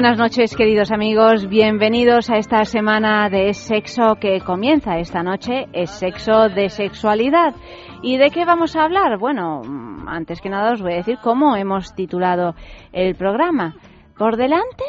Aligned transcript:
Buenas 0.00 0.16
noches, 0.16 0.56
queridos 0.56 0.90
amigos. 0.92 1.46
Bienvenidos 1.46 2.30
a 2.30 2.38
esta 2.38 2.64
semana 2.64 3.28
de 3.28 3.52
sexo 3.52 4.14
que 4.18 4.40
comienza 4.40 4.96
esta 4.96 5.22
noche. 5.22 5.66
Es 5.74 5.90
sexo 5.90 6.48
de 6.48 6.70
sexualidad. 6.70 7.54
¿Y 8.00 8.16
de 8.16 8.30
qué 8.30 8.46
vamos 8.46 8.76
a 8.76 8.84
hablar? 8.84 9.18
Bueno, 9.18 9.60
antes 10.06 10.40
que 10.40 10.48
nada 10.48 10.72
os 10.72 10.80
voy 10.80 10.94
a 10.94 10.96
decir 10.96 11.18
cómo 11.22 11.54
hemos 11.54 11.94
titulado 11.94 12.54
el 12.92 13.14
programa. 13.14 13.74
¿Por 14.16 14.38
delante 14.38 14.84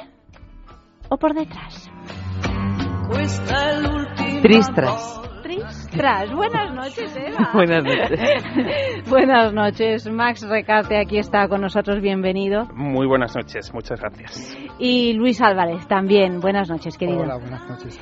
o 1.10 1.18
por 1.18 1.34
detrás? 1.34 1.92
Tristras. 4.42 5.21
Tristras. 5.92 6.34
Buenas 6.34 6.74
noches, 6.74 7.18
Eva. 7.18 7.50
Buenas 7.54 7.84
noches. 7.84 9.10
buenas 9.10 9.54
noches. 9.54 10.10
Max 10.10 10.48
Recarte 10.48 10.98
aquí 10.98 11.18
está 11.18 11.50
con 11.50 11.60
nosotros. 11.60 12.02
Bienvenido. 12.02 12.66
Muy 12.74 13.06
buenas 13.06 13.36
noches. 13.36 13.74
Muchas 13.74 14.00
gracias. 14.00 14.58
Y 14.80 15.14
Luis 15.14 15.42
Álvarez 15.42 15.86
también. 15.88 16.40
Buenas 16.40 16.70
noches, 16.70 16.98
querido. 16.98 17.24
Hola, 17.24 17.38
buenas 17.38 17.70
noches. 17.70 18.00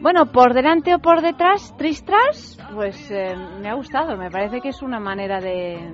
Bueno, 0.00 0.26
por 0.32 0.54
delante 0.54 0.94
o 0.94 0.98
por 0.98 1.20
detrás, 1.20 1.76
tristras, 1.76 2.58
pues 2.74 3.10
eh, 3.10 3.36
me 3.60 3.68
ha 3.68 3.74
gustado. 3.74 4.16
Me 4.16 4.30
parece 4.30 4.62
que 4.62 4.70
es 4.70 4.80
una 4.80 4.98
manera 4.98 5.40
de... 5.40 5.92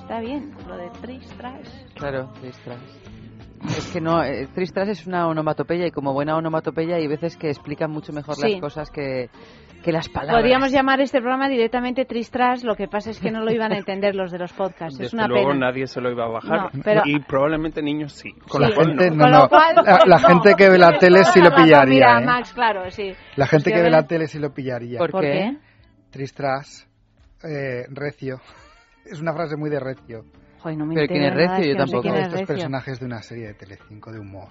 Está 0.00 0.20
bien, 0.20 0.54
lo 0.68 0.76
de 0.76 0.90
tristras. 1.00 1.86
Claro, 1.94 2.30
tristras. 2.40 2.99
Es 3.68 3.90
que 3.92 4.00
no, 4.00 4.22
eh, 4.22 4.48
Tristras 4.54 4.88
es 4.88 5.06
una 5.06 5.28
onomatopeya 5.28 5.86
y 5.86 5.90
como 5.90 6.12
buena 6.12 6.36
onomatopeya 6.36 6.96
hay 6.96 7.06
veces 7.06 7.36
que 7.36 7.48
explican 7.48 7.90
mucho 7.90 8.12
mejor 8.12 8.36
las 8.38 8.60
cosas 8.60 8.90
que, 8.90 9.28
que 9.82 9.92
las 9.92 10.08
palabras. 10.08 10.40
Podríamos 10.40 10.72
llamar 10.72 11.00
este 11.00 11.18
programa 11.20 11.48
directamente 11.48 12.04
Tristras, 12.04 12.64
lo 12.64 12.74
que 12.74 12.88
pasa 12.88 13.10
es 13.10 13.20
que 13.20 13.30
no 13.30 13.42
lo 13.42 13.52
iban 13.52 13.72
a 13.72 13.76
entender 13.76 14.14
los 14.14 14.30
de 14.30 14.38
los 14.38 14.52
podcasts. 14.52 14.98
es 15.00 15.12
una 15.12 15.26
luego 15.26 15.54
nadie 15.54 15.86
se 15.86 16.00
lo 16.00 16.10
iba 16.10 16.24
a 16.24 16.28
bajar 16.28 16.70
y 17.04 17.20
probablemente 17.20 17.82
niños 17.82 18.12
sí. 18.12 18.32
Con 18.48 18.62
la 18.62 18.70
gente, 18.70 19.10
no. 19.10 19.26
la, 19.26 20.18
gente 20.18 20.54
que 20.56 20.70
ve 20.70 20.78
la 20.78 20.98
tele 20.98 21.24
sí 21.24 21.40
lo 21.40 21.50
pillaría. 21.50 21.84
Mira, 21.86 22.20
¿eh? 22.20 22.24
Max, 22.24 22.52
claro, 22.52 22.90
sí. 22.90 23.12
La 23.36 23.46
gente 23.46 23.72
que 23.72 23.82
ve 23.82 23.90
la 23.90 24.06
tele 24.06 24.26
sí 24.26 24.38
lo 24.38 24.52
pillaría. 24.52 24.98
¿Por, 24.98 25.20
qué? 25.20 25.56
Tristras, 26.10 26.88
eh, 27.44 27.84
recio. 27.90 28.40
Es 29.04 29.20
una 29.20 29.32
frase 29.32 29.56
muy 29.56 29.70
de 29.70 29.80
recio. 29.80 30.24
No 30.76 30.86
me 30.86 30.94
Pero 30.94 31.06
quién 31.08 31.22
es 31.22 31.34
recio, 31.34 31.72
yo 31.72 31.76
tampoco. 31.76 32.14
Estos 32.14 32.42
personajes 32.42 33.00
de 33.00 33.06
una 33.06 33.22
serie 33.22 33.48
de 33.48 33.54
Telecinco 33.54 34.12
de 34.12 34.18
humor. 34.18 34.48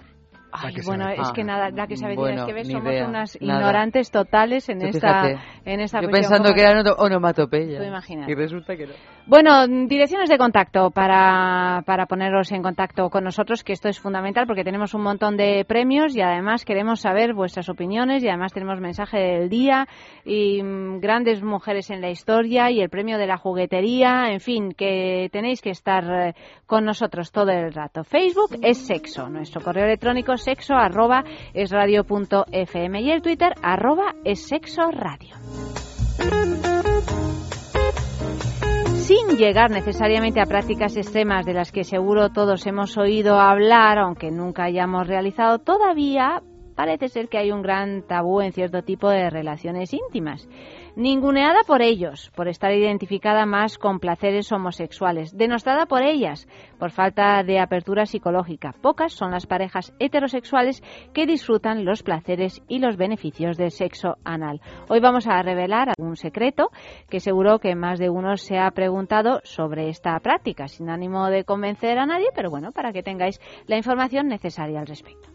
Ay, 0.52 0.74
bueno, 0.84 1.08
es 1.08 1.30
que 1.32 1.44
nada, 1.44 1.70
la 1.70 1.86
que 1.86 1.96
sabe 1.96 2.16
bueno, 2.16 2.46
que 2.46 2.52
ves, 2.52 2.68
somos 2.68 2.94
unas 3.06 3.36
ignorantes 3.40 4.10
totales 4.10 4.68
en 4.68 4.82
esta, 4.82 5.30
en 5.64 5.80
esta 5.80 6.00
Yo 6.00 6.08
pensando 6.08 6.52
que 6.52 6.60
eran 6.60 6.84
onomatopeya. 6.98 7.80
Y 8.28 8.34
resulta 8.34 8.76
que 8.76 8.86
no. 8.86 8.92
Bueno, 9.26 9.66
direcciones 9.86 10.28
de 10.28 10.38
contacto 10.38 10.90
para, 10.90 11.82
para 11.86 12.06
poneros 12.06 12.50
en 12.52 12.62
contacto 12.62 13.10
con 13.10 13.22
nosotros, 13.22 13.62
que 13.62 13.72
esto 13.72 13.88
es 13.88 14.00
fundamental 14.00 14.46
porque 14.46 14.64
tenemos 14.64 14.92
un 14.94 15.02
montón 15.02 15.36
de 15.36 15.64
premios 15.64 16.16
y 16.16 16.20
además 16.20 16.64
queremos 16.64 17.00
saber 17.00 17.32
vuestras 17.32 17.68
opiniones 17.68 18.24
y 18.24 18.28
además 18.28 18.52
tenemos 18.52 18.80
mensaje 18.80 19.18
del 19.18 19.48
día 19.48 19.86
y 20.24 20.62
mm, 20.62 21.00
grandes 21.00 21.42
mujeres 21.42 21.90
en 21.90 22.00
la 22.00 22.10
historia 22.10 22.70
y 22.70 22.80
el 22.80 22.88
premio 22.88 23.18
de 23.18 23.26
la 23.26 23.36
juguetería, 23.36 24.32
en 24.32 24.40
fin, 24.40 24.72
que 24.72 25.28
tenéis 25.30 25.60
que 25.62 25.70
estar 25.70 26.04
eh, 26.10 26.34
con 26.66 26.84
nosotros 26.84 27.30
todo 27.30 27.50
el 27.50 27.72
rato. 27.72 28.02
Facebook 28.02 28.58
es 28.62 28.78
sexo, 28.78 29.28
nuestro 29.28 29.60
correo 29.60 29.84
electrónico 29.84 30.36
sexo 30.40 30.74
arroba 30.74 31.24
es 31.54 31.70
y 31.72 33.10
el 33.10 33.22
Twitter 33.22 33.52
arroba 33.62 34.14
es 34.24 34.46
sexo 34.46 34.90
radio. 34.90 35.36
Sin 38.94 39.36
llegar 39.36 39.70
necesariamente 39.70 40.40
a 40.40 40.46
prácticas 40.46 40.96
extremas 40.96 41.44
de 41.44 41.54
las 41.54 41.72
que 41.72 41.84
seguro 41.84 42.30
todos 42.30 42.66
hemos 42.66 42.96
oído 42.96 43.40
hablar, 43.40 43.98
aunque 43.98 44.30
nunca 44.30 44.64
hayamos 44.64 45.06
realizado, 45.06 45.58
todavía 45.58 46.42
parece 46.76 47.08
ser 47.08 47.28
que 47.28 47.38
hay 47.38 47.50
un 47.50 47.62
gran 47.62 48.02
tabú 48.06 48.40
en 48.40 48.52
cierto 48.52 48.82
tipo 48.82 49.10
de 49.10 49.28
relaciones 49.28 49.92
íntimas 49.92 50.48
ninguneada 51.00 51.60
por 51.66 51.80
ellos, 51.80 52.30
por 52.36 52.46
estar 52.46 52.72
identificada 52.72 53.46
más 53.46 53.78
con 53.78 54.00
placeres 54.00 54.52
homosexuales, 54.52 55.34
denostada 55.34 55.86
por 55.86 56.02
ellas, 56.02 56.46
por 56.78 56.90
falta 56.90 57.42
de 57.42 57.58
apertura 57.58 58.04
psicológica. 58.04 58.74
Pocas 58.82 59.14
son 59.14 59.30
las 59.30 59.46
parejas 59.46 59.94
heterosexuales 59.98 60.82
que 61.14 61.24
disfrutan 61.24 61.86
los 61.86 62.02
placeres 62.02 62.62
y 62.68 62.80
los 62.80 62.98
beneficios 62.98 63.56
del 63.56 63.70
sexo 63.70 64.18
anal. 64.24 64.60
Hoy 64.90 65.00
vamos 65.00 65.26
a 65.26 65.40
revelar 65.42 65.94
un 65.96 66.16
secreto 66.16 66.68
que 67.08 67.20
seguro 67.20 67.60
que 67.60 67.74
más 67.74 67.98
de 67.98 68.10
uno 68.10 68.36
se 68.36 68.58
ha 68.58 68.70
preguntado 68.70 69.40
sobre 69.42 69.88
esta 69.88 70.20
práctica, 70.20 70.68
sin 70.68 70.90
ánimo 70.90 71.30
de 71.30 71.44
convencer 71.44 71.98
a 71.98 72.04
nadie, 72.04 72.28
pero 72.34 72.50
bueno, 72.50 72.72
para 72.72 72.92
que 72.92 73.02
tengáis 73.02 73.40
la 73.66 73.78
información 73.78 74.28
necesaria 74.28 74.80
al 74.80 74.86
respecto. 74.86 75.30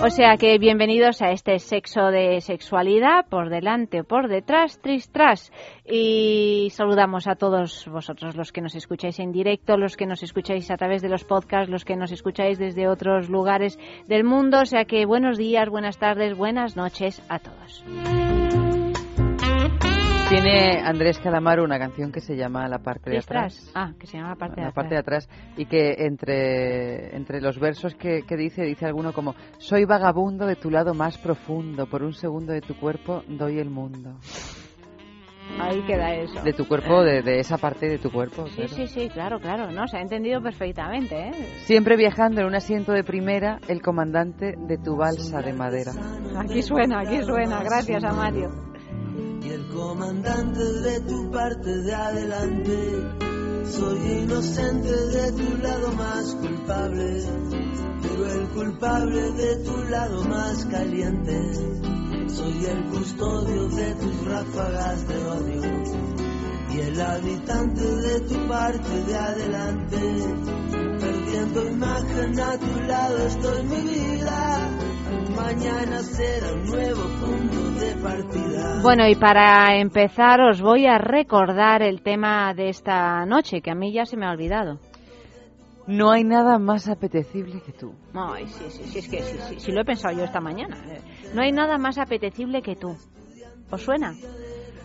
O 0.00 0.10
sea 0.10 0.36
que 0.36 0.58
bienvenidos 0.58 1.22
a 1.22 1.32
este 1.32 1.58
sexo 1.58 2.06
de 2.06 2.40
sexualidad, 2.40 3.26
por 3.28 3.50
delante 3.50 4.02
o 4.02 4.04
por 4.04 4.28
detrás, 4.28 4.78
tris 4.80 5.10
tras. 5.10 5.52
Y 5.84 6.68
saludamos 6.70 7.26
a 7.26 7.34
todos 7.34 7.84
vosotros, 7.90 8.36
los 8.36 8.52
que 8.52 8.60
nos 8.60 8.76
escucháis 8.76 9.18
en 9.18 9.32
directo, 9.32 9.76
los 9.76 9.96
que 9.96 10.06
nos 10.06 10.22
escucháis 10.22 10.70
a 10.70 10.76
través 10.76 11.02
de 11.02 11.08
los 11.08 11.24
podcasts, 11.24 11.68
los 11.68 11.84
que 11.84 11.96
nos 11.96 12.12
escucháis 12.12 12.58
desde 12.58 12.86
otros 12.86 13.28
lugares 13.28 13.76
del 14.06 14.22
mundo. 14.22 14.60
O 14.60 14.66
sea 14.66 14.84
que 14.84 15.04
buenos 15.04 15.36
días, 15.36 15.68
buenas 15.68 15.98
tardes, 15.98 16.36
buenas 16.36 16.76
noches 16.76 17.20
a 17.28 17.40
todos. 17.40 18.67
Tiene 20.28 20.82
Andrés 20.84 21.18
Calamaro 21.20 21.64
una 21.64 21.78
canción 21.78 22.12
que 22.12 22.20
se 22.20 22.36
llama 22.36 22.68
La 22.68 22.80
parte 22.80 23.10
de 23.10 23.18
atrás. 23.18 23.72
Ah, 23.74 23.92
que 23.98 24.06
se 24.06 24.18
llama 24.18 24.30
La 24.30 24.36
parte 24.36 24.56
de 24.56 24.60
la 24.62 24.68
atrás. 24.68 24.74
parte 24.74 24.94
de 24.94 25.00
atrás. 25.00 25.28
Y 25.56 25.64
que 25.64 25.94
entre, 26.04 27.16
entre 27.16 27.40
los 27.40 27.58
versos 27.58 27.94
que, 27.94 28.24
que, 28.28 28.36
dice, 28.36 28.62
dice 28.64 28.84
alguno 28.84 29.14
como 29.14 29.34
Soy 29.56 29.86
vagabundo 29.86 30.44
de 30.44 30.56
tu 30.56 30.70
lado 30.70 30.92
más 30.92 31.16
profundo, 31.16 31.86
por 31.86 32.02
un 32.02 32.12
segundo 32.12 32.52
de 32.52 32.60
tu 32.60 32.76
cuerpo 32.78 33.22
doy 33.26 33.58
el 33.58 33.70
mundo. 33.70 34.18
Ahí 35.58 35.80
queda 35.86 36.14
eso. 36.14 36.42
De 36.42 36.52
tu 36.52 36.68
cuerpo, 36.68 37.02
de, 37.02 37.22
de 37.22 37.38
esa 37.38 37.56
parte 37.56 37.88
de 37.88 37.96
tu 37.96 38.10
cuerpo. 38.12 38.46
Sí, 38.48 38.68
sí, 38.68 38.86
sí, 38.86 39.08
claro, 39.08 39.40
claro. 39.40 39.70
No, 39.72 39.88
se 39.88 39.96
ha 39.96 40.02
entendido 40.02 40.42
perfectamente, 40.42 41.28
¿eh? 41.28 41.32
Siempre 41.60 41.96
viajando 41.96 42.42
en 42.42 42.48
un 42.48 42.54
asiento 42.54 42.92
de 42.92 43.02
primera, 43.02 43.58
el 43.66 43.80
comandante 43.80 44.56
de 44.58 44.76
tu 44.76 44.94
balsa 44.94 45.40
de 45.40 45.54
madera. 45.54 45.92
Aquí 46.38 46.60
suena, 46.60 47.00
aquí 47.00 47.22
suena. 47.22 47.62
Gracias 47.62 48.04
a 48.04 48.12
Mario 48.12 48.67
y 49.42 49.48
el 49.50 49.66
comandante 49.68 50.64
de 50.64 51.00
tu 51.00 51.30
parte 51.30 51.78
de 51.78 51.94
adelante. 51.94 52.78
Soy 53.64 53.98
inocente 54.22 54.90
de 54.90 55.32
tu 55.32 55.58
lado 55.62 55.92
más 55.92 56.34
culpable, 56.36 57.22
pero 58.02 58.26
el 58.32 58.48
culpable 58.48 59.32
de 59.32 59.56
tu 59.56 59.76
lado 59.90 60.24
más 60.24 60.64
caliente. 60.66 61.40
Soy 62.28 62.64
el 62.64 62.84
custodio 62.86 63.68
de 63.68 63.94
tus 63.94 64.24
ráfagas 64.26 65.08
de 65.08 65.24
odio 65.26 66.27
y 66.70 66.80
el 66.80 67.00
habitante 67.00 67.82
de 67.82 68.20
tu 68.20 68.48
parte 68.48 69.04
de 69.04 69.16
adelante. 69.16 69.98
Perdiendo 71.00 71.64
imagen 71.66 72.40
a 72.40 72.58
tu 72.58 72.80
lado 72.86 73.26
estoy 73.26 73.62
mi 73.64 73.80
vida. 73.90 74.70
Mañana 75.36 76.02
será 76.02 76.52
un 76.52 76.64
nuevo 76.66 77.02
punto 77.20 77.70
de 77.80 77.94
partida. 78.02 78.80
Bueno, 78.82 79.08
y 79.08 79.14
para 79.14 79.78
empezar 79.78 80.40
os 80.40 80.60
voy 80.60 80.86
a 80.86 80.98
recordar 80.98 81.82
el 81.82 82.02
tema 82.02 82.52
de 82.54 82.68
esta 82.68 83.24
noche, 83.24 83.60
que 83.60 83.70
a 83.70 83.74
mí 83.74 83.92
ya 83.92 84.04
se 84.04 84.16
me 84.16 84.26
ha 84.26 84.30
olvidado. 84.30 84.78
No 85.86 86.10
hay 86.10 86.22
nada 86.22 86.58
más 86.58 86.86
apetecible 86.88 87.62
que 87.64 87.72
tú. 87.72 87.94
Ay, 88.12 88.46
sí, 88.46 88.64
sí, 88.68 88.82
sí, 88.84 88.98
es 88.98 89.08
que 89.08 89.22
sí, 89.22 89.58
sí, 89.58 89.72
lo 89.72 89.80
he 89.80 89.84
pensado 89.86 90.14
yo 90.14 90.24
esta 90.24 90.40
mañana. 90.40 90.76
Eh. 90.86 91.00
No 91.34 91.40
hay 91.40 91.50
nada 91.50 91.78
más 91.78 91.96
apetecible 91.96 92.60
que 92.60 92.76
tú. 92.76 92.94
¿Os 93.70 93.82
suena? 93.82 94.12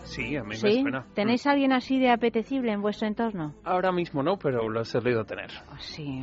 Sí, 0.04 0.36
a 0.36 0.42
mí 0.42 0.50
me 0.50 0.56
suena. 0.56 1.06
¿Tenéis 1.14 1.46
alguien 1.46 1.72
así 1.72 1.98
de 1.98 2.10
apetecible 2.10 2.72
en 2.72 2.82
vuestro 2.82 3.08
entorno? 3.08 3.54
Ahora 3.64 3.90
mismo 3.92 4.22
no, 4.22 4.36
pero 4.36 4.68
lo 4.68 4.82
he 4.82 4.84
solido 4.84 5.24
tener. 5.24 5.50
Oh, 5.72 5.78
sí. 5.78 6.22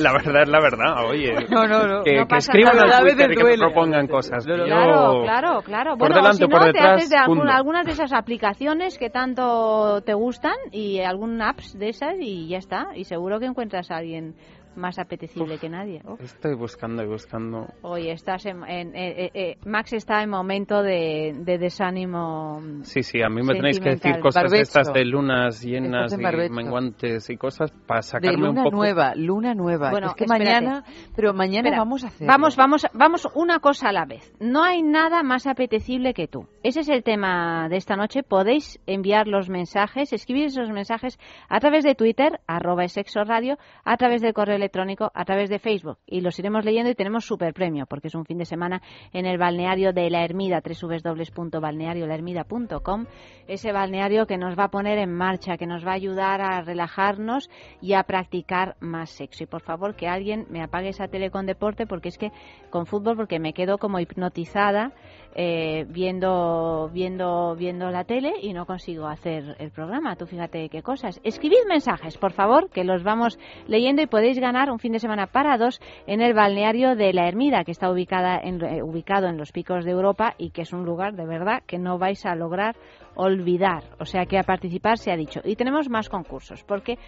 La 0.00 0.12
verdad 0.12 0.42
es 0.42 0.48
la 0.48 0.60
verdad, 0.60 1.06
oye. 1.06 1.32
No, 1.50 1.66
no, 1.66 1.86
no. 1.86 2.04
Que, 2.04 2.24
que 2.28 2.36
escriban 2.36 2.76
y 2.76 3.16
que 3.16 3.56
propongan 3.58 4.06
cosas. 4.06 4.44
Claro, 4.44 5.22
claro, 5.22 5.62
claro. 5.62 5.96
Por 5.96 6.12
delante 6.12 6.44
o 6.44 6.48
por 6.48 6.64
detrás, 6.64 6.96
te 6.96 6.96
haces 6.96 7.10
de 7.10 7.16
algunas 7.16 7.86
de 7.86 7.92
esas 7.92 8.12
aplicaciones 8.12 8.98
que 8.98 9.10
tanto 9.10 10.02
te 10.02 10.14
gustan 10.14 10.54
y 10.72 11.00
algún 11.00 11.40
apps 11.40 11.78
de 11.78 11.88
esas 11.88 12.14
y 12.20 12.48
ya 12.48 12.58
está. 12.58 12.88
Y 12.94 13.04
seguro 13.04 13.40
que 13.40 13.46
encuentras 13.46 13.90
a 13.90 13.96
alguien 13.96 14.34
más 14.78 14.98
apetecible 14.98 15.58
que 15.58 15.68
nadie. 15.68 16.00
Estoy 16.20 16.54
buscando 16.54 17.02
y 17.02 17.06
buscando. 17.06 17.66
Hoy 17.82 18.08
estás 18.08 18.46
en, 18.46 18.62
eh, 18.64 18.86
eh, 18.94 19.30
eh, 19.34 19.58
Max 19.66 19.92
está 19.92 20.22
en 20.22 20.30
momento 20.30 20.82
de, 20.82 21.34
desánimo. 21.44 22.60
Sí, 22.82 23.02
sí, 23.02 23.20
a 23.22 23.28
mí 23.28 23.42
me 23.42 23.54
tenéis 23.54 23.80
que 23.80 23.90
decir 23.90 24.20
cosas 24.20 24.50
de 24.50 24.60
estas 24.60 24.92
de 24.92 25.04
lunas 25.04 25.62
llenas 25.62 26.12
y 26.12 26.50
menguantes 26.50 27.28
y 27.30 27.36
cosas 27.36 27.70
para 27.86 28.02
sacarme 28.02 28.36
de 28.36 28.36
luna 28.36 28.60
un 28.60 28.64
poco. 28.64 28.76
nueva, 28.76 29.14
luna 29.14 29.54
nueva. 29.54 29.90
Bueno, 29.90 30.08
es 30.08 30.14
que 30.14 30.26
mañana, 30.26 30.84
pero 31.14 31.34
mañana 31.34 31.76
vamos 31.76 32.04
a 32.04 32.08
hacer. 32.08 32.26
Vamos, 32.26 32.56
vamos, 32.56 32.86
vamos 32.94 33.28
una 33.34 33.58
cosa 33.58 33.88
a 33.88 33.92
la 33.92 34.06
vez. 34.06 34.32
No 34.40 34.62
hay 34.62 34.82
nada 34.82 35.22
más 35.22 35.46
apetecible 35.46 36.14
que 36.14 36.28
tú. 36.28 36.46
Ese 36.62 36.80
es 36.80 36.88
el 36.88 37.02
tema 37.02 37.68
de 37.68 37.76
esta 37.76 37.96
noche. 37.96 38.22
Podéis 38.22 38.80
enviar 38.86 39.26
los 39.26 39.48
mensajes, 39.48 40.12
escribir 40.12 40.46
esos 40.46 40.70
mensajes 40.70 41.18
a 41.48 41.60
través 41.60 41.84
de 41.84 41.94
Twitter, 41.94 42.40
arroba 42.46 42.86
sexo 42.88 43.24
radio, 43.24 43.58
a 43.84 43.96
través 43.96 44.22
del 44.22 44.32
correo 44.32 44.56
electrónico 44.56 44.67
a 45.14 45.24
través 45.24 45.48
de 45.50 45.58
Facebook 45.58 45.98
y 46.06 46.20
los 46.20 46.38
iremos 46.38 46.64
leyendo 46.64 46.90
y 46.90 46.94
tenemos 46.94 47.24
super 47.24 47.52
premio 47.52 47.86
porque 47.86 48.06
es 48.08 48.14
un 48.14 48.24
fin 48.24 48.38
de 48.38 48.44
semana 48.44 48.80
en 49.12 49.26
el 49.26 49.38
balneario 49.38 49.92
de 49.92 50.08
La 50.10 50.24
Ermida, 50.24 50.62
www.balneariolahermida.com, 50.62 53.06
ese 53.46 53.72
balneario 53.72 54.26
que 54.26 54.38
nos 54.38 54.58
va 54.58 54.64
a 54.64 54.70
poner 54.70 54.98
en 54.98 55.12
marcha, 55.12 55.56
que 55.56 55.66
nos 55.66 55.86
va 55.86 55.92
a 55.92 55.94
ayudar 55.94 56.40
a 56.40 56.60
relajarnos 56.62 57.48
y 57.80 57.92
a 57.94 58.02
practicar 58.02 58.76
más 58.80 59.10
sexo. 59.10 59.44
Y 59.44 59.46
por 59.46 59.62
favor 59.62 59.94
que 59.96 60.08
alguien 60.08 60.46
me 60.50 60.62
apague 60.62 60.88
esa 60.88 61.06
tele 61.08 61.30
con 61.30 61.46
deporte 61.46 61.86
porque 61.86 62.08
es 62.08 62.18
que 62.18 62.32
con 62.70 62.86
fútbol 62.86 63.16
porque 63.16 63.38
me 63.38 63.52
quedo 63.52 63.78
como 63.78 64.00
hipnotizada 64.00 64.92
eh, 65.34 65.86
viendo, 65.88 66.90
viendo, 66.92 67.54
viendo 67.56 67.90
la 67.90 68.04
tele 68.04 68.32
y 68.42 68.52
no 68.52 68.66
consigo 68.66 69.06
hacer 69.06 69.56
el 69.58 69.70
programa. 69.70 70.16
Tú 70.16 70.26
fíjate 70.26 70.68
qué 70.68 70.82
cosas. 70.82 71.20
Escribid 71.22 71.66
mensajes, 71.68 72.18
por 72.18 72.32
favor, 72.32 72.70
que 72.70 72.84
los 72.84 73.02
vamos 73.02 73.38
leyendo 73.66 74.02
y 74.02 74.06
podéis 74.06 74.38
ganar 74.38 74.70
un 74.70 74.78
fin 74.78 74.92
de 74.92 74.98
semana 74.98 75.26
para 75.26 75.56
dos 75.58 75.80
en 76.06 76.20
el 76.20 76.34
balneario 76.34 76.96
de 76.96 77.12
La 77.12 77.28
Ermida, 77.28 77.64
que 77.64 77.72
está 77.72 77.90
ubicada 77.90 78.38
en, 78.42 78.62
eh, 78.64 78.82
ubicado 78.82 79.28
en 79.28 79.36
los 79.36 79.52
picos 79.52 79.84
de 79.84 79.92
Europa 79.92 80.34
y 80.38 80.50
que 80.50 80.62
es 80.62 80.72
un 80.72 80.84
lugar 80.84 81.14
de 81.14 81.26
verdad 81.26 81.62
que 81.66 81.78
no 81.78 81.98
vais 81.98 82.24
a 82.26 82.34
lograr 82.34 82.76
olvidar. 83.14 83.84
O 83.98 84.04
sea 84.04 84.26
que 84.26 84.38
a 84.38 84.42
participar 84.42 84.98
se 84.98 85.12
ha 85.12 85.16
dicho. 85.16 85.40
Y 85.44 85.56
tenemos 85.56 85.88
más 85.88 86.08
concursos, 86.08 86.64
porque 86.64 86.98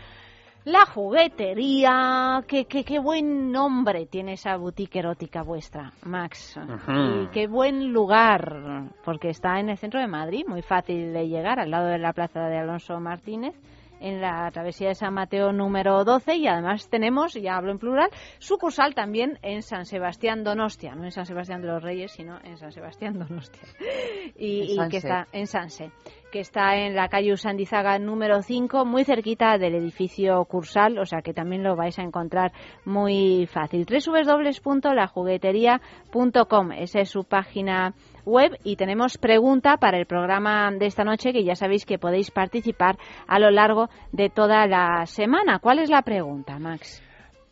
la 0.65 0.87
juguetería, 0.87 2.45
qué, 2.47 2.67
qué, 2.67 2.85
qué, 2.85 2.99
buen 2.99 3.51
nombre 3.51 4.07
tiene 4.07 4.35
esa 4.35 4.57
boutique 4.57 4.99
erótica 4.99 5.43
vuestra, 5.43 5.93
Max. 6.05 6.59
Y 6.89 7.27
qué 7.29 7.47
buen 7.47 7.93
lugar, 7.93 8.85
porque 9.05 9.31
está 9.31 9.59
en 9.61 9.71
el 9.71 9.79
centro 9.79 10.01
de 10.01 10.07
Madrid, 10.07 10.45
muy 10.47 10.63
fácil 10.63 11.13
de 11.13 11.29
llegar, 11.29 11.59
al 11.61 11.71
lado 11.71 11.87
de 11.87 11.99
la 11.99 12.13
plaza 12.13 12.47
de 12.49 12.59
Alonso 12.59 13.01
Martínez 13.01 13.55
en 14.01 14.21
la 14.21 14.51
travesía 14.51 14.89
de 14.89 14.95
San 14.95 15.15
Mateo 15.15 15.53
número 15.53 16.05
12 16.05 16.37
y 16.37 16.47
además 16.47 16.89
tenemos, 16.89 17.35
ya 17.35 17.57
hablo 17.57 17.73
en 17.73 17.79
plural, 17.79 18.11
sucursal 18.39 18.95
también 18.95 19.39
en 19.43 19.63
San 19.63 19.87
Sebastián 19.87 20.45
Donostia, 20.45 20.95
no 20.95 21.05
en 21.05 21.13
San 21.13 21.27
Sebastián 21.27 21.63
de 21.63 21.69
los 21.69 21.83
Reyes, 21.83 22.13
sino 22.13 22.39
en 22.43 22.57
San 22.57 22.73
Sebastián 22.73 23.19
Donostia. 23.19 23.63
Y, 24.37 24.73
y 24.73 24.89
que 24.89 24.99
está 24.99 25.27
en 25.33 25.47
Sanse 25.47 25.91
que 26.31 26.41
está 26.41 26.77
en 26.77 26.95
la 26.95 27.09
calle 27.09 27.33
Usandizaga 27.33 27.99
número 27.99 28.43
5, 28.43 28.85
muy 28.85 29.05
cerquita 29.05 29.57
del 29.59 29.75
edificio 29.75 30.45
Cursal, 30.45 30.99
o 30.99 31.05
sea 31.05 31.23
que 31.23 31.35
también 31.35 31.63
lo 31.63 31.77
vais 31.77 31.99
a 31.99 32.03
encontrar 32.03 32.53
muy 32.85 33.47
fácil. 33.47 33.85
www.lajuguetería.com, 33.85 36.73
esa 36.73 37.01
es 37.01 37.11
su 37.11 37.25
página 37.25 37.95
web 38.25 38.59
y 38.65 38.77
tenemos 38.77 39.19
pregunta 39.19 39.77
para 39.77 39.99
el 39.99 40.07
programa 40.07 40.71
de 40.73 40.87
esta 40.87 41.05
noche 41.05 41.33
que 41.33 41.45
ya 41.45 41.55
sabéis 41.55 41.85
que 41.85 41.99
podéis 41.99 42.31
participar 42.31 42.97
a 43.27 43.39
lo 43.39 43.51
largo 43.51 43.89
de 44.13 44.31
toda 44.31 44.67
la 44.67 45.07
semana. 45.07 45.59
¿Cuál 45.59 45.79
es 45.79 45.91
la 45.91 46.03
pregunta, 46.03 46.59
Max? 46.59 47.03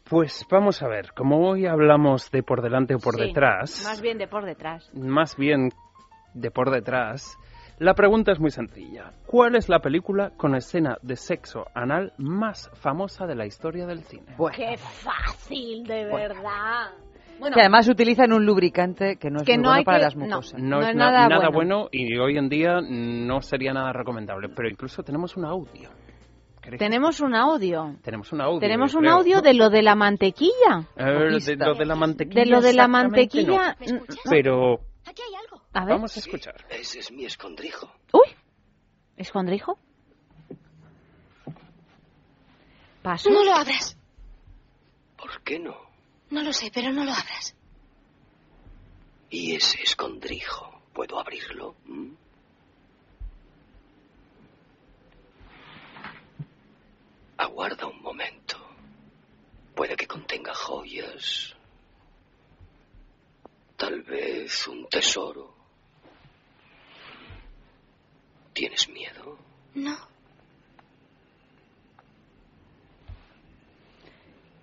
Pues 0.09 0.47
vamos 0.51 0.83
a 0.83 0.89
ver, 0.89 1.13
como 1.13 1.47
hoy 1.47 1.67
hablamos 1.67 2.31
de 2.31 2.43
por 2.43 2.63
delante 2.63 2.95
o 2.95 2.99
por 2.99 3.17
detrás. 3.17 3.85
Más 3.85 4.01
bien 4.01 4.17
de 4.17 4.27
por 4.27 4.47
detrás. 4.47 4.91
Más 4.95 5.37
bien 5.37 5.71
de 6.33 6.51
por 6.51 6.71
detrás. 6.71 7.39
La 7.79 7.95
pregunta 7.95 8.33
es 8.33 8.41
muy 8.41 8.51
sencilla. 8.51 9.13
¿Cuál 9.27 9.55
es 9.55 9.69
la 9.69 9.79
película 9.79 10.31
con 10.37 10.57
escena 10.57 10.99
de 11.03 11.15
sexo 11.15 11.67
anal 11.75 12.13
más 12.19 12.71
famosa 12.75 13.25
de 13.27 13.37
la 13.37 13.47
historia 13.47 13.87
del 13.87 14.03
cine? 14.03 14.35
¡Qué 14.53 14.77
fácil, 14.77 15.85
de 15.85 16.07
verdad! 16.07 16.91
Bueno, 17.39 17.55
que 17.55 17.61
además 17.61 17.89
utilizan 17.89 18.33
un 18.33 18.45
lubricante 18.45 19.17
que 19.17 19.31
no 19.31 19.41
es 19.41 19.47
bueno 19.47 19.85
para 19.85 19.99
las 19.99 20.17
mucosas. 20.17 20.61
No, 20.61 20.81
es 20.81 20.95
nada, 20.95 21.49
bueno. 21.51 21.89
y 21.93 22.17
hoy 22.19 22.37
en 22.37 22.49
día 22.49 22.81
no 22.81 23.41
sería 23.41 23.73
nada 23.73 23.93
recomendable. 23.93 24.49
Pero 24.49 24.69
incluso 24.69 25.03
tenemos 25.03 25.37
un 25.37 25.45
audio. 25.45 25.91
Tenemos 26.77 27.21
un 27.21 27.35
audio. 27.35 27.97
Tenemos 28.03 28.33
un 28.33 28.41
audio. 28.41 28.61
Tenemos 28.61 28.95
un 28.95 29.09
audio 29.09 29.41
de 29.41 29.55
lo 29.55 29.71
de 29.71 29.83
la 29.83 29.95
mantequilla. 29.95 30.87
de 30.97 31.57
lo 31.57 31.75
de 31.75 31.87
la 31.87 31.95
mantequilla. 31.95 32.45
De 32.45 32.51
lo 32.51 32.61
de 32.61 32.73
la 32.75 32.89
mantequilla. 32.89 33.77
Pero. 34.29 34.81
Aquí 35.07 35.23
hay 35.23 35.35
algo. 35.35 35.63
A 35.73 35.85
ver. 35.85 35.95
Vamos 35.95 36.17
a 36.17 36.21
escuchar. 36.21 36.57
Ese 36.69 36.99
es 36.99 37.11
mi 37.11 37.25
escondrijo. 37.25 37.91
Uy. 38.13 38.35
¿Escondrijo? 39.17 39.79
¿Paso? 43.03 43.31
No 43.31 43.45
lo 43.45 43.53
abras. 43.53 43.97
¿Por 45.17 45.43
qué 45.43 45.59
no? 45.59 45.88
No 46.31 46.43
lo 46.43 46.53
sé, 46.53 46.71
pero 46.73 46.93
no 46.93 47.05
lo 47.05 47.13
abras. 47.13 47.55
¿Y 49.31 49.55
ese 49.55 49.83
escondrijo? 49.83 50.83
¿Puedo 50.93 51.19
abrirlo? 51.19 51.75
¿Mm? 51.85 52.13
Aguarda 57.39 57.87
un 57.87 58.03
momento. 58.03 58.57
Puede 59.75 59.97
que 59.97 60.07
contenga 60.07 60.55
joyas. 60.55 61.55
Tal 63.77 64.03
vez 64.03 64.67
un 64.67 64.89
tesoro. 64.89 65.55
¿Tienes 68.53 68.89
miedo? 68.89 69.39
No. 69.75 69.97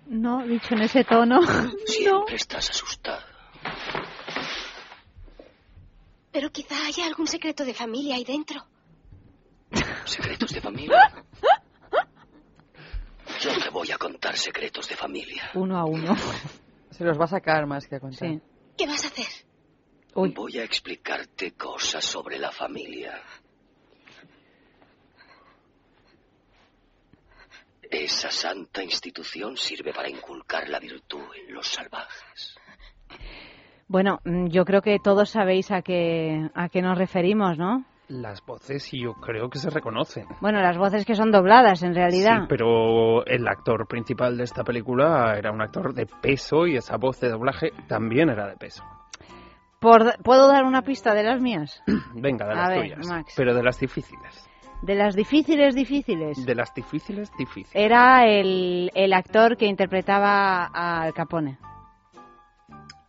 No, 0.06 0.46
dicho 0.46 0.74
en 0.74 0.82
ese 0.82 1.04
tono. 1.04 1.40
Siempre 1.86 2.36
estás 2.36 2.70
asustada. 2.70 3.24
Pero 6.32 6.50
quizá 6.50 6.86
haya 6.86 7.06
algún 7.06 7.26
secreto 7.26 7.64
de 7.64 7.74
familia 7.74 8.16
ahí 8.16 8.24
dentro. 8.24 8.64
¿Secretos 10.04 10.52
de 10.52 10.60
familia? 10.60 11.24
Yo 13.40 13.58
te 13.58 13.70
voy 13.70 13.90
a 13.90 13.98
contar 13.98 14.36
secretos 14.36 14.88
de 14.88 14.96
familia. 14.96 15.50
Uno 15.54 15.78
a 15.78 15.84
uno. 15.84 16.14
Se 16.90 17.04
los 17.04 17.18
va 17.18 17.24
a 17.24 17.28
sacar 17.28 17.66
más 17.66 17.86
que 17.86 17.96
a 17.96 18.00
contar. 18.00 18.28
Sí. 18.28 18.40
¿Qué 18.76 18.86
vas 18.86 19.04
a 19.04 19.08
hacer? 19.08 19.26
Voy 20.14 20.58
a 20.58 20.64
explicarte 20.64 21.52
cosas 21.52 22.04
sobre 22.04 22.38
la 22.38 22.50
familia. 22.50 23.22
Esa 27.90 28.30
santa 28.30 28.82
institución 28.82 29.56
sirve 29.56 29.92
para 29.92 30.08
inculcar 30.08 30.68
la 30.68 30.80
virtud 30.80 31.22
en 31.34 31.54
los 31.54 31.66
salvajes. 31.66 32.56
Bueno, 33.88 34.20
mm, 34.24 34.46
yo 34.48 34.64
creo 34.64 34.82
que 34.82 34.98
todos 34.98 35.30
sabéis 35.30 35.70
a 35.70 35.82
qué, 35.82 36.50
a 36.54 36.68
qué 36.68 36.82
nos 36.82 36.98
referimos, 36.98 37.56
¿no? 37.56 37.84
Las 38.08 38.44
voces 38.44 38.88
yo 38.92 39.14
creo 39.14 39.50
que 39.50 39.58
se 39.58 39.68
reconocen. 39.68 40.26
Bueno, 40.40 40.60
las 40.60 40.78
voces 40.78 41.04
que 41.04 41.16
son 41.16 41.32
dobladas 41.32 41.82
en 41.82 41.94
realidad. 41.94 42.42
Sí, 42.42 42.46
pero 42.48 43.24
el 43.26 43.48
actor 43.48 43.86
principal 43.88 44.36
de 44.36 44.44
esta 44.44 44.62
película 44.62 45.36
era 45.36 45.50
un 45.50 45.60
actor 45.60 45.92
de 45.92 46.06
peso 46.06 46.66
y 46.66 46.76
esa 46.76 46.96
voz 46.98 47.20
de 47.20 47.30
doblaje 47.30 47.72
también 47.88 48.30
era 48.30 48.46
de 48.46 48.56
peso. 48.56 48.84
¿Puedo 49.80 50.48
dar 50.48 50.64
una 50.64 50.82
pista 50.82 51.14
de 51.14 51.22
las 51.24 51.40
mías? 51.40 51.82
Venga, 52.14 52.46
de 52.46 52.54
las 52.54 52.74
tuyas. 52.74 53.34
Pero 53.36 53.54
de 53.54 53.62
las 53.62 53.78
difíciles. 53.78 54.48
De 54.82 54.94
las 54.94 55.16
difíciles, 55.16 55.74
difíciles. 55.74 56.44
De 56.44 56.54
las 56.54 56.72
difíciles, 56.74 57.30
difíciles. 57.38 57.70
Era 57.74 58.24
el, 58.26 58.90
el 58.94 59.12
actor 59.12 59.56
que 59.56 59.66
interpretaba 59.66 60.66
al 60.66 61.12
Capone. 61.14 61.58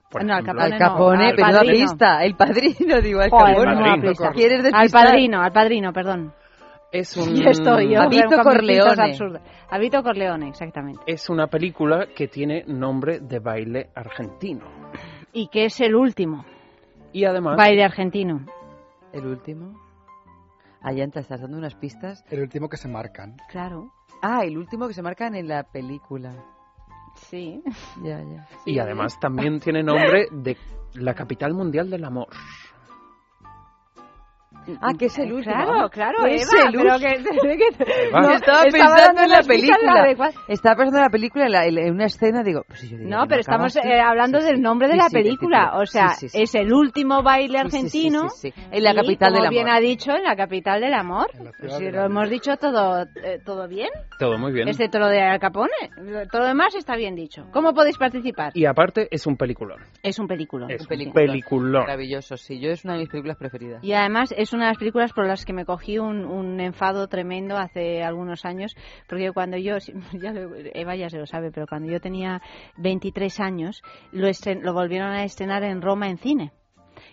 Por 0.10 0.24
no, 0.24 0.34
al 0.34 0.40
ejemplo. 0.44 0.62
Capone 0.62 0.74
Al 0.74 0.80
Capone, 0.80 1.18
no, 1.18 1.30
al 1.30 1.36
pero 1.36 1.48
no 1.48 1.54
padrino. 1.54 1.74
pista. 1.86 2.24
El 2.24 2.36
padrino, 2.36 3.02
digo, 3.04 3.22
al 3.22 3.30
Joder, 3.30 3.56
Capone. 3.56 3.76
Padrino. 3.76 4.32
¿Quieres 4.34 4.74
Al 4.74 4.90
padrino, 4.90 5.42
al 5.42 5.52
padrino, 5.52 5.94
perdón. 5.94 6.34
Es, 6.90 7.18
un, 7.18 7.36
Y 7.36 7.46
estoy 7.46 7.94
yo. 7.94 8.02
Habito 8.02 8.38
Corleone. 8.42 9.18
Habito 9.70 10.02
Corleone, 10.02 10.48
exactamente. 10.48 11.02
es 11.06 11.30
una 11.30 11.48
película 11.48 12.08
que 12.16 12.30
tiene 12.30 12.64
nombre 12.66 13.20
de 13.20 13.40
baile 13.40 13.90
argentino. 13.94 14.66
Y 15.34 15.50
que 15.50 15.66
es 15.66 15.82
el 15.82 15.94
último 15.96 16.46
Y 17.12 17.26
además, 17.26 17.58
baile 17.58 17.84
argentino. 17.84 18.46
El 19.12 19.28
último. 19.28 19.74
Allá 20.88 21.06
te 21.10 21.20
estás 21.20 21.42
dando 21.42 21.58
unas 21.58 21.76
pistas. 21.76 22.24
El 22.30 22.40
último 22.42 22.70
que 22.70 22.78
se 22.78 22.88
marcan. 22.88 23.36
Claro, 23.50 23.92
Ah, 24.22 24.46
el 24.46 24.58
último 24.58 24.88
que 24.88 24.94
se 24.94 25.02
marcan 25.02 25.36
en 25.36 25.48
la 25.50 25.64
película. 25.64 26.34
sí. 27.30 27.62
Ya, 28.04 28.22
ya. 28.24 28.48
y 28.66 28.80
además 28.80 29.20
también 29.20 29.60
tiene 29.60 29.84
nombre 29.84 30.28
de 30.32 30.56
la 30.94 31.14
capital 31.14 31.54
mundial 31.54 31.90
del 31.90 32.06
amor. 32.06 32.28
Ah, 34.82 34.92
que 34.98 35.06
es 35.06 35.18
el 35.20 35.32
último. 35.34 35.54
Claro, 35.56 35.90
claro, 35.90 36.26
Es 36.26 36.52
Eva, 36.54 36.68
el 36.70 36.72
pero 36.76 36.94
último. 36.96 37.10
que, 37.42 37.58
que- 37.58 38.12
no, 38.12 38.32
estaba 38.32 38.64
pensando 38.64 39.22
en 39.24 39.30
la 39.30 39.42
película. 39.44 40.34
Estaba 40.48 40.76
pensando 40.76 40.98
en 40.98 41.04
la 41.04 41.10
película, 41.10 41.66
en, 41.66 41.94
una 41.94 42.06
escena, 42.06 42.44
digo... 42.44 42.64
Pues 42.68 42.90
yo 42.90 42.98
digo, 42.98 43.10
No, 43.10 43.26
pero 43.28 43.42
estamos 43.42 43.76
eh, 43.78 44.00
hablando 44.00 44.40
Sí, 44.40 44.46
del 44.48 44.56
sí. 44.58 44.62
nombre 44.62 44.88
de 44.88 44.94
Sí, 44.94 45.00
la 45.00 45.10
sí, 45.10 45.14
película. 45.16 45.72
O 45.78 45.86
sea, 45.86 46.10
Sí, 46.12 46.28
sí, 46.28 46.30
sí. 46.30 46.42
es 46.44 46.56
el 46.56 46.74
último 46.74 47.24
baile 47.24 47.60
Sí, 47.60 47.64
sí, 47.64 47.70
sí, 47.70 47.78
argentino. 47.78 48.30
sí, 48.30 48.52
sí. 48.52 48.62
En 48.72 48.84
la 48.84 48.92
y, 48.92 48.96
capital 48.96 49.30
como 49.32 49.42
del 49.44 49.50
bien 49.52 49.68
amor. 49.68 49.78
ha 49.78 49.80
dicho, 49.82 50.12
en 50.16 50.24
la 50.24 50.36
capital 50.36 50.82
del 50.82 50.94
amor. 50.94 51.28
Pues 51.60 51.74
si 51.76 51.84
del 51.86 51.94
lo 51.96 52.04
amor. 52.04 52.12
hemos 52.26 52.30
dicho 52.30 52.58
todo, 52.58 53.04
eh, 53.24 53.40
todo 53.46 53.68
bien. 53.68 53.90
Todo 54.20 54.38
muy 54.38 54.52
bien. 54.52 54.68
Excepto 54.68 55.00
lo 55.00 55.08
de 55.08 55.22
Al 55.22 55.40
Capone. 55.40 55.72
Todo 56.32 56.42
lo 56.42 56.48
demás 56.48 56.76
está 56.76 56.96
bien 56.96 57.16
dicho. 57.16 57.46
¿Cómo 57.52 57.74
podéis 57.74 57.98
participar? 57.98 58.52
Y 58.56 58.66
aparte 58.66 59.08
es 59.12 59.26
un 59.28 59.38
peliculón. 59.38 59.80
Es 60.04 60.20
un 60.20 60.28
película. 60.28 60.68
Es 60.70 60.82
Un 60.82 60.86
un 60.86 60.88
peliculón. 60.88 61.14
peliculón. 61.28 61.82
Maravilloso, 61.84 62.38
sí. 62.38 62.60
Yo 62.60 62.70
es 62.72 62.84
una 62.86 62.94
de 62.94 63.00
mis 63.00 63.10
películas 63.10 63.38
preferidas. 63.38 63.84
Y 63.84 63.94
además 63.94 64.34
es 64.36 64.54
una 64.58 64.66
de 64.66 64.72
las 64.72 64.78
películas 64.78 65.14
por 65.14 65.26
las 65.26 65.46
que 65.46 65.54
me 65.54 65.66
cogí 65.66 65.98
un, 66.00 66.26
un 66.26 66.60
enfado 66.60 67.08
tremendo 67.08 67.58
hace 67.58 68.04
algunos 68.04 68.44
años, 68.46 68.76
porque 69.08 69.32
cuando 69.32 69.58
yo, 69.58 69.78
ya 70.14 70.32
lo- 70.34 70.54
Eva 70.74 70.96
ya 70.96 71.10
se 71.10 71.18
lo 71.18 71.26
sabe, 71.26 71.52
pero 71.52 71.66
cuando 71.68 71.90
yo 71.92 72.00
tenía 72.02 72.42
23 72.78 73.40
años, 73.40 73.82
lo, 74.12 74.28
estren- 74.28 74.62
lo 74.62 74.74
volvieron 74.74 75.10
a 75.12 75.24
estrenar 75.24 75.64
en 75.64 75.82
Roma 75.82 76.10
en 76.10 76.18
cine. 76.18 76.52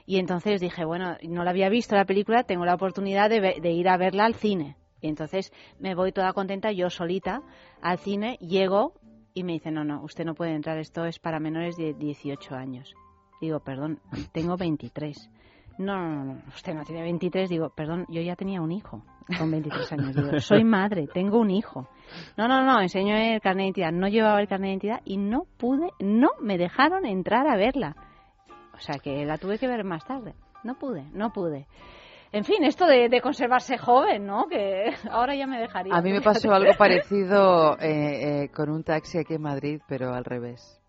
Y 0.06 0.18
entonces 0.18 0.60
dije, 0.60 0.84
bueno, 0.84 1.16
no 1.22 1.44
la 1.44 1.50
había 1.50 1.68
visto 1.68 1.94
la 1.94 2.04
película, 2.04 2.42
tengo 2.44 2.64
la 2.64 2.74
oportunidad 2.74 3.30
de, 3.30 3.40
de 3.60 3.70
ir 3.70 3.88
a 3.88 3.96
verla 3.96 4.24
al 4.24 4.34
cine. 4.34 4.76
Y 5.00 5.08
entonces 5.08 5.52
me 5.78 5.94
voy 5.94 6.12
toda 6.12 6.32
contenta, 6.32 6.72
yo 6.72 6.88
solita, 6.90 7.42
al 7.82 7.98
cine, 7.98 8.38
llego 8.40 8.94
y 9.34 9.44
me 9.44 9.52
dice, 9.52 9.70
no, 9.70 9.84
no, 9.84 10.02
usted 10.02 10.24
no 10.24 10.34
puede 10.34 10.54
entrar, 10.54 10.78
esto 10.78 11.04
es 11.04 11.18
para 11.18 11.40
menores 11.40 11.76
de 11.76 11.92
18 11.92 12.54
años. 12.54 12.94
Digo, 13.40 13.60
perdón, 13.60 14.00
tengo 14.32 14.56
23. 14.56 15.28
No, 15.78 15.96
no, 15.96 16.24
no, 16.24 16.42
usted 16.48 16.74
no 16.74 16.84
tiene 16.84 17.02
23. 17.02 17.48
Digo, 17.50 17.70
perdón, 17.70 18.06
yo 18.08 18.20
ya 18.20 18.36
tenía 18.36 18.60
un 18.60 18.70
hijo 18.70 19.02
con 19.38 19.50
23 19.50 19.92
años. 19.92 20.14
Digo, 20.14 20.28
soy 20.40 20.64
madre, 20.64 21.08
tengo 21.12 21.38
un 21.38 21.50
hijo. 21.50 21.88
No, 22.36 22.46
no, 22.46 22.64
no, 22.64 22.80
enseñó 22.80 23.16
el 23.16 23.40
carnet 23.40 23.74
de 23.74 23.80
identidad. 23.80 23.92
No 23.92 24.08
llevaba 24.08 24.40
el 24.40 24.48
carnet 24.48 24.66
de 24.66 24.72
identidad 24.72 25.00
y 25.04 25.16
no 25.16 25.46
pude, 25.58 25.90
no 25.98 26.30
me 26.40 26.58
dejaron 26.58 27.06
entrar 27.06 27.46
a 27.48 27.56
verla. 27.56 27.96
O 28.74 28.78
sea 28.78 28.98
que 28.98 29.24
la 29.24 29.38
tuve 29.38 29.58
que 29.58 29.66
ver 29.66 29.84
más 29.84 30.04
tarde. 30.04 30.34
No 30.62 30.78
pude, 30.78 31.04
no 31.12 31.32
pude. 31.32 31.66
En 32.32 32.42
fin, 32.42 32.64
esto 32.64 32.86
de, 32.86 33.08
de 33.08 33.20
conservarse 33.20 33.78
joven, 33.78 34.26
¿no? 34.26 34.46
Que 34.48 34.92
ahora 35.10 35.36
ya 35.36 35.46
me 35.46 35.60
dejaría. 35.60 35.94
A 35.94 36.02
mí 36.02 36.12
me 36.12 36.20
pasó 36.22 36.52
algo 36.52 36.72
parecido 36.76 37.78
eh, 37.78 38.44
eh, 38.44 38.48
con 38.48 38.70
un 38.70 38.82
taxi 38.82 39.18
aquí 39.18 39.34
en 39.34 39.42
Madrid, 39.42 39.80
pero 39.88 40.12
al 40.12 40.24
revés. 40.24 40.80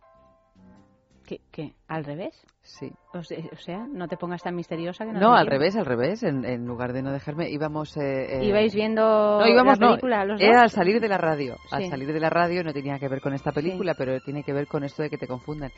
¿Qué? 1.25 1.41
qué? 1.51 1.75
¿Al 1.87 2.03
revés? 2.03 2.45
Sí. 2.67 2.91
O 3.13 3.21
se- 3.21 3.47
o 3.53 3.57
sea, 3.57 3.85
no 3.87 4.07
te 4.07 4.17
pongas 4.17 4.41
tan 4.41 4.55
misteriosa 4.55 5.05
que 5.05 5.11
no 5.13 5.19
No, 5.19 5.35
al 5.35 5.45
revés, 5.45 5.75
al 5.75 5.85
revés. 5.85 6.23
En, 6.23 6.43
en 6.45 6.65
lugar 6.65 6.93
de 6.93 7.03
no 7.03 7.11
dejarme, 7.11 7.47
íbamos... 7.51 7.95
Eh, 7.95 8.39
eh, 8.39 8.43
¿Ibais 8.45 8.73
viendo 8.73 9.39
No, 9.39 9.47
íbamos, 9.47 9.77
la 9.79 9.85
no. 9.85 9.91
película 9.93 10.25
los 10.25 10.39
dos? 10.39 10.49
Era 10.49 10.61
al 10.63 10.71
salir 10.71 10.99
de 10.99 11.07
la 11.07 11.19
radio. 11.19 11.55
Al 11.71 11.83
Sí. 11.83 11.89
salir 11.89 12.11
de 12.11 12.19
la 12.19 12.31
radio 12.31 12.63
no 12.63 12.73
tenía 12.73 12.97
que 12.97 13.07
ver 13.07 13.21
con 13.21 13.33
esta 13.35 13.51
película, 13.51 13.93
pero 13.95 14.19
tiene 14.19 14.41
que 14.43 14.51
ver 14.51 14.65
con 14.67 14.83
esto 14.83 15.03
de 15.03 15.11
que 15.11 15.17
te 15.19 15.27
confundan. 15.27 15.69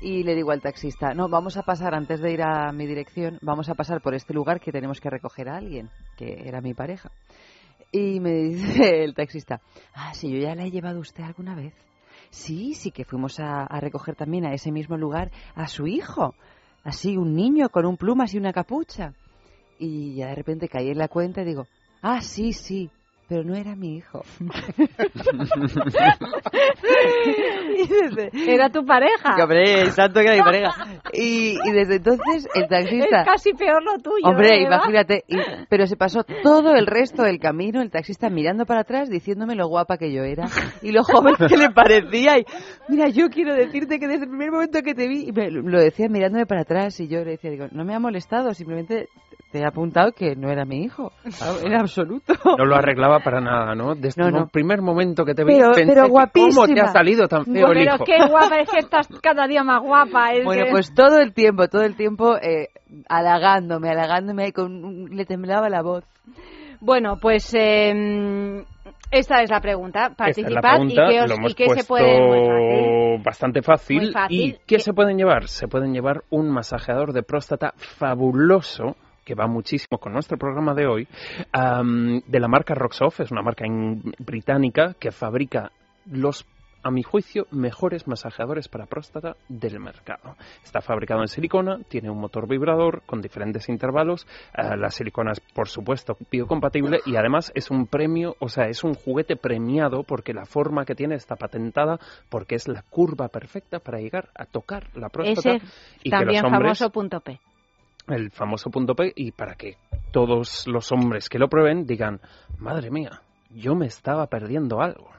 Y 0.00 0.24
le 0.24 0.34
digo 0.34 0.50
al 0.50 0.60
taxista, 0.60 1.14
no, 1.14 1.28
vamos 1.28 1.56
a 1.56 1.62
pasar, 1.62 1.94
antes 1.94 2.20
de 2.20 2.32
ir 2.32 2.42
a 2.42 2.72
mi 2.72 2.86
dirección, 2.86 3.38
vamos 3.40 3.68
a 3.68 3.74
pasar 3.74 4.00
por 4.02 4.14
este 4.16 4.34
lugar 4.34 4.58
que 4.58 4.72
tenemos 4.72 5.00
que 5.00 5.10
recoger 5.10 5.48
a 5.48 5.58
alguien, 5.58 5.90
que 6.18 6.42
era 6.44 6.60
mi 6.60 6.74
pareja. 6.74 7.12
Y 7.92 8.18
me 8.18 8.32
dice 8.42 9.04
el 9.04 9.14
taxista, 9.14 9.60
ah, 9.94 10.12
sí, 10.12 10.28
yo 10.32 10.38
ya 10.38 10.56
la 10.56 10.64
he 10.64 10.70
llevado 10.72 10.98
usted 10.98 11.22
alguna 11.22 11.54
vez. 11.54 11.72
Sí, 12.32 12.72
sí 12.72 12.90
que 12.90 13.04
fuimos 13.04 13.38
a, 13.40 13.68
recoger 13.78 14.16
también 14.16 14.46
a 14.46 14.54
ese 14.54 14.72
mismo 14.72 14.96
lugar 14.96 15.30
a 15.54 15.68
su 15.68 15.86
hijo. 15.86 16.34
Así, 16.82 17.18
un 17.18 17.36
niño 17.36 17.68
con 17.68 17.84
un 17.84 17.98
plumas 17.98 18.32
y 18.32 18.38
una 18.38 18.54
capucha. 18.54 19.12
Y 19.78 20.14
ya 20.14 20.28
de 20.28 20.34
repente 20.34 20.66
caí 20.66 20.88
en 20.88 20.96
la 20.98 21.08
cuenta 21.08 21.42
y 21.42 21.44
digo, 21.44 21.66
ah, 22.00 22.22
sí, 22.22 22.54
sí, 22.54 22.90
pero 23.32 23.44
no 23.44 23.54
era 23.54 23.74
mi 23.74 23.96
hijo. 23.96 24.22
y 27.78 27.86
desde, 27.88 28.52
Era 28.52 28.68
tu 28.68 28.84
pareja. 28.84 29.34
que, 29.36 29.42
hombre, 29.42 29.86
santo 29.92 30.20
que 30.20 30.26
era 30.26 30.36
mi 30.36 30.42
pareja. 30.42 30.70
Y, 31.14 31.56
y 31.64 31.72
desde 31.72 31.96
entonces 31.96 32.46
el 32.54 32.68
taxista... 32.68 33.20
Es 33.22 33.26
casi 33.26 33.54
peor 33.54 33.82
lo 33.82 33.96
tuyo. 34.02 34.26
Hombre, 34.26 34.58
¿eh, 34.58 34.62
imagínate, 34.64 35.24
y- 35.28 35.38
pero 35.70 35.86
se 35.86 35.96
pasó 35.96 36.24
todo 36.42 36.74
el 36.74 36.86
resto 36.86 37.22
del 37.22 37.38
camino 37.38 37.80
el 37.80 37.90
taxista 37.90 38.28
mirando 38.28 38.66
para 38.66 38.80
atrás 38.80 39.08
diciéndome 39.08 39.54
lo 39.54 39.66
guapa 39.68 39.96
que 39.96 40.12
yo 40.12 40.24
era 40.24 40.46
y 40.82 40.92
lo 40.92 41.02
joven 41.02 41.34
que 41.36 41.56
le 41.56 41.70
parecía 41.70 42.38
y 42.38 42.44
mira, 42.88 43.08
yo 43.08 43.28
quiero 43.30 43.54
decirte 43.54 43.98
que 43.98 44.08
desde 44.08 44.24
el 44.24 44.28
primer 44.30 44.50
momento 44.50 44.82
que 44.82 44.94
te 44.94 45.08
vi, 45.08 45.28
y 45.28 45.32
me 45.32 45.50
lo 45.50 45.80
decía 45.80 46.08
mirándome 46.10 46.44
para 46.44 46.60
atrás 46.62 47.00
y 47.00 47.08
yo 47.08 47.20
le 47.24 47.32
decía, 47.32 47.50
digo, 47.50 47.66
no 47.72 47.84
me 47.86 47.94
ha 47.94 47.98
molestado, 47.98 48.52
simplemente 48.52 49.08
te 49.50 49.58
he 49.60 49.66
apuntado 49.66 50.12
que 50.12 50.34
no 50.34 50.50
era 50.50 50.64
mi 50.64 50.82
hijo, 50.82 51.12
en 51.64 51.74
absoluto. 51.74 52.34
No 52.58 52.64
lo 52.64 52.74
arreglaba 52.74 53.20
para 53.24 53.40
nada, 53.40 53.74
¿no? 53.74 53.94
Desde 53.94 54.20
No, 54.22 54.28
el 54.28 54.34
no. 54.34 54.46
primer 54.48 54.82
momento 54.82 55.24
que 55.24 55.34
te 55.34 55.44
vi, 55.44 55.54
Pero- 55.56 55.72
pensé 55.72 55.92
pero 55.92 56.02
que 56.04 56.10
¿cómo 56.10 56.26
te 56.26 56.40
guapísima. 56.40 56.82
ha 56.84 56.92
salido 56.92 57.28
tan 57.28 57.44
feo 57.44 57.68
el 57.68 57.74
Pero 57.74 57.98
qué 58.04 58.16
guapa, 58.28 58.58
es 58.60 58.70
que 58.70 58.78
estás 58.78 59.08
cada 59.22 59.46
día 59.46 59.62
más 59.64 59.82
guapa. 59.82 60.32
es 60.32 60.44
Bueno, 60.44 60.64
que- 60.64 60.70
pues 60.70 60.94
todo 60.94 61.18
el 61.18 61.32
tiempo, 61.32 61.68
todo 61.68 61.82
el 61.82 61.96
tiempo 61.96 62.36
eh, 62.36 62.68
halagándome, 63.08 63.90
halagándome 63.90 64.48
y 64.48 64.52
con 64.52 64.84
un- 64.84 65.10
le 65.16 65.24
temblaba 65.24 65.68
la 65.68 65.82
voz. 65.82 66.04
Bueno, 66.80 67.16
pues 67.20 67.54
eh, 67.56 68.64
esta 69.12 69.42
es 69.42 69.50
la 69.50 69.60
pregunta. 69.60 70.08
Esta 70.26 70.26
es 70.30 70.38
la 70.50 70.60
Participad 70.60 70.70
pregunta, 70.70 71.02
y 71.04 71.10
qué, 71.10 71.20
os, 71.22 71.50
y 71.50 71.54
qué 71.54 71.68
se 71.80 71.84
puede... 71.84 73.18
bastante 73.24 73.62
fácil. 73.62 74.12
¿Y 74.28 74.56
qué 74.66 74.78
se 74.80 74.92
pueden 74.92 75.16
llevar? 75.16 75.46
Se 75.46 75.68
pueden 75.68 75.92
llevar 75.92 76.22
un 76.30 76.50
masajeador 76.50 77.12
de 77.12 77.22
próstata 77.22 77.72
fabuloso 77.76 78.96
que 79.24 79.34
va 79.34 79.46
muchísimo 79.46 79.98
con 79.98 80.12
nuestro 80.12 80.36
programa 80.36 80.74
de 80.74 80.86
hoy, 80.86 81.08
am, 81.52 82.20
de 82.26 82.40
la 82.40 82.48
marca 82.48 82.74
Roxoff, 82.74 83.20
es 83.20 83.30
una 83.30 83.42
marca 83.42 83.66
in- 83.66 84.12
británica 84.18 84.94
que 84.98 85.10
fabrica 85.12 85.70
los, 86.10 86.44
a 86.82 86.90
mi 86.90 87.04
juicio, 87.04 87.46
mejores 87.52 88.08
masajeadores 88.08 88.66
para 88.66 88.86
próstata 88.86 89.36
del 89.48 89.78
mercado. 89.78 90.34
Está 90.64 90.80
fabricado 90.80 91.20
en 91.20 91.28
silicona, 91.28 91.78
tiene 91.88 92.10
un 92.10 92.18
motor 92.18 92.48
vibrador 92.48 93.02
con 93.06 93.20
diferentes 93.22 93.68
intervalos, 93.68 94.26
eh, 94.56 94.76
la 94.76 94.90
silicona 94.90 95.30
es, 95.32 95.40
por 95.54 95.68
supuesto, 95.68 96.16
biocompatible 96.28 96.98
y 97.06 97.14
además 97.14 97.52
es 97.54 97.70
un 97.70 97.86
premio, 97.86 98.34
o 98.40 98.48
sea, 98.48 98.64
es 98.66 98.82
un 98.82 98.94
juguete 98.94 99.36
premiado 99.36 100.02
porque 100.02 100.34
la 100.34 100.44
forma 100.44 100.84
que 100.84 100.96
tiene 100.96 101.14
está 101.14 101.36
patentada 101.36 102.00
porque 102.28 102.56
es 102.56 102.66
la 102.66 102.82
curva 102.82 103.28
perfecta 103.28 103.78
para 103.78 103.98
llegar 104.00 104.30
a 104.34 104.46
tocar 104.46 104.88
la 104.96 105.08
próstata 105.08 105.54
Ese 105.56 105.66
y 106.02 106.10
que 106.10 106.16
también 106.16 106.42
los 106.42 106.52
hombres 106.52 106.78
famoso 106.78 106.90
punto 106.90 107.20
P. 107.20 107.38
el 108.08 108.30
famoso 108.30 108.70
punto 108.70 108.94
P 108.94 109.12
y 109.14 109.32
para 109.32 109.54
que 109.54 109.76
todos 110.10 110.66
los 110.66 110.92
hombres 110.92 111.28
que 111.28 111.38
lo 111.38 111.48
prueben 111.48 111.86
digan, 111.86 112.20
madre 112.58 112.90
mía, 112.90 113.22
yo 113.50 113.74
me 113.74 113.86
estaba 113.86 114.26
perdiendo 114.26 114.80
algo. 114.80 115.10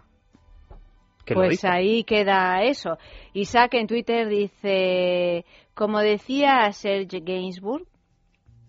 Pues 1.26 1.64
ahí 1.64 2.04
queda 2.04 2.64
eso. 2.64 2.98
Isaac 3.34 3.76
en 3.76 3.88
Twitter 3.88 4.28
dice, 4.28 5.46
como 5.74 6.00
decía 6.00 6.70
Serge 6.74 7.22
Gainsbourg, 7.22 7.88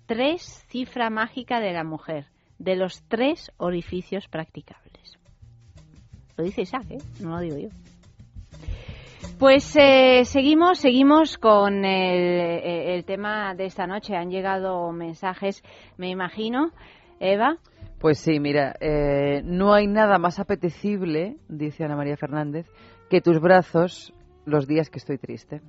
tres 0.07 0.65
cifra 0.69 1.11
mágica 1.11 1.59
de 1.59 1.73
la 1.73 1.83
mujer, 1.83 2.27
de 2.59 2.77
los 2.77 3.03
tres 3.09 3.51
orificios 3.57 4.29
practicables. 4.29 5.19
Lo 6.37 6.45
dice 6.45 6.63
Isaac, 6.63 6.87
¿eh? 6.91 6.99
No 7.21 7.31
lo 7.31 7.41
digo 7.41 7.59
yo. 7.59 7.69
Pues 9.39 9.75
eh, 9.77 10.25
seguimos, 10.25 10.79
seguimos 10.79 11.39
con 11.39 11.85
el, 11.85 12.21
eh, 12.21 12.95
el 12.95 13.05
tema 13.05 13.55
de 13.55 13.67
esta 13.67 13.87
noche. 13.87 14.15
Han 14.15 14.31
llegado 14.31 14.93
mensajes, 14.93 15.63
me 15.97 16.09
imagino, 16.09 16.71
Eva. 17.19 17.59
Pues 17.99 18.19
sí, 18.19 18.39
mira, 18.39 18.77
eh, 18.81 19.43
no 19.45 19.73
hay 19.73 19.89
nada 19.89 20.19
más 20.19 20.39
apetecible, 20.39 21.37
dice 21.49 21.85
Ana 21.85 21.97
María 21.97 22.17
Fernández, 22.17 22.67
que 23.11 23.21
tus 23.21 23.41
brazos 23.41 24.13
los 24.45 24.69
días 24.69 24.89
que 24.89 24.99
estoy 24.99 25.19
triste. 25.19 25.63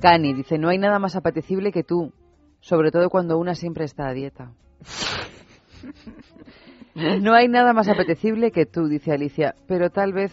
Cani 0.00 0.32
dice, 0.32 0.58
no 0.58 0.68
hay 0.68 0.78
nada 0.78 0.98
más 0.98 1.16
apetecible 1.16 1.70
que 1.70 1.84
tú, 1.84 2.12
sobre 2.60 2.90
todo 2.90 3.10
cuando 3.10 3.36
una 3.38 3.54
siempre 3.54 3.84
está 3.84 4.08
a 4.08 4.14
dieta. 4.14 4.52
No 6.94 7.32
hay 7.32 7.48
nada 7.48 7.72
más 7.72 7.88
apetecible 7.88 8.50
que 8.50 8.66
tú, 8.66 8.86
dice 8.86 9.12
Alicia, 9.12 9.54
pero 9.66 9.88
tal 9.88 10.12
vez 10.12 10.30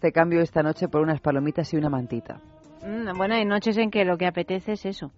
te 0.00 0.12
cambio 0.12 0.40
esta 0.40 0.62
noche 0.62 0.88
por 0.88 1.02
unas 1.02 1.20
palomitas 1.20 1.72
y 1.72 1.76
una 1.76 1.88
mantita. 1.88 2.40
Mm, 2.84 3.16
bueno, 3.16 3.34
hay 3.34 3.44
noches 3.44 3.76
en 3.78 3.90
que 3.90 4.04
lo 4.04 4.16
que 4.16 4.26
apetece 4.26 4.72
es 4.72 4.84
eso. 4.86 5.10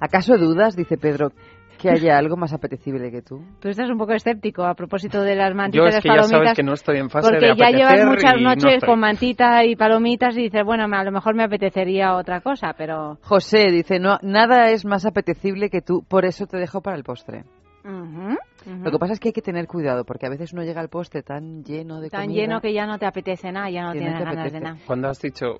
¿Acaso 0.00 0.36
dudas, 0.36 0.76
dice 0.76 0.96
Pedro, 0.96 1.32
que 1.78 1.90
haya 1.90 2.16
algo 2.18 2.36
más 2.36 2.52
apetecible 2.52 3.10
que 3.10 3.22
tú? 3.22 3.42
Tú 3.60 3.68
estás 3.68 3.90
un 3.90 3.98
poco 3.98 4.12
escéptico 4.12 4.64
a 4.64 4.74
propósito 4.74 5.22
de 5.22 5.36
las 5.36 5.54
mantitas 5.54 5.78
Yo 5.78 5.84
y 5.84 5.88
es 5.88 5.94
las 5.94 6.02
que 6.02 6.08
ya 6.08 6.14
palomitas. 6.14 6.38
sabes 6.38 6.56
que 6.56 6.62
no 6.62 6.72
estoy 6.72 6.98
en 6.98 7.10
fase 7.10 7.28
porque 7.30 7.46
de 7.46 7.56
ya 7.56 7.70
llevas 7.70 8.04
muchas 8.04 8.34
no 8.34 8.54
noches 8.54 8.84
con 8.84 9.00
mantita 9.00 9.64
y 9.64 9.76
palomitas 9.76 10.36
y 10.36 10.42
dices, 10.42 10.62
bueno, 10.64 10.84
a 10.90 11.04
lo 11.04 11.12
mejor 11.12 11.34
me 11.34 11.44
apetecería 11.44 12.14
otra 12.16 12.40
cosa, 12.40 12.74
pero... 12.76 13.18
José 13.22 13.70
dice, 13.70 13.98
no, 13.98 14.18
nada 14.22 14.70
es 14.70 14.84
más 14.84 15.06
apetecible 15.06 15.70
que 15.70 15.82
tú, 15.82 16.02
por 16.08 16.24
eso 16.24 16.46
te 16.46 16.56
dejo 16.58 16.80
para 16.80 16.96
el 16.96 17.04
postre. 17.04 17.44
Ujú. 17.86 18.36
Lo 18.84 18.90
que 18.90 18.98
pasa 18.98 19.12
es 19.12 19.20
que 19.20 19.28
hay 19.28 19.32
que 19.32 19.42
tener 19.42 19.66
cuidado, 19.68 20.04
porque 20.04 20.26
a 20.26 20.28
veces 20.30 20.52
uno 20.52 20.64
llega 20.64 20.80
al 20.80 20.88
postre 20.88 21.22
tan 21.22 21.62
lleno 21.62 22.00
de 22.00 22.10
Tan 22.10 22.26
comida. 22.26 22.40
lleno 22.42 22.60
que 22.60 22.72
ya 22.72 22.84
no 22.86 22.98
te 22.98 23.06
apetece 23.06 23.52
nada, 23.52 23.70
ya 23.70 23.82
no 23.82 23.88
no 23.88 23.92
tienes 23.92 24.18
te 24.18 24.24
ganas 24.24 24.52
de 24.52 24.60
nada. 24.60 24.76
Cuando 24.86 25.08
has 25.08 25.20
dicho 25.20 25.58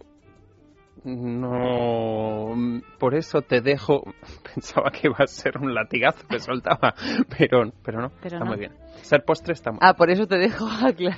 no, 1.04 2.82
por 2.98 3.14
eso 3.14 3.42
te 3.42 3.60
dejo, 3.60 4.02
pensaba 4.54 4.90
que 4.90 5.06
iba 5.08 5.16
a 5.18 5.26
ser 5.26 5.58
un 5.58 5.74
latigazo 5.74 6.26
que 6.26 6.40
soltaba, 6.40 6.94
pero, 7.38 7.70
pero 7.84 8.00
no, 8.00 8.10
Pero 8.20 8.36
está 8.36 8.38
no. 8.40 8.46
muy 8.46 8.58
bien. 8.58 8.72
Ser 9.02 9.24
postre 9.24 9.52
está 9.52 9.70
muy 9.70 9.78
Ah, 9.82 9.94
por 9.94 10.10
eso 10.10 10.26
te 10.26 10.36
dejo, 10.36 10.66
ah, 10.70 10.92
claro. 10.96 11.16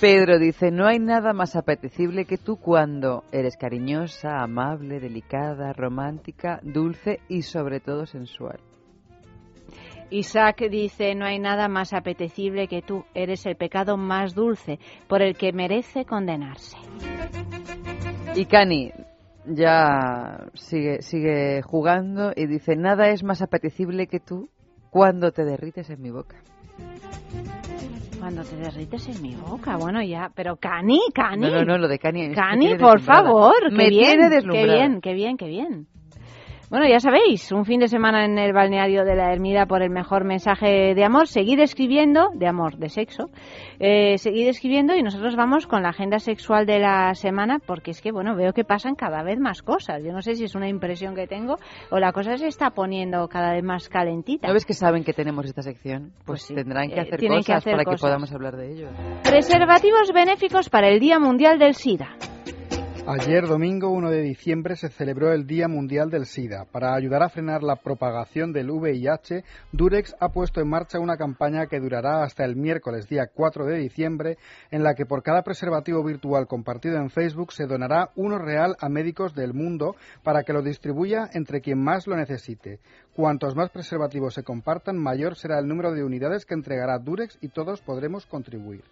Pedro 0.00 0.38
dice, 0.38 0.70
no 0.70 0.86
hay 0.86 0.98
nada 0.98 1.32
más 1.32 1.54
apetecible 1.54 2.24
que 2.24 2.38
tú 2.38 2.56
cuando 2.56 3.24
eres 3.30 3.56
cariñosa, 3.56 4.42
amable, 4.42 5.00
delicada, 5.00 5.72
romántica, 5.72 6.60
dulce 6.62 7.20
y 7.28 7.42
sobre 7.42 7.78
todo 7.80 8.06
sensual. 8.06 8.58
Isaac 10.12 10.68
dice, 10.70 11.14
no 11.14 11.24
hay 11.24 11.38
nada 11.38 11.68
más 11.68 11.94
apetecible 11.94 12.68
que 12.68 12.82
tú, 12.82 13.04
eres 13.14 13.46
el 13.46 13.56
pecado 13.56 13.96
más 13.96 14.34
dulce, 14.34 14.78
por 15.08 15.22
el 15.22 15.36
que 15.36 15.52
merece 15.52 16.04
condenarse. 16.04 16.76
Y 18.34 18.44
Cani 18.44 18.92
ya 19.46 20.48
sigue, 20.54 21.00
sigue 21.00 21.62
jugando 21.62 22.32
y 22.36 22.46
dice, 22.46 22.76
nada 22.76 23.08
es 23.08 23.24
más 23.24 23.40
apetecible 23.40 24.06
que 24.06 24.20
tú 24.20 24.50
cuando 24.90 25.32
te 25.32 25.44
derrites 25.44 25.88
en 25.88 26.02
mi 26.02 26.10
boca. 26.10 26.36
Cuando 28.20 28.44
te 28.44 28.56
derrites 28.56 29.08
en 29.08 29.22
mi 29.22 29.34
boca, 29.34 29.76
bueno 29.76 30.02
ya, 30.02 30.30
pero 30.34 30.56
Cani, 30.56 31.00
Cani. 31.14 31.40
No, 31.40 31.50
no, 31.50 31.64
no, 31.64 31.78
lo 31.78 31.88
de 31.88 31.98
Cani. 31.98 32.34
por 32.78 33.00
favor, 33.00 33.54
qué 33.68 33.74
Me 33.74 33.88
bien, 33.88 34.20
tiene 34.20 34.42
qué 34.42 34.64
bien, 34.64 35.00
qué 35.00 35.14
bien, 35.14 35.36
qué 35.38 35.46
bien. 35.46 35.86
Bueno, 36.72 36.88
ya 36.88 37.00
sabéis, 37.00 37.52
un 37.52 37.66
fin 37.66 37.80
de 37.80 37.86
semana 37.86 38.24
en 38.24 38.38
el 38.38 38.54
balneario 38.54 39.04
de 39.04 39.14
la 39.14 39.30
Ermida 39.30 39.66
por 39.66 39.82
el 39.82 39.90
mejor 39.90 40.24
mensaje 40.24 40.94
de 40.94 41.04
amor. 41.04 41.28
Seguid 41.28 41.60
escribiendo, 41.60 42.30
de 42.32 42.46
amor, 42.46 42.78
de 42.78 42.88
sexo. 42.88 43.28
Eh, 43.78 44.16
seguid 44.16 44.48
escribiendo 44.48 44.96
y 44.96 45.02
nosotros 45.02 45.36
vamos 45.36 45.66
con 45.66 45.82
la 45.82 45.90
agenda 45.90 46.18
sexual 46.18 46.64
de 46.64 46.78
la 46.78 47.14
semana 47.14 47.58
porque 47.58 47.90
es 47.90 48.00
que, 48.00 48.10
bueno, 48.10 48.34
veo 48.36 48.54
que 48.54 48.64
pasan 48.64 48.94
cada 48.94 49.22
vez 49.22 49.38
más 49.38 49.60
cosas. 49.60 50.02
Yo 50.02 50.14
no 50.14 50.22
sé 50.22 50.34
si 50.34 50.44
es 50.44 50.54
una 50.54 50.66
impresión 50.66 51.14
que 51.14 51.26
tengo 51.26 51.56
o 51.90 51.98
la 51.98 52.10
cosa 52.12 52.38
se 52.38 52.46
está 52.46 52.70
poniendo 52.70 53.28
cada 53.28 53.52
vez 53.52 53.62
más 53.62 53.90
calentita. 53.90 54.48
¿No 54.48 54.54
ves 54.54 54.64
que 54.64 54.72
saben 54.72 55.04
que 55.04 55.12
tenemos 55.12 55.44
esta 55.44 55.60
sección? 55.60 56.12
Pues, 56.24 56.24
Pues 56.24 56.42
sí, 56.44 56.54
tendrán 56.54 56.88
que 56.88 56.94
eh, 56.94 57.00
hacer 57.00 57.20
cosas 57.20 57.44
que 57.44 57.52
hacer 57.52 57.72
para 57.72 57.84
cosas. 57.84 58.00
que 58.00 58.06
podamos 58.06 58.32
hablar 58.32 58.56
de 58.56 58.72
ello. 58.72 58.88
Preservativos 59.24 60.10
benéficos 60.14 60.70
para 60.70 60.88
el 60.88 61.00
Día 61.00 61.18
Mundial 61.18 61.58
del 61.58 61.74
SIDA. 61.74 62.16
Ayer, 63.04 63.48
domingo 63.48 63.90
1 63.90 64.10
de 64.12 64.22
diciembre, 64.22 64.76
se 64.76 64.88
celebró 64.88 65.32
el 65.32 65.44
Día 65.44 65.66
Mundial 65.66 66.08
del 66.08 66.24
SIDA. 66.24 66.66
Para 66.66 66.94
ayudar 66.94 67.24
a 67.24 67.28
frenar 67.28 67.64
la 67.64 67.74
propagación 67.74 68.52
del 68.52 68.70
VIH, 68.70 69.42
Durex 69.72 70.14
ha 70.20 70.28
puesto 70.28 70.60
en 70.60 70.68
marcha 70.68 71.00
una 71.00 71.16
campaña 71.16 71.66
que 71.66 71.80
durará 71.80 72.22
hasta 72.22 72.44
el 72.44 72.54
miércoles 72.54 73.08
día 73.08 73.26
4 73.26 73.66
de 73.66 73.78
diciembre, 73.78 74.38
en 74.70 74.84
la 74.84 74.94
que 74.94 75.04
por 75.04 75.24
cada 75.24 75.42
preservativo 75.42 76.04
virtual 76.04 76.46
compartido 76.46 76.96
en 76.98 77.10
Facebook 77.10 77.52
se 77.52 77.66
donará 77.66 78.12
uno 78.14 78.38
real 78.38 78.76
a 78.78 78.88
médicos 78.88 79.34
del 79.34 79.52
mundo 79.52 79.96
para 80.22 80.44
que 80.44 80.52
lo 80.52 80.62
distribuya 80.62 81.28
entre 81.32 81.60
quien 81.60 81.82
más 81.82 82.06
lo 82.06 82.16
necesite. 82.16 82.78
Cuantos 83.16 83.56
más 83.56 83.70
preservativos 83.70 84.34
se 84.34 84.44
compartan, 84.44 84.96
mayor 84.96 85.34
será 85.34 85.58
el 85.58 85.66
número 85.66 85.92
de 85.92 86.04
unidades 86.04 86.46
que 86.46 86.54
entregará 86.54 87.00
Durex 87.00 87.36
y 87.40 87.48
todos 87.48 87.82
podremos 87.82 88.26
contribuir. 88.26 88.84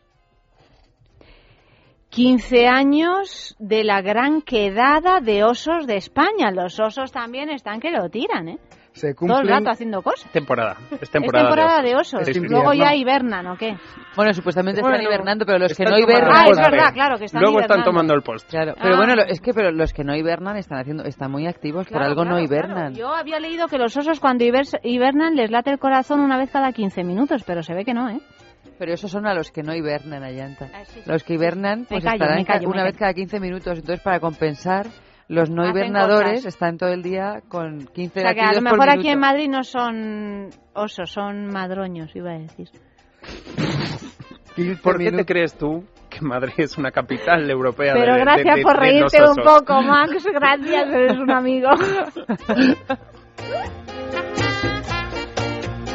15 2.10 2.66
años 2.66 3.54
de 3.58 3.84
la 3.84 4.02
gran 4.02 4.42
quedada 4.42 5.20
de 5.20 5.44
osos 5.44 5.86
de 5.86 5.96
España. 5.96 6.50
Los 6.52 6.78
osos 6.80 7.12
también 7.12 7.50
están 7.50 7.80
que 7.80 7.90
lo 7.90 8.08
tiran, 8.08 8.48
¿eh? 8.48 8.58
Se 8.92 9.14
Todo 9.14 9.26
el 9.26 9.32
cumplen 9.36 9.48
rato 9.58 9.70
haciendo 9.70 10.02
cosas. 10.02 10.28
temporada. 10.32 10.76
Es 10.90 11.02
Es 11.02 11.10
temporada, 11.10 11.46
temporada 11.48 11.80
de 11.82 11.88
de 11.90 11.94
osos. 11.94 12.14
osos. 12.22 12.28
Es 12.28 12.36
Luego 12.50 12.72
ya 12.74 12.92
hibernan, 12.96 13.46
¿o 13.46 13.56
qué? 13.56 13.76
Bueno, 14.16 14.34
supuestamente 14.34 14.80
están 14.80 14.90
Bueno, 14.94 15.08
hibernando, 15.08 15.46
pero 15.46 15.58
los 15.60 15.68
que 15.68 15.84
están 15.84 15.92
no 15.92 15.98
hibernan... 16.04 16.32
Ah, 16.34 16.46
es 16.50 16.58
verdad, 16.58 16.92
claro, 16.92 17.16
que 17.16 17.26
están 17.26 17.40
Luego 17.40 17.60
están 17.60 17.78
hibernando. 17.78 17.90
tomando 17.90 18.14
el 18.14 18.22
postre. 18.22 18.50
Claro, 18.50 18.74
pero 18.82 18.94
Ah. 18.94 18.96
bueno, 18.96 19.14
lo- 19.14 19.22
es 19.22 19.40
que 19.40 19.54
pero 19.54 19.70
los 19.70 19.92
que 19.92 20.02
no 20.02 20.16
hibernan 20.16 20.56
están 20.56 20.78
haciendo 20.80 21.04
están 21.04 21.30
muy 21.30 21.46
activos, 21.46 21.86
por 21.86 21.92
Claro, 21.98 22.06
algo 22.06 22.24
no 22.24 22.30
claro, 22.32 22.44
hibernan. 22.44 22.92
claro. 22.92 22.94
Yo 22.96 23.14
había 23.14 23.38
leído 23.38 23.68
que 23.68 23.78
los 23.78 23.96
osos 23.96 24.18
cuando 24.18 24.44
hiber- 24.44 24.80
hibernan 24.82 25.36
les 25.36 25.52
late 25.52 25.70
el 25.70 25.78
corazón 25.78 26.18
una 26.18 26.36
vez 26.36 26.50
cada 26.50 26.72
15 26.72 27.04
minutos, 27.04 27.44
pero 27.46 27.62
se 27.62 27.72
ve 27.74 27.84
que 27.84 27.94
no, 27.94 28.10
¿eh? 28.10 28.18
Pero 28.80 28.94
esos 28.94 29.10
son 29.10 29.26
a 29.26 29.34
los 29.34 29.50
que 29.50 29.62
no 29.62 29.74
hibernan, 29.74 30.24
Ayanta. 30.24 30.70
Ah, 30.72 30.86
sí, 30.86 31.02
sí, 31.04 31.10
Los 31.10 31.22
que 31.22 31.34
hibernan 31.34 31.84
pues 31.86 32.02
callo, 32.02 32.14
estarán 32.14 32.44
callo, 32.46 32.66
una 32.70 32.82
vez 32.82 32.96
cada 32.96 33.12
15 33.12 33.38
minutos, 33.38 33.78
entonces 33.78 34.00
para 34.02 34.20
compensar 34.20 34.86
los 35.28 35.50
no 35.50 35.64
Hacen 35.64 35.76
hibernadores 35.76 36.30
cosas. 36.36 36.46
están 36.54 36.78
todo 36.78 36.88
el 36.88 37.02
día 37.02 37.42
con 37.46 37.84
15 37.88 38.20
O 38.20 38.22
sea 38.22 38.32
que 38.34 38.40
a 38.40 38.52
lo 38.54 38.56
por 38.62 38.62
mejor 38.72 38.88
aquí 38.88 38.98
minuto. 39.00 39.12
en 39.12 39.18
Madrid 39.20 39.48
no 39.50 39.64
son 39.64 40.48
osos, 40.72 41.10
son 41.12 41.46
madroños, 41.48 42.16
iba 42.16 42.30
a 42.30 42.38
decir. 42.38 42.70
15 44.56 44.80
¿Por 44.82 44.96
qué 44.98 45.12
te 45.12 45.26
crees 45.26 45.52
tú 45.58 45.84
que 46.08 46.22
Madrid 46.22 46.54
es 46.56 46.78
una 46.78 46.90
capital 46.90 47.50
europea 47.50 47.92
Pero 47.92 48.14
de- 48.14 48.20
gracias 48.20 48.56
de- 48.56 48.62
por 48.62 48.72
de 48.74 48.80
reírte 48.80 49.20
los 49.20 49.36
un 49.36 49.44
poco, 49.44 49.82
Max. 49.82 50.24
Gracias, 50.32 50.88
eres 50.88 51.18
un 51.18 51.30
amigo. 51.30 51.68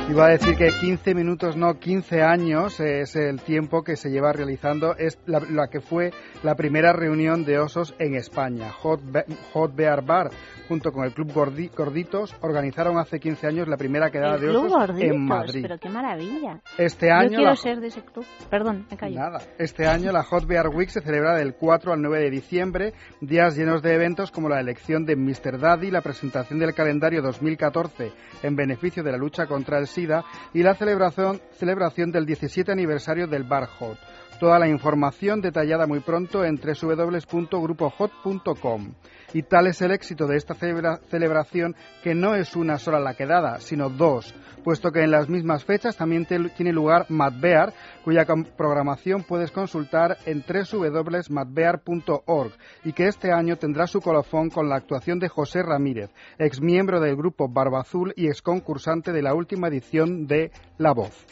Iba 0.08 0.28
a 0.28 0.30
decir 0.30 0.56
que 0.56 0.68
15 0.70 1.16
minutos, 1.16 1.58
no 1.58 1.80
15 1.80 2.22
años, 2.22 2.80
es 2.80 3.16
el 3.16 3.42
tiempo 3.42 3.84
que 3.84 3.96
se 3.96 4.10
lleva 4.10 4.32
realizando 4.32 4.96
es 4.96 5.18
la, 5.26 5.40
la 5.50 5.68
que 5.68 5.82
fue 5.82 6.12
la 6.44 6.54
primera 6.56 6.94
reunión 6.94 7.44
de 7.44 7.58
osos 7.58 7.96
en 7.98 8.14
España. 8.16 8.70
Hot, 8.72 9.02
Be- 9.04 9.26
Hot 9.54 9.76
Bear 9.76 10.06
Bar, 10.06 10.30
junto 10.70 10.92
con 10.92 11.06
el 11.06 11.12
Club 11.12 11.34
Gordi- 11.34 11.72
Gorditos, 11.76 12.36
organizaron 12.42 13.00
hace 13.00 13.20
15 13.20 13.48
años 13.48 13.68
la 13.68 13.78
primera 13.78 14.12
quedada 14.12 14.38
de 14.38 14.50
osos 14.50 14.72
Gorditos, 14.72 15.02
en 15.12 15.26
Madrid. 15.26 15.62
pero 15.64 15.80
qué 15.80 15.90
maravilla. 15.90 16.62
Este 16.78 17.08
Yo 17.08 17.14
año 17.16 17.30
quiero 17.30 17.44
la- 17.46 17.56
ser 17.56 17.80
de 17.82 17.88
ese 17.88 18.02
club. 18.04 18.26
Perdón, 18.50 18.86
me 18.90 18.96
callo. 18.98 19.20
Nada. 19.20 19.40
Este 19.58 19.88
año 19.88 20.12
la 20.12 20.24
Hot 20.24 20.46
Bear 20.46 20.70
Week 20.70 20.90
se 20.90 21.02
celebra 21.02 21.36
del 21.36 21.56
4 21.56 21.92
al 21.92 22.02
9 22.02 22.20
de 22.20 22.30
diciembre, 22.30 22.94
días 23.22 23.58
llenos 23.58 23.82
de 23.82 23.96
eventos 23.96 24.30
como 24.32 24.50
la 24.50 24.60
elección 24.62 25.04
de 25.06 25.16
Mr. 25.16 25.60
Daddy, 25.60 25.90
la 25.90 26.02
presentación 26.02 26.60
del 26.60 26.76
calendario 26.76 27.24
2014 27.24 28.12
en 28.44 28.56
beneficio 28.56 29.04
de 29.04 29.12
la 29.12 29.18
lucha 29.18 29.48
contra 29.48 29.80
el 29.80 29.88
SIDA 29.96 30.24
y 30.54 30.62
la 30.62 30.76
celebración, 30.76 31.42
celebración 31.58 32.12
del 32.12 32.26
17 32.26 32.72
aniversario 32.72 33.28
del 33.28 33.44
Bar 33.44 33.68
Hot. 33.80 33.98
Toda 34.40 34.60
la 34.60 34.68
información 34.68 35.42
detallada 35.42 35.88
muy 35.88 36.02
pronto 36.02 36.44
en 36.44 36.58
www.grupohot.com. 36.58 38.94
Y 39.34 39.44
tal 39.44 39.68
es 39.68 39.82
el 39.82 39.92
éxito 39.92 40.28
de 40.28 40.36
esta 40.38 40.54
celebra- 40.56 41.00
celebración 41.10 41.76
que 42.04 42.14
no 42.16 42.36
es 42.36 42.56
una 42.56 42.78
sola 42.78 43.00
la 43.00 43.14
quedada, 43.16 43.60
sino 43.60 43.90
dos, 43.90 44.34
puesto 44.64 44.92
que 44.92 45.04
en 45.04 45.12
las 45.12 45.30
mismas 45.30 45.64
fechas 45.66 45.96
también 45.98 46.26
tiene 46.26 46.72
lugar 46.74 47.06
Madbear, 47.10 47.74
cuya 48.04 48.26
programación 48.58 49.24
puedes 49.24 49.52
consultar 49.52 50.18
en 50.26 50.44
www.madbear.org 50.48 52.52
y 52.84 52.94
que 52.94 53.08
este 53.08 53.32
año 53.32 53.58
tendrá 53.58 53.88
su 53.88 54.02
colofón 54.02 54.50
con 54.50 54.68
la 54.70 54.76
actuación 54.76 55.20
de 55.20 55.30
José 55.30 55.64
Ramírez, 55.64 56.12
ex 56.38 56.62
miembro 56.62 57.00
del 57.00 57.16
grupo 57.16 57.48
Barba 57.50 57.82
Azul 57.82 58.14
y 58.16 58.28
ex 58.28 58.42
concursante 58.42 59.12
de 59.12 59.22
la 59.22 59.34
última 59.34 59.68
edición 59.70 60.28
de 60.28 60.52
La 60.78 60.94
Voz. 60.94 61.26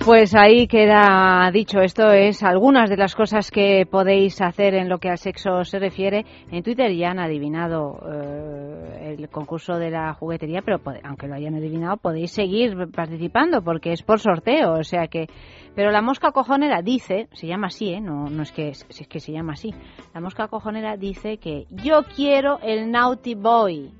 Pues 0.08 0.34
ahí 0.34 0.66
queda 0.68 1.50
dicho. 1.52 1.80
Esto 1.80 2.10
es 2.12 2.42
algunas 2.42 2.88
de 2.88 2.96
las 2.96 3.14
cosas 3.14 3.50
que 3.50 3.84
podéis 3.84 4.40
hacer 4.40 4.72
en 4.72 4.88
lo 4.88 4.96
que 4.96 5.10
al 5.10 5.18
sexo 5.18 5.64
se 5.64 5.78
refiere. 5.78 6.24
En 6.50 6.62
Twitter 6.62 6.90
ya 6.96 7.10
han 7.10 7.18
adivinado 7.18 8.00
eh, 8.10 9.16
el 9.18 9.28
concurso 9.28 9.74
de 9.74 9.90
la 9.90 10.14
juguetería, 10.14 10.62
pero 10.62 10.80
aunque 11.04 11.28
lo 11.28 11.34
hayan 11.34 11.56
adivinado, 11.56 11.98
podéis 11.98 12.30
seguir 12.30 12.74
participando 12.90 13.60
porque 13.60 13.92
es 13.92 14.02
por 14.02 14.18
sorteo. 14.18 14.78
O 14.78 14.82
sea 14.82 15.08
que. 15.08 15.26
Pero 15.74 15.90
la 15.90 16.00
mosca 16.00 16.32
cojonera 16.32 16.80
dice, 16.80 17.28
se 17.32 17.46
llama 17.46 17.66
así, 17.66 17.90
¿eh? 17.90 18.00
no, 18.00 18.30
no 18.30 18.44
es 18.44 18.50
que 18.50 18.70
es, 18.70 18.86
es 18.88 19.06
que 19.06 19.20
se 19.20 19.32
llama 19.32 19.52
así. 19.52 19.74
La 20.14 20.22
mosca 20.22 20.48
cojonera 20.48 20.96
dice 20.96 21.36
que 21.36 21.66
yo 21.68 22.04
quiero 22.16 22.60
el 22.62 22.90
Naughty 22.90 23.34
Boy 23.34 23.92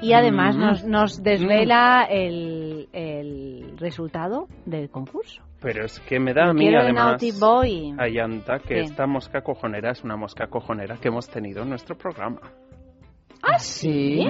y 0.00 0.12
además 0.12 0.56
nos, 0.56 0.84
nos 0.84 1.22
desvela 1.22 2.06
el, 2.08 2.88
el 2.92 3.76
resultado 3.78 4.48
del 4.64 4.90
concurso. 4.90 5.42
Pero 5.60 5.84
es 5.84 6.00
que 6.00 6.20
me 6.20 6.34
da 6.34 6.50
a 6.50 6.52
mí, 6.52 6.74
además, 6.74 7.20
Ayanta, 7.98 8.58
que 8.58 8.80
esta 8.80 9.06
mosca 9.06 9.40
cojonera 9.40 9.90
es 9.90 10.04
una 10.04 10.16
mosca 10.16 10.48
cojonera 10.48 10.96
que 10.96 11.08
hemos 11.08 11.28
tenido 11.28 11.62
en 11.62 11.70
nuestro 11.70 11.96
programa. 11.96 12.40
¿Ah, 13.42 13.58
sí? 13.58 14.26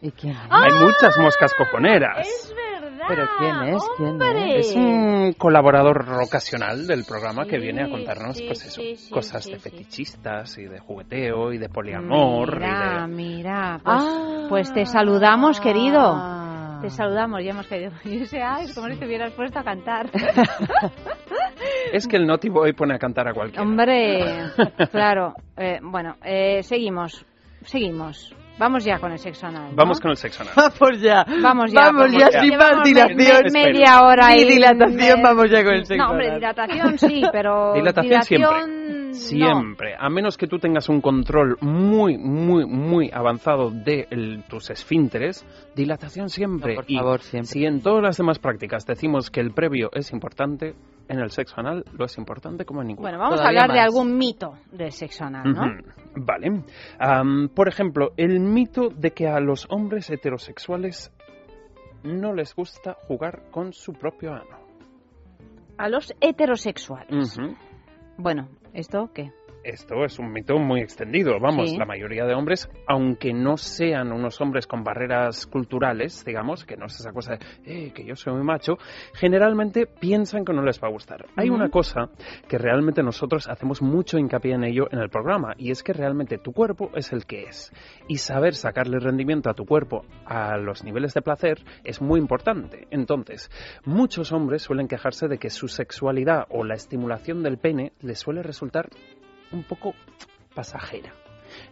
¿Y 0.00 0.10
quién 0.12 0.36
Hay 0.50 0.72
muchas 0.80 1.18
moscas 1.18 1.52
cojoneras. 1.54 2.26
Es 2.26 2.54
verdad. 2.54 2.77
¿Pero 3.08 3.26
quién 3.38 3.74
es? 3.74 3.82
¿Quién 3.96 4.22
es? 4.22 4.68
Es 4.68 4.76
un 4.76 5.32
colaborador 5.38 6.06
ocasional 6.22 6.86
del 6.86 7.04
programa 7.04 7.46
que 7.46 7.58
viene 7.58 7.82
a 7.82 7.88
contarnos 7.88 8.40
pues 8.42 8.66
eso, 8.66 8.82
cosas 9.12 9.46
de 9.46 9.58
fetichistas 9.58 10.58
y 10.58 10.64
de 10.64 10.78
jugueteo 10.78 11.52
y 11.52 11.58
de 11.58 11.68
poliamor. 11.68 12.56
Mira, 12.56 13.06
y 13.06 13.10
de... 13.10 13.16
mira. 13.16 13.80
Pues, 13.82 14.04
pues 14.48 14.72
te 14.72 14.86
saludamos, 14.86 15.60
querido. 15.60 16.38
Te 16.80 16.90
saludamos, 16.90 17.42
ya 17.42 17.50
hemos 17.50 17.66
querido. 17.66 17.92
Y 18.04 18.22
ese 18.22 18.40
es 18.60 18.74
como 18.74 18.88
si 18.88 18.96
te 18.96 19.06
hubieras 19.06 19.32
puesto 19.32 19.58
a 19.58 19.64
cantar. 19.64 20.10
es 21.92 22.06
que 22.06 22.16
el 22.16 22.26
Naughty 22.26 22.48
Boy 22.48 22.72
pone 22.72 22.94
a 22.94 22.98
cantar 22.98 23.28
a 23.28 23.34
cualquiera. 23.34 23.62
Hombre, 23.62 24.50
claro. 24.92 25.34
Eh, 25.56 25.78
bueno, 25.82 26.16
eh, 26.22 26.62
seguimos, 26.62 27.24
seguimos. 27.62 28.34
Vamos 28.58 28.84
ya 28.84 28.98
con 28.98 29.12
el 29.12 29.18
sexo 29.18 29.46
anal. 29.46 29.70
¿no? 29.70 29.76
Vamos 29.76 30.00
con 30.00 30.10
el 30.10 30.16
sexo 30.16 30.42
anal. 30.42 30.54
Vamos 30.80 31.00
ya. 31.00 31.24
Vamos 31.42 31.72
ya. 31.72 31.80
Vamos 31.80 32.12
ya, 32.12 32.40
sin 32.42 32.56
más 32.56 32.82
dilación. 32.84 33.44
Me, 33.52 33.64
media 33.66 34.02
hora 34.02 34.26
ahí. 34.28 34.44
dilatación, 34.44 35.22
vamos 35.22 35.50
ya 35.50 35.62
con 35.64 35.74
el 35.74 35.86
sexo 35.86 36.04
No, 36.04 36.10
hombre, 36.10 36.26
anal. 36.26 36.40
dilatación 36.40 36.98
sí, 36.98 37.22
pero. 37.32 37.74
Dilatación 37.74 38.22
siempre. 38.22 38.97
No. 39.18 39.46
Siempre, 39.46 39.94
a 39.98 40.08
menos 40.08 40.36
que 40.36 40.46
tú 40.46 40.58
tengas 40.58 40.88
un 40.88 41.00
control 41.00 41.56
muy, 41.60 42.16
muy, 42.18 42.64
muy 42.66 43.10
avanzado 43.12 43.70
de 43.70 44.06
el- 44.10 44.44
tus 44.48 44.70
esfínteres, 44.70 45.44
dilatación 45.74 46.28
siempre. 46.28 46.74
No, 46.74 46.80
por 46.82 46.90
y 46.90 46.96
favor, 46.96 47.20
siempre. 47.20 47.46
si 47.48 47.64
en 47.66 47.80
todas 47.80 48.02
las 48.02 48.16
demás 48.16 48.38
prácticas 48.38 48.86
decimos 48.86 49.30
que 49.30 49.40
el 49.40 49.52
previo 49.52 49.90
es 49.92 50.12
importante, 50.12 50.74
en 51.08 51.18
el 51.20 51.30
sexo 51.30 51.54
anal 51.58 51.84
lo 51.96 52.04
es 52.04 52.18
importante 52.18 52.64
como 52.64 52.82
en 52.82 52.88
ninguno. 52.88 53.04
Bueno, 53.08 53.18
vamos 53.18 53.40
a 53.40 53.48
hablar 53.48 53.72
de 53.72 53.80
algún 53.80 54.16
mito 54.16 54.52
del 54.72 54.92
sexo 54.92 55.24
anal, 55.24 55.52
¿no? 55.52 55.62
Vale. 56.16 56.62
Por 57.54 57.68
ejemplo, 57.68 58.12
el 58.16 58.40
mito 58.40 58.88
de 58.90 59.12
que 59.12 59.26
a 59.28 59.40
los 59.40 59.66
hombres 59.70 60.10
heterosexuales 60.10 61.12
no 62.02 62.32
les 62.34 62.54
gusta 62.54 62.96
jugar 63.06 63.44
con 63.50 63.72
su 63.72 63.92
propio 63.94 64.32
ano. 64.34 64.58
A 65.78 65.88
los 65.88 66.12
heterosexuales. 66.20 67.38
Bueno, 68.16 68.48
¿esto 68.78 69.10
qué? 69.12 69.32
Esto 69.64 70.04
es 70.04 70.18
un 70.18 70.32
mito 70.32 70.56
muy 70.58 70.80
extendido. 70.80 71.38
Vamos, 71.40 71.70
Sí. 71.70 71.76
la 71.76 71.84
mayoría 71.84 72.24
de 72.24 72.34
hombres, 72.34 72.70
aunque 72.86 73.32
no 73.32 73.56
sean 73.56 74.12
unos 74.12 74.40
hombres 74.40 74.66
con 74.66 74.82
barreras 74.82 75.46
culturales, 75.46 76.24
digamos, 76.24 76.64
que 76.64 76.76
no 76.76 76.86
es 76.86 76.98
esa 76.98 77.12
cosa 77.12 77.36
de 77.64 77.86
eh, 77.86 77.92
que 77.92 78.04
yo 78.04 78.16
soy 78.16 78.34
muy 78.34 78.44
macho, 78.44 78.78
generalmente 79.14 79.86
piensan 79.86 80.44
que 80.44 80.52
no 80.52 80.62
les 80.62 80.82
va 80.82 80.88
a 80.88 80.90
gustar. 80.90 81.26
Hay 81.36 81.50
una 81.50 81.68
cosa 81.68 82.08
que 82.48 82.56
realmente 82.56 83.02
nosotros 83.02 83.48
hacemos 83.48 83.82
mucho 83.82 84.16
hincapié 84.16 84.54
en 84.54 84.64
ello 84.64 84.86
en 84.90 85.00
el 85.00 85.10
programa, 85.10 85.54
y 85.58 85.70
es 85.70 85.82
que 85.82 85.92
realmente 85.92 86.38
tu 86.38 86.52
cuerpo 86.52 86.90
es 86.94 87.12
el 87.12 87.26
que 87.26 87.42
es. 87.44 87.72
Y 88.06 88.18
saber 88.18 88.54
sacarle 88.54 88.98
rendimiento 89.00 89.50
a 89.50 89.54
tu 89.54 89.66
cuerpo 89.66 90.06
a 90.24 90.56
los 90.56 90.82
niveles 90.84 91.12
de 91.14 91.22
placer 91.22 91.58
es 91.84 92.00
muy 92.00 92.20
importante. 92.20 92.86
Entonces, 92.90 93.50
muchos 93.84 94.32
hombres 94.32 94.62
suelen 94.62 94.88
quejarse 94.88 95.28
de 95.28 95.38
que 95.38 95.50
su 95.50 95.68
sexualidad 95.68 96.46
o 96.48 96.64
la 96.64 96.74
estimulación 96.74 97.42
del 97.42 97.58
pene 97.58 97.92
les 98.00 98.18
suele 98.18 98.42
resultar 98.42 98.88
un 99.52 99.62
poco 99.62 99.94
pasajera. 100.54 101.12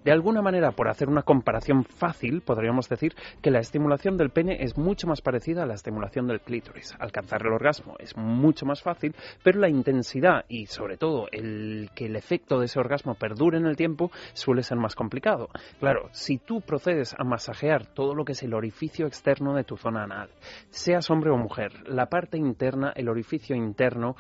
De 0.05 0.13
alguna 0.13 0.43
manera, 0.43 0.73
por 0.73 0.89
hacer 0.89 1.09
una 1.09 1.23
comparación 1.23 1.85
fácil, 1.85 2.41
podríamos 2.41 2.89
decir 2.89 3.15
que 3.43 3.51
la 3.51 3.61
estimulación 3.61 4.17
del 4.17 4.31
pene 4.31 4.59
es 4.61 4.77
mucho 4.77 5.07
más 5.07 5.21
parecida 5.21 5.63
a 5.63 5.67
la 5.67 5.75
estimulación 5.75 6.27
del 6.27 6.41
clítoris. 6.41 6.95
Alcanzar 6.99 7.43
el 7.43 7.53
orgasmo 7.53 7.97
es 7.99 8.17
mucho 8.17 8.67
más 8.67 8.83
fácil, 8.83 9.15
pero 9.43 9.61
la 9.61 9.69
intensidad 9.69 10.45
y 10.49 10.67
sobre 10.67 10.97
todo 10.97 11.29
el 11.33 11.91
que 11.95 12.07
el 12.07 12.17
efecto 12.17 12.59
de 12.59 12.67
ese 12.67 12.81
orgasmo 12.81 13.15
perdure 13.15 13.59
en 13.59 13.67
el 13.67 13.77
tiempo 13.77 14.11
suele 14.33 14.63
ser 14.63 14.79
más 14.79 14.95
complicado. 14.95 15.49
Claro, 15.79 16.09
si 16.13 16.39
tú 16.39 16.61
procedes 16.61 17.15
a 17.19 17.25
masajear 17.25 17.87
todo 17.87 18.15
lo 18.15 18.25
que 18.25 18.33
es 18.33 18.43
el 18.43 18.55
orificio 18.55 19.07
externo 19.07 19.55
de 19.55 19.65
tu 19.65 19.77
zona 19.77 20.05
anal, 20.05 20.31
seas 20.71 21.11
hombre 21.11 21.31
o 21.31 21.37
mujer, 21.37 21.73
la 21.89 22.07
parte 22.07 22.39
interna, 22.39 22.93
el 22.97 23.09
orificio 23.09 23.57
interno 23.57 24.17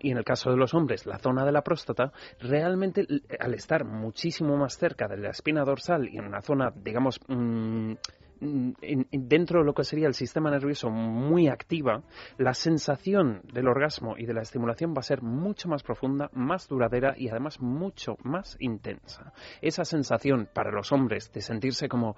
y 0.00 0.10
en 0.10 0.18
el 0.18 0.24
caso 0.24 0.50
de 0.50 0.56
los 0.56 0.74
hombres 0.74 1.06
la 1.06 1.18
zona 1.18 1.44
de 1.44 1.52
la 1.52 1.62
próstata, 1.62 2.12
realmente 2.40 3.06
al 3.38 3.54
estar 3.54 3.84
muchísimo 3.84 4.56
más 4.56 4.76
cerca 4.76 4.87
de 4.96 5.16
la 5.16 5.30
espina 5.30 5.64
dorsal 5.64 6.08
y 6.08 6.18
en 6.18 6.26
una 6.26 6.40
zona, 6.40 6.72
digamos, 6.74 7.20
mm, 7.28 7.92
mm, 8.40 8.70
en- 8.82 9.06
en- 9.10 9.28
dentro 9.28 9.58
de 9.60 9.66
lo 9.66 9.74
que 9.74 9.82
sería 9.84 10.06
el 10.06 10.14
sistema 10.14 10.50
nervioso 10.50 10.90
muy 10.90 11.48
activa, 11.48 12.02
la 12.38 12.54
sensación 12.54 13.42
del 13.52 13.66
orgasmo 13.68 14.16
y 14.16 14.26
de 14.26 14.34
la 14.34 14.42
estimulación 14.42 14.94
va 14.94 15.00
a 15.00 15.02
ser 15.02 15.22
mucho 15.22 15.68
más 15.68 15.82
profunda, 15.82 16.30
más 16.32 16.68
duradera 16.68 17.14
y 17.16 17.28
además 17.28 17.60
mucho 17.60 18.16
más 18.22 18.56
intensa. 18.60 19.32
Esa 19.60 19.84
sensación 19.84 20.48
para 20.52 20.70
los 20.70 20.92
hombres 20.92 21.32
de 21.32 21.40
sentirse 21.40 21.88
como, 21.88 22.14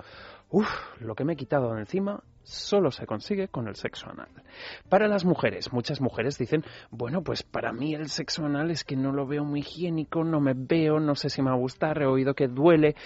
uff, 0.50 0.68
lo 1.00 1.14
que 1.14 1.24
me 1.24 1.32
he 1.32 1.36
quitado 1.36 1.72
de 1.74 1.80
encima, 1.80 2.22
solo 2.42 2.90
se 2.90 3.06
consigue 3.06 3.48
con 3.48 3.68
el 3.68 3.76
sexo 3.76 4.08
anal. 4.10 4.28
Para 4.88 5.08
las 5.08 5.24
mujeres, 5.24 5.72
muchas 5.72 6.00
mujeres 6.00 6.38
dicen, 6.38 6.64
bueno, 6.90 7.22
pues 7.22 7.42
para 7.42 7.72
mí 7.72 7.94
el 7.94 8.08
sexo 8.08 8.44
anal 8.44 8.70
es 8.70 8.84
que 8.84 8.96
no 8.96 9.12
lo 9.12 9.26
veo 9.26 9.44
muy 9.44 9.60
higiénico, 9.60 10.24
no 10.24 10.40
me 10.40 10.54
veo, 10.54 11.00
no 11.00 11.14
sé 11.14 11.30
si 11.30 11.42
me 11.42 11.50
va 11.50 11.56
a 11.56 11.58
gustar, 11.58 12.00
he 12.02 12.06
oído 12.06 12.34
que 12.34 12.48
duele. 12.48 12.96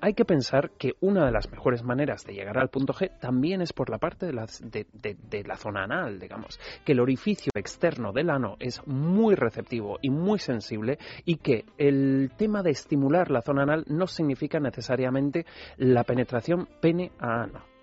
Hay 0.00 0.14
que 0.14 0.24
pensar 0.24 0.70
que 0.78 0.94
una 1.00 1.24
de 1.24 1.32
las 1.32 1.50
mejores 1.50 1.82
maneras 1.82 2.24
de 2.24 2.34
llegar 2.34 2.58
al 2.58 2.68
punto 2.68 2.92
G 2.92 3.18
también 3.18 3.62
es 3.62 3.72
por 3.72 3.90
la 3.90 3.98
parte 3.98 4.26
de 4.26 4.32
la, 4.32 4.46
de 4.46 5.44
la 5.44 5.56
zona 5.56 5.84
anal, 5.84 6.18
digamos, 6.18 6.58
que 6.84 6.92
el 6.92 7.00
orificio 7.00 7.50
externo 7.54 8.12
del 8.12 8.30
ano 8.30 8.56
es 8.58 8.86
muy 8.86 9.34
receptivo 9.34 9.98
y 10.02 10.10
muy 10.10 10.38
sensible 10.38 10.98
y 11.24 11.36
que 11.36 11.64
el 11.78 12.32
tema 12.36 12.62
de 12.62 12.70
estimular 12.70 13.30
la 13.30 13.42
zona 13.42 13.62
anal 13.62 13.84
no 13.88 14.06
significa 14.06 14.60
necesariamente 14.60 15.46
la 15.76 16.04
penetración 16.04 16.68
pene 16.80 17.12
a 17.18 17.42
ano 17.42 17.75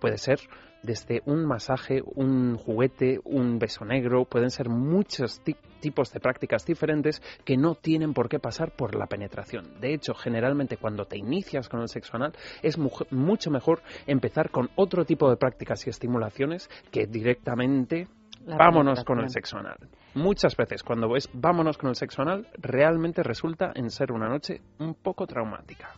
puede 0.00 0.18
ser 0.18 0.38
desde 0.82 1.22
un 1.26 1.44
masaje, 1.44 2.02
un 2.14 2.56
juguete, 2.56 3.18
un 3.24 3.58
beso 3.58 3.84
negro, 3.84 4.24
pueden 4.26 4.50
ser 4.50 4.68
muchos 4.68 5.40
ti- 5.42 5.56
tipos 5.80 6.12
de 6.12 6.20
prácticas 6.20 6.64
diferentes 6.64 7.20
que 7.44 7.56
no 7.56 7.74
tienen 7.74 8.14
por 8.14 8.28
qué 8.28 8.38
pasar 8.38 8.70
por 8.70 8.94
la 8.94 9.06
penetración. 9.06 9.80
De 9.80 9.92
hecho, 9.92 10.14
generalmente 10.14 10.76
cuando 10.76 11.04
te 11.04 11.18
inicias 11.18 11.68
con 11.68 11.80
el 11.80 11.88
sexo 11.88 12.16
anal 12.16 12.32
es 12.62 12.78
muj- 12.78 13.06
mucho 13.10 13.50
mejor 13.50 13.82
empezar 14.06 14.50
con 14.50 14.70
otro 14.76 15.04
tipo 15.04 15.28
de 15.28 15.36
prácticas 15.36 15.84
y 15.86 15.90
estimulaciones 15.90 16.70
que 16.92 17.06
directamente 17.08 18.06
La 18.46 18.56
vámonos 18.56 19.02
con 19.02 19.18
el 19.18 19.30
sexo 19.30 19.58
anal. 19.58 19.78
Muchas 20.14 20.56
veces 20.56 20.84
cuando 20.84 21.08
ves 21.10 21.28
vámonos 21.32 21.76
con 21.76 21.90
el 21.90 21.96
sexo 21.96 22.22
anal 22.22 22.46
realmente 22.56 23.24
resulta 23.24 23.72
en 23.74 23.90
ser 23.90 24.12
una 24.12 24.28
noche 24.28 24.62
un 24.78 24.94
poco 24.94 25.26
traumática. 25.26 25.90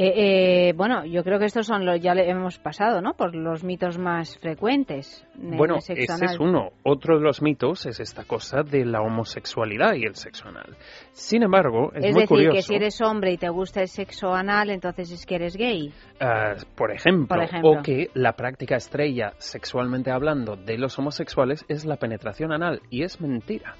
Eh, 0.00 0.68
eh, 0.68 0.72
bueno, 0.76 1.04
yo 1.04 1.24
creo 1.24 1.40
que 1.40 1.46
estos 1.46 1.66
son 1.66 1.84
los, 1.84 2.00
ya 2.00 2.14
le 2.14 2.30
hemos 2.30 2.56
pasado, 2.60 3.00
¿no? 3.00 3.14
Por 3.14 3.34
los 3.34 3.64
mitos 3.64 3.98
más 3.98 4.38
frecuentes. 4.38 5.26
en 5.36 5.56
Bueno, 5.56 5.78
ese 5.78 5.94
es 5.94 6.38
uno. 6.38 6.70
Otro 6.84 7.16
de 7.18 7.24
los 7.24 7.42
mitos 7.42 7.84
es 7.84 7.98
esta 7.98 8.22
cosa 8.22 8.62
de 8.62 8.84
la 8.84 9.00
homosexualidad 9.00 9.94
y 9.94 10.04
el 10.04 10.14
sexo 10.14 10.50
anal. 10.50 10.76
Sin 11.10 11.42
embargo, 11.42 11.90
es, 11.94 12.04
Es 12.04 12.12
muy 12.12 12.20
decir, 12.22 12.28
curioso. 12.28 12.54
que 12.54 12.62
si 12.62 12.74
eres 12.76 13.00
hombre 13.00 13.32
y 13.32 13.38
te 13.38 13.48
gusta 13.48 13.80
el 13.80 13.88
sexo 13.88 14.32
anal, 14.32 14.70
entonces 14.70 15.10
es 15.10 15.26
que 15.26 15.34
eres 15.34 15.56
gay. 15.56 15.92
ah, 16.20 16.54
por, 16.76 16.92
ejemplo, 16.92 17.26
Por 17.26 17.42
ejemplo. 17.42 17.70
o 17.70 17.82
que 17.82 18.08
la 18.14 18.34
práctica 18.34 18.76
estrella, 18.76 19.32
sexualmente 19.38 20.12
hablando, 20.12 20.54
de 20.54 20.78
los 20.78 20.96
homosexuales 21.00 21.64
es 21.68 21.84
la 21.84 21.96
penetración 21.96 22.52
anal. 22.52 22.82
Y 22.88 23.02
es 23.02 23.20
mentira. 23.20 23.74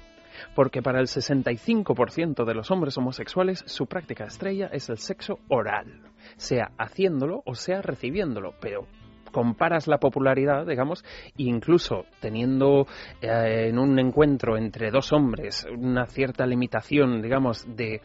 Porque 0.55 0.81
para 0.81 0.99
el 0.99 1.07
65% 1.07 2.45
de 2.45 2.53
los 2.53 2.71
hombres 2.71 2.97
homosexuales 2.97 3.63
su 3.67 3.87
práctica 3.87 4.25
estrella 4.25 4.69
es 4.71 4.89
el 4.89 4.97
sexo 4.97 5.39
oral, 5.49 6.08
sea 6.39 6.71
haciéndolo 6.77 7.43
o 7.45 7.53
sea 7.53 7.81
recibiéndolo, 7.81 8.53
pero 8.59 8.87
comparas 9.31 9.87
la 9.87 9.99
popularidad, 9.99 10.65
digamos, 10.65 11.03
incluso 11.37 12.05
teniendo 12.19 12.87
eh, 13.21 13.67
en 13.69 13.77
un 13.77 13.99
encuentro 13.99 14.57
entre 14.57 14.89
dos 14.89 15.13
hombres 15.13 15.67
una 15.71 16.07
cierta 16.07 16.47
limitación, 16.47 17.21
digamos, 17.21 17.65
de 17.75 18.01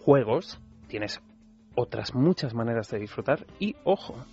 juegos, 0.00 0.60
tienes 0.88 1.20
otras 1.74 2.14
muchas 2.14 2.54
maneras 2.54 2.88
de 2.90 3.00
disfrutar 3.00 3.46
y, 3.58 3.76
ojo, 3.84 4.24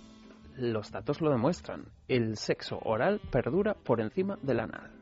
los 0.56 0.92
datos 0.92 1.20
lo 1.20 1.30
demuestran, 1.30 1.86
el 2.08 2.36
sexo 2.36 2.78
oral 2.84 3.20
perdura 3.30 3.74
por 3.74 4.00
encima 4.00 4.38
del 4.42 4.60
anal. 4.60 5.01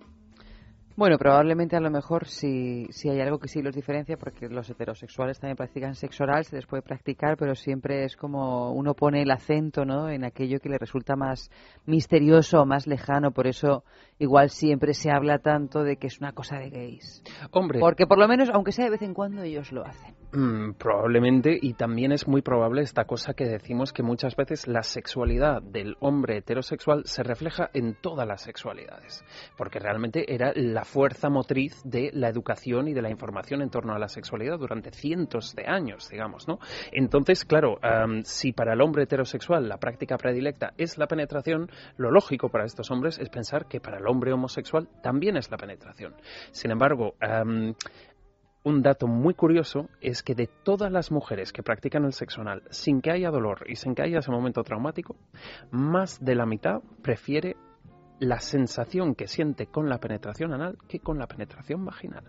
Bueno, 0.96 1.16
probablemente 1.18 1.76
a 1.76 1.81
lo 1.81 1.90
mejor 1.90 2.26
si, 2.26 2.87
si 2.90 3.09
hay 3.09 3.20
algo 3.20 3.38
que 3.38 3.48
sí 3.48 3.62
los 3.62 3.74
diferencia, 3.74 4.16
porque 4.16 4.48
los 4.48 4.68
heterosexuales 4.68 5.38
también 5.38 5.57
practican 5.57 5.94
sexo 5.94 6.24
oral, 6.24 6.44
se 6.44 6.57
les 6.57 6.66
puede 6.66 6.83
practicar, 6.83 7.37
pero 7.37 7.55
siempre 7.55 8.05
es 8.05 8.16
como 8.16 8.72
uno 8.72 8.94
pone 8.94 9.22
el 9.22 9.31
acento 9.31 9.85
¿no? 9.85 10.11
en 10.11 10.24
aquello 10.24 10.59
que 10.59 10.68
le 10.68 10.79
resulta 10.79 11.16
más 11.16 11.50
misterioso, 11.87 12.66
más 12.66 12.87
lejano, 12.87 13.31
por 13.31 13.46
eso 13.46 13.85
igual 14.18 14.50
siempre 14.50 14.92
se 14.92 15.11
habla 15.11 15.38
tanto 15.38 15.83
de 15.83 15.96
que 15.96 16.09
es 16.09 16.20
una 16.20 16.33
cosa 16.33 16.59
de 16.59 16.70
gays. 16.70 17.22
Hombre. 17.53 17.81
Porque 17.81 18.07
por 18.07 18.18
lo 18.18 18.29
menos, 18.29 18.50
aunque 18.50 18.72
sea 18.72 18.85
de 18.85 18.90
vez 18.90 19.03
en 19.03 19.14
cuando, 19.14 19.42
ellos 19.42 19.72
lo 19.72 19.87
hacen. 19.87 20.14
Mm, 20.33 20.74
probablemente, 20.74 21.59
y 21.61 21.72
también 21.74 22.12
es 22.12 22.29
muy 22.29 22.42
probable 22.42 22.83
esta 22.83 23.05
cosa 23.05 23.35
que 23.35 23.46
decimos 23.46 23.92
que 23.92 24.03
muchas 24.03 24.37
veces 24.37 24.68
la 24.68 24.83
sexualidad 24.83 25.62
del 25.62 25.96
hombre 26.00 26.37
heterosexual 26.38 27.03
se 27.05 27.22
refleja 27.22 27.70
en 27.72 27.96
todas 28.00 28.29
las 28.29 28.42
sexualidades, 28.42 29.24
porque 29.57 29.81
realmente 29.81 30.33
era 30.33 30.53
la 30.55 30.80
fuerza 30.85 31.29
motriz 31.29 31.81
de 31.85 32.11
la 32.12 32.29
educación 32.29 32.88
y 32.88 32.95
de 32.95 33.03
la 33.03 33.11
información 33.11 33.62
en 33.62 33.71
torno 33.71 33.95
a 33.95 33.99
la 33.99 34.09
sexualidad 34.09 34.59
durante 34.59 34.90
cientos 34.90 35.55
de 35.55 35.66
años, 35.66 36.09
digamos, 36.09 36.49
¿no? 36.49 36.59
Entonces, 36.93 37.45
claro, 37.45 37.79
si 38.25 38.53
para 38.53 38.73
el 38.75 38.81
hombre 38.81 39.05
heterosexual 39.05 39.69
la 39.69 39.79
práctica 39.79 40.16
predilecta 40.16 40.73
es 40.77 40.99
la 40.99 41.07
penetración, 41.07 41.71
lo 41.97 42.11
lógico 42.11 42.49
para 42.49 42.64
estos 42.64 42.90
hombres 42.90 43.19
es 43.19 43.29
pensar 43.29 43.66
que 43.66 43.81
para 43.81 43.99
el 43.99 44.07
hombre 44.07 44.33
homosexual 44.33 44.88
también 45.03 45.37
es 45.37 45.51
la 45.51 45.57
penetración. 45.57 46.14
Sin 46.51 46.71
embargo, 46.71 47.14
un 48.62 48.83
dato 48.83 49.07
muy 49.07 49.33
curioso 49.33 49.88
es 50.03 50.23
que 50.23 50.35
de 50.35 50.47
todas 50.47 50.93
las 50.93 51.11
mujeres 51.11 51.53
que 51.53 51.62
practican 51.62 52.05
el 52.05 52.12
sexo 52.12 52.43
anal 52.43 52.62
sin 52.71 53.01
que 53.01 53.11
haya 53.11 53.31
dolor 53.31 53.64
y 53.66 53.77
sin 53.77 53.95
que 53.95 54.03
haya 54.03 54.19
ese 54.19 54.31
momento 54.31 54.62
traumático, 54.62 55.16
más 55.71 56.23
de 56.23 56.35
la 56.35 56.45
mitad 56.45 56.81
prefiere 57.03 57.57
la 58.21 58.39
sensación 58.39 59.15
que 59.15 59.27
siente 59.27 59.67
con 59.67 59.89
la 59.89 59.99
penetración 59.99 60.53
anal 60.53 60.79
que 60.89 61.01
con 61.01 61.19
la 61.19 61.27
penetración 61.27 61.85
vaginal. 61.85 62.25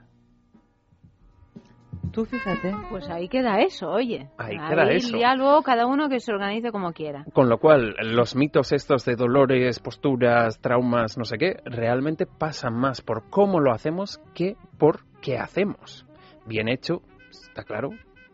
Tú 2.12 2.26
fíjate. 2.26 2.74
Pues 2.90 3.10
ahí 3.10 3.30
queda 3.30 3.62
eso, 3.62 3.90
oye. 3.90 4.30
Ahí, 4.38 4.58
queda 4.58 4.90
eso. 4.92 5.18
Ya 5.18 5.36
luego 5.36 5.62
cada 5.62 5.86
uno 5.86 6.10
que 6.10 6.20
se 6.20 6.34
organice 6.34 6.72
como 6.72 6.92
quiera. 6.94 7.26
Con 7.34 7.48
lo 7.48 7.58
cual, 7.58 7.96
los 8.02 8.36
mitos 8.36 8.72
estos 8.72 9.06
de 9.06 9.16
dolores, 9.16 9.80
posturas, 9.80 10.60
traumas, 10.60 11.18
no 11.18 11.26
sé 11.26 11.38
qué, 11.38 11.62
realmente 11.64 12.26
pasan 12.26 12.74
más 12.74 13.02
por 13.02 13.30
cómo 13.30 13.60
lo 13.60 13.72
hacemos 13.72 14.20
que 14.34 14.58
por 14.78 15.06
qué 15.22 15.38
hacemos. 15.38 16.06
Bien 16.46 16.68
hecho, 16.68 17.02
está 17.30 17.64
claro 17.64 17.92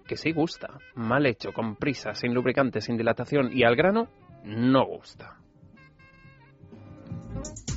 que 0.07 0.15
sí 0.15 0.31
gusta. 0.31 0.79
Mal 0.95 1.25
hecho, 1.25 1.51
con 1.51 1.75
prisa, 1.75 2.13
sin 2.13 2.33
lubricante, 2.33 2.81
sin 2.81 2.97
dilatación 2.97 3.49
y 3.51 3.63
al 3.63 3.75
grano, 3.75 4.07
no 4.43 4.85
gusta. 4.85 5.37
Thank 7.43 7.69
you. 7.69 7.76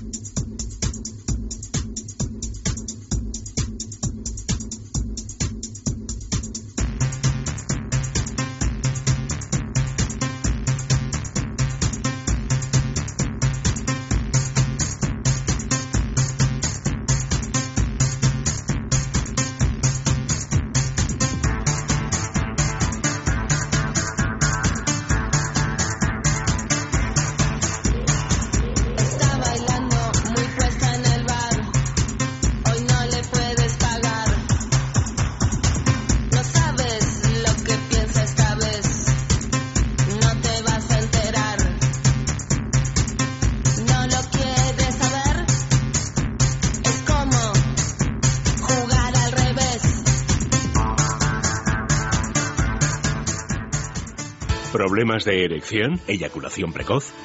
¿Problemas 55.01 55.25
de 55.25 55.47
erección? 55.47 55.99
¿Eyaculación 56.09 56.75
precoz? 56.75 57.15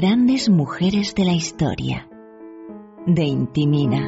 Grandes 0.00 0.48
mujeres 0.48 1.12
de 1.16 1.24
la 1.24 1.32
historia. 1.32 2.08
De 3.04 3.24
Intimina. 3.24 3.98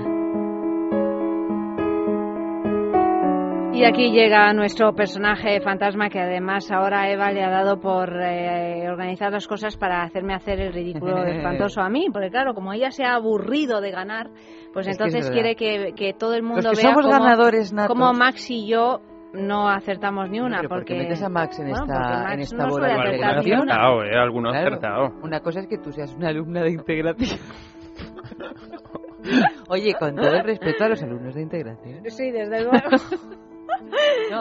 Y 3.73 3.83
aquí 3.83 4.13
llega 4.13 4.53
nuestro 4.53 4.95
personaje 4.95 5.61
fantasma 5.61 6.09
que 6.09 6.21
además 6.21 6.71
ahora 6.71 7.11
Eva 7.11 7.33
le 7.33 7.43
ha 7.43 7.51
dado 7.51 7.81
por 7.81 8.09
eh, 8.23 8.89
organizar 8.89 9.33
las 9.33 9.49
cosas 9.49 9.77
para 9.77 10.05
hacerme 10.05 10.33
hacer 10.33 10.61
el 10.61 10.73
ridículo 10.73 11.25
espantoso 11.27 11.81
a 11.81 11.89
mí, 11.89 12.07
porque 12.13 12.31
claro, 12.31 12.55
como 12.55 12.73
ella 12.73 12.93
se 12.93 13.03
ha 13.03 13.17
aburrido 13.17 13.81
de 13.81 13.91
ganar, 13.91 14.31
pues 14.73 14.87
Es 14.87 14.93
entonces 14.93 15.29
quiere 15.33 15.57
que, 15.57 15.93
que 15.97 16.13
todo 16.13 16.35
el 16.37 16.45
mundo 16.45 16.69
Los 16.69 16.79
que 16.79 16.87
vea 16.87 16.95
somos 16.95 17.05
cómo, 17.05 17.19
ganadores 17.19 17.73
natos. 17.73 17.97
cómo 17.97 18.13
Max 18.13 18.49
y 18.49 18.69
yo 18.69 19.01
no 19.33 19.69
acertamos 19.69 20.29
ni 20.31 20.41
una, 20.41 20.59
Pero 20.59 20.69
¿por 20.69 20.85
qué 20.85 20.95
porque 20.95 21.03
metes 21.05 21.23
a 21.23 21.29
Max 21.29 21.59
en 21.59 21.69
bueno, 21.71 21.85
esta- 21.85 21.95
porque 21.99 22.13
en 22.15 22.23
Max 22.23 22.43
esta 22.43 22.57
no 22.65 22.69
bola 22.71 22.87
de 22.89 22.95
integración? 22.95 23.61
una. 23.61 23.73
acertado, 23.75 24.05
¿eh? 24.05 24.17
Alguno 24.19 24.49
ha 24.49 24.53
Claro. 24.53 24.67
acertado. 24.69 25.13
Una 25.23 25.41
cosa 25.41 25.61
es 25.61 25.67
que 25.69 25.79
tú 25.79 25.93
seas 25.93 26.15
una 26.15 26.29
alumna 26.29 26.63
de 26.63 26.71
integración. 26.73 27.39
Oye, 29.69 29.95
con 29.99 30.17
todo 30.17 30.35
el 30.35 30.45
respeto 30.45 30.85
a 30.85 30.89
los 30.89 31.03
alumnos 31.03 31.35
de 31.35 31.43
integración. 31.43 32.01
Sí, 32.11 32.31
desde 32.31 32.63
luego. 32.65 32.81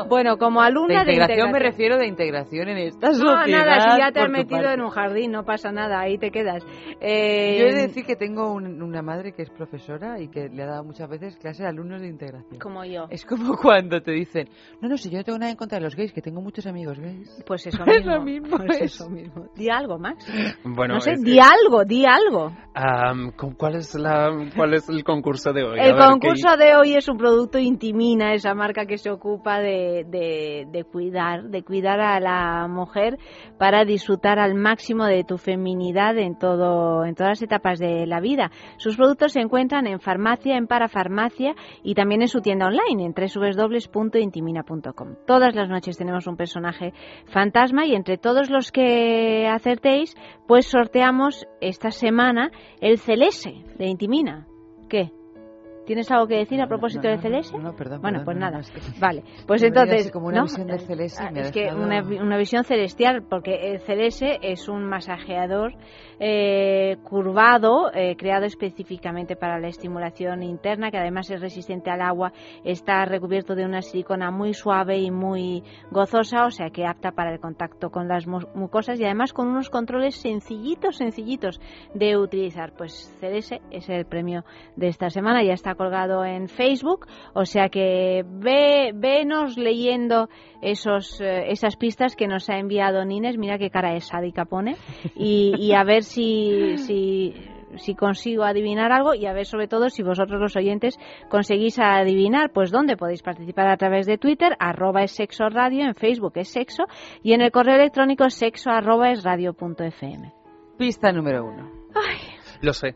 Bueno, 0.08 0.38
como 0.38 0.62
alumna 0.62 0.99
de 0.99 1.06
de 1.06 1.12
integración 1.13 1.52
me 1.52 1.58
integración. 1.58 1.71
refiero 1.71 1.97
de 1.97 2.08
integración 2.08 2.69
en 2.69 2.78
esta 2.78 3.08
No, 3.10 3.13
sociedad. 3.15 3.45
nada, 3.65 3.80
si 3.95 4.02
ya 4.02 4.12
te 4.12 4.19
has 4.21 4.30
metido 4.30 4.62
parte. 4.62 4.73
en 4.73 4.82
un 4.82 4.89
jardín, 4.89 5.32
no 5.32 5.43
pasa 5.43 5.71
nada, 5.71 5.99
ahí 5.99 6.17
te 6.17 6.32
quedas. 6.32 6.63
Eh, 7.02 7.58
Yo 7.60 7.65
he 7.67 7.73
de 7.73 7.82
decir 7.88 8.06
que 8.06 8.15
tengo 8.15 8.52
un- 8.52 8.82
una 8.82 9.02
madre 9.02 9.32
que 9.34 9.41
es 9.43 9.49
profesora 9.49 10.19
y 10.19 10.28
que 10.30 10.49
le 10.49 10.63
ha 10.63 10.67
dado 10.67 10.84
muchas 10.84 11.10
veces 11.10 11.38
clase 11.38 11.65
a 11.65 11.69
alumnos 11.69 12.02
de 12.02 12.08
integración. 12.08 12.60
Como 12.60 12.84
yo. 12.86 13.06
Es 13.10 13.25
como 13.25 13.56
cuando 13.58 14.02
te 14.02 14.12
dicen, 14.12 14.49
no, 14.82 14.89
no, 14.89 14.97
si 14.97 15.10
yo 15.10 15.17
no 15.19 15.23
tengo 15.23 15.39
nada 15.39 15.52
en 15.52 15.58
contra 15.58 15.78
de 15.80 15.84
los 15.86 15.95
gays, 15.95 16.12
que 16.13 16.21
tengo 16.21 16.41
muchos 16.41 16.65
amigos 16.67 16.99
gays. 16.99 17.43
Pues 17.45 17.65
eso 17.67 17.84
Es 17.88 17.97
mismo. 18.06 18.12
lo 18.15 18.21
mismo, 18.23 18.58
pues 18.58 18.82
es. 18.82 18.95
eso 18.95 19.10
mismo. 19.10 19.45
Di 19.56 19.69
algo, 19.69 19.97
Max. 19.97 20.25
Bueno, 20.63 20.95
no 20.95 20.99
sé, 20.99 21.13
es- 21.13 21.21
di 21.23 21.39
algo, 21.39 21.84
di 21.86 22.06
algo. 22.06 22.52
¿cu- 23.38 23.56
¿cuál, 23.58 23.75
es 23.75 23.93
la, 23.95 24.30
¿Cuál 24.56 24.73
es 24.73 24.88
el 24.89 25.04
concurso 25.04 25.52
de 25.54 25.63
hoy? 25.63 25.80
A 25.80 25.84
El 25.84 25.95
ver, 25.95 26.06
concurso 26.06 26.56
de 26.58 26.75
hoy 26.75 26.95
es 26.95 27.08
un 27.10 27.17
producto 27.17 27.60
Intimina, 27.60 28.34
esa 28.34 28.54
marca 28.54 28.86
que 28.86 28.97
se 28.97 29.10
ocupa 29.10 29.60
de, 29.60 29.79
de, 30.06 30.86
cuidar, 30.92 31.50
de 31.50 31.63
cuidar 31.63 32.00
a 32.00 32.20
la 32.20 32.68
mujer 32.68 33.18
para 33.58 33.86
disfrutar 33.86 34.39
al 34.39 34.56
máximo 34.56 35.06
de 35.06 35.24
tu 35.24 35.38
feminidad 35.38 36.18
en 36.18 36.38
todo, 36.38 37.06
en 37.06 37.15
todas 37.15 37.32
las 37.32 37.42
etapas 37.42 37.80
de 37.80 38.06
la 38.06 38.20
vida. 38.20 38.52
Sus 38.78 38.98
productos 38.98 39.34
se 39.34 39.42
encuentran 39.42 39.88
en 39.88 40.00
farmacia, 40.00 40.58
en 40.58 40.68
parafarmacia 40.68 41.56
y 41.84 41.96
también 41.96 42.22
en 42.22 42.28
su 42.28 42.42
tienda 42.42 42.68
online 42.68 43.06
en 43.06 43.13
www.intimina.com. 43.13 45.15
Todas 45.26 45.56
las 45.56 45.70
noches 45.70 45.98
tenemos 45.98 46.28
un 46.28 46.38
personaje 46.38 46.94
fantasma 47.26 47.86
y 47.86 47.96
entre 47.96 48.18
todos 48.18 48.50
los 48.50 48.72
que 48.72 49.48
acertéis, 49.48 50.15
pues 50.48 50.68
sorteamos 50.68 51.48
esta 51.62 51.92
semana 51.92 52.52
el 52.82 53.00
Celese 53.00 53.63
de 53.78 53.88
Intimina. 53.88 54.48
¿Qué? 54.89 55.12
¿Tienes 55.89 56.12
algo 56.12 56.28
que 56.28 56.36
decir 56.38 56.62
a 56.62 56.67
propósito 56.67 57.08
no, 57.10 57.15
no, 57.15 57.21
Celeste? 57.23 57.58
no, 57.58 57.63
no, 57.63 57.75
perdón, 57.75 57.99
Bueno, 57.99 58.19
perdón, 58.19 58.25
pues 58.25 58.38
nada. 58.38 58.52
no, 58.52 58.60
es 58.60 58.69
que- 58.69 58.80
Vale, 58.99 59.23
pues 59.47 59.63
entonces. 59.63 60.12
como 60.12 60.28
una 60.28 60.43
visión 60.43 60.67
del 60.67 60.80
Celeste 60.82 61.23
me 61.32 61.39
ha 61.39 61.43
es 61.45 61.52
que 61.52 61.73
una, 61.73 62.02
vi- 62.04 62.19
una 62.19 62.38
visión 62.38 62.63
celestial, 62.63 63.23
porque 63.28 63.71
el 63.71 63.80
Celeste 63.80 64.38
es 64.43 64.69
un 64.69 64.84
masajeador 64.86 65.73
eh, 66.19 66.97
curvado, 67.04 67.91
eh, 67.93 68.15
creado 68.17 68.45
específicamente 68.45 69.36
para 69.36 69.58
la 69.60 69.67
estimulación 69.69 70.43
interna, 70.43 70.91
que 70.91 70.97
además 70.97 71.30
es 71.32 71.41
resistente 71.41 71.89
al 71.89 72.02
agua, 72.02 72.34
está 72.63 73.04
recubierto 73.06 73.56
de 73.56 73.65
una 73.65 73.82
silicona 73.82 74.30
muy 74.30 74.54
suave 74.54 74.97
y 74.99 75.10
muy 75.10 75.63
gozosa, 75.89 76.45
o 76.45 76.52
sea 76.52 76.69
que 76.69 76.86
apta 76.86 77.13
para 77.13 77.34
el 77.34 77.39
contacto 77.39 77.89
con 77.89 78.08
las 78.08 78.28
mu- 78.28 78.45
mucosas 78.54 78.99
y 78.99 79.06
además 79.06 79.34
con 79.34 79.47
unos 79.47 79.69
controles 79.71 80.15
sencillitos, 80.15 80.97
sencillitos 80.97 81.60
de 81.95 82.15
utilizar. 82.17 82.73
Pues 82.78 83.15
Celeste 83.19 83.62
es 83.71 83.89
el 83.89 84.06
premio 84.06 84.43
de 84.75 84.89
esta 84.89 85.10
semana, 85.10 85.41
ya 85.43 85.54
está 85.54 85.75
colgado 85.80 86.26
en 86.26 86.50
Facebook, 86.50 87.08
o 87.34 87.46
sea 87.46 87.70
que 87.70 88.26
ve, 88.26 88.92
venos 88.94 89.58
leyendo 89.58 90.28
esos, 90.62 91.22
eh, 91.22 91.52
esas 91.52 91.78
pistas 91.78 92.18
que 92.18 92.28
nos 92.28 92.50
ha 92.50 92.58
enviado 92.58 93.06
Nines, 93.06 93.38
mira 93.38 93.58
qué 93.58 93.70
cara 93.70 93.94
de 93.94 94.02
sádica 94.02 94.44
pone, 94.44 94.76
y, 95.15 95.54
y 95.58 95.72
a 95.72 95.86
ver 95.86 96.04
si, 96.04 96.78
si, 96.80 97.34
si 97.78 97.96
consigo 97.96 98.44
adivinar 98.44 98.92
algo 98.92 99.13
y 99.13 99.26
a 99.26 99.32
ver 99.32 99.46
sobre 99.46 99.70
todo 99.70 99.89
si 99.89 100.04
vosotros 100.04 100.42
los 100.42 100.58
oyentes 100.58 101.00
conseguís 101.30 101.80
adivinar, 101.80 102.52
pues 102.52 102.72
dónde 102.72 102.98
podéis 102.98 103.24
participar 103.24 103.70
a 103.70 103.78
través 103.78 104.06
de 104.06 104.18
Twitter, 104.18 104.58
arroba 104.60 105.04
es 105.04 105.12
sexo 105.12 105.48
radio, 105.48 105.86
en 105.86 105.96
Facebook 105.96 106.34
es 106.36 106.50
sexo 106.50 106.84
y 107.24 107.32
en 107.32 107.39
el 107.39 107.52
correo 107.52 107.76
electrónico 107.76 108.26
es 108.26 108.34
sexo 108.34 108.70
arroba 108.70 109.12
es 109.12 109.24
radio 109.24 109.54
punto 109.54 109.86
fm. 109.86 110.34
Pista 110.78 111.13
número 111.13 111.46
uno. 111.46 111.72
Lo 112.62 112.74
sé. 112.74 112.96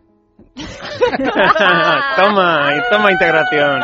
toma, 2.15 2.83
toma 2.89 3.11
integración. 3.11 3.81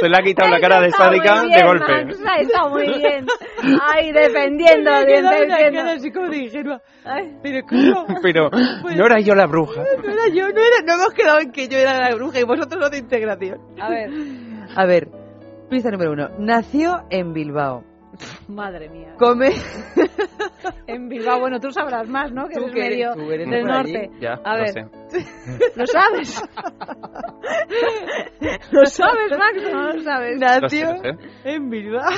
Se 0.00 0.08
le 0.08 0.16
ha 0.16 0.22
quitado 0.22 0.50
la 0.50 0.60
cara 0.60 0.80
de 0.80 0.88
Está 0.88 1.04
sádica 1.04 1.42
de 1.42 1.62
golpe. 1.62 2.04
Max, 2.04 2.40
estado 2.40 2.70
muy 2.70 2.86
bien. 2.98 3.26
Ay, 3.92 4.12
defendiendo, 4.12 4.90
defendiendo. 4.90 5.80
cara 5.80 5.92
así 5.92 6.10
como 6.10 6.28
de 6.28 6.36
ingenua. 6.38 6.80
Ay. 7.04 7.36
Pero 7.42 7.66
¿cómo? 7.66 8.06
Pero 8.22 8.50
Pues- 8.50 8.96
no 8.96 9.06
era 9.06 9.20
yo 9.20 9.34
la 9.34 9.46
bruja. 9.46 9.82
No 9.82 10.10
era 10.12 10.28
yo, 10.34 10.48
no, 10.48 10.60
era, 10.60 10.82
no 10.86 10.94
hemos 10.94 11.12
quedado 11.14 11.40
en 11.40 11.52
que 11.52 11.68
yo 11.68 11.78
era 11.78 11.98
la 11.98 12.14
bruja 12.14 12.40
y 12.40 12.44
vosotros 12.44 12.80
los 12.80 12.90
de 12.90 12.98
integración. 12.98 13.58
A 13.80 13.88
ver, 13.90 14.10
A 14.76 14.86
ver, 14.86 15.08
pista 15.68 15.90
número 15.90 16.12
uno. 16.12 16.28
Nació 16.38 17.02
en 17.10 17.32
Bilbao. 17.32 17.84
madre 18.48 18.88
mía. 18.88 19.14
Come... 19.18 19.52
En 20.86 21.08
Bilbao, 21.08 21.38
bueno, 21.40 21.60
tú 21.60 21.70
sabrás 21.70 22.06
más, 22.08 22.32
¿no? 22.32 22.48
Que 22.48 22.54
Tú 22.56 22.62
eres 22.64 22.74
que 22.74 22.80
eres- 22.86 22.90
medio 22.90 23.14
tú 23.14 23.30
eres 23.32 23.48
de 23.48 23.56
del 23.56 23.66
por 23.66 23.76
allí. 23.76 23.92
norte. 23.92 24.10
Ya, 24.20 24.32
A 24.44 24.56
lo 24.56 24.62
ver, 24.62 24.72
sé. 24.72 24.86
¿lo 25.76 25.86
sabes? 25.86 26.42
¿Lo 28.72 28.86
sabes, 28.86 29.38
Max? 29.38 29.62
No 29.72 29.92
lo 29.92 30.02
sabes. 30.02 30.38
Nació 30.38 30.92
Lo 30.92 30.98
sé, 30.98 31.12
lo 31.12 31.18
sé. 31.18 31.28
en 31.44 31.70
Bilbao. 31.70 32.10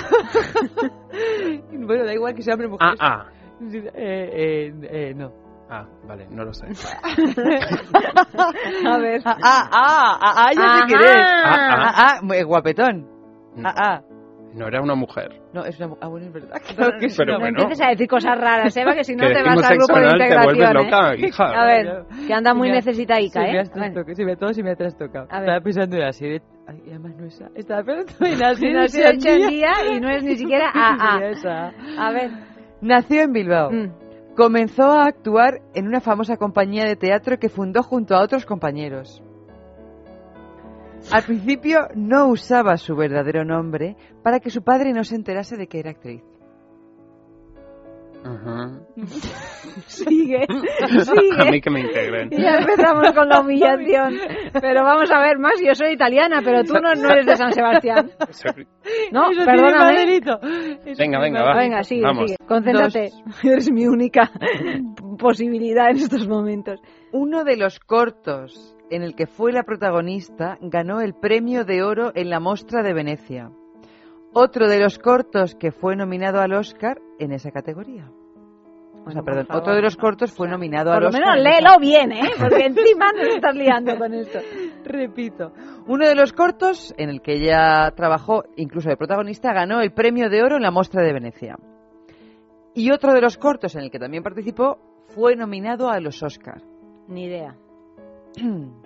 bueno, 1.72 2.04
da 2.04 2.14
igual 2.14 2.34
que 2.34 2.42
sea 2.42 2.54
hombre 2.54 2.68
mujer. 2.68 2.88
Ah, 2.98 3.26
ah. 3.26 3.26
Eh, 3.60 3.92
eh, 3.94 4.72
eh, 4.90 5.14
no. 5.14 5.32
Ah, 5.70 5.86
vale, 6.06 6.26
no 6.30 6.44
lo 6.44 6.52
sé. 6.52 6.66
A 8.86 8.98
ver. 8.98 9.22
Ah, 9.24 9.36
ah, 9.42 10.18
ah, 10.20 10.34
ah, 10.36 10.50
ya 10.54 10.62
Ajá. 10.76 10.86
quién 10.86 11.00
es. 11.00 11.10
Ah, 11.16 11.54
ah. 11.54 11.92
Ah, 11.96 12.20
ah, 12.22 12.42
guapetón. 12.44 13.06
No, 13.56 13.68
Ah, 13.68 13.74
ah. 13.76 14.02
No 14.54 14.66
era 14.68 14.80
una 14.82 14.94
mujer. 14.94 15.40
No, 15.52 15.64
es 15.64 15.78
una... 15.80 15.94
Ah, 16.00 16.08
bueno, 16.08 16.26
es 16.26 16.32
verdad. 16.32 16.60
Claro 16.76 16.92
que 16.98 17.06
es 17.06 17.16
Pero 17.16 17.32
una 17.32 17.38
No 17.38 17.40
bueno. 17.40 17.62
empieces 17.62 17.86
a 17.86 17.90
decir 17.90 18.08
cosas 18.08 18.38
raras, 18.38 18.76
Eva, 18.76 18.94
que 18.94 19.04
si 19.04 19.14
no 19.16 19.26
que 19.26 19.34
te 19.34 19.42
vas 19.42 19.56
al 19.58 19.64
sexo 19.64 19.76
grupo 19.86 20.00
de 20.00 20.06
anal, 20.06 20.18
te 20.18 20.24
integración. 20.24 20.54
vuelves 20.56 20.70
¿eh? 20.70 20.84
loca, 20.84 21.16
hija. 21.26 21.44
A 21.62 21.66
ver, 21.66 22.04
que 22.26 22.34
anda 22.34 22.54
muy 22.54 22.68
ha- 22.70 22.72
necesitadica, 22.74 23.40
sí 23.40 23.46
me 23.50 23.56
¿eh? 23.56 23.60
has 23.60 23.70
trastocado, 23.70 24.14
sí 24.14 24.24
me, 24.24 24.36
todo 24.36 24.52
sí 24.52 24.62
me 24.62 24.70
ha 24.70 24.76
trastocado. 24.76 25.26
A. 25.30 25.38
Estaba 25.40 25.60
pensando 25.60 25.96
en 25.96 26.12
serie... 26.12 26.42
Ay, 26.68 26.82
además 26.88 27.12
no 27.18 27.26
esa. 27.26 27.48
Estaba 27.54 27.82
pensando 27.84 28.66
en 28.82 28.88
Si 28.88 29.02
ha 29.02 29.10
hecho 29.10 29.28
en 29.28 29.48
día 29.48 29.72
y 29.94 30.00
no 30.00 30.10
es 30.10 30.22
ni 30.22 30.36
siquiera 30.36 30.70
AA. 30.74 31.28
Esa. 31.30 31.72
A 31.98 32.12
ver. 32.12 32.30
Nació 32.80 33.22
en 33.22 33.32
Bilbao. 33.32 33.70
mm, 33.70 34.34
Comenzó 34.36 34.84
a 34.92 35.06
actuar 35.06 35.60
en 35.74 35.86
una 35.86 36.00
famosa 36.00 36.36
compañía 36.36 36.84
de 36.84 36.96
teatro 36.96 37.38
que 37.38 37.48
fundó 37.50 37.82
junto 37.82 38.14
a 38.16 38.22
otros 38.22 38.46
compañeros. 38.46 39.22
Al 41.10 41.22
principio 41.24 41.88
no 41.94 42.28
usaba 42.28 42.76
su 42.76 42.94
verdadero 42.94 43.44
nombre 43.44 43.96
para 44.22 44.40
que 44.40 44.50
su 44.50 44.62
padre 44.62 44.92
no 44.92 45.04
se 45.04 45.16
enterase 45.16 45.56
de 45.56 45.66
que 45.66 45.80
era 45.80 45.90
actriz. 45.90 46.22
Ajá. 48.24 48.78
Sigue, 49.86 50.44
A 50.46 51.04
sigue. 51.04 51.50
mí 51.50 51.60
que 51.60 51.70
me 51.70 51.80
integren. 51.80 52.30
Ya 52.30 52.58
empezamos 52.58 53.10
con 53.12 53.28
la 53.28 53.40
humillación. 53.40 54.14
Pero 54.60 54.84
vamos 54.84 55.10
a 55.10 55.18
ver, 55.20 55.38
más 55.38 55.54
yo 55.64 55.74
soy 55.74 55.94
italiana, 55.94 56.40
pero 56.44 56.62
tú 56.62 56.74
no, 56.74 56.94
no 56.94 57.08
eres 57.10 57.26
de 57.26 57.36
San 57.36 57.52
Sebastián. 57.52 58.10
No, 59.12 59.30
Eso 59.30 59.44
perdóname. 59.44 60.20
Venga, 60.98 61.20
venga, 61.20 61.42
va. 61.42 61.56
Venga, 61.56 61.82
sigue, 61.82 62.02
Vamos. 62.02 62.30
sigue. 62.30 62.36
Concéntrate. 62.46 63.10
Eres 63.42 63.72
mi 63.72 63.86
única 63.86 64.30
posibilidad 65.18 65.90
en 65.90 65.96
estos 65.96 66.28
momentos. 66.28 66.80
Uno 67.12 67.44
de 67.44 67.56
los 67.56 67.80
cortos 67.80 68.76
en 68.94 69.02
el 69.02 69.14
que 69.14 69.26
fue 69.26 69.52
la 69.52 69.62
protagonista 69.64 70.58
ganó 70.60 71.00
el 71.00 71.14
premio 71.14 71.64
de 71.64 71.82
oro 71.82 72.12
en 72.14 72.30
la 72.30 72.40
Mostra 72.40 72.82
de 72.82 72.92
Venecia. 72.94 73.50
Otro 74.34 74.68
de 74.68 74.78
los 74.80 74.98
cortos 74.98 75.54
que 75.54 75.72
fue 75.72 75.94
nominado 75.96 76.40
al 76.40 76.52
Oscar 76.54 77.00
en 77.18 77.32
esa 77.32 77.50
categoría. 77.50 78.10
O 79.04 79.10
sea, 79.10 79.22
perdón, 79.22 79.46
por 79.46 79.56
otro 79.56 79.74
de 79.74 79.82
los 79.82 79.96
cortos 79.96 80.32
fue 80.32 80.48
nominado 80.48 80.86
Por 80.92 80.94
al 80.98 81.02
lo 81.02 81.08
Oscar. 81.08 81.22
menos 81.22 81.36
en 81.36 81.46
esa- 81.46 81.50
léelo 81.60 81.78
bien, 81.80 82.12
¿eh? 82.12 82.30
Porque 82.38 82.66
encima 82.66 83.12
nos 83.12 83.28
estás 83.34 83.54
liando 83.56 83.98
con 83.98 84.14
esto. 84.14 84.38
Repito, 84.84 85.52
uno 85.88 86.06
de 86.06 86.14
los 86.14 86.32
cortos 86.32 86.94
en 86.96 87.08
el 87.10 87.20
que 87.20 87.32
ella 87.34 87.90
trabajó, 87.96 88.44
incluso 88.56 88.88
de 88.88 88.96
protagonista, 88.96 89.52
ganó 89.52 89.80
el 89.80 89.92
premio 89.92 90.30
de 90.30 90.42
oro 90.42 90.56
en 90.56 90.62
la 90.62 90.70
Mostra 90.70 91.02
de 91.02 91.12
Venecia. 91.12 91.56
Y 92.74 92.90
otro 92.92 93.12
de 93.12 93.20
los 93.20 93.36
cortos 93.38 93.74
en 93.74 93.82
el 93.82 93.90
que 93.90 93.98
también 93.98 94.22
participó 94.22 94.78
fue 95.14 95.34
nominado 95.36 95.90
a 95.90 95.98
los 96.00 96.22
Oscar. 96.22 96.62
Ni 97.08 97.24
idea. 97.24 97.56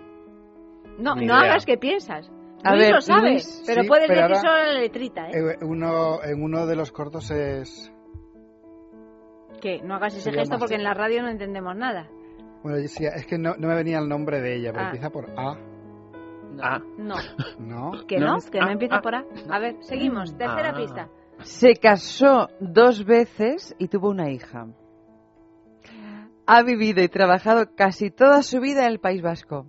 No, 0.98 1.14
Ni 1.14 1.26
no 1.26 1.34
idea. 1.34 1.50
hagas 1.52 1.66
que 1.66 1.76
piensas. 1.76 2.30
A 2.64 2.70
Luis 2.74 2.82
ver, 2.86 2.94
lo 2.94 3.00
sabe, 3.00 3.30
Luis, 3.32 3.62
pero 3.66 3.82
sí, 3.82 3.88
puedes 3.88 4.08
pero 4.08 4.20
decir 4.28 4.36
ahora- 4.36 4.40
solo 4.40 4.72
la 4.72 4.80
letrita, 4.80 5.28
¿eh? 5.28 5.32
Eh, 5.34 5.64
uno, 5.64 6.22
en 6.24 6.42
uno 6.42 6.66
de 6.66 6.74
los 6.76 6.90
cortos 6.90 7.30
es... 7.30 7.92
Que 9.60 9.80
no 9.82 9.94
hagas 9.96 10.14
ese 10.16 10.32
gesto 10.32 10.58
porque 10.58 10.74
así. 10.74 10.80
en 10.80 10.84
la 10.84 10.94
radio 10.94 11.22
no 11.22 11.28
entendemos 11.28 11.74
nada. 11.76 12.08
Bueno, 12.62 12.78
yo 12.78 12.82
decía, 12.82 13.10
es 13.10 13.26
que 13.26 13.38
no, 13.38 13.54
no 13.56 13.68
me 13.68 13.74
venía 13.74 13.98
el 13.98 14.08
nombre 14.08 14.40
de 14.40 14.56
ella, 14.56 14.72
pero 14.72 14.84
Ah. 14.84 14.88
empieza 14.88 15.10
por 15.10 15.30
A. 15.36 15.56
A. 16.62 16.78
No. 16.98 17.14
No. 17.58 18.06
Que 18.06 18.18
No 18.18 18.38
que 18.50 18.58
no 18.60 18.66
ah, 18.66 18.72
empieza 18.72 18.96
ah. 18.96 19.02
por 19.02 19.14
A. 19.14 19.24
A 19.50 19.58
ver, 19.58 19.76
seguimos. 19.80 20.36
Tercera 20.36 20.70
Ah. 20.70 20.76
pista. 20.76 21.08
Se 21.42 21.74
casó 21.76 22.48
dos 22.60 23.04
veces 23.04 23.74
y 23.78 23.88
tuvo 23.88 24.08
una 24.10 24.30
hija. 24.30 24.66
Ha 26.46 26.62
vivido 26.62 27.02
y 27.02 27.08
trabajado 27.08 27.74
casi 27.76 28.10
toda 28.10 28.42
su 28.42 28.60
vida 28.60 28.84
en 28.86 28.92
el 28.92 29.00
País 29.00 29.20
Vasco. 29.22 29.66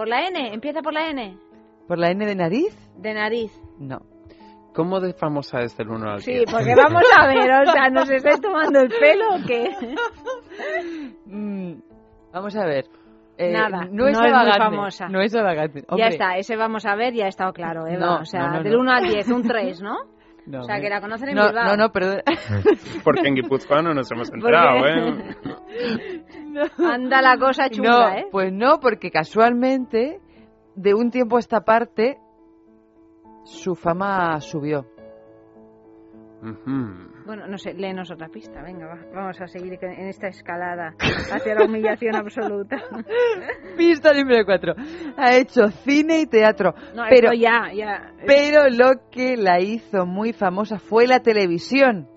Por 0.00 0.08
la 0.08 0.26
N, 0.28 0.54
empieza 0.54 0.80
por 0.80 0.94
la 0.94 1.10
N. 1.10 1.36
¿Por 1.86 1.98
la 1.98 2.10
N 2.10 2.24
de 2.24 2.34
nariz? 2.34 2.74
De 2.96 3.12
nariz. 3.12 3.52
No. 3.78 3.98
¿Cómo 4.72 4.98
de 4.98 5.12
famosa 5.12 5.60
es 5.60 5.76
del 5.76 5.90
1 5.90 6.10
al 6.12 6.22
10? 6.22 6.24
Sí, 6.24 6.44
porque 6.50 6.74
vamos 6.74 7.02
a 7.18 7.26
ver, 7.26 7.68
o 7.68 7.70
sea, 7.70 7.90
¿nos 7.90 8.08
estáis 8.08 8.40
tomando 8.40 8.80
el 8.80 8.88
pelo 8.88 9.34
o 9.34 9.46
qué? 9.46 9.68
Mm, 11.26 11.82
vamos 12.32 12.56
a 12.56 12.64
ver. 12.64 12.86
Eh, 13.36 13.52
Nada, 13.52 13.88
no 13.92 14.08
es 14.08 14.18
no 14.18 14.24
es 14.24 14.32
muy 14.32 14.52
famosa. 14.56 15.08
No 15.10 15.20
es. 15.20 15.32
Ya 15.34 16.06
está, 16.06 16.38
ese 16.38 16.56
vamos 16.56 16.86
a 16.86 16.96
ver, 16.96 17.12
ya 17.12 17.26
ha 17.26 17.28
estado 17.28 17.52
claro, 17.52 17.86
Eva. 17.86 17.98
No, 17.98 18.16
o 18.20 18.24
sea, 18.24 18.46
no, 18.46 18.56
no, 18.56 18.62
del 18.62 18.72
no. 18.72 18.80
1 18.80 18.90
al 18.90 19.04
10, 19.04 19.28
un 19.28 19.42
3, 19.42 19.82
¿no? 19.82 19.96
no, 20.50 20.60
o 20.60 20.64
sea, 20.64 20.80
que 20.80 20.88
la 20.88 21.00
conocen 21.00 21.30
en 21.30 21.36
no, 21.36 21.46
Bilbao. 21.46 21.64
No, 21.64 21.76
no, 21.76 21.92
perdón. 21.92 22.22
Porque 23.04 23.28
en 23.28 23.34
Guipúzcoa 23.34 23.82
no 23.82 23.94
nos 23.94 24.10
hemos 24.10 24.32
enterado, 24.32 24.86
¿eh? 24.86 25.44
Anda 26.78 27.22
la 27.22 27.38
cosa 27.38 27.64
no, 27.64 27.70
chunga, 27.70 28.18
¿eh? 28.18 28.26
pues 28.30 28.52
no, 28.52 28.80
porque 28.80 29.10
casualmente, 29.10 30.20
de 30.74 30.94
un 30.94 31.10
tiempo 31.10 31.36
a 31.36 31.38
esta 31.38 31.60
parte, 31.60 32.18
su 33.44 33.74
fama 33.74 34.40
subió. 34.40 34.86
Ujú. 36.42 37.09
Bueno, 37.30 37.46
no 37.46 37.58
sé, 37.58 37.74
léenos 37.74 38.10
otra 38.10 38.28
pista, 38.28 38.60
venga, 38.60 38.88
va, 38.88 38.98
vamos 39.14 39.40
a 39.40 39.46
seguir 39.46 39.78
en 39.80 40.08
esta 40.08 40.26
escalada 40.26 40.96
hacia 40.98 41.54
la 41.54 41.64
humillación 41.64 42.16
absoluta. 42.16 42.76
Pista 43.78 44.12
número 44.12 44.44
4. 44.44 44.74
Ha 45.16 45.36
hecho 45.36 45.68
cine 45.84 46.22
y 46.22 46.26
teatro. 46.26 46.74
No, 46.92 47.04
pero, 47.08 47.32
ya, 47.32 47.72
ya. 47.72 48.14
pero 48.26 48.68
lo 48.68 49.08
que 49.12 49.36
la 49.36 49.60
hizo 49.60 50.06
muy 50.06 50.32
famosa 50.32 50.80
fue 50.80 51.06
la 51.06 51.20
televisión. 51.20 52.08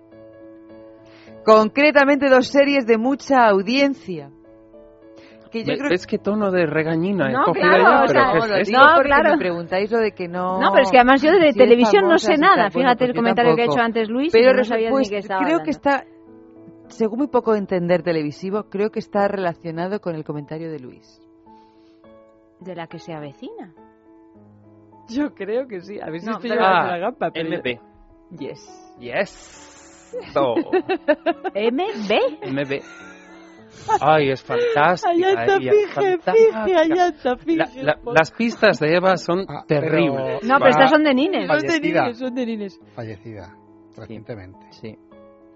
Concretamente 1.45 2.27
dos 2.27 2.47
series 2.47 2.87
de 2.87 2.97
mucha 2.97 3.45
audiencia. 3.45 4.31
Que 5.53 5.63
yo 5.63 5.75
creo 5.77 5.89
¿Ves 5.89 6.07
qué 6.07 6.17
tono 6.17 6.49
de 6.51 6.65
regañina 6.65 7.29
No, 7.29 7.53
claro, 7.53 7.77
yo? 7.77 7.83
o 7.83 8.07
Pero 8.07 8.41
sea, 8.41 8.63
¿qué 8.63 8.71
No, 8.71 8.79
No, 8.79 8.95
porque 8.95 9.07
claro. 9.09 9.29
me 9.33 9.37
preguntáis 9.37 9.91
lo 9.91 9.99
de 9.99 10.11
que 10.13 10.27
no... 10.27 10.59
No, 10.59 10.71
pero 10.71 10.83
es 10.83 10.91
que 10.91 10.97
además 10.97 11.21
yo 11.21 11.31
de 11.31 11.53
televisión 11.53 12.07
no 12.07 12.17
sé 12.17 12.37
nada. 12.37 12.71
Fíjate 12.71 12.97
pues 12.97 13.09
el 13.09 13.15
yo 13.15 13.19
comentario 13.21 13.55
que 13.55 13.61
ha 13.61 13.65
hecho 13.65 13.79
antes 13.79 14.09
Luis 14.09 14.33
Pero 14.33 14.51
y 14.51 14.53
no 14.57 14.63
sabía 14.63 14.89
pues, 14.89 15.07
ni 15.07 15.15
qué 15.15 15.19
estaba 15.19 15.45
creo 15.45 15.59
que 15.63 15.69
está, 15.69 16.05
según 16.87 17.19
muy 17.19 17.27
poco 17.27 17.53
entender 17.55 18.01
televisivo, 18.01 18.63
creo 18.63 18.89
que 18.89 18.97
está 18.99 19.27
relacionado 19.27 20.01
con 20.01 20.15
el 20.15 20.23
comentario 20.23 20.71
de 20.71 20.79
Luis. 20.79 21.21
De 22.59 22.75
la 22.75 22.87
que 22.87 22.97
se 22.97 23.13
avecina. 23.13 23.73
Yo 25.09 25.35
creo 25.35 25.67
que 25.67 25.81
sí. 25.81 25.99
A 26.01 26.09
ver 26.09 26.19
si 26.21 26.25
No, 26.25 26.33
estoy 26.33 26.49
pero- 26.49 26.61
llevando 26.61 26.87
Ah, 26.89 26.91
la 26.91 26.97
gamba. 26.97 27.29
pero 27.31 27.49
yo- 27.49 27.57
MB. 27.59 28.39
Yes. 28.39 28.95
Yes. 28.99 30.09
So, 30.33 30.55
MB. 31.53 32.11
MB. 32.51 32.81
Ay, 34.01 34.29
es 34.31 34.43
fantástica. 34.43 35.11
Allá 35.11 35.29
está, 35.31 35.55
allá 36.81 37.07
está, 37.09 37.37
fije. 37.37 37.57
La- 37.57 37.95
la- 37.95 38.11
las 38.13 38.31
pistas 38.31 38.79
de 38.79 38.95
Eva 38.95 39.17
son 39.17 39.45
Ah, 39.49 39.63
pero- 39.67 39.81
terribles. 39.81 40.43
No, 40.43 40.55
pero 40.57 40.69
estas 40.69 40.89
son 40.91 41.03
de 41.03 41.13
Nines. 41.13 41.47
Son 41.47 41.59
de 41.59 41.67
Fallecida. 41.67 42.01
Nines, 42.03 42.17
son 42.19 42.35
de 42.35 42.45
Nines. 42.45 42.79
Fallecida 42.95 43.55
recientemente. 43.97 44.65
Sí. 44.71 44.97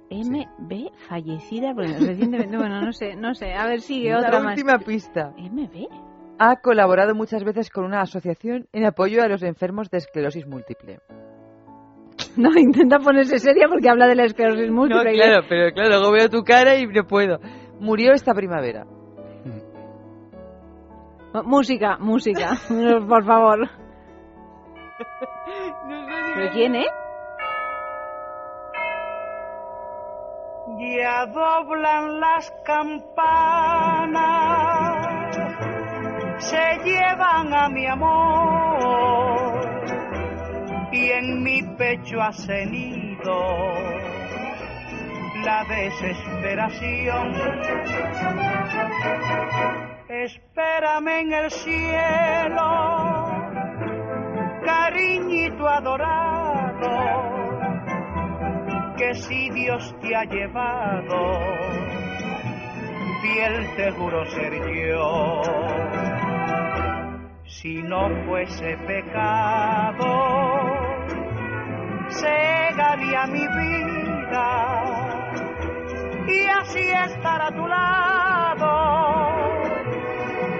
MB 0.09 0.89
fallecida, 1.09 1.73
bueno, 1.73 1.95
recientemente, 1.99 2.55
bueno, 2.55 2.79
no 2.81 2.93
sé, 2.93 3.15
no 3.15 3.33
sé. 3.33 3.53
A 3.53 3.65
ver, 3.67 3.81
sigue 3.81 4.11
La 4.11 4.19
otra 4.19 4.39
más. 4.41 4.53
última 4.55 4.77
pista. 4.79 5.33
MB. 5.37 5.87
Ha 6.39 6.55
colaborado 6.61 7.13
muchas 7.15 7.43
veces 7.43 7.69
con 7.69 7.83
una 7.83 8.01
asociación 8.01 8.67
en 8.71 8.85
apoyo 8.85 9.21
a 9.23 9.27
los 9.27 9.41
enfermos 9.43 9.89
de 9.89 9.97
esclerosis 9.97 10.45
múltiple. 10.47 10.99
No, 12.37 12.49
intenta 12.57 12.99
ponerse 12.99 13.39
seria 13.39 13.67
porque 13.67 13.89
habla 13.89 14.07
de 14.07 14.15
la 14.15 14.25
esclerosis 14.25 14.67
No, 14.69 14.75
múltiple. 14.75 15.13
claro, 15.13 15.45
pero 15.49 15.71
claro, 15.73 15.89
luego 15.89 16.11
veo 16.11 16.29
tu 16.29 16.43
cara 16.43 16.75
y 16.77 16.85
no 16.85 17.03
puedo. 17.05 17.39
Murió 17.79 18.13
esta 18.13 18.33
primavera. 18.33 18.85
Música, 21.43 21.97
música, 21.99 22.51
por 23.07 23.25
favor. 23.25 23.69
¿Pero 26.35 26.51
quién, 26.51 26.75
eh? 26.75 26.87
Ya 30.79 31.25
doblan 31.27 32.19
las 32.19 32.51
campanas, 32.65 32.97
se 36.39 36.77
llevan 36.83 37.53
a 37.53 37.69
mi 37.69 37.87
amor 37.87 39.27
y 40.91 41.09
en 41.11 41.43
mi 41.43 41.61
pecho 41.77 42.21
ha 42.21 42.33
cenido 42.33 43.96
la 45.47 45.63
desesperación. 45.63 47.25
Espérame 50.09 51.19
en 51.21 51.31
el 51.31 51.49
cielo, 51.51 52.69
cariñito 54.65 55.69
adorado 55.69 56.95
que 58.97 59.13
si 59.13 59.49
Dios 59.51 59.95
te 60.01 60.13
ha 60.17 60.25
llevado, 60.25 61.39
fiel 63.21 63.75
te 63.77 63.91
juro 63.91 64.25
ser 64.25 64.53
yo. 64.75 65.41
Si 67.45 67.81
no 67.83 68.09
fuese 68.25 68.77
pecado, 68.85 70.09
cegaría 72.09 73.27
mi 73.27 73.47
vida 73.47 74.96
y 76.27 76.47
así 76.47 76.89
estar 76.89 77.41
a 77.41 77.51
tu 77.51 77.67
lado, 77.67 78.69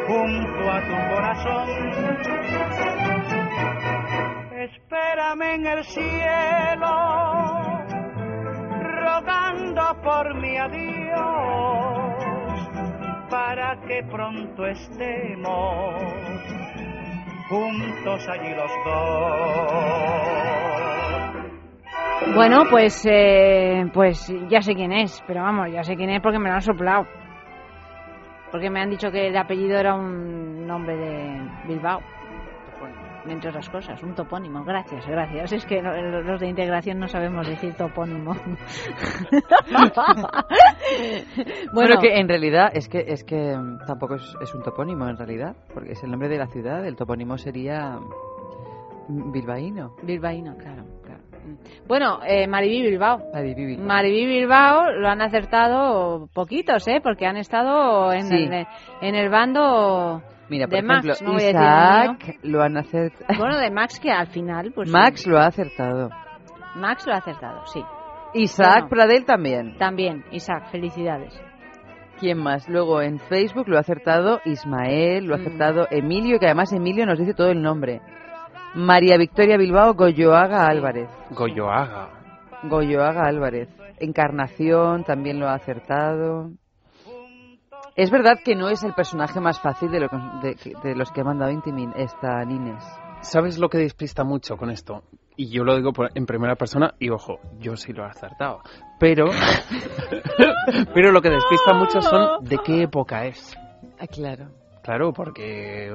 junto 0.07 0.71
a 0.71 0.81
tu 0.81 0.95
corazón. 1.13 1.69
Espérame 4.57 5.55
en 5.55 5.65
el 5.67 5.83
cielo 5.85 7.27
rogando 9.01 10.01
por 10.03 10.35
mi 10.35 10.57
adiós, 10.57 12.07
para 13.29 13.79
que 13.87 14.03
pronto 14.03 14.65
estemos 14.65 16.01
juntos 17.49 18.27
allí 18.27 18.53
los 18.55 18.71
dos. 18.85 20.66
Bueno, 22.35 22.63
pues, 22.69 23.05
eh, 23.09 23.85
pues 23.93 24.33
ya 24.49 24.61
sé 24.61 24.75
quién 24.75 24.91
es, 24.91 25.23
pero 25.27 25.41
vamos, 25.41 25.71
ya 25.71 25.83
sé 25.83 25.95
quién 25.95 26.09
es 26.09 26.21
porque 26.21 26.39
me 26.39 26.49
lo 26.49 26.55
han 26.55 26.61
soplado. 26.61 27.05
Porque 28.51 28.69
me 28.69 28.81
han 28.81 28.89
dicho 28.89 29.11
que 29.11 29.27
el 29.27 29.37
apellido 29.37 29.77
era 29.77 29.95
un 29.95 30.65
nombre 30.65 30.95
de 30.95 31.49
Bilbao. 31.67 32.01
Entre 33.25 33.49
otras 33.49 33.69
cosas, 33.69 34.01
un 34.03 34.15
topónimo. 34.15 34.63
Gracias, 34.63 35.05
gracias. 35.05 35.51
Es 35.51 35.65
que 35.65 35.81
los 35.81 36.39
de 36.39 36.47
integración 36.47 36.97
no 36.99 37.09
sabemos 37.09 37.47
decir 37.47 37.73
topónimo. 37.75 38.35
Bueno, 41.73 41.99
que 41.99 42.17
en 42.17 42.29
realidad 42.29 42.69
es 42.73 42.87
que 42.87 43.03
es 43.07 43.23
que 43.25 43.53
tampoco 43.85 44.15
es, 44.15 44.35
es 44.41 44.53
un 44.55 44.63
topónimo 44.63 45.07
en 45.07 45.17
realidad, 45.17 45.55
porque 45.73 45.91
es 45.91 46.03
el 46.03 46.11
nombre 46.11 46.29
de 46.29 46.37
la 46.37 46.47
ciudad. 46.47 46.85
El 46.85 46.95
topónimo 46.95 47.37
sería 47.37 47.99
mm, 49.09 49.31
bilbaíno. 49.31 49.95
Bilbaíno, 50.03 50.55
claro. 50.55 50.85
Bueno, 51.87 52.19
eh, 52.25 52.47
Mariví 52.47 52.81
Bilbao. 52.81 53.19
Mariví 53.33 53.65
Bilbao. 53.65 53.85
Mariví 53.87 54.25
Bilbao 54.25 54.91
lo 54.91 55.07
han 55.09 55.21
acertado 55.21 56.27
poquitos, 56.33 56.87
¿eh? 56.87 56.99
Porque 57.01 57.25
han 57.25 57.37
estado 57.37 58.11
en, 58.13 58.23
Sí. 58.27 58.35
el, 58.35 58.65
en 59.01 59.15
el 59.15 59.29
bando 59.29 60.21
Mira, 60.49 60.67
por 60.67 60.75
de 60.75 60.81
Max, 60.81 61.05
ejemplo, 61.05 61.27
no 61.33 61.39
el 61.39 61.43
mío. 61.43 61.49
Isaac 61.51 62.39
lo 62.43 62.61
han 62.63 62.77
acertado. 62.77 63.25
Bueno, 63.39 63.57
de 63.57 63.71
Max 63.71 63.99
que 63.99 64.11
al 64.11 64.27
final, 64.27 64.71
pues... 64.73 64.89
Max 64.89 65.21
sí. 65.23 65.29
lo 65.29 65.37
ha 65.39 65.47
acertado. 65.47 66.09
Max 66.75 67.05
lo 67.07 67.13
ha 67.13 67.17
acertado, 67.17 67.65
sí. 67.67 67.81
Isaac. 68.33 68.87
Pradel 68.89 69.25
también. 69.25 69.77
También, 69.77 70.23
Isaac, 70.31 70.69
felicidades. 70.71 71.39
¿Quién 72.19 72.39
más? 72.39 72.67
Luego 72.67 73.01
en 73.01 73.19
Facebook 73.19 73.67
lo 73.67 73.77
ha 73.77 73.81
acertado 73.81 74.39
Ismael, 74.45 75.25
lo 75.25 75.35
ha 75.35 75.37
Mm. 75.37 75.41
acertado 75.41 75.87
Emilio, 75.91 76.39
que 76.39 76.45
además 76.47 76.73
Emilio 76.73 77.05
nos 77.05 77.19
dice 77.19 77.33
todo 77.33 77.51
el 77.51 77.61
nombre. 77.61 78.01
María 78.75 79.17
Victoria 79.17 79.57
Bilbao 79.57 79.93
Goyoaga 79.93 80.67
Álvarez. 80.67 81.09
Goyoaga. 81.31 82.09
Goyoaga 82.63 83.23
Álvarez. 83.25 83.69
Encarnación 83.99 85.03
también 85.03 85.39
lo 85.39 85.47
ha 85.47 85.55
acertado. 85.55 86.51
Es 87.95 88.11
verdad 88.11 88.35
que 88.45 88.55
no 88.55 88.69
es 88.69 88.83
el 88.83 88.93
personaje 88.93 89.39
más 89.39 89.59
fácil 89.59 89.89
de, 89.89 89.99
lo 90.01 90.09
que- 90.09 90.17
de- 90.43 90.75
de 90.89 90.95
los 90.95 91.11
que 91.11 91.21
ha 91.21 91.23
mandado 91.23 91.51
Intimin, 91.51 91.93
esta 91.95 92.43
Nines. 92.45 92.83
¿Sabes 93.21 93.57
lo 93.57 93.69
que 93.69 93.79
despista 93.79 94.23
mucho 94.23 94.55
con 94.57 94.69
esto? 94.69 95.01
Y 95.35 95.49
yo 95.49 95.63
lo 95.63 95.75
digo 95.75 95.91
por- 95.93 96.11
en 96.13 96.25
primera 96.27 96.55
persona 96.55 96.93
y 96.99 97.09
ojo, 97.09 97.39
yo 97.59 97.75
sí 97.75 97.93
lo 97.93 98.03
he 98.03 98.07
acertado. 98.09 98.59
Pero, 98.99 99.25
pero 100.93 101.11
lo 101.11 101.21
que 101.21 101.29
despista 101.31 101.73
mucho 101.73 102.01
son 102.01 102.43
de 102.43 102.57
qué 102.63 102.83
época 102.83 103.25
es. 103.25 103.57
Ah, 103.99 104.05
claro. 104.07 104.49
Claro, 104.83 105.11
porque 105.11 105.91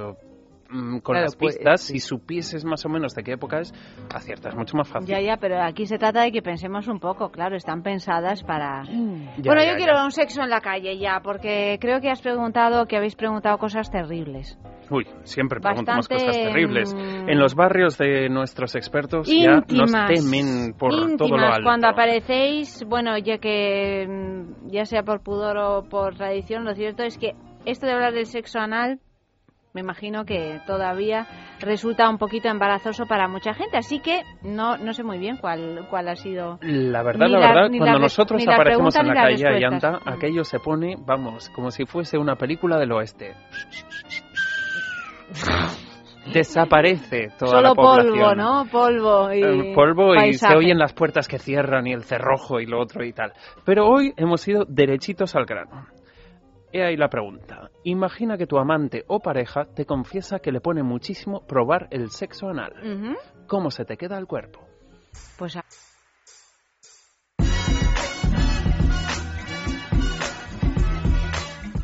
mm, 0.72 0.98
con 0.98 1.14
Claro, 1.14 1.24
las 1.24 1.36
pues, 1.36 1.56
pistas, 1.56 1.82
si 1.82 1.98
supieses 2.00 2.64
más 2.64 2.84
o 2.86 2.88
menos 2.88 3.14
de 3.14 3.22
qué 3.22 3.32
época 3.32 3.60
es, 3.60 3.72
aciertas 4.14 4.54
mucho 4.56 4.76
más 4.76 4.88
fácil. 4.88 5.08
Ya, 5.08 5.20
ya, 5.20 5.36
pero 5.36 5.60
aquí 5.62 5.86
se 5.86 5.98
trata 5.98 6.22
de 6.22 6.32
que 6.32 6.42
pensemos 6.42 6.88
un 6.88 6.98
poco, 6.98 7.30
claro, 7.30 7.56
están 7.56 7.82
pensadas 7.82 8.42
para... 8.42 8.82
Ya, 9.38 9.42
bueno, 9.46 9.62
ya, 9.62 9.70
yo 9.72 9.76
quiero 9.76 9.94
ya. 9.94 10.04
un 10.04 10.10
sexo 10.10 10.42
en 10.42 10.50
la 10.50 10.60
calle 10.60 10.98
ya, 10.98 11.20
porque 11.22 11.78
creo 11.80 12.00
que 12.00 12.10
has 12.10 12.20
preguntado, 12.20 12.86
que 12.86 12.96
habéis 12.96 13.14
preguntado 13.16 13.58
cosas 13.58 13.90
terribles. 13.90 14.58
Uy, 14.90 15.06
siempre 15.24 15.58
preguntamos 15.60 16.06
Bastante, 16.08 16.26
cosas 16.26 16.42
terribles. 16.42 16.94
mm, 16.94 17.28
En 17.30 17.38
los 17.38 17.54
barrios 17.54 17.96
de 17.98 18.28
nuestros 18.28 18.74
expertos 18.74 19.26
ya 19.28 19.60
nos 19.68 19.90
íntimas, 19.90 20.08
temen 20.08 20.74
por 20.74 20.90
todo 20.90 21.04
lo 21.06 21.10
íntimas, 21.12 21.50
alto. 21.56 21.62
cuando 21.64 21.88
aparecéis, 21.88 22.84
bueno, 22.86 23.16
ya 23.18 23.38
que 23.38 24.06
mm, 24.06 24.68
ya 24.70 24.84
sea 24.84 25.02
por 25.02 25.22
pudor 25.22 25.56
o 25.56 25.82
por 25.88 26.14
tradición, 26.16 26.64
lo 26.64 26.74
cierto 26.74 27.04
es 27.04 27.16
que 27.16 27.32
esto 27.64 27.86
de 27.86 27.92
hablar 27.92 28.12
del 28.12 28.26
sexo 28.26 28.58
anal, 28.58 29.00
me 29.74 29.80
imagino 29.80 30.24
que 30.24 30.60
todavía 30.66 31.26
resulta 31.60 32.08
un 32.10 32.18
poquito 32.18 32.48
embarazoso 32.48 33.06
para 33.06 33.26
mucha 33.28 33.54
gente, 33.54 33.76
así 33.78 34.00
que 34.00 34.22
no 34.42 34.76
no 34.76 34.92
sé 34.92 35.02
muy 35.02 35.18
bien 35.18 35.38
cuál 35.38 35.86
cuál 35.88 36.08
ha 36.08 36.16
sido. 36.16 36.58
La 36.62 37.02
verdad, 37.02 37.26
la 37.28 37.38
la- 37.38 37.48
verdad, 37.48 37.68
cuando 37.78 37.86
la 37.86 37.98
nosotros 37.98 38.42
aparecemos 38.46 38.94
en 38.96 39.06
la 39.08 39.14
calle. 39.14 39.46
Ayanta, 39.48 39.98
aquello 40.04 40.44
se 40.44 40.58
pone, 40.58 40.96
vamos, 40.98 41.48
como 41.50 41.70
si 41.70 41.86
fuese 41.86 42.18
una 42.18 42.36
película 42.36 42.78
del 42.78 42.92
oeste. 42.92 43.34
Desaparece 46.32 47.28
toda 47.38 47.50
Solo 47.50 47.68
la 47.70 47.74
población. 47.74 48.12
polvo, 48.12 48.34
¿no? 48.36 48.64
Polvo 48.70 49.32
y 49.32 49.42
El 49.42 49.74
polvo 49.74 50.14
y 50.14 50.34
se 50.34 50.54
oyen 50.54 50.78
las 50.78 50.92
puertas 50.92 51.26
que 51.26 51.38
cierran 51.38 51.86
y 51.86 51.92
el 51.92 52.04
cerrojo 52.04 52.60
y 52.60 52.66
lo 52.66 52.80
otro 52.80 53.04
y 53.04 53.12
tal. 53.12 53.32
Pero 53.64 53.88
hoy 53.88 54.12
hemos 54.16 54.46
ido 54.46 54.64
derechitos 54.68 55.34
al 55.34 55.46
grano. 55.46 55.86
He 56.72 56.82
ahí 56.82 56.96
la 56.96 57.08
pregunta. 57.08 57.70
Imagina 57.84 58.38
que 58.38 58.46
tu 58.46 58.56
amante 58.58 59.04
o 59.08 59.20
pareja 59.20 59.66
te 59.74 59.84
confiesa 59.84 60.38
que 60.38 60.52
le 60.52 60.60
pone 60.60 60.82
muchísimo 60.82 61.46
probar 61.46 61.88
el 61.90 62.10
sexo 62.10 62.48
anal. 62.48 62.72
Ujú. 62.82 63.16
¿Cómo 63.46 63.70
se 63.70 63.84
te 63.84 63.96
queda 63.96 64.16
el 64.18 64.26
cuerpo? 64.26 64.60
Pues 65.38 65.56
a- 65.56 65.64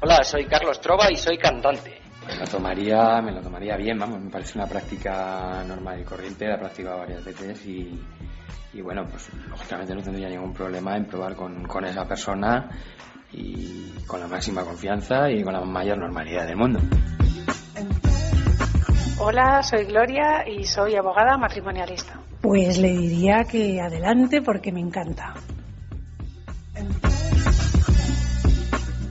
Hola, 0.01 0.23
soy 0.23 0.47
Carlos 0.47 0.81
Trova 0.81 1.11
y 1.11 1.17
soy 1.17 1.37
cantante. 1.39 2.01
Me 2.27 2.37
lo 2.37 2.45
tomaría, 2.47 3.21
me 3.23 3.33
lo 3.33 3.41
tomaría 3.41 3.77
bien, 3.77 3.99
vamos, 3.99 4.21
me 4.21 4.31
parece 4.31 4.59
una 4.59 4.67
práctica 4.69 5.65
normal 5.67 6.01
y 6.01 6.05
corriente, 6.05 6.47
la 6.47 6.55
he 6.55 6.59
practicado 6.59 6.99
varias 6.99 7.25
veces 7.25 7.67
y, 7.67 7.99
y 8.75 8.81
bueno, 8.81 9.07
pues 9.11 9.31
lógicamente 9.49 9.95
no 9.95 10.03
tendría 10.03 10.29
ningún 10.29 10.53
problema 10.53 10.97
en 10.97 11.07
probar 11.07 11.35
con, 11.35 11.65
con 11.67 11.85
esa 11.85 12.07
persona 12.07 12.69
y 13.33 13.93
con 14.07 14.21
la 14.21 14.27
máxima 14.27 14.65
confianza 14.65 15.31
y 15.31 15.43
con 15.43 15.53
la 15.53 15.61
mayor 15.61 15.99
normalidad 15.99 16.47
del 16.47 16.57
mundo. 16.57 16.81
Hola, 19.21 19.63
soy 19.63 19.85
Gloria 19.85 20.49
y 20.49 20.65
soy 20.65 20.95
abogada 20.95 21.37
matrimonialista. 21.37 22.21
Pues 22.41 22.79
le 22.79 22.89
diría 22.89 23.45
que 23.45 23.81
adelante 23.81 24.41
porque 24.43 24.71
me 24.71 24.81
encanta. 24.81 25.35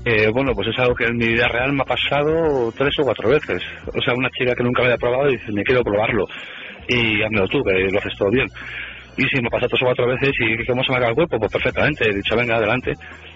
Eh, 0.05 0.29
bueno, 0.33 0.53
pues 0.55 0.69
es 0.69 0.79
algo 0.79 0.95
que 0.95 1.03
en 1.03 1.17
mi 1.17 1.27
vida 1.27 1.49
real 1.49 1.73
me 1.73 1.81
ha 1.81 1.85
pasado 1.85 2.71
tres 2.71 2.97
o 2.99 3.03
cuatro 3.03 3.29
veces. 3.29 3.61
O 3.87 4.01
sea, 4.01 4.13
una 4.15 4.29
chica 4.29 4.55
que 4.55 4.63
nunca 4.63 4.81
me 4.81 4.87
había 4.87 4.97
probado 4.97 5.27
dice, 5.27 5.51
me 5.51 5.63
quiero 5.63 5.83
probarlo. 5.83 6.25
Y 6.87 7.21
házmelo 7.21 7.47
tú, 7.49 7.61
que 7.61 7.73
lo 7.91 7.99
haces 7.99 8.13
todo 8.17 8.29
bien. 8.29 8.47
Y 9.17 9.23
si 9.23 9.41
me 9.41 9.49
pasa 9.49 9.67
tres 9.67 9.81
o 9.81 9.85
cuatro 9.85 10.07
veces 10.07 10.31
y 10.39 10.65
cómo 10.65 10.81
se 10.83 10.91
me 10.91 10.97
acaba 10.97 11.09
el 11.09 11.15
cuerpo, 11.15 11.37
pues 11.39 11.51
perfectamente. 11.51 12.09
He 12.09 12.13
dicho, 12.13 12.37
venga, 12.37 12.55
adelante. 12.55 12.93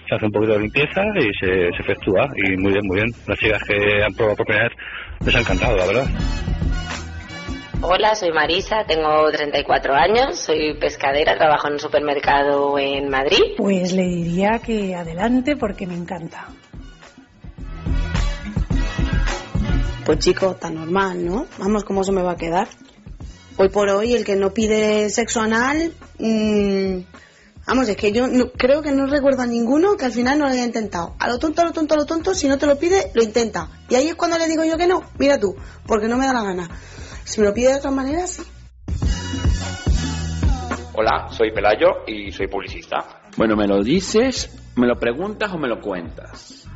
Se 0.08 0.14
hace 0.14 0.26
un 0.26 0.32
poquito 0.32 0.52
de 0.52 0.60
limpieza 0.60 1.02
y 1.16 1.32
se, 1.34 1.70
se 1.70 1.82
efectúa. 1.82 2.28
Y 2.36 2.56
muy 2.56 2.72
bien, 2.72 2.86
muy 2.86 2.96
bien. 2.96 3.10
Las 3.26 3.38
chicas 3.38 3.62
que 3.64 4.02
han 4.02 4.12
probado 4.14 4.36
por 4.36 4.46
primera 4.46 4.68
vez 4.68 4.76
les 5.24 5.34
ha 5.34 5.40
encantado, 5.40 5.76
la 5.76 5.86
verdad. 5.86 6.06
Hola, 7.84 8.14
soy 8.14 8.30
Marisa, 8.30 8.84
tengo 8.86 9.28
34 9.32 9.92
años, 9.92 10.38
soy 10.38 10.74
pescadera, 10.78 11.36
trabajo 11.36 11.66
en 11.66 11.74
un 11.74 11.78
supermercado 11.80 12.78
en 12.78 13.08
Madrid. 13.08 13.40
Pues 13.56 13.92
le 13.92 14.04
diría 14.04 14.60
que 14.64 14.94
adelante 14.94 15.56
porque 15.56 15.88
me 15.88 15.96
encanta. 15.96 16.46
Pues 20.04 20.18
chico, 20.20 20.54
tan 20.54 20.76
normal, 20.76 21.26
¿no? 21.26 21.46
Vamos, 21.58 21.82
¿cómo 21.82 22.04
se 22.04 22.12
me 22.12 22.22
va 22.22 22.32
a 22.32 22.36
quedar? 22.36 22.68
Hoy 23.56 23.68
por 23.68 23.88
hoy, 23.88 24.14
el 24.14 24.24
que 24.24 24.36
no 24.36 24.54
pide 24.54 25.10
sexo 25.10 25.40
anal, 25.40 25.92
mm, 26.20 26.98
vamos, 27.66 27.88
es 27.88 27.96
que 27.96 28.12
yo 28.12 28.26
no- 28.26 28.50
creo 28.52 28.82
que 28.82 28.92
no 28.92 29.06
recuerdo 29.06 29.42
a 29.42 29.46
ninguno 29.46 29.96
que 29.96 30.04
al 30.04 30.12
final 30.12 30.38
no 30.38 30.44
lo 30.46 30.50
haya 30.52 30.64
intentado. 30.64 31.14
A 31.18 31.28
lo 31.28 31.38
tonto, 31.38 31.62
a 31.62 31.64
lo 31.64 31.72
tonto, 31.72 31.94
a 31.94 31.96
lo 31.98 32.06
tonto, 32.06 32.34
si 32.34 32.48
no 32.48 32.58
te 32.58 32.66
lo 32.66 32.78
pide, 32.78 33.10
lo 33.14 33.22
intenta. 33.22 33.68
Y 33.88 33.94
ahí 33.94 34.08
es 34.08 34.14
cuando 34.14 34.38
le 34.38 34.46
digo 34.48 34.64
yo 34.64 34.76
que 34.76 34.86
no, 34.86 35.02
mira 35.18 35.38
tú, 35.38 35.56
porque 35.86 36.08
no 36.08 36.16
me 36.16 36.26
da 36.26 36.32
la 36.32 36.42
gana. 36.42 36.68
Si 37.24 37.40
me 37.40 37.46
lo 37.46 37.54
pide 37.54 37.68
de 37.68 37.76
otra 37.76 37.90
manera, 37.90 38.26
sí. 38.26 38.42
Hola, 40.94 41.28
soy 41.30 41.50
Pelayo 41.52 42.04
y 42.06 42.30
soy 42.32 42.48
publicista. 42.48 43.22
Bueno, 43.36 43.56
¿me 43.56 43.66
lo 43.66 43.82
dices, 43.82 44.50
me 44.76 44.86
lo 44.86 44.98
preguntas 44.98 45.50
o 45.52 45.58
me 45.58 45.68
lo 45.68 45.80
cuentas? 45.80 46.66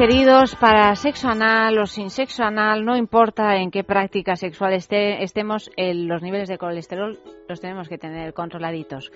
Queridos, 0.00 0.56
para 0.56 0.96
sexo 0.96 1.28
anal 1.28 1.76
o 1.78 1.84
sin 1.84 2.08
sexo 2.08 2.42
anal, 2.42 2.86
no 2.86 2.96
importa 2.96 3.56
en 3.56 3.70
qué 3.70 3.84
práctica 3.84 4.34
sexual 4.34 4.72
esté, 4.72 5.22
estemos, 5.22 5.70
el- 5.76 6.06
los 6.06 6.22
niveles 6.22 6.48
de 6.48 6.56
colesterol 6.56 7.18
los 7.46 7.60
tenemos 7.60 7.86
que 7.86 7.98
tener 7.98 8.32
controladitos. 8.32 9.12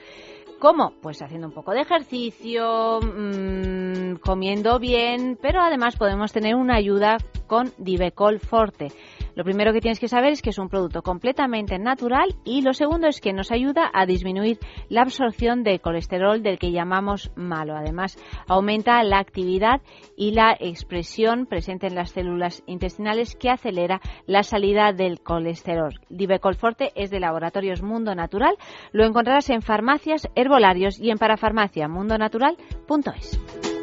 ¿Cómo? 0.58 0.92
Pues 1.00 1.22
haciendo 1.22 1.46
un 1.46 1.54
poco 1.54 1.72
de 1.72 1.80
ejercicio, 1.80 3.00
mm, 3.00 4.16
comiendo 4.16 4.78
bien, 4.78 5.38
pero 5.40 5.62
además 5.62 5.96
podemos 5.96 6.34
tener 6.34 6.54
una 6.54 6.76
ayuda 6.76 7.16
con 7.46 7.72
Divecol 7.78 8.38
Forte. 8.38 8.88
Lo 9.34 9.44
primero 9.44 9.72
que 9.72 9.80
tienes 9.80 9.98
que 9.98 10.08
saber 10.08 10.32
es 10.32 10.42
que 10.42 10.50
es 10.50 10.58
un 10.58 10.68
producto 10.68 11.02
completamente 11.02 11.78
natural 11.78 12.34
y 12.44 12.62
lo 12.62 12.72
segundo 12.72 13.08
es 13.08 13.20
que 13.20 13.32
nos 13.32 13.50
ayuda 13.50 13.90
a 13.92 14.06
disminuir 14.06 14.58
la 14.88 15.02
absorción 15.02 15.62
de 15.62 15.80
colesterol 15.80 16.42
del 16.42 16.58
que 16.58 16.72
llamamos 16.72 17.30
malo. 17.34 17.76
Además, 17.76 18.16
aumenta 18.48 19.02
la 19.02 19.18
actividad 19.18 19.80
y 20.16 20.32
la 20.32 20.56
expresión 20.58 21.46
presente 21.46 21.86
en 21.86 21.94
las 21.94 22.10
células 22.10 22.62
intestinales 22.66 23.36
que 23.36 23.50
acelera 23.50 24.00
la 24.26 24.42
salida 24.42 24.92
del 24.92 25.20
colesterol. 25.20 26.00
Divecol 26.08 26.54
Forte 26.54 26.92
es 26.94 27.10
de 27.10 27.20
Laboratorios 27.20 27.82
Mundo 27.82 28.14
Natural. 28.14 28.56
Lo 28.92 29.04
encontrarás 29.04 29.50
en 29.50 29.62
farmacias, 29.62 30.28
herbolarios 30.34 30.98
y 31.00 31.10
en 31.10 31.18
parafarmaciamundonatural.es. 31.18 33.73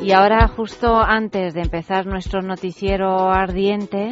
Y 0.00 0.12
ahora, 0.12 0.48
justo 0.48 0.98
antes 0.98 1.54
de 1.54 1.62
empezar 1.62 2.06
nuestro 2.06 2.42
noticiero 2.42 3.30
ardiente, 3.30 4.10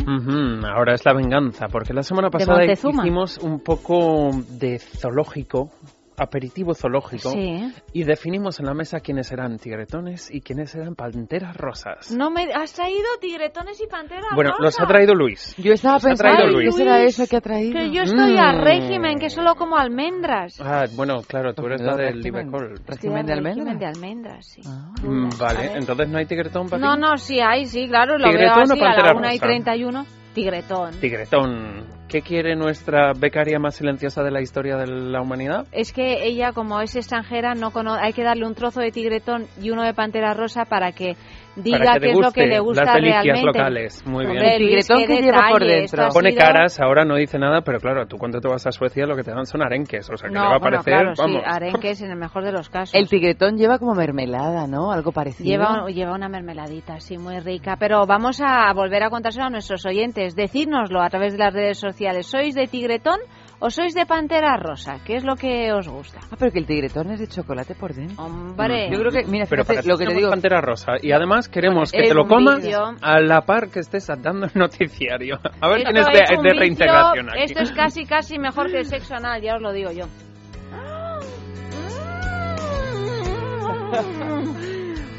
Ahora 0.64 0.94
es 0.94 1.04
la 1.04 1.12
venganza, 1.12 1.68
porque 1.68 1.92
la 1.92 2.02
semana 2.02 2.30
pasada 2.30 2.64
hicimos 2.64 3.38
un 3.38 3.60
poco 3.60 4.30
de 4.48 4.78
zoológico, 4.78 5.70
aperitivo 6.16 6.74
zoológico, 6.74 7.30
Sí. 7.30 7.72
y 7.92 8.04
definimos 8.04 8.60
en 8.60 8.66
la 8.66 8.74
mesa 8.74 9.00
quiénes 9.00 9.30
eran 9.32 9.58
tigretones 9.58 10.30
y 10.32 10.40
quiénes 10.40 10.74
eran 10.74 10.94
panteras 10.94 11.56
rosas. 11.56 12.10
no 12.10 12.30
me 12.30 12.44
has 12.54 12.72
traído 12.72 13.04
tigretones 13.20 13.80
y 13.80 13.86
panteras 13.86 14.26
Bueno, 14.34 14.50
los 14.50 14.58
rosas? 14.60 14.80
ha 14.84 14.86
traído 14.86 15.14
Luis. 15.14 15.54
Yo 15.56 15.72
estaba 15.72 15.94
Los 15.94 16.04
ha 16.04 16.08
pensando, 16.08 16.36
traído 16.36 16.58
¿qué 16.58 16.64
Luis. 16.64 16.76
será 16.76 17.02
eso 17.02 17.26
que 17.28 17.36
ha 17.36 17.40
traído? 17.40 17.78
Que 17.80 17.90
yo 17.90 18.02
estoy 18.02 18.36
a 18.38 18.52
Mm. 18.52 18.60
régimen, 18.62 19.18
que 19.18 19.30
solo 19.30 19.54
como 19.56 19.76
almendras. 19.76 20.60
Ah, 20.60 20.84
bueno, 20.94 21.22
claro, 21.22 21.52
tú 21.54 21.66
eres 21.66 21.80
la 21.80 21.96
del 21.96 22.16
régimen. 22.22 22.46
Libecol. 22.46 22.80
¿Régimen 22.86 23.18
a 23.18 23.22
de 23.22 23.34
régimen 23.34 23.68
almendras? 23.68 23.78
de 23.80 23.86
almendras, 23.86 24.46
sí. 24.46 24.62
Mm, 25.02 25.28
Vale, 25.38 25.72
entonces 25.76 26.08
no 26.08 26.18
hay 26.18 26.26
tigretón 26.26 26.68
para 26.68 26.80
No, 26.80 26.94
ti? 26.94 27.00
no, 27.00 27.16
sí 27.18 27.40
hay, 27.40 27.66
sí, 27.66 27.88
claro, 27.88 28.18
lo 28.18 28.24
¿Tigretón 28.30 28.54
veo 28.54 28.62
o 28.62 28.72
así 28.72 28.80
a 28.84 29.02
la 29.02 29.12
1 29.14 29.26
y 29.28 29.30
rosa? 29.32 29.46
31. 29.46 30.06
Tigretón. 30.34 30.90
Tigretón. 31.00 31.84
¿Qué 32.14 32.22
quiere 32.22 32.54
nuestra 32.54 33.12
becaria 33.12 33.58
más 33.58 33.74
silenciosa 33.74 34.22
de 34.22 34.30
la 34.30 34.40
historia 34.40 34.76
de 34.76 34.86
la 34.86 35.20
humanidad? 35.20 35.66
Es 35.72 35.92
que 35.92 36.24
ella, 36.28 36.52
como 36.52 36.80
es 36.80 36.94
extranjera, 36.94 37.56
no 37.56 37.72
cono- 37.72 37.94
hay 37.94 38.12
que 38.12 38.22
darle 38.22 38.46
un 38.46 38.54
trozo 38.54 38.78
de 38.78 38.92
tigretón 38.92 39.48
y 39.60 39.70
uno 39.70 39.82
de 39.82 39.94
pantera 39.94 40.32
rosa 40.32 40.64
para 40.64 40.92
que 40.92 41.16
diga 41.56 41.98
qué 42.00 42.10
es 42.10 42.18
lo 42.18 42.30
que 42.32 42.46
le 42.46 42.58
gusta 42.60 42.84
las 42.84 42.94
delicias 42.94 43.24
realmente. 43.24 43.46
locales. 43.58 44.06
Muy 44.06 44.26
bien. 44.26 44.44
El 44.44 44.58
tigretón 44.58 45.06
que 45.06 45.22
lleva 45.22 45.48
por 45.50 45.64
dentro. 45.64 46.08
Pone 46.12 46.30
sido- 46.32 46.40
caras, 46.44 46.80
ahora 46.80 47.04
no 47.04 47.16
dice 47.16 47.38
nada, 47.38 47.62
pero 47.62 47.78
claro, 47.78 48.06
tú 48.06 48.16
cuando 48.16 48.40
te 48.40 48.48
vas 48.48 48.66
a 48.66 48.72
Suecia 48.72 49.06
lo 49.06 49.16
que 49.16 49.22
te 49.22 49.30
dan 49.30 49.46
son 49.46 49.62
arenques, 49.62 50.08
o 50.10 50.16
sea 50.16 50.28
que 50.28 50.34
No, 50.34 50.42
le 50.42 50.48
va 50.48 50.54
a 50.56 50.58
bueno, 50.58 50.76
parecer, 50.78 50.92
claro, 50.94 51.12
vamos. 51.16 51.42
sí, 51.42 51.42
arenques 51.46 52.02
en 52.02 52.10
el 52.10 52.16
mejor 52.16 52.44
de 52.44 52.52
los 52.52 52.68
casos. 52.68 52.94
El 52.94 53.08
tigretón 53.08 53.56
lleva 53.56 53.78
como 53.78 53.94
mermelada, 53.94 54.66
¿no? 54.66 54.90
Algo 54.92 55.12
parecido. 55.12 55.48
Lleva, 55.48 55.86
lleva 55.88 56.14
una 56.14 56.28
mermeladita, 56.28 57.00
sí, 57.00 57.18
muy 57.18 57.38
rica. 57.40 57.76
Pero 57.78 58.06
vamos 58.06 58.40
a 58.44 58.72
volver 58.72 59.02
a 59.04 59.10
contárselo 59.10 59.46
a 59.46 59.50
nuestros 59.50 59.84
oyentes. 59.86 60.34
Decírnoslo 60.34 61.00
a 61.02 61.08
través 61.10 61.32
de 61.34 61.38
las 61.38 61.52
redes 61.52 61.78
sociales. 61.78 62.26
¿Sois 62.26 62.54
de 62.54 62.66
tigretón 62.66 63.18
o 63.60 63.70
sois 63.70 63.94
de 63.94 64.04
pantera 64.06 64.56
rosa? 64.56 64.98
¿Qué 65.04 65.16
es 65.16 65.24
lo 65.24 65.36
que 65.36 65.72
os 65.72 65.88
gusta? 65.88 66.20
Ah, 66.30 66.36
pero 66.38 66.52
que 66.52 66.58
el 66.58 66.66
tigretón 66.66 67.10
es 67.12 67.20
de 67.20 67.28
chocolate 67.28 67.74
por 67.74 67.94
dentro. 67.94 68.22
Hombre. 68.24 68.90
Yo 68.90 68.98
creo 68.98 69.10
que, 69.10 69.24
mira, 69.24 69.46
Pero 69.48 69.64
fíjate 69.64 69.82
para 69.82 69.88
lo 69.94 69.98
que 69.98 70.06
te 70.06 70.14
digo. 70.14 70.30
pantera 70.30 70.60
rosa 70.60 70.92
y 71.00 71.12
además 71.12 71.48
queremos 71.48 71.90
Bueno, 71.92 72.02
que 72.04 72.08
te 72.08 72.14
lo 72.14 72.26
comas 72.26 72.56
vicio. 72.62 72.94
a 73.00 73.20
la 73.20 73.40
par 73.42 73.68
que 73.70 73.80
estés 73.80 74.06
dando 74.20 74.46
el 74.46 74.52
noticiario. 74.54 75.38
A 75.60 75.68
ver 75.68 75.82
quién 75.84 75.96
es 75.96 76.06
de, 76.06 76.36
de 76.42 76.54
reintegración 76.58 77.30
aquí. 77.30 77.42
Esto 77.44 77.60
es 77.62 77.72
casi, 77.72 78.04
casi 78.04 78.38
mejor 78.38 78.70
que 78.70 78.78
el 78.80 78.86
sexo 78.86 79.14
anal, 79.14 79.40
ya 79.40 79.56
os 79.56 79.62
lo 79.62 79.72
digo 79.72 79.90
yo. 79.92 80.04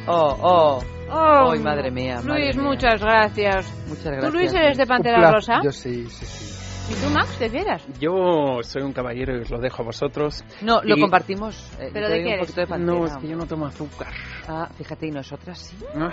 Oh, 0.07 0.37
oh. 0.41 0.83
Oh, 1.09 1.51
Ay, 1.51 1.59
madre 1.59 1.91
mía. 1.91 2.15
madre 2.23 2.45
Luis, 2.45 2.55
mía. 2.57 2.65
muchas 2.65 3.01
gracias. 3.01 3.71
Muchas 3.87 4.03
¿Tú, 4.03 4.09
gracias. 4.09 4.33
Luis, 4.33 4.53
eres 4.53 4.77
de 4.77 4.85
Pantera. 4.87 5.31
Rosa? 5.31 5.61
Yo 5.63 5.71
sí, 5.71 6.07
sí, 6.09 6.25
sí. 6.25 6.54
¿Y 6.87 6.93
tú, 7.03 7.09
Max, 7.09 7.35
te 7.39 7.49
quieras? 7.49 7.83
Yo 7.99 8.59
soy 8.61 8.83
un 8.83 8.93
caballero 8.93 9.35
y 9.35 9.41
os 9.41 9.49
lo 9.49 9.57
dejo 9.59 9.81
a 9.81 9.85
vosotros. 9.85 10.43
No, 10.61 10.81
lo 10.83 10.95
compartimos. 10.97 11.71
eh, 11.79 11.89
¿Pero 11.91 12.07
de 12.09 12.17
qué 12.19 12.21
un 12.25 12.27
eres? 12.33 12.39
poquito 12.41 12.61
de 12.61 12.67
pantera. 12.67 12.99
No, 12.99 13.05
es 13.05 13.17
que 13.17 13.27
yo 13.27 13.35
no 13.35 13.47
tomo 13.47 13.65
azúcar. 13.65 14.13
Ah, 14.47 14.69
fíjate, 14.77 15.07
y 15.07 15.11
nosotras 15.11 15.57
sí. 15.57 15.75
No, 15.95 16.09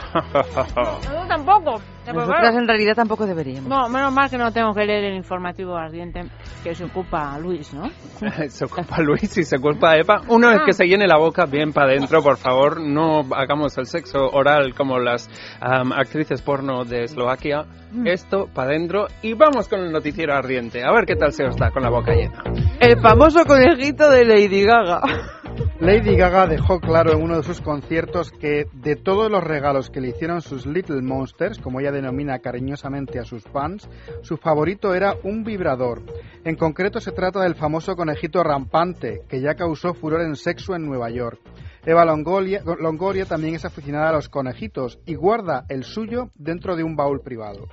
tampoco. 1.28 1.80
Nosotras 2.06 2.54
en 2.56 2.66
realidad 2.66 2.94
tampoco 2.94 3.26
deberíamos. 3.26 3.68
No, 3.68 3.86
menos 3.90 4.12
mal 4.14 4.30
que 4.30 4.38
no 4.38 4.50
tengo 4.50 4.72
que 4.72 4.86
leer 4.86 5.04
el 5.04 5.14
informativo 5.16 5.76
ardiente 5.76 6.22
que 6.64 6.74
se 6.74 6.84
ocupa 6.84 7.38
Luis, 7.38 7.74
¿no? 7.74 7.90
se 8.48 8.64
ocupa 8.64 8.98
Luis 9.02 9.36
y 9.36 9.44
se 9.44 9.56
ocupa 9.56 9.96
Eva. 9.96 10.22
Una 10.28 10.50
vez 10.52 10.60
Ah. 10.62 10.64
que 10.66 10.72
se 10.72 10.86
llene 10.86 11.06
la 11.06 11.18
boca 11.18 11.44
bien 11.44 11.72
para 11.74 11.88
adentro, 11.90 12.22
por 12.22 12.38
favor, 12.38 12.80
no 12.80 13.20
hagamos 13.34 13.76
el 13.76 13.84
sexo 13.86 14.30
oral 14.32 14.74
como 14.74 14.98
las 14.98 15.28
am, 15.60 15.92
actrices 15.92 16.40
porno 16.40 16.84
de 16.86 17.04
Eslovaquia. 17.04 17.66
Mm. 17.92 18.06
Esto 18.06 18.48
para 18.52 18.70
adentro 18.70 19.06
y 19.20 19.34
vamos 19.34 19.68
con 19.68 19.80
el 19.80 19.92
noticiero 19.92 20.34
ardiente. 20.34 20.82
A 20.82 20.90
ver 20.92 21.04
qué 21.04 21.14
tal 21.14 21.32
se 21.32 21.44
os 21.44 21.56
da 21.56 21.70
con 21.70 21.82
la 21.82 21.90
boca 21.90 22.14
llena. 22.14 22.42
El 22.80 22.98
famoso 23.00 23.44
conejito 23.44 24.10
de 24.10 24.24
Lady 24.24 24.64
Gaga. 24.64 25.02
Lady 25.80 26.16
Gaga 26.16 26.46
dejó 26.46 26.80
claro 26.80 27.12
en 27.12 27.22
uno 27.22 27.36
de 27.36 27.42
sus 27.42 27.60
conciertos 27.60 28.30
que 28.30 28.66
de 28.72 28.96
todos 28.96 29.30
los 29.30 29.44
regalos 29.44 29.90
que 29.90 30.00
le 30.00 30.08
hicieron 30.08 30.40
sus 30.40 30.64
Little 30.64 31.02
Monsters, 31.02 31.58
como 31.58 31.80
ella 31.80 31.90
denomina 31.90 32.38
cariñosamente 32.38 33.18
a 33.18 33.24
sus 33.24 33.42
fans, 33.42 33.90
su 34.22 34.36
favorito 34.36 34.94
era 34.94 35.14
un 35.24 35.44
vibrador. 35.44 36.02
En 36.44 36.56
concreto 36.56 37.00
se 37.00 37.12
trata 37.12 37.40
del 37.40 37.56
famoso 37.56 37.94
conejito 37.94 38.42
rampante, 38.42 39.22
que 39.28 39.40
ya 39.40 39.54
causó 39.54 39.92
furor 39.92 40.22
en 40.22 40.36
sexo 40.36 40.74
en 40.74 40.86
Nueva 40.86 41.10
York. 41.10 41.40
Eva 41.84 42.04
Longoria, 42.04 42.62
Longoria 42.64 43.24
también 43.24 43.56
es 43.56 43.64
aficionada 43.64 44.10
a 44.10 44.12
los 44.12 44.28
conejitos 44.28 45.00
y 45.04 45.16
guarda 45.16 45.64
el 45.68 45.82
suyo 45.82 46.30
dentro 46.36 46.76
de 46.76 46.84
un 46.84 46.94
baúl 46.94 47.20
privado. 47.20 47.66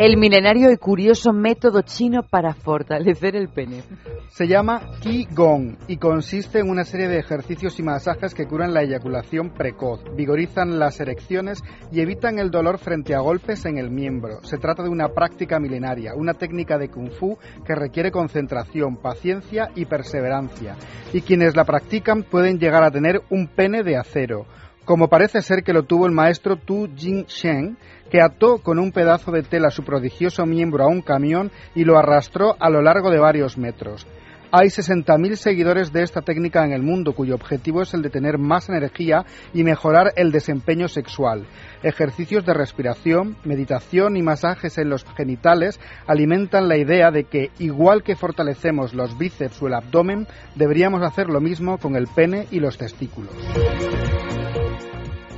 El 0.00 0.16
milenario 0.16 0.72
y 0.72 0.78
curioso 0.78 1.34
método 1.34 1.82
chino 1.82 2.22
para 2.22 2.54
fortalecer 2.54 3.36
el 3.36 3.50
pene. 3.50 3.82
Se 4.28 4.48
llama 4.48 4.80
Qigong 5.02 5.76
y 5.88 5.98
consiste 5.98 6.60
en 6.60 6.70
una 6.70 6.84
serie 6.84 7.06
de 7.06 7.18
ejercicios 7.18 7.78
y 7.78 7.82
masajes 7.82 8.32
que 8.32 8.46
curan 8.46 8.72
la 8.72 8.82
eyaculación 8.82 9.50
precoz, 9.50 10.02
vigorizan 10.16 10.78
las 10.78 11.00
erecciones 11.00 11.62
y 11.92 12.00
evitan 12.00 12.38
el 12.38 12.50
dolor 12.50 12.78
frente 12.78 13.14
a 13.14 13.20
golpes 13.20 13.66
en 13.66 13.76
el 13.76 13.90
miembro. 13.90 14.42
Se 14.42 14.56
trata 14.56 14.82
de 14.82 14.88
una 14.88 15.08
práctica 15.08 15.60
milenaria, 15.60 16.14
una 16.16 16.32
técnica 16.32 16.78
de 16.78 16.88
kung 16.88 17.10
fu 17.10 17.36
que 17.66 17.74
requiere 17.74 18.10
concentración, 18.10 18.96
paciencia 18.96 19.68
y 19.74 19.84
perseverancia. 19.84 20.76
Y 21.12 21.20
quienes 21.20 21.54
la 21.54 21.64
practican 21.64 22.22
pueden 22.22 22.58
llegar 22.58 22.84
a 22.84 22.90
tener 22.90 23.20
un 23.28 23.48
pene 23.48 23.82
de 23.82 23.98
acero, 23.98 24.46
como 24.90 25.06
parece 25.06 25.40
ser 25.40 25.62
que 25.62 25.72
lo 25.72 25.84
tuvo 25.84 26.06
el 26.06 26.12
maestro 26.12 26.56
Tu 26.56 26.88
Jing 26.96 27.24
Shen, 27.26 27.78
que 28.10 28.20
ató 28.20 28.58
con 28.58 28.80
un 28.80 28.90
pedazo 28.90 29.30
de 29.30 29.44
tela 29.44 29.70
su 29.70 29.84
prodigioso 29.84 30.44
miembro 30.46 30.82
a 30.82 30.88
un 30.88 31.00
camión 31.00 31.52
y 31.76 31.84
lo 31.84 31.96
arrastró 31.96 32.56
a 32.58 32.68
lo 32.70 32.82
largo 32.82 33.08
de 33.08 33.20
varios 33.20 33.56
metros. 33.56 34.04
Hay 34.50 34.66
60.000 34.66 35.36
seguidores 35.36 35.92
de 35.92 36.02
esta 36.02 36.22
técnica 36.22 36.64
en 36.64 36.72
el 36.72 36.82
mundo, 36.82 37.12
cuyo 37.12 37.36
objetivo 37.36 37.82
es 37.82 37.94
el 37.94 38.02
de 38.02 38.10
tener 38.10 38.36
más 38.36 38.68
energía 38.68 39.24
y 39.54 39.62
mejorar 39.62 40.12
el 40.16 40.32
desempeño 40.32 40.88
sexual. 40.88 41.46
Ejercicios 41.84 42.44
de 42.44 42.54
respiración, 42.54 43.36
meditación 43.44 44.16
y 44.16 44.22
masajes 44.22 44.76
en 44.78 44.90
los 44.90 45.04
genitales 45.16 45.78
alimentan 46.08 46.66
la 46.66 46.76
idea 46.76 47.12
de 47.12 47.26
que, 47.26 47.52
igual 47.60 48.02
que 48.02 48.16
fortalecemos 48.16 48.92
los 48.92 49.16
bíceps 49.16 49.62
o 49.62 49.68
el 49.68 49.74
abdomen, 49.74 50.26
deberíamos 50.56 51.00
hacer 51.02 51.28
lo 51.28 51.40
mismo 51.40 51.78
con 51.78 51.94
el 51.94 52.08
pene 52.08 52.48
y 52.50 52.58
los 52.58 52.76
testículos. 52.76 53.32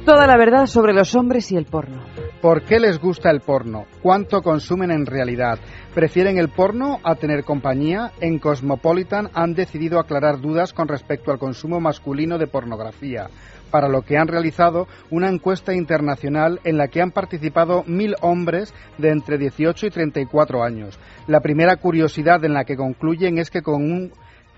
Toda 0.05 0.27
la 0.27 0.37
verdad 0.37 0.67
sobre 0.67 0.95
los 0.95 1.15
hombres 1.15 1.53
y 1.53 1.57
el 1.57 1.65
porno. 1.65 2.03
¿Por 2.41 2.63
qué 2.63 2.81
les 2.81 2.99
gusta 2.99 3.31
el 3.31 3.39
porno? 3.39 3.87
¿Cuánto 4.03 4.43
consumen 4.43 4.91
en 4.91 5.07
realidad? 5.07 5.61
¿Prefieren 5.95 6.39
el 6.39 6.49
porno 6.49 6.99
a 7.05 7.15
tener 7.15 7.45
compañía? 7.45 8.11
En 8.21 8.41
Cosmopolitan 8.41 9.31
han 9.33 9.55
decidido 9.55 10.01
aclarar 10.01 10.41
dudas 10.41 10.73
con 10.73 10.89
respecto 10.89 11.31
al 11.31 11.39
consumo 11.39 11.79
masculino 11.79 12.37
de 12.37 12.49
pornografía, 12.49 13.29
para 13.71 13.89
lo 13.89 14.03
que 14.03 14.19
han 14.19 14.27
realizado 14.27 14.89
una 15.11 15.29
encuesta 15.29 15.73
internacional 15.73 16.59
en 16.65 16.79
la 16.79 16.89
que 16.89 17.01
han 17.01 17.13
participado 17.13 17.85
mil 17.87 18.17
hombres 18.23 18.75
de 18.99 19.11
entre 19.11 19.39
18 19.39 19.87
y 19.87 19.91
34 19.91 20.65
años. 20.65 20.99
La 21.29 21.39
primera 21.39 21.77
curiosidad 21.77 22.45
en 22.45 22.55
la 22.55 22.65
que 22.65 22.77
concluyen 22.77 23.39
es 23.39 23.53
que 23.53 23.63
con 23.63 23.77
un 23.77 24.13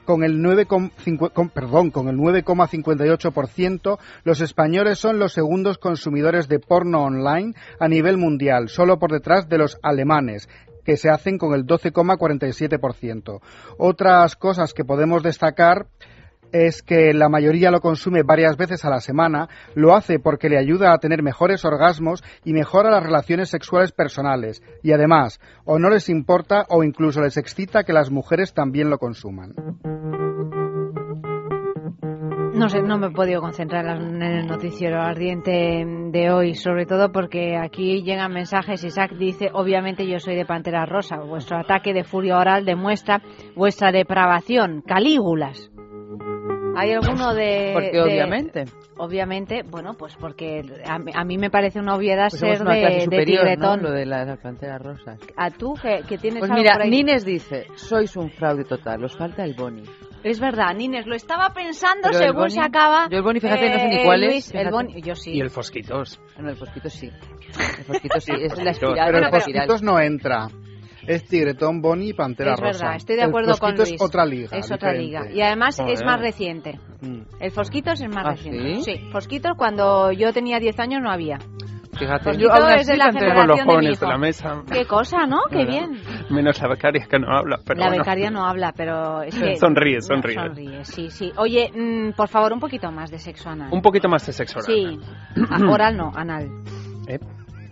con 0.04 0.22
el 0.24 0.40
9,5 0.42 1.32
con- 1.32 1.48
perdón, 1.50 1.90
con 1.90 2.08
el 2.08 2.16
9,58% 2.16 3.98
los 4.24 4.40
españoles 4.40 4.98
son 4.98 5.18
los 5.18 5.32
segundos 5.32 5.78
consumidores 5.78 6.48
de 6.48 6.58
porno 6.58 7.02
online 7.04 7.54
a 7.80 7.88
nivel 7.88 8.16
mundial, 8.16 8.68
solo 8.68 8.98
por 8.98 9.10
detrás 9.12 9.48
de 9.48 9.58
los 9.58 9.78
alemanes 9.82 10.48
que 10.84 10.96
se 10.98 11.08
hacen 11.08 11.38
con 11.38 11.54
el 11.54 11.64
12,47%. 11.66 13.40
Otras 13.78 14.36
cosas 14.36 14.74
que 14.74 14.84
podemos 14.84 15.22
destacar 15.22 15.86
es 16.54 16.82
que 16.82 17.12
la 17.12 17.28
mayoría 17.28 17.72
lo 17.72 17.80
consume 17.80 18.22
varias 18.22 18.56
veces 18.56 18.84
a 18.84 18.90
la 18.90 19.00
semana, 19.00 19.48
lo 19.74 19.94
hace 19.94 20.20
porque 20.20 20.48
le 20.48 20.56
ayuda 20.56 20.92
a 20.92 20.98
tener 20.98 21.20
mejores 21.20 21.64
orgasmos 21.64 22.22
y 22.44 22.52
mejora 22.52 22.92
las 22.92 23.02
relaciones 23.02 23.50
sexuales 23.50 23.90
personales. 23.90 24.62
Y 24.82 24.92
además, 24.92 25.40
o 25.64 25.80
no 25.80 25.90
les 25.90 26.08
importa 26.08 26.64
o 26.68 26.84
incluso 26.84 27.20
les 27.20 27.36
excita 27.36 27.82
que 27.82 27.92
las 27.92 28.12
mujeres 28.12 28.54
también 28.54 28.88
lo 28.88 28.98
consuman. 28.98 29.52
No 32.54 32.68
sé, 32.68 32.82
no 32.82 32.98
me 32.98 33.08
he 33.08 33.10
podido 33.10 33.40
concentrar 33.40 33.84
en 34.00 34.22
el 34.22 34.46
noticiero 34.46 35.02
ardiente 35.02 35.84
de 36.12 36.30
hoy, 36.30 36.54
sobre 36.54 36.86
todo 36.86 37.10
porque 37.10 37.56
aquí 37.56 38.04
llegan 38.04 38.32
mensajes. 38.32 38.84
Isaac 38.84 39.10
dice, 39.18 39.50
obviamente 39.52 40.06
yo 40.06 40.20
soy 40.20 40.36
de 40.36 40.46
Pantera 40.46 40.86
Rosa. 40.86 41.16
Vuestro 41.16 41.58
ataque 41.58 41.92
de 41.92 42.04
furia 42.04 42.38
oral 42.38 42.64
demuestra 42.64 43.20
vuestra 43.56 43.90
depravación. 43.90 44.82
Calígulas. 44.86 45.73
¿Hay 46.76 46.92
alguno 46.92 47.34
de...? 47.34 47.70
Porque 47.74 47.90
de- 47.92 48.02
obviamente. 48.02 48.64
Obviamente, 48.96 49.62
bueno, 49.68 49.94
pues 49.94 50.14
porque 50.16 50.62
a, 50.86 50.98
mí- 50.98 51.10
a 51.14 51.24
mí 51.24 51.36
me 51.36 51.50
parece 51.50 51.80
una 51.80 51.94
obviedad 51.96 52.28
Pues 52.30 52.40
ser 52.40 52.62
una 52.62 52.74
de, 52.74 52.80
de 52.80 53.00
superior, 53.02 53.42
¿no? 53.44 53.50
tigretón. 53.50 53.82
Lo 53.82 53.90
de 53.90 54.06
las 54.06 54.38
panteras 54.38 54.80
rosas. 54.80 55.18
A 55.36 55.50
tú, 55.50 55.74
que, 55.74 56.02
que 56.08 56.16
tienes 56.18 56.38
Pues 56.40 56.50
algo 56.50 56.62
mira, 56.62 56.74
por 56.74 56.82
ahí. 56.82 56.90
Nines 56.90 57.24
dice, 57.24 57.66
sois 57.74 58.16
un 58.16 58.30
fraude 58.30 58.64
total, 58.64 59.02
os 59.04 59.16
falta 59.16 59.44
el 59.44 59.54
boni. 59.54 59.82
Es 60.22 60.40
verdad, 60.40 60.74
Nines, 60.74 61.06
lo 61.06 61.14
estaba 61.14 61.50
pensando 61.50 62.08
Pero 62.10 62.18
el 62.18 62.24
según 62.24 62.42
boni- 62.44 62.50
se 62.54 62.60
acaba. 62.60 63.08
yo 63.10 63.18
el 63.18 63.22
boni, 63.22 63.40
fíjate, 63.40 63.68
no 63.68 63.78
sé 63.78 63.88
ni 63.88 63.96
eh, 63.96 64.02
cuál 64.04 64.22
es, 64.24 64.30
Luis, 64.30 64.54
el 64.54 64.70
boni, 64.70 65.02
yo 65.02 65.14
sí. 65.14 65.32
Y 65.32 65.40
el 65.40 65.50
Fosquitos. 65.50 66.20
No, 66.38 66.48
el 66.48 66.56
fosquito 66.56 66.88
sí. 66.88 67.10
El 67.78 67.84
fosquito 67.84 68.20
sí, 68.20 68.32
es 68.40 68.52
la 68.56 68.56
Pero 68.56 68.70
espiral. 68.70 69.14
el 69.16 69.20
la 69.20 69.28
espiral. 69.38 69.66
Fosquitos 69.66 69.82
no 69.82 69.98
entra. 70.00 70.48
Es 71.06 71.24
Tigretón, 71.26 71.80
Bonnie 71.80 72.10
y 72.10 72.12
Pantera 72.12 72.54
es 72.54 72.60
Rosa. 72.60 72.84
verdad, 72.84 72.96
estoy 72.96 73.16
de 73.16 73.22
El 73.22 73.28
acuerdo 73.28 73.56
con 73.58 73.76
Fosquito 73.76 73.82
Luis. 73.82 73.94
es 73.94 74.02
otra 74.02 74.24
liga. 74.26 74.56
Es 74.56 74.70
otra 74.72 74.92
diferente. 74.92 75.28
liga. 75.28 75.36
Y 75.36 75.42
además 75.42 75.78
es 75.78 75.84
Joder. 75.84 76.04
más 76.06 76.20
reciente. 76.20 76.80
Mm. 77.00 77.20
El 77.40 77.50
Fosquitos 77.50 78.00
es 78.00 78.08
más 78.08 78.24
¿Ah, 78.26 78.30
reciente. 78.32 78.80
sí? 78.82 79.08
Fosquitos 79.12 79.52
cuando 79.56 80.12
yo 80.12 80.32
tenía 80.32 80.58
10 80.58 80.78
años 80.80 81.02
no 81.02 81.10
había. 81.10 81.38
Fíjate, 81.96 82.24
Fosquito 82.24 82.52
aún 82.52 82.70
es 82.72 82.86
de 82.88 82.96
la 82.96 83.12
tenemos 83.12 83.46
los 83.46 83.56
de 83.58 83.64
jóvenes 83.64 83.92
hijo. 83.92 84.04
de 84.04 84.10
la 84.10 84.18
mesa. 84.18 84.62
Qué 84.72 84.84
cosa, 84.84 85.26
¿no? 85.28 85.42
Qué 85.48 85.64
bien. 85.64 86.00
Menos 86.28 86.60
la 86.60 86.68
becaria 86.68 87.06
que 87.08 87.18
no 87.20 87.28
habla, 87.30 87.60
pero 87.64 87.78
la 87.78 87.86
bueno. 87.86 88.02
becaria 88.02 88.30
no 88.32 88.44
habla, 88.44 88.72
pero 88.76 89.22
es 89.22 89.32
que... 89.38 89.56
Sonríe, 89.58 89.96
No, 89.98 90.00
sonríe. 90.02 90.34
sonríe, 90.34 90.84
sí, 90.84 91.10
sí. 91.10 91.30
Oye, 91.36 91.70
mm, 91.72 92.16
por 92.16 92.26
favor, 92.28 92.52
un 92.52 92.58
poquito 92.58 92.90
más 92.90 93.12
de 93.12 93.20
sexo 93.20 93.48
anal. 93.50 93.68
Un 93.72 93.80
poquito 93.80 94.08
más 94.08 94.26
de 94.26 94.32
sexo 94.32 94.58
oral. 94.58 94.66
Sí. 94.66 94.98
Ah, 95.48 95.60
oral 95.70 95.96
no, 95.96 96.10
anal. 96.16 96.48
¿Eh? 97.06 97.18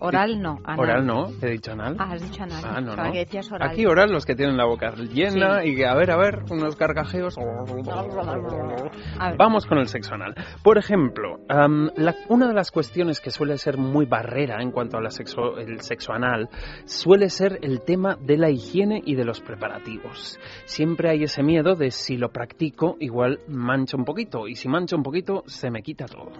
Oral 0.05 0.41
no, 0.43 0.59
anal. 0.65 0.81
Oral 0.81 1.07
no, 1.07 1.29
he 1.41 1.51
dicho 1.53 1.73
anal. 1.73 1.97
Ah, 1.99 2.11
has 2.13 2.23
dicho 2.23 2.43
anal. 2.43 2.63
Ah, 2.67 2.81
no, 2.81 2.97
no. 2.97 3.03
oral. 3.03 3.13
Aquí 3.61 3.87
oral 3.87 4.11
los 4.13 4.27
que 4.27 4.35
tienen 4.35 4.57
la 4.57 4.65
boca 4.65 4.93
llena 4.95 5.61
Sí. 5.63 5.69
y 5.71 5.77
que, 5.77 5.87
a 5.87 5.95
ver, 5.95 6.11
a 6.11 6.17
ver, 6.17 6.41
unos 6.51 6.77
gargajeos. 6.77 7.37
A 7.39 9.29
ver. 9.29 9.37
Vamos 9.39 9.67
con 9.67 9.79
el 9.79 9.87
sexo 9.89 10.15
anal. 10.15 10.35
Por 10.63 10.79
ejemplo, 10.79 11.39
la- 11.49 12.15
una 12.29 12.49
de 12.49 12.55
las 12.55 12.71
cuestiones 12.71 13.21
que 13.21 13.31
suele 13.31 13.57
ser 13.59 13.77
muy 13.79 14.07
barrera 14.07 14.61
en 14.63 14.71
cuanto 14.73 14.97
al 14.99 15.11
sexo, 15.11 15.59
el 15.59 15.81
sexo 15.81 16.13
anal 16.13 16.49
suele 16.85 17.29
ser 17.29 17.59
el 17.63 17.83
tema 17.83 18.17
de 18.21 18.37
la 18.39 18.51
higiene 18.51 19.01
y 19.05 19.15
de 19.15 19.25
los 19.25 19.41
preparativos. 19.41 20.39
Siempre 20.65 21.11
hay 21.11 21.25
ese 21.25 21.43
miedo 21.43 21.75
de 21.75 21.91
si 21.91 22.17
lo 22.17 22.31
practico, 22.31 22.97
igual 23.01 23.41
mancho 23.49 23.97
un 23.97 24.05
poquito, 24.05 24.49
y 24.49 24.55
si 24.57 24.69
mancho 24.69 24.97
un 24.97 25.03
poquito, 25.03 25.43
se 25.47 25.71
me 25.71 25.83
quita 25.83 26.07
todo 26.07 26.33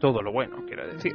todo 0.00 0.22
lo 0.22 0.32
bueno, 0.32 0.58
quiero 0.66 0.86
decir. 0.88 1.14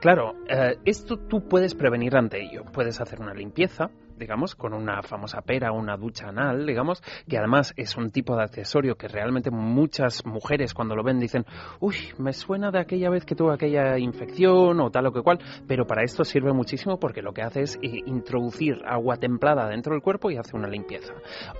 Claro, 0.00 0.34
eh, 0.48 0.69
esto 0.84 1.18
tú 1.18 1.48
puedes 1.48 1.74
prevenir 1.74 2.16
ante 2.16 2.42
ello. 2.42 2.64
Puedes 2.72 3.00
hacer 3.00 3.20
una 3.20 3.34
limpieza, 3.34 3.90
digamos, 4.20 4.54
con 4.54 4.74
una 4.74 5.02
famosa 5.02 5.40
pera, 5.40 5.72
una 5.72 5.96
ducha 5.96 6.28
anal, 6.28 6.66
digamos, 6.66 7.02
que 7.26 7.38
además 7.38 7.72
es 7.76 7.96
un 7.96 8.10
tipo 8.10 8.36
de 8.36 8.44
accesorio 8.44 8.96
que 8.96 9.08
realmente 9.08 9.50
muchas 9.50 10.24
mujeres 10.26 10.74
cuando 10.74 10.94
lo 10.94 11.02
ven 11.02 11.18
dicen, 11.18 11.46
uy, 11.80 11.96
me 12.18 12.32
suena 12.32 12.70
de 12.70 12.78
aquella 12.78 13.10
vez 13.10 13.24
que 13.24 13.34
tuve 13.34 13.54
aquella 13.54 13.98
infección 13.98 14.78
o 14.80 14.90
tal 14.90 15.06
o 15.06 15.12
que 15.12 15.22
cual, 15.22 15.40
pero 15.66 15.86
para 15.86 16.04
esto 16.04 16.22
sirve 16.22 16.52
muchísimo 16.52 17.00
porque 17.00 17.22
lo 17.22 17.32
que 17.32 17.42
hace 17.42 17.62
es 17.62 17.76
eh, 17.82 18.02
introducir 18.06 18.82
agua 18.86 19.16
templada 19.16 19.66
dentro 19.68 19.94
del 19.94 20.02
cuerpo 20.02 20.30
y 20.30 20.36
hace 20.36 20.56
una 20.56 20.68
limpieza. 20.68 21.14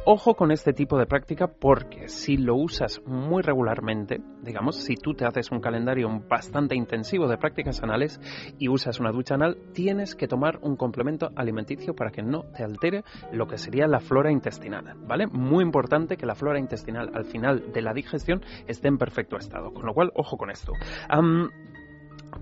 Ojo 0.05 0.35
con 0.35 0.53
este 0.53 0.73
tipo 0.73 0.99
de 0.99 1.07
práctica 1.07 1.49
porque 1.49 2.09
si 2.09 2.37
lo 2.37 2.57
usas 2.57 3.01
muy 3.07 3.43
regularmente, 3.43 4.21
digamos, 4.43 4.77
si 4.77 4.97
tú 4.97 5.15
te 5.15 5.25
haces 5.25 5.51
un 5.51 5.61
calendario 5.61 6.09
bastante 6.29 6.77
intensivo 6.77 7.27
de 7.27 7.39
prácticas 7.39 7.83
anales 7.83 8.21
y 8.59 8.69
usas 8.69 9.01
una 9.01 9.13
ducha 9.13 9.35
anal, 9.35 9.57
tienes 9.73 10.15
que 10.15 10.29
tomar 10.29 10.59
un 10.63 10.77
complemento 10.77 11.31
alimenticio 11.37 11.95
para 11.95 12.11
que 12.11 12.23
no 12.23 12.45
te 12.53 12.65
altere 12.65 13.05
lo 13.33 13.47
que 13.47 13.59
sería 13.59 13.87
la 13.87 14.01
flora 14.01 14.31
intestinal, 14.31 14.95
¿vale? 15.07 15.27
Muy 15.27 15.65
importante 15.65 16.17
que 16.17 16.27
la 16.27 16.35
flora 16.35 16.59
intestinal 16.59 17.11
al 17.15 17.25
final 17.25 17.73
de 17.73 17.83
la 17.83 17.93
digestión 17.93 18.43
esté 18.67 18.89
en 18.89 18.99
perfecto 18.99 19.37
estado, 19.37 19.73
con 19.73 19.87
lo 19.87 19.95
cual, 19.95 20.11
ojo 20.15 20.37
con 20.37 20.51
esto. 20.51 20.73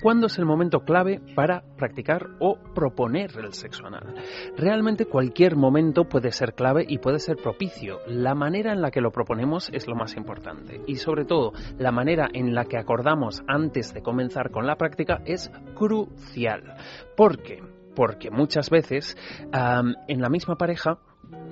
¿Cuándo 0.03 0.27
es 0.27 0.39
el 0.39 0.45
momento 0.45 0.81
clave 0.81 1.21
para 1.35 1.63
practicar 1.77 2.29
o 2.39 2.57
proponer 2.75 3.33
el 3.37 3.53
sexo 3.53 3.87
anal? 3.87 4.15
Realmente 4.57 5.07
cualquier 5.07 5.57
momento 5.57 6.05
puede 6.05 6.31
ser 6.31 6.55
clave 6.55 6.85
y 6.87 6.99
puede 6.99 7.19
ser 7.19 7.37
propicio. 7.37 7.99
La 8.07 8.35
manera 8.35 8.73
en 8.73 8.81
la 8.81 8.91
que 8.91 9.01
lo 9.01 9.11
proponemos 9.11 9.71
es 9.73 9.89
lo 9.89 9.97
más 9.97 10.17
importante. 10.17 10.83
Y 10.87 10.97
sobre 10.97 11.25
todo, 11.25 11.53
la 11.79 11.91
manera 11.91 12.29
en 12.33 12.55
la 12.55 12.67
que 12.67 12.79
acordamos 12.79 13.43
antes 13.49 13.93
de 13.93 14.03
comenzar 14.03 14.51
con 14.51 14.67
la 14.67 14.77
práctica 14.77 15.21
es 15.25 15.51
crucial. 15.75 16.77
¿Por 17.17 17.43
qué? 17.43 17.78
Porque 17.99 18.31
muchas 18.31 18.71
veces 18.71 19.17
am, 19.51 19.97
en 20.07 20.21
la 20.21 20.29
misma 20.29 20.55
pareja 20.55 21.01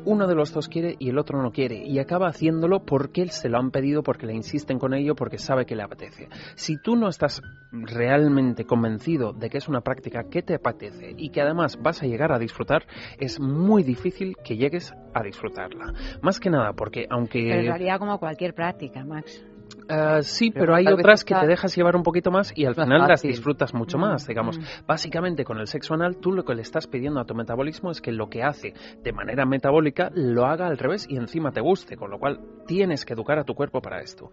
uno 0.05 0.29
de 0.29 0.37
los 0.37 0.53
dos 0.53 0.69
quiere 0.69 0.95
y 1.01 1.09
el 1.09 1.19
otro 1.19 1.43
no 1.43 1.51
quiere 1.51 1.85
y 1.85 1.99
acaba 1.99 2.29
haciéndolo 2.29 2.85
porque 2.85 3.21
él 3.21 3.31
se 3.31 3.49
lo 3.49 3.59
han 3.59 3.73
pedido, 3.73 4.05
porque 4.05 4.27
le 4.27 4.33
insisten 4.33 4.79
con 4.79 4.95
ello, 4.95 5.17
porque 5.17 5.39
sabe 5.39 5.67
que 5.67 5.75
le 5.75 5.83
apetece. 5.83 6.29
Si 6.55 6.81
tú 6.81 6.95
no 6.95 7.09
estás 7.09 7.43
realmente 7.73 8.65
convencido 8.65 9.33
de 9.33 9.51
que 9.51 9.59
es 9.59 9.67
una 9.67 9.81
práctica 9.81 10.29
que 10.31 10.41
te 10.43 10.55
apetece 10.55 11.15
y 11.17 11.31
que 11.31 11.41
además 11.41 11.83
vas 11.83 12.01
a 12.05 12.07
llegar 12.07 12.31
a 12.31 12.39
disfrutar, 12.39 12.87
es 13.19 13.41
muy 13.41 13.83
difícil 13.83 14.37
que 14.45 14.57
llegues 14.57 14.95
a 15.15 15.25
disfrutarla. 15.25 15.95
Más 16.23 16.39
que 16.39 16.49
nada 16.49 16.75
porque 16.75 17.09
aunque... 17.11 17.43
Pero 17.43 17.99
como 17.99 18.21
cualquier 18.21 18.55
práctica, 18.55 19.05
Max. 19.05 19.45
Ah, 19.89 20.21
sí, 20.23 20.51
Pero 20.51 20.67
pero, 20.67 20.75
hay 20.77 20.87
otras 20.89 21.25
que 21.25 21.35
te 21.35 21.47
dejas 21.47 21.75
llevar 21.77 21.95
un 21.97 22.03
poquito 22.03 22.31
más 22.31 22.53
y 22.57 22.65
al 22.65 22.75
más 22.77 22.87
final 22.87 23.07
las 23.09 23.23
disfrutas 23.23 23.73
mucho 23.75 23.99
Mm, 23.99 24.01
más, 24.01 24.27
digamos. 24.27 24.59
mm. 24.59 24.63
Básicamente 24.87 25.45
con 25.45 25.59
el 25.59 25.67
sexo 25.69 25.95
anal 25.95 26.17
tú 26.17 26.33
lo 26.33 26.45
que 26.45 26.55
le 26.55 26.63
estás 26.63 26.87
pidiendo 26.87 27.21
a 27.21 27.25
tu 27.25 27.35
metabolismo 27.35 27.91
es 27.91 28.01
que 28.01 28.11
lo 28.13 28.29
que 28.29 28.43
hace 28.43 28.75
de 29.03 29.13
manera 29.13 29.45
metabólica 29.47 30.11
lo 30.15 30.47
haga 30.47 30.67
al 30.67 30.79
revés 30.79 31.07
y 31.09 31.17
encima 31.17 31.53
te 31.53 31.61
guste, 31.61 31.97
con 31.97 32.11
lo 32.11 32.19
cual 32.19 32.41
tienes 32.67 33.05
que 33.05 33.13
educar 33.15 33.39
a 33.39 33.45
tu 33.45 33.55
cuerpo 33.55 33.81
para 33.81 34.01
esto. 34.01 34.31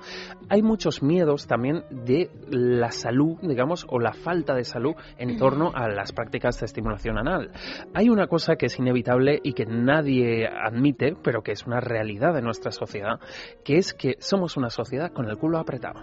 Hay 0.49 0.61
muchos 0.63 1.03
miedos 1.03 1.45
también 1.47 1.83
de 1.91 2.29
la 2.49 2.91
salud, 2.91 3.37
digamos, 3.41 3.85
o 3.89 3.99
la 3.99 4.13
falta 4.13 4.55
de 4.55 4.63
salud 4.63 4.95
en 5.17 5.37
torno 5.37 5.71
a 5.73 5.87
las 5.87 6.11
prácticas 6.13 6.59
de 6.59 6.65
estimulación 6.65 7.17
anal. 7.17 7.51
Hay 7.93 8.09
una 8.09 8.27
cosa 8.27 8.55
que 8.55 8.65
es 8.65 8.79
inevitable 8.79 9.39
y 9.43 9.53
que 9.53 9.65
nadie 9.65 10.47
admite, 10.47 11.15
pero 11.23 11.41
que 11.43 11.51
es 11.51 11.65
una 11.67 11.79
realidad 11.79 12.33
de 12.33 12.41
nuestra 12.41 12.71
sociedad, 12.71 13.19
que 13.63 13.77
es 13.77 13.93
que 13.93 14.15
somos 14.19 14.57
una 14.57 14.69
sociedad 14.69 15.11
con 15.11 15.29
el 15.29 15.37
culo 15.43 15.59
apretado. 15.59 15.99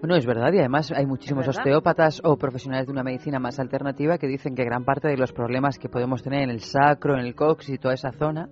Bueno, 0.00 0.16
es 0.16 0.24
verdad, 0.24 0.50
y 0.54 0.58
además 0.60 0.90
hay 0.92 1.04
muchísimos 1.04 1.46
osteópatas 1.46 2.22
o 2.24 2.38
profesionales 2.38 2.86
de 2.86 2.92
una 2.92 3.02
medicina 3.02 3.38
más 3.38 3.60
alternativa 3.60 4.16
que 4.16 4.26
dicen 4.26 4.54
que 4.54 4.64
gran 4.64 4.82
parte 4.82 5.08
de 5.08 5.18
los 5.18 5.30
problemas 5.32 5.78
que 5.78 5.90
podemos 5.90 6.22
tener 6.22 6.40
en 6.44 6.48
el 6.48 6.60
sacro, 6.60 7.18
en 7.18 7.20
el 7.26 7.34
cox 7.34 7.68
y 7.68 7.76
toda 7.76 7.92
esa 7.92 8.12
zona, 8.12 8.48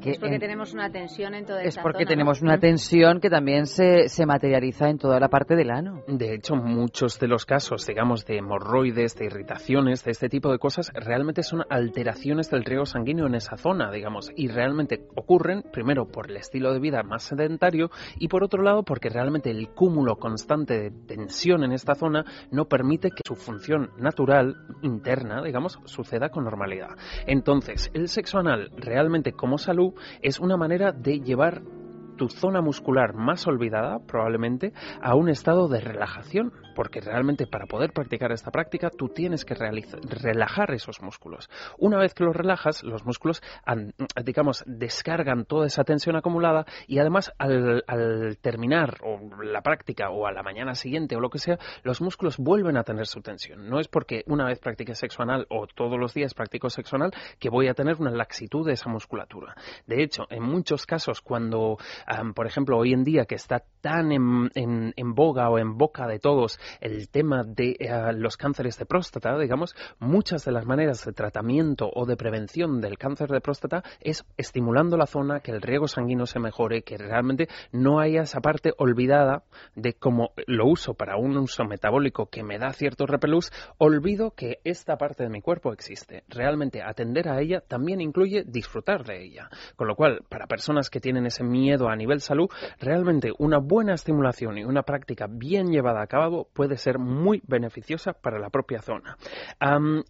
que 0.00 0.10
es 0.10 0.18
porque 0.18 0.34
en- 0.34 0.40
tenemos 0.40 0.74
una 0.74 0.90
tensión 0.90 1.34
en 1.34 1.46
toda 1.46 1.62
es 1.62 1.68
esa 1.68 1.82
porque 1.82 1.98
zona, 1.98 2.04
¿no? 2.04 2.08
tenemos 2.10 2.42
una 2.42 2.58
tensión 2.58 3.20
que 3.20 3.30
también 3.30 3.66
se, 3.66 4.08
se 4.08 4.26
materializa 4.26 4.88
en 4.90 4.98
toda 4.98 5.18
la 5.20 5.28
parte 5.28 5.56
del 5.56 5.70
ano. 5.70 6.02
De 6.06 6.34
hecho, 6.34 6.56
muchos 6.56 7.18
de 7.18 7.28
los 7.28 7.46
casos, 7.46 7.86
digamos, 7.86 8.24
de 8.26 8.38
hemorroides, 8.38 9.16
de 9.16 9.26
irritaciones, 9.26 10.04
de 10.04 10.10
este 10.10 10.28
tipo 10.28 10.50
de 10.52 10.58
cosas, 10.58 10.90
realmente 10.94 11.42
son 11.42 11.62
alteraciones 11.70 12.50
del 12.50 12.64
riego 12.64 12.86
sanguíneo 12.86 13.26
en 13.26 13.34
esa 13.34 13.56
zona, 13.56 13.90
digamos, 13.90 14.30
y 14.36 14.48
realmente 14.48 15.06
ocurren, 15.16 15.62
primero, 15.72 16.06
por 16.06 16.30
el 16.30 16.36
estilo 16.36 16.72
de 16.72 16.80
vida 16.80 17.02
más 17.02 17.22
sedentario 17.22 17.90
y, 18.18 18.28
por 18.28 18.44
otro 18.44 18.62
lado, 18.62 18.82
porque 18.82 19.08
realmente 19.08 19.50
el 19.50 19.68
cúmulo 19.70 20.16
constante 20.16 20.80
de 20.80 20.90
tensión 21.06 21.64
en 21.64 21.72
esta 21.72 21.94
zona 21.94 22.24
no 22.50 22.66
permite 22.66 23.10
que 23.10 23.22
su 23.26 23.34
función 23.36 23.90
natural, 23.98 24.56
interna, 24.82 25.42
digamos, 25.42 25.78
suceda 25.84 26.28
con 26.28 26.44
normalidad. 26.44 26.90
Entonces, 27.26 27.90
el 27.94 28.08
sexo 28.08 28.38
anal, 28.38 28.70
realmente 28.76 29.32
como 29.32 29.58
salud, 29.58 29.83
es 30.22 30.40
una 30.40 30.56
manera 30.56 30.92
de 30.92 31.20
llevar 31.20 31.62
tu 32.16 32.28
zona 32.28 32.60
muscular 32.60 33.14
más 33.14 33.46
olvidada, 33.46 33.98
probablemente, 34.06 34.72
a 35.02 35.14
un 35.14 35.28
estado 35.28 35.68
de 35.68 35.80
relajación. 35.80 36.52
Porque 36.74 37.00
realmente 37.00 37.46
para 37.46 37.66
poder 37.66 37.92
practicar 37.92 38.32
esta 38.32 38.50
práctica 38.50 38.90
tú 38.90 39.08
tienes 39.08 39.44
que 39.44 39.54
relajar 39.54 40.72
esos 40.72 41.00
músculos. 41.02 41.48
Una 41.78 41.98
vez 41.98 42.14
que 42.14 42.24
los 42.24 42.34
relajas, 42.36 42.82
los 42.82 43.04
músculos, 43.04 43.42
digamos, 44.24 44.64
descargan 44.66 45.44
toda 45.44 45.66
esa 45.66 45.84
tensión 45.84 46.16
acumulada 46.16 46.66
y 46.86 46.98
además 46.98 47.32
al, 47.38 47.84
al 47.86 48.38
terminar 48.40 48.98
la 49.42 49.62
práctica 49.62 50.10
o 50.10 50.26
a 50.26 50.32
la 50.32 50.42
mañana 50.42 50.74
siguiente 50.74 51.16
o 51.16 51.20
lo 51.20 51.30
que 51.30 51.38
sea, 51.38 51.58
los 51.82 52.00
músculos 52.00 52.36
vuelven 52.38 52.76
a 52.76 52.84
tener 52.84 53.06
su 53.06 53.20
tensión. 53.20 53.68
No 53.68 53.80
es 53.80 53.88
porque 53.88 54.24
una 54.26 54.46
vez 54.46 54.58
practique 54.58 54.94
sexo 54.94 55.22
anal 55.22 55.46
o 55.50 55.66
todos 55.66 55.98
los 55.98 56.14
días 56.14 56.34
practico 56.34 56.70
sexo 56.70 56.96
anal 56.96 57.12
que 57.38 57.48
voy 57.50 57.68
a 57.68 57.74
tener 57.74 57.96
una 58.00 58.10
laxitud 58.10 58.66
de 58.66 58.72
esa 58.72 58.88
musculatura. 58.90 59.54
De 59.86 60.02
hecho, 60.02 60.24
en 60.30 60.42
muchos 60.42 60.86
casos, 60.86 61.20
cuando, 61.20 61.78
am, 62.06 62.34
por 62.34 62.46
ejemplo, 62.46 62.78
hoy 62.78 62.92
en 62.92 63.04
día 63.04 63.24
que 63.26 63.34
está 63.36 63.62
tan 63.80 64.12
en- 64.12 64.50
en 64.54 65.14
boga 65.14 65.48
o 65.50 65.58
en 65.58 65.76
boca 65.76 66.06
de 66.06 66.18
todos 66.18 66.58
el 66.80 67.08
tema 67.08 67.42
de 67.44 67.76
eh, 67.78 68.12
los 68.14 68.36
cánceres 68.36 68.78
de 68.78 68.86
próstata, 68.86 69.38
digamos, 69.38 69.74
muchas 69.98 70.44
de 70.44 70.52
las 70.52 70.66
maneras 70.66 71.04
de 71.04 71.12
tratamiento 71.12 71.90
o 71.92 72.06
de 72.06 72.16
prevención 72.16 72.80
del 72.80 72.98
cáncer 72.98 73.28
de 73.30 73.40
próstata 73.40 73.82
es 74.00 74.24
estimulando 74.36 74.96
la 74.96 75.06
zona, 75.06 75.40
que 75.40 75.52
el 75.52 75.62
riego 75.62 75.88
sanguíneo 75.88 76.26
se 76.26 76.40
mejore, 76.40 76.82
que 76.82 76.96
realmente 76.96 77.48
no 77.72 78.00
haya 78.00 78.22
esa 78.22 78.40
parte 78.40 78.72
olvidada 78.78 79.44
de 79.74 79.94
cómo 79.94 80.32
lo 80.46 80.66
uso 80.66 80.94
para 80.94 81.16
un 81.16 81.36
uso 81.36 81.64
metabólico 81.64 82.26
que 82.26 82.42
me 82.42 82.58
da 82.58 82.72
cierto 82.72 83.06
repelús, 83.06 83.50
olvido 83.78 84.32
que 84.32 84.58
esta 84.64 84.96
parte 84.96 85.24
de 85.24 85.30
mi 85.30 85.40
cuerpo 85.40 85.72
existe. 85.72 86.24
Realmente 86.28 86.82
atender 86.82 87.28
a 87.28 87.40
ella 87.40 87.60
también 87.60 88.00
incluye 88.00 88.44
disfrutar 88.44 89.04
de 89.04 89.24
ella. 89.24 89.48
Con 89.76 89.88
lo 89.88 89.96
cual, 89.96 90.22
para 90.28 90.46
personas 90.46 90.90
que 90.90 91.00
tienen 91.00 91.26
ese 91.26 91.44
miedo 91.44 91.88
a 91.88 91.96
nivel 91.96 92.20
salud, 92.20 92.48
realmente 92.78 93.32
una 93.38 93.58
buena 93.58 93.94
estimulación 93.94 94.58
y 94.58 94.64
una 94.64 94.82
práctica 94.82 95.26
bien 95.28 95.70
llevada 95.70 96.02
a 96.02 96.06
cabo 96.06 96.48
puede 96.54 96.76
ser 96.76 96.98
muy 96.98 97.42
beneficiosa 97.46 98.12
para 98.12 98.38
la 98.38 98.48
propia 98.48 98.80
zona. 98.80 99.16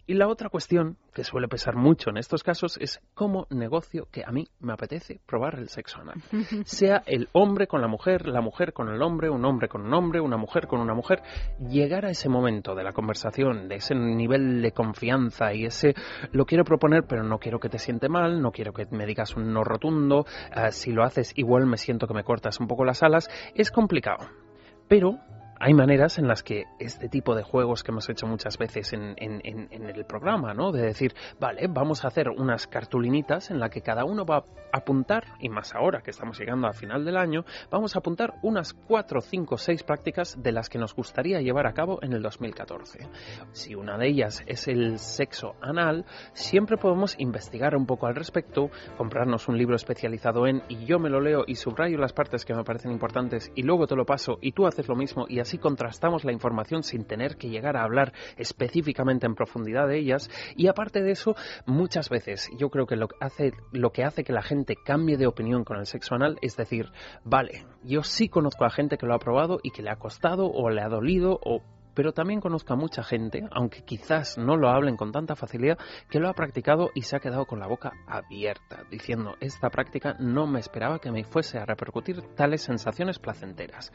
Y 0.05 0.13
la 0.13 0.27
otra 0.27 0.49
cuestión 0.49 0.97
que 1.13 1.23
suele 1.23 1.47
pesar 1.47 1.75
mucho 1.75 2.09
en 2.09 2.17
estos 2.17 2.43
casos 2.43 2.77
es 2.79 2.99
cómo 3.13 3.47
negocio 3.49 4.07
que 4.11 4.23
a 4.25 4.31
mí 4.31 4.47
me 4.59 4.73
apetece 4.73 5.21
probar 5.25 5.55
el 5.55 5.69
sexo 5.69 5.99
anal. 6.01 6.21
Sea 6.65 7.03
el 7.05 7.29
hombre 7.31 7.67
con 7.67 7.81
la 7.81 7.87
mujer, 7.87 8.27
la 8.27 8.41
mujer 8.41 8.73
con 8.73 8.89
el 8.89 9.01
hombre, 9.01 9.29
un 9.29 9.45
hombre 9.45 9.67
con 9.67 9.81
un 9.81 9.93
hombre, 9.93 10.19
una 10.19 10.37
mujer 10.37 10.67
con 10.67 10.81
una 10.81 10.93
mujer, 10.93 11.21
llegar 11.69 12.05
a 12.05 12.09
ese 12.09 12.29
momento 12.29 12.75
de 12.75 12.83
la 12.83 12.91
conversación, 12.91 13.67
de 13.67 13.75
ese 13.75 13.95
nivel 13.95 14.61
de 14.61 14.71
confianza 14.71 15.53
y 15.53 15.65
ese 15.65 15.95
lo 16.31 16.45
quiero 16.45 16.63
proponer 16.63 17.05
pero 17.07 17.23
no 17.23 17.39
quiero 17.39 17.59
que 17.59 17.69
te 17.69 17.79
siente 17.79 18.09
mal, 18.09 18.41
no 18.41 18.51
quiero 18.51 18.73
que 18.73 18.85
me 18.91 19.05
digas 19.05 19.35
un 19.35 19.53
no 19.53 19.63
rotundo, 19.63 20.25
ah, 20.51 20.71
si 20.71 20.91
lo 20.91 21.03
haces 21.03 21.31
igual 21.35 21.65
me 21.65 21.77
siento 21.77 22.07
que 22.07 22.13
me 22.13 22.23
cortas 22.23 22.59
un 22.59 22.67
poco 22.67 22.85
las 22.85 23.03
alas, 23.03 23.29
es 23.55 23.71
complicado. 23.71 24.27
Pero 24.87 25.17
hay 25.59 25.73
maneras 25.73 26.17
en 26.17 26.27
las 26.27 26.43
que 26.43 26.65
este 26.79 27.09
tipo 27.09 27.35
de 27.35 27.43
juegos 27.43 27.83
que 27.83 27.91
hemos 27.91 28.09
hecho 28.09 28.27
muchas 28.27 28.57
veces 28.57 28.93
en, 28.93 29.15
el 29.17 30.05
programa, 30.05 30.53
¿no? 30.53 30.71
De 30.71 30.81
decir, 30.81 31.13
vale, 31.39 31.67
vamos 31.67 32.03
a 32.03 32.09
hacer 32.09 32.29
unas 32.29 32.67
cartulinitas 32.67 33.51
en 33.51 33.59
la 33.59 33.69
que 33.69 33.81
cada 33.81 34.05
uno 34.05 34.25
va 34.25 34.37
a 34.37 34.43
apuntar, 34.73 35.23
y 35.39 35.47
más 35.47 35.73
ahora 35.73 36.01
que 36.01 36.11
estamos 36.11 36.37
llegando 36.37 36.67
al 36.67 36.73
final 36.73 37.05
del 37.05 37.15
año, 37.15 37.45
vamos 37.71 37.95
a 37.95 37.99
apuntar 37.99 38.33
unas 38.43 38.73
4, 38.73 39.21
5, 39.21 39.57
6 39.57 39.83
prácticas 39.83 40.41
de 40.41 40.51
las 40.51 40.69
que 40.69 40.77
nos 40.77 40.93
gustaría 40.93 41.39
llevar 41.39 41.67
a 41.67 41.73
cabo 41.73 41.99
en 42.01 42.11
el 42.11 42.21
2014. 42.21 42.99
Si 43.53 43.73
una 43.73 43.97
de 43.97 44.09
ellas 44.09 44.43
es 44.47 44.67
el 44.67 44.99
sexo 44.99 45.55
anal, 45.61 46.05
siempre 46.33 46.77
podemos 46.77 47.15
investigar 47.19 47.75
un 47.75 47.85
poco 47.85 48.07
al 48.07 48.15
respecto, 48.15 48.69
comprarnos 48.97 49.47
un 49.47 49.57
libro 49.57 49.75
especializado 49.75 50.47
en 50.47 50.63
y 50.67 50.85
yo 50.85 50.99
me 50.99 51.09
lo 51.09 51.21
leo 51.21 51.43
y 51.47 51.55
subrayo 51.55 51.97
las 51.97 52.13
partes 52.13 52.43
que 52.43 52.53
me 52.53 52.63
parecen 52.63 52.91
importantes 52.91 53.51
y 53.55 53.63
luego 53.63 53.87
te 53.87 53.95
lo 53.95 54.05
paso 54.05 54.37
y 54.41 54.51
tú 54.51 54.67
haces 54.67 54.89
lo 54.89 54.95
mismo 54.95 55.25
y 55.29 55.39
así 55.45 55.59
contrastamos 55.59 56.25
la 56.25 56.31
información 56.31 56.83
sin 56.83 57.05
tener 57.05 57.37
que 57.37 57.49
llegar 57.49 57.77
a 57.77 57.83
hablar 57.83 58.13
específicamente 58.35 59.27
en 59.27 59.35
profundidad 59.35 59.87
de 59.87 59.99
ellas. 59.99 60.29
Y 60.55 60.67
aparte 60.67 61.01
de 61.01 61.11
eso 61.11 61.35
muchas 61.65 62.09
veces 62.09 62.49
yo 62.57 62.69
creo 62.69 62.87
que 62.87 62.95
lo 62.95 63.07
hace 63.19 63.53
lo 63.71 63.91
que 63.91 64.03
hace 64.03 64.23
que 64.23 64.33
la 64.33 64.41
gente 64.41 64.75
cambie 64.75 65.17
de 65.17 65.27
opinión 65.27 65.63
con 65.63 65.77
el 65.77 65.85
sexo 65.85 66.15
anal 66.15 66.37
es 66.41 66.57
decir 66.57 66.91
vale 67.23 67.65
yo 67.83 68.03
sí 68.03 68.27
conozco 68.27 68.65
a 68.65 68.69
gente 68.69 68.97
que 68.97 69.05
lo 69.05 69.13
ha 69.13 69.19
probado 69.19 69.59
y 69.61 69.71
que 69.71 69.83
le 69.83 69.91
ha 69.91 69.97
costado 69.97 70.47
o 70.47 70.69
le 70.69 70.81
ha 70.81 70.89
dolido 70.89 71.39
o 71.43 71.61
pero 71.95 72.11
también 72.11 72.41
conozco 72.41 72.73
a 72.73 72.77
mucha 72.77 73.03
gente, 73.03 73.47
aunque 73.51 73.83
quizás 73.83 74.37
no 74.37 74.57
lo 74.57 74.69
hablen 74.69 74.97
con 74.97 75.11
tanta 75.11 75.35
facilidad, 75.35 75.79
que 76.09 76.19
lo 76.19 76.29
ha 76.29 76.33
practicado 76.33 76.91
y 76.93 77.01
se 77.01 77.15
ha 77.15 77.19
quedado 77.19 77.45
con 77.45 77.59
la 77.59 77.67
boca 77.67 77.93
abierta, 78.07 78.83
diciendo, 78.91 79.35
esta 79.39 79.69
práctica 79.69 80.15
no 80.19 80.45
me 80.45 80.59
esperaba 80.59 80.99
que 80.99 81.11
me 81.11 81.23
fuese 81.23 81.57
a 81.57 81.65
repercutir 81.65 82.21
tales 82.35 82.61
sensaciones 82.61 83.19
placenteras. 83.19 83.91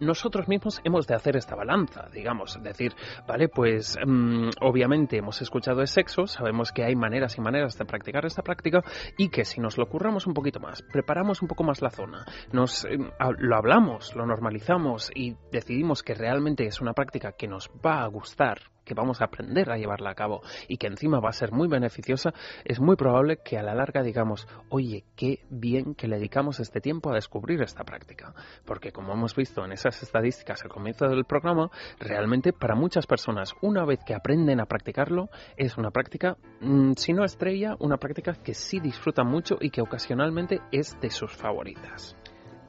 Nosotros 0.00 0.48
mismos 0.48 0.80
hemos 0.84 1.06
de 1.06 1.14
hacer 1.14 1.36
esta 1.36 1.56
balanza, 1.56 2.08
digamos, 2.12 2.62
decir, 2.62 2.94
vale, 3.26 3.48
pues 3.48 3.98
mm, 4.04 4.50
obviamente 4.60 5.18
hemos 5.18 5.42
escuchado 5.42 5.80
de 5.80 5.86
sexo, 5.86 6.26
sabemos 6.26 6.72
que 6.72 6.84
hay 6.84 6.94
maneras 6.94 7.36
y 7.38 7.40
maneras 7.40 7.76
de 7.76 7.84
practicar 7.84 8.24
esta 8.24 8.42
práctica 8.42 8.82
y 9.18 9.28
que 9.28 9.44
si 9.44 9.60
nos 9.60 9.78
lo 9.78 9.86
curramos 9.86 10.26
un 10.26 10.34
poquito 10.34 10.60
más, 10.60 10.82
preparamos 10.82 11.42
un 11.42 11.48
poco 11.48 11.64
más 11.64 11.82
la 11.82 11.90
zona, 11.90 12.24
nos 12.52 12.84
eh, 12.84 12.98
lo 13.38 13.56
hablamos, 13.56 14.14
lo 14.14 14.26
normalizamos 14.26 15.10
y 15.14 15.36
decidimos 15.50 16.02
que 16.02 16.14
realmente 16.14 16.66
es 16.66 16.80
una 16.80 16.91
práctica 16.94 17.32
que 17.32 17.48
nos 17.48 17.70
va 17.84 18.02
a 18.02 18.06
gustar, 18.06 18.58
que 18.84 18.94
vamos 18.94 19.20
a 19.20 19.26
aprender 19.26 19.70
a 19.70 19.76
llevarla 19.76 20.10
a 20.10 20.14
cabo 20.14 20.42
y 20.68 20.76
que 20.76 20.86
encima 20.86 21.20
va 21.20 21.30
a 21.30 21.32
ser 21.32 21.52
muy 21.52 21.68
beneficiosa, 21.68 22.32
es 22.64 22.80
muy 22.80 22.96
probable 22.96 23.38
que 23.44 23.58
a 23.58 23.62
la 23.62 23.74
larga 23.74 24.02
digamos, 24.02 24.46
oye, 24.68 25.04
qué 25.16 25.40
bien 25.50 25.94
que 25.94 26.08
le 26.08 26.16
dedicamos 26.16 26.60
este 26.60 26.80
tiempo 26.80 27.10
a 27.10 27.14
descubrir 27.14 27.62
esta 27.62 27.84
práctica. 27.84 28.34
Porque 28.64 28.92
como 28.92 29.12
hemos 29.12 29.34
visto 29.34 29.64
en 29.64 29.72
esas 29.72 30.02
estadísticas 30.02 30.62
al 30.62 30.70
comienzo 30.70 31.06
del 31.06 31.24
programa, 31.24 31.70
realmente 31.98 32.52
para 32.52 32.74
muchas 32.74 33.06
personas, 33.06 33.54
una 33.60 33.84
vez 33.84 34.00
que 34.04 34.14
aprenden 34.14 34.60
a 34.60 34.66
practicarlo, 34.66 35.28
es 35.56 35.76
una 35.76 35.90
práctica, 35.90 36.36
mm, 36.60 36.92
si 36.96 37.12
no 37.12 37.24
estrella, 37.24 37.76
una 37.78 37.96
práctica 37.96 38.34
que 38.34 38.54
sí 38.54 38.80
disfrutan 38.80 39.26
mucho 39.26 39.56
y 39.60 39.70
que 39.70 39.82
ocasionalmente 39.82 40.60
es 40.70 40.98
de 41.00 41.10
sus 41.10 41.32
favoritas. 41.32 42.16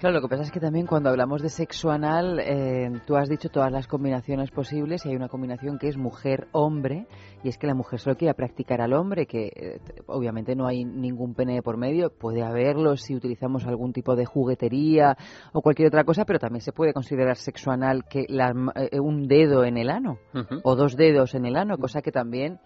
Claro, 0.04 0.16
lo 0.20 0.22
que 0.22 0.28
pasa 0.28 0.44
es 0.44 0.52
que 0.52 0.60
también 0.60 0.86
cuando 0.86 1.10
hablamos 1.10 1.42
de 1.42 1.48
sexo 1.48 1.90
anal, 1.90 2.38
eh, 2.42 2.92
tú 3.08 3.16
has 3.16 3.30
dicho 3.30 3.48
todas 3.48 3.72
las 3.72 3.88
combinaciones 3.88 4.52
posibles 4.52 5.06
y 5.06 5.10
hay 5.12 5.16
una 5.16 5.30
combinación 5.30 5.78
que 5.80 5.88
es 5.88 5.96
mujer-hombre 5.96 7.08
y 7.42 7.48
es 7.48 7.58
que 7.58 7.68
la 7.68 7.74
mujer 7.74 8.02
solo 8.02 8.18
quiere 8.18 8.34
practicar 8.34 8.82
al 8.82 8.92
hombre, 8.92 9.26
que 9.26 9.46
eh, 9.56 9.80
obviamente 10.08 10.58
no 10.58 10.68
hay 10.68 10.84
ningún 10.84 11.34
pene 11.36 11.62
por 11.62 11.78
medio, 11.78 12.10
puede 12.10 12.44
haberlo 12.44 12.98
si 12.98 13.16
utilizamos 13.16 13.66
algún 13.66 13.94
tipo 13.94 14.18
de 14.18 14.26
juguetería 14.26 15.16
o 15.54 15.62
cualquier 15.62 15.88
otra 15.88 16.04
cosa, 16.04 16.26
pero 16.26 16.38
también 16.38 16.60
se 16.60 16.74
puede 16.74 16.92
considerar 16.92 17.38
sexo 17.38 17.72
anal 17.72 18.04
que 18.04 18.26
la- 18.28 18.54
eh, 18.92 19.00
un 19.00 19.26
dedo 19.30 19.64
en 19.64 19.78
el 19.78 19.90
ano 19.90 20.18
o 20.66 20.76
dos 20.76 20.98
dedos 20.98 21.34
en 21.34 21.46
el 21.46 21.56
ano, 21.56 21.78
cosa 21.78 22.02
que 22.02 22.12
también 22.12 22.60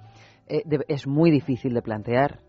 eh, 0.47 0.63
de- 0.65 0.85
es 0.88 1.05
muy 1.05 1.29
difícil 1.29 1.75
de 1.75 1.83
plantear. 1.83 2.39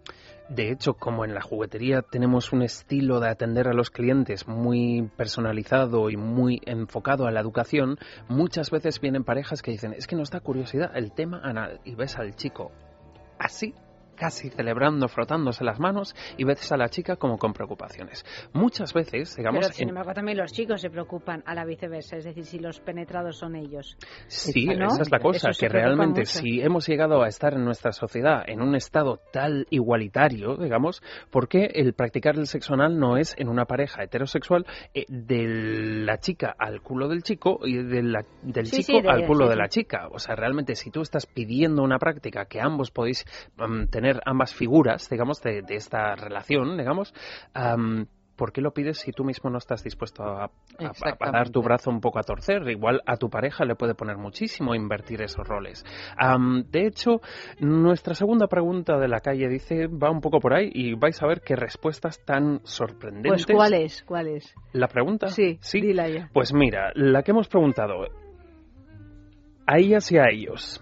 De 0.48 0.70
hecho, 0.70 0.94
como 0.94 1.24
en 1.26 1.34
la 1.34 1.42
juguetería 1.42 2.00
tenemos 2.00 2.52
un 2.52 2.62
estilo 2.62 3.20
de 3.20 3.28
atender 3.28 3.68
a 3.68 3.74
los 3.74 3.90
clientes 3.90 4.48
muy 4.48 5.10
personalizado 5.16 6.08
y 6.08 6.16
muy 6.16 6.62
enfocado 6.64 7.26
a 7.26 7.30
la 7.30 7.40
educación, 7.40 7.98
muchas 8.28 8.70
veces 8.70 9.00
vienen 9.00 9.24
parejas 9.24 9.60
que 9.60 9.72
dicen, 9.72 9.92
es 9.92 10.06
que 10.06 10.16
nos 10.16 10.30
da 10.30 10.40
curiosidad 10.40 10.90
el 10.96 11.12
tema 11.12 11.40
anal 11.42 11.80
y 11.84 11.94
ves 11.94 12.16
al 12.16 12.34
chico 12.34 12.72
así 13.38 13.74
casi 14.18 14.50
celebrando, 14.50 15.08
frotándose 15.08 15.64
las 15.64 15.78
manos 15.78 16.14
y 16.36 16.44
ves 16.44 16.70
a 16.72 16.76
la 16.76 16.88
chica 16.88 17.16
como 17.16 17.38
con 17.38 17.52
preocupaciones. 17.52 18.24
Muchas 18.52 18.92
veces, 18.92 19.36
digamos, 19.36 19.60
Pero 19.60 19.72
sin 19.74 19.88
embargo 19.90 20.12
también 20.12 20.38
los 20.38 20.52
chicos 20.52 20.80
se 20.80 20.90
preocupan 20.90 21.42
a 21.46 21.54
la 21.54 21.64
viceversa, 21.64 22.16
es 22.16 22.24
decir, 22.24 22.44
si 22.44 22.58
los 22.58 22.80
penetrados 22.80 23.38
son 23.38 23.54
ellos. 23.56 23.96
Sí, 24.26 24.66
¿No? 24.66 24.86
esa 24.88 25.02
es 25.02 25.10
la 25.10 25.20
cosa, 25.20 25.50
que 25.58 25.68
realmente 25.68 26.20
mucho. 26.20 26.38
si 26.40 26.60
hemos 26.60 26.86
llegado 26.88 27.22
a 27.22 27.28
estar 27.28 27.54
en 27.54 27.64
nuestra 27.64 27.92
sociedad 27.92 28.42
en 28.46 28.60
un 28.60 28.74
estado 28.74 29.20
tal 29.32 29.66
igualitario, 29.70 30.56
digamos, 30.56 31.02
¿por 31.30 31.48
qué 31.48 31.70
el 31.74 31.92
practicar 31.94 32.36
el 32.36 32.46
sexo 32.46 32.74
anal 32.74 32.98
no 32.98 33.16
es 33.16 33.34
en 33.38 33.48
una 33.48 33.64
pareja 33.66 34.02
heterosexual 34.02 34.66
eh, 34.94 35.04
de 35.08 35.46
la 36.04 36.18
chica 36.18 36.54
al 36.58 36.80
culo 36.80 37.08
del 37.08 37.22
chico 37.22 37.60
y 37.64 37.76
de 37.82 38.02
la- 38.02 38.24
del 38.42 38.66
Sí, 38.66 38.82
chico 38.82 38.98
sí, 38.98 39.02
de- 39.02 39.10
al 39.10 39.26
culo 39.26 39.44
sí, 39.44 39.50
de 39.50 39.56
la 39.56 39.68
chica? 39.68 40.08
O 40.10 40.18
sea, 40.18 40.34
realmente 40.34 40.74
si 40.74 40.90
tú 40.90 41.00
estás 41.02 41.26
pidiendo 41.26 41.82
una 41.82 41.98
práctica 41.98 42.46
que 42.46 42.60
ambos 42.60 42.90
podéis 42.90 43.24
mm, 43.56 43.86
tener 43.86 44.07
ambas 44.24 44.54
figuras, 44.54 45.08
digamos, 45.10 45.40
de, 45.42 45.62
de 45.62 45.76
esta 45.76 46.14
relación, 46.14 46.76
digamos, 46.76 47.14
am, 47.54 48.06
¿Por 48.38 48.52
qué 48.52 48.60
lo 48.60 48.72
pides 48.72 48.98
si 48.98 49.10
tú 49.10 49.24
mismo 49.24 49.50
no 49.50 49.58
estás 49.58 49.82
dispuesto 49.82 50.22
a, 50.22 50.44
a- 50.44 51.32
dar 51.32 51.50
tu 51.50 51.60
brazo 51.60 51.90
un 51.90 52.00
poco 52.00 52.20
a 52.20 52.22
torcer? 52.22 52.62
Igual 52.68 53.02
a 53.04 53.16
tu 53.16 53.28
pareja 53.28 53.64
le 53.64 53.74
puede 53.74 53.96
poner 53.96 54.16
muchísimo 54.16 54.76
invertir 54.76 55.20
esos 55.22 55.44
roles. 55.44 55.84
De 56.70 56.86
hecho, 56.86 57.20
nuestra 57.58 58.14
segunda 58.14 58.46
pregunta 58.46 58.96
de 58.96 59.08
la 59.08 59.18
calle 59.18 59.48
dice, 59.48 59.88
va 59.88 60.12
un 60.12 60.20
poco 60.20 60.38
por 60.38 60.54
ahí 60.54 60.70
y 60.72 60.94
vais 60.94 61.20
a 61.20 61.26
ver 61.26 61.40
qué 61.40 61.56
respuestas 61.56 62.24
tan 62.24 62.60
sorprendentes. 62.62 63.44
Pues 63.44 63.56
¿cuál 63.56 63.74
es? 63.74 64.04
¿Cuál 64.04 64.28
es? 64.28 64.54
¿La 64.72 64.86
pregunta? 64.86 65.26
Sí, 65.26 65.58
dila 65.72 66.08
ya. 66.08 66.30
Pues 66.32 66.54
mira, 66.54 66.92
la 66.94 67.24
que 67.24 67.32
hemos 67.32 67.48
preguntado 67.48 68.04
a 69.66 69.78
ellas 69.78 70.12
y 70.12 70.18
a 70.18 70.28
ellos. 70.30 70.80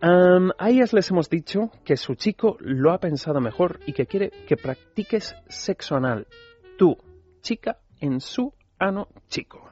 A 0.00 0.70
ellas 0.70 0.92
les 0.92 1.10
hemos 1.10 1.30
dicho 1.30 1.70
que 1.84 1.96
su 1.96 2.14
chico 2.14 2.56
lo 2.60 2.92
ha 2.92 2.98
pensado 2.98 3.40
mejor 3.40 3.80
y 3.86 3.92
que 3.92 4.06
quiere 4.06 4.30
que 4.46 4.56
practiques 4.56 5.34
sexo 5.48 5.96
anal. 5.96 6.26
Tú, 6.76 6.96
chica, 7.40 7.78
en 8.00 8.20
su 8.20 8.52
ano 8.78 9.08
chico. 9.28 9.70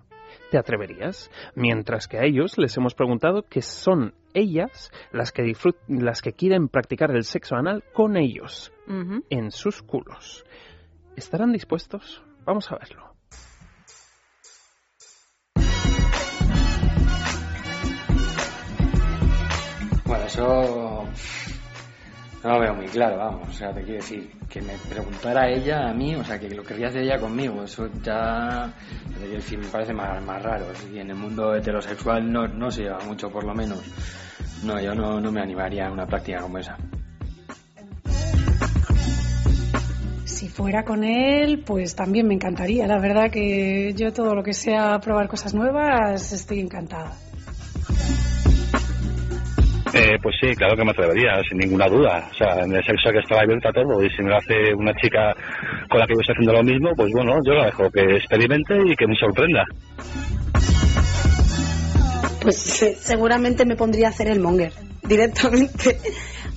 ¿Te 0.51 0.59
atreverías? 0.59 1.31
Mientras 1.55 2.09
que 2.09 2.19
a 2.19 2.25
ellos 2.25 2.59
les 2.59 2.77
hemos 2.77 2.95
preguntado 2.95 3.43
que 3.43 3.63
son 3.63 4.15
ellas 4.35 4.91
las 5.13 5.33
que, 5.33 5.53
las 5.89 6.23
que 6.23 6.33
quieren 6.33 6.69
practicar 6.69 7.11
el 7.11 7.25
sexo 7.25 7.57
anal 7.57 7.85
con 7.93 8.17
ellos, 8.17 8.73
en 9.31 9.51
sus 9.51 9.83
culos. 9.83 10.45
¿Estarán 11.17 11.53
dispuestos? 11.53 12.23
Vamos 12.45 12.71
a 12.71 12.77
verlo. 12.77 13.14
Eso 20.35 21.05
no 22.43 22.51
lo 22.51 22.61
veo 22.61 22.75
muy 22.75 22.87
claro, 22.87 23.19
vamos. 23.19 23.49
O 23.49 23.53
sea, 23.53 23.73
te 23.73 23.83
quiero 23.83 24.01
decir, 24.01 24.31
que 24.49 24.61
me 24.61 24.75
preguntara 24.91 25.49
ella 25.49 25.89
a 25.89 25.95
mí, 25.95 26.15
o 26.17 26.25
sea, 26.25 26.39
que 26.39 26.51
lo 26.51 26.63
querría 26.63 26.89
hacer 26.89 27.03
ella 27.03 27.19
conmigo, 27.19 27.63
eso 27.63 27.89
ya, 28.03 28.73
me 29.21 29.69
parece 29.69 29.95
más, 29.95 30.23
más 30.25 30.43
raro. 30.43 30.67
Y 30.93 30.99
en 30.99 31.11
el 31.11 31.17
mundo 31.17 31.55
heterosexual 31.55 32.31
no, 32.31 32.49
no 32.49 32.71
se 32.71 32.83
lleva 32.83 32.99
mucho, 33.01 33.31
por 33.31 33.45
lo 33.45 33.55
menos. 33.55 33.81
No, 34.65 34.81
yo 34.81 34.95
no, 34.95 35.21
no 35.21 35.31
me 35.31 35.41
animaría 35.41 35.87
a 35.87 35.93
una 35.93 36.07
práctica 36.07 36.41
como 36.41 36.59
esa. 36.59 36.77
Si 40.25 40.49
fuera 40.49 40.85
con 40.85 41.05
él, 41.05 41.63
pues 41.65 41.95
también 41.95 42.27
me 42.27 42.35
encantaría. 42.35 42.87
La 42.87 42.99
verdad 42.99 43.31
que 43.31 43.95
yo 43.95 44.13
todo 44.13 44.35
lo 44.35 44.43
que 44.43 44.53
sea 44.53 44.99
probar 44.99 45.29
cosas 45.29 45.55
nuevas, 45.55 46.33
estoy 46.33 46.61
encantada. 46.61 47.13
Eh, 49.95 50.19
pues 50.21 50.35
sí, 50.41 50.55
claro 50.57 50.77
que 50.77 50.85
me 50.85 50.91
atrevería, 50.91 51.41
sin 51.49 51.59
ninguna 51.59 51.87
duda. 51.87 52.29
O 52.33 52.35
sea, 52.35 52.65
en 52.65 52.75
el 52.75 52.85
sexo 52.85 53.13
que 53.13 53.21
estaba 53.21 53.43
abierta 53.43 53.71
todo 53.73 54.03
y 54.03 54.11
si 54.11 54.23
me 54.23 54.31
lo 54.31 54.37
hace 54.37 54.75
una 54.75 54.93
chica 54.95 55.33
con 55.89 56.01
la 56.01 56.07
que 56.07 56.15
yo 56.15 56.33
haciendo 56.33 56.53
lo 56.53 56.63
mismo, 56.65 56.91
pues 56.97 57.13
bueno, 57.13 57.35
yo 57.47 57.55
la 57.55 57.67
dejo 57.67 57.89
que 57.91 58.17
experimente 58.17 58.75
y 58.85 58.97
que 58.97 59.07
me 59.07 59.15
sorprenda. 59.15 59.65
Pues 62.43 62.57
seguramente 62.99 63.65
me 63.65 63.77
pondría 63.77 64.09
a 64.09 64.11
hacer 64.11 64.29
el 64.29 64.41
monger 64.41 64.73
directamente. 65.03 66.01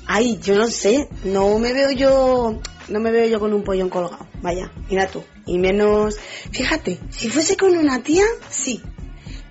Ay, 0.07 0.39
yo 0.41 0.55
no 0.55 0.67
sé, 0.67 1.07
no 1.23 1.59
me 1.59 1.73
veo 1.73 1.91
yo, 1.91 2.59
no 2.89 2.99
me 2.99 3.11
veo 3.11 3.27
yo 3.27 3.39
con 3.39 3.53
un 3.53 3.63
pollón 3.63 3.89
colgado. 3.89 4.25
Vaya, 4.41 4.71
mira 4.89 5.07
tú. 5.07 5.23
Y 5.45 5.59
menos, 5.59 6.17
fíjate, 6.51 6.97
si 7.09 7.29
fuese 7.29 7.55
con 7.55 7.77
una 7.77 8.01
tía, 8.01 8.23
sí. 8.49 8.81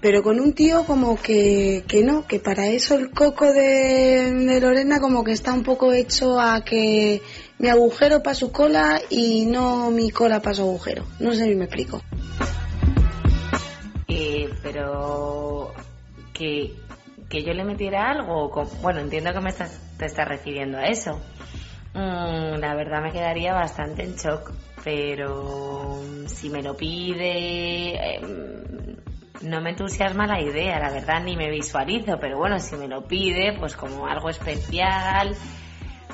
Pero 0.01 0.23
con 0.23 0.41
un 0.41 0.53
tío 0.53 0.85
como 0.85 1.21
que, 1.21 1.85
que 1.89 2.03
no, 2.05 2.27
que 2.27 2.39
para 2.39 2.67
eso 2.67 2.97
el 2.97 3.11
coco 3.11 3.53
de, 3.53 4.59
Lorena 4.61 5.01
como 5.01 5.25
que 5.25 5.33
está 5.33 5.53
un 5.53 5.63
poco 5.63 5.93
hecho 5.93 6.39
a 6.39 6.63
que 6.65 7.23
mi 7.59 7.69
agujero 7.69 8.23
para 8.23 8.35
su 8.35 8.53
cola 8.53 9.01
y 9.09 9.47
no 9.47 9.91
mi 9.91 10.11
cola 10.11 10.41
para 10.41 10.55
su 10.55 10.63
agujero. 10.63 11.05
No 11.19 11.33
sé 11.33 11.45
si 11.45 11.55
me 11.55 11.65
explico. 11.65 12.03
Eh, 14.09 14.51
pero 14.63 15.73
que, 16.33 16.75
que 17.29 17.43
yo 17.43 17.55
le 17.55 17.65
metiera 17.65 18.11
algo, 18.11 18.51
bueno, 18.83 19.01
entiendo 19.01 19.33
que 19.33 19.41
me 19.41 19.51
estás, 19.51 19.81
te 19.99 20.07
estás 20.07 20.29
refiriendo 20.29 20.79
a 20.79 20.87
eso. 20.87 21.21
Mm, 21.95 22.61
la 22.61 22.75
verdad 22.75 23.03
me 23.03 23.11
quedaría 23.11 23.55
bastante 23.55 24.03
en 24.03 24.17
shock, 24.17 24.53
pero 24.85 25.99
si 26.27 26.51
me 26.51 26.63
lo 26.63 26.77
pide, 26.77 28.17
em, 28.17 28.97
no 29.43 29.61
me 29.61 29.71
entusiasma 29.71 30.27
la 30.27 30.41
idea, 30.41 30.79
la 30.79 30.91
verdad 30.91 31.23
ni 31.23 31.37
me 31.37 31.51
visualizo, 31.51 32.19
pero 32.21 32.39
bueno, 32.39 32.59
si 32.59 32.77
me 32.77 32.89
lo 32.89 33.03
pide, 33.07 33.57
pues 33.59 33.77
como 33.77 34.07
algo 34.07 34.31
especial, 34.31 35.35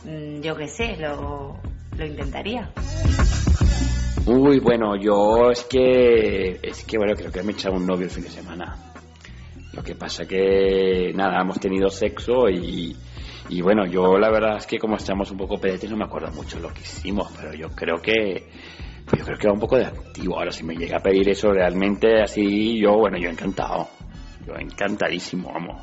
mm, 0.05 0.41
yo 0.41 0.57
qué 0.57 0.68
sé, 0.68 0.97
lo, 0.97 1.57
lo 1.97 2.07
intentaría. 2.07 2.70
Uy, 4.27 4.61
bueno, 4.61 4.97
yo 4.97 5.51
es 5.51 5.64
que, 5.64 6.61
es 6.62 6.85
que 6.85 6.97
bueno, 6.97 7.14
creo 7.16 7.33
que 7.33 7.43
me 7.43 7.53
he 7.53 7.55
echado 7.55 7.77
un 7.77 7.87
novio 7.87 8.05
el 8.05 8.11
fin 8.11 8.25
de 8.25 8.31
semana. 8.31 8.77
Lo 9.73 9.83
que 9.83 9.95
pasa 9.95 10.27
que, 10.27 11.12
nada, 11.14 11.41
hemos 11.41 11.59
tenido 11.59 11.89
sexo 11.89 12.49
y, 12.49 12.95
y 13.49 13.62
bueno, 13.62 13.87
yo 13.87 14.18
la 14.18 14.31
verdad 14.31 14.59
es 14.59 14.66
que 14.66 14.79
como 14.79 14.97
estamos 14.97 15.31
un 15.31 15.39
poco 15.39 15.59
pedetes 15.59 15.91
no 15.91 15.97
me 15.97 16.05
acuerdo 16.05 16.31
mucho 16.31 16.61
lo 16.61 16.73
que 16.73 16.83
hicimos, 16.83 17.33
pero 17.37 17.55
yo 17.55 17.70
creo 17.70 18.01
que, 18.01 18.49
yo 19.17 19.25
creo 19.25 19.39
que 19.39 19.47
era 19.47 19.53
un 19.53 19.61
poco 19.61 19.77
de 19.77 19.87
activo. 19.87 20.39
Ahora, 20.39 20.51
si 20.51 20.65
me 20.65 20.75
llega 20.75 20.99
a 20.99 21.03
pedir 21.03 21.29
eso 21.29 21.53
realmente 21.53 22.23
así, 22.23 22.81
yo, 22.81 22.97
bueno, 22.97 23.19
yo 23.19 23.29
encantado. 23.29 23.89
Yo 24.47 24.55
encantadísimo, 24.57 25.53
vamos. 25.53 25.83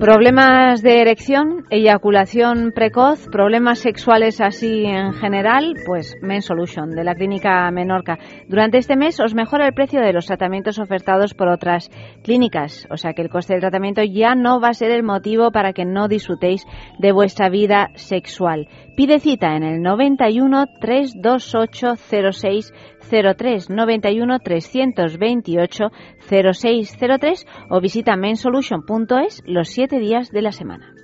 Problemas 0.00 0.80
de 0.80 1.02
erección, 1.02 1.66
eyaculación 1.68 2.72
precoz, 2.74 3.28
problemas 3.30 3.80
sexuales 3.80 4.40
así 4.40 4.86
en 4.86 5.12
general, 5.12 5.74
pues 5.84 6.16
Men 6.22 6.40
Solution 6.40 6.88
de 6.88 7.04
la 7.04 7.14
clínica 7.14 7.70
Menorca. 7.70 8.18
Durante 8.48 8.78
este 8.78 8.96
mes 8.96 9.20
os 9.20 9.34
mejora 9.34 9.66
el 9.66 9.74
precio 9.74 10.00
de 10.00 10.14
los 10.14 10.24
tratamientos 10.24 10.78
ofertados 10.78 11.34
por 11.34 11.48
otras 11.48 11.90
clínicas, 12.22 12.88
o 12.90 12.96
sea 12.96 13.12
que 13.12 13.20
el 13.20 13.28
coste 13.28 13.52
del 13.52 13.60
tratamiento 13.60 14.02
ya 14.02 14.34
no 14.34 14.58
va 14.58 14.68
a 14.68 14.74
ser 14.74 14.90
el 14.90 15.02
motivo 15.02 15.52
para 15.52 15.74
que 15.74 15.84
no 15.84 16.08
disfrutéis 16.08 16.64
de 16.98 17.12
vuestra 17.12 17.50
vida 17.50 17.90
sexual. 17.94 18.68
Pide 18.96 19.18
cita 19.18 19.54
en 19.54 19.64
el 19.64 19.82
91 19.82 20.64
328 20.80 21.96
06 22.32 22.72
03 23.10 23.68
91 23.68 24.38
328 24.38 25.84
0603 26.28 27.46
o 27.70 27.80
visita 27.80 28.16
mensolution.es 28.16 29.42
los 29.46 29.68
siete 29.68 29.98
días 29.98 30.30
de 30.30 30.42
la 30.42 30.52
semana. 30.52 30.94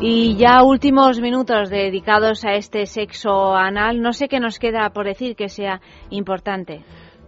Y 0.00 0.36
ya 0.36 0.64
últimos 0.64 1.20
minutos 1.20 1.70
dedicados 1.70 2.44
a 2.44 2.54
este 2.54 2.86
sexo 2.86 3.54
anal. 3.54 4.02
No 4.02 4.12
sé 4.12 4.28
qué 4.28 4.40
nos 4.40 4.58
queda 4.58 4.90
por 4.90 5.06
decir 5.06 5.36
que 5.36 5.48
sea 5.48 5.80
importante. 6.10 6.82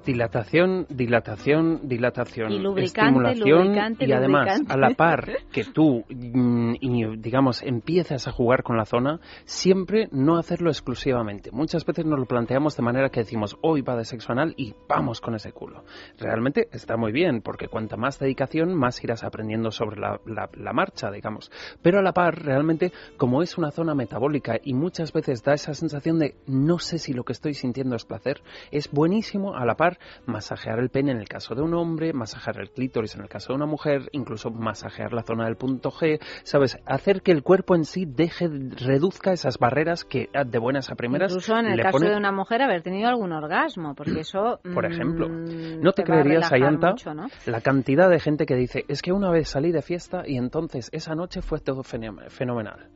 Dilatación, 0.04 0.86
dilatación, 0.90 1.80
dilatación. 1.88 2.52
Y 2.52 2.58
lubricante, 2.58 3.00
estimulación 3.00 3.64
lubricante, 3.64 4.04
y 4.06 4.12
además, 4.12 4.46
lubricante. 4.46 4.72
a 4.72 4.76
la 4.76 4.94
par 4.94 5.28
que 5.50 5.64
tú, 5.64 6.04
mm, 6.08 6.74
y, 6.80 7.16
digamos, 7.16 7.62
empiezas 7.62 8.28
a 8.28 8.32
jugar 8.32 8.62
con 8.62 8.76
la 8.76 8.84
zona, 8.84 9.20
siempre 9.44 10.08
no 10.12 10.36
hacerlo 10.36 10.70
exclusivamente. 10.70 11.50
Muchas 11.52 11.84
veces 11.86 12.04
nos 12.04 12.18
lo 12.18 12.26
planteamos 12.26 12.76
de 12.76 12.82
manera 12.82 13.08
que 13.08 13.20
decimos, 13.20 13.56
hoy 13.62 13.80
va 13.82 13.96
de 13.96 14.04
sexo 14.04 14.32
anal 14.32 14.54
y 14.56 14.74
vamos 14.88 15.20
con 15.20 15.34
ese 15.34 15.52
culo. 15.52 15.84
Realmente 16.18 16.68
está 16.72 16.96
muy 16.96 17.12
bien, 17.12 17.40
porque 17.40 17.68
cuanta 17.68 17.96
más 17.96 18.18
dedicación, 18.18 18.74
más 18.74 19.02
irás 19.02 19.24
aprendiendo 19.24 19.70
sobre 19.70 20.00
la, 20.00 20.20
la- 20.26 20.50
la 20.54 20.72
marcha, 20.72 21.10
digamos. 21.10 21.50
Pero 21.82 21.98
a 21.98 22.02
la 22.02 22.12
par, 22.12 22.42
realmente, 22.44 22.92
como 23.16 23.42
es 23.42 23.56
una 23.58 23.70
zona 23.70 23.94
metabólica 23.94 24.58
y 24.62 24.74
muchas 24.74 25.12
veces 25.12 25.42
da 25.42 25.54
esa 25.54 25.74
sensación 25.74 26.18
de 26.18 26.34
no 26.46 26.78
sé 26.78 26.98
si 26.98 27.12
lo 27.12 27.24
que 27.24 27.32
estoy 27.32 27.54
sintiendo 27.54 27.96
es 27.96 28.04
placer, 28.04 28.42
es 28.70 28.90
buenísimo 28.90 29.54
a 29.56 29.64
la 29.64 29.76
par 29.76 29.93
masajear 30.26 30.78
el 30.78 30.90
pene 30.90 31.12
en 31.12 31.18
el 31.18 31.28
caso 31.28 31.54
de 31.54 31.62
un 31.62 31.74
hombre, 31.74 32.12
masajear 32.12 32.60
el 32.60 32.70
clítoris 32.70 33.14
en 33.14 33.22
el 33.22 33.28
caso 33.28 33.52
de 33.52 33.56
una 33.56 33.66
mujer, 33.66 34.08
incluso 34.12 34.50
masajear 34.50 35.12
la 35.12 35.22
zona 35.22 35.44
del 35.46 35.56
punto 35.56 35.90
G, 35.90 36.20
¿sabes? 36.42 36.78
Hacer 36.86 37.22
que 37.22 37.32
el 37.32 37.42
cuerpo 37.42 37.74
en 37.74 37.84
sí 37.84 38.04
deje, 38.06 38.48
reduzca 38.48 39.32
esas 39.32 39.58
barreras 39.58 40.04
que 40.04 40.28
ah, 40.34 40.44
de 40.44 40.58
buenas 40.58 40.90
a 40.90 40.94
primeras 40.94 41.30
Incluso 41.32 41.56
en 41.58 41.66
el 41.66 41.80
caso 41.80 41.98
pone- 41.98 42.10
de 42.10 42.16
una 42.16 42.32
mujer 42.32 42.62
haber 42.62 42.82
tenido 42.82 43.08
algún 43.08 43.32
orgasmo, 43.32 43.94
porque 43.94 44.20
eso. 44.20 44.60
por 44.74 44.88
mm, 44.88 44.92
ejemplo. 44.92 45.28
No 45.28 45.92
te, 45.92 46.02
creerías, 46.04 46.52
Ayanta, 46.52 46.90
mucho, 46.90 47.14
¿no? 47.14 47.26
la 47.46 47.60
cantidad 47.60 48.08
de 48.10 48.20
gente 48.20 48.46
que 48.46 48.54
dice, 48.56 48.84
es 48.88 49.02
que 49.02 49.12
una 49.12 49.30
vez 49.30 49.48
salí 49.48 49.72
de 49.72 49.82
fiesta 49.82 50.22
y 50.26 50.36
entonces 50.36 50.88
esa 50.92 51.14
noche 51.14 51.42
fue 51.42 51.60
todo 51.60 51.82
fenomen- 51.82 52.28
fenomenal. 52.30 52.88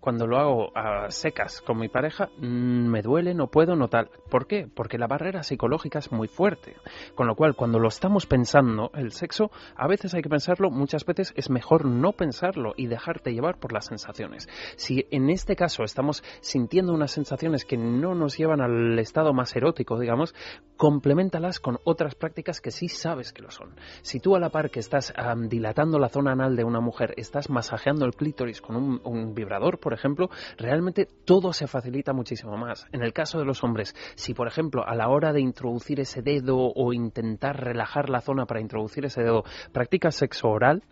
Cuando 0.00 0.26
lo 0.26 0.38
hago 0.38 0.76
a 0.76 1.10
secas 1.10 1.60
con 1.60 1.78
mi 1.78 1.88
pareja, 1.88 2.30
mm, 2.38 2.88
me 2.88 3.02
duele, 3.02 3.34
no 3.34 3.48
puedo, 3.48 3.76
no 3.76 3.88
tal. 3.88 4.10
¿Por 4.30 4.46
qué? 4.46 4.66
Porque 4.66 4.96
la 4.96 5.06
barrera 5.06 5.42
psicológica 5.42 5.98
es 5.98 6.10
muy 6.10 6.26
fuerte. 6.26 6.76
Con 7.14 7.26
lo 7.26 7.34
cual, 7.34 7.54
cuando 7.54 7.78
lo 7.78 7.88
estamos 7.88 8.26
pensando, 8.26 8.90
el 8.94 9.12
sexo, 9.12 9.50
a 9.76 9.86
veces 9.86 10.14
hay 10.14 10.22
que 10.22 10.30
pensarlo, 10.30 10.70
muchas 10.70 11.04
veces 11.04 11.34
es 11.36 11.50
mejor 11.50 11.84
no 11.84 12.12
pensarlo 12.12 12.72
y 12.76 12.86
dejarte 12.86 13.34
llevar 13.34 13.58
por 13.58 13.72
las 13.72 13.86
sensaciones. 13.86 14.48
Si 14.76 15.06
en 15.10 15.28
este 15.28 15.54
caso 15.54 15.84
estamos 15.84 16.22
sintiendo 16.40 16.94
unas 16.94 17.10
sensaciones 17.10 17.64
que 17.64 17.76
no 17.76 18.14
nos 18.14 18.38
llevan 18.38 18.60
al 18.62 18.98
estado 18.98 19.34
más 19.34 19.54
erótico, 19.54 19.98
digamos, 19.98 20.34
compleméntalas 20.76 21.60
con 21.60 21.78
otras 21.84 22.14
prácticas 22.14 22.60
que 22.60 22.70
sí 22.70 22.88
sabes 22.88 23.32
que 23.32 23.42
lo 23.42 23.50
son. 23.50 23.74
Si 24.02 24.18
tú 24.18 24.34
a 24.34 24.40
la 24.40 24.48
par 24.48 24.70
que 24.70 24.80
estás 24.80 25.12
am, 25.16 25.48
dilatando 25.48 25.98
la 25.98 26.08
zona 26.08 26.32
anal 26.32 26.56
de 26.56 26.64
una 26.64 26.80
mujer, 26.80 27.12
estás 27.16 27.50
masajeando 27.50 28.06
el 28.06 28.14
clítoris 28.14 28.62
con 28.62 28.76
un, 28.76 29.00
un 29.04 29.34
vibrador, 29.34 29.78
por 29.78 29.89
ejemplo, 29.92 30.30
realmente 30.56 31.06
todo 31.24 31.52
se 31.52 31.66
facilita 31.66 32.12
muchísimo 32.12 32.56
más. 32.56 32.86
En 32.92 33.02
el 33.02 33.12
caso 33.12 33.38
de 33.38 33.44
los 33.44 33.62
hombres, 33.64 33.94
si 34.14 34.34
por 34.34 34.46
ejemplo 34.48 34.86
a 34.86 34.94
la 34.94 35.08
hora 35.08 35.32
de 35.32 35.40
introducir 35.40 36.00
ese 36.00 36.22
dedo 36.22 36.72
o 36.74 36.92
intentar 36.92 37.62
relajar 37.62 38.08
la 38.10 38.20
zona 38.20 38.46
para 38.46 38.60
introducir 38.60 39.04
ese 39.04 39.22
dedo, 39.22 39.44
practicas 39.72 40.14
sexo 40.16 40.48
oral, 40.48 40.82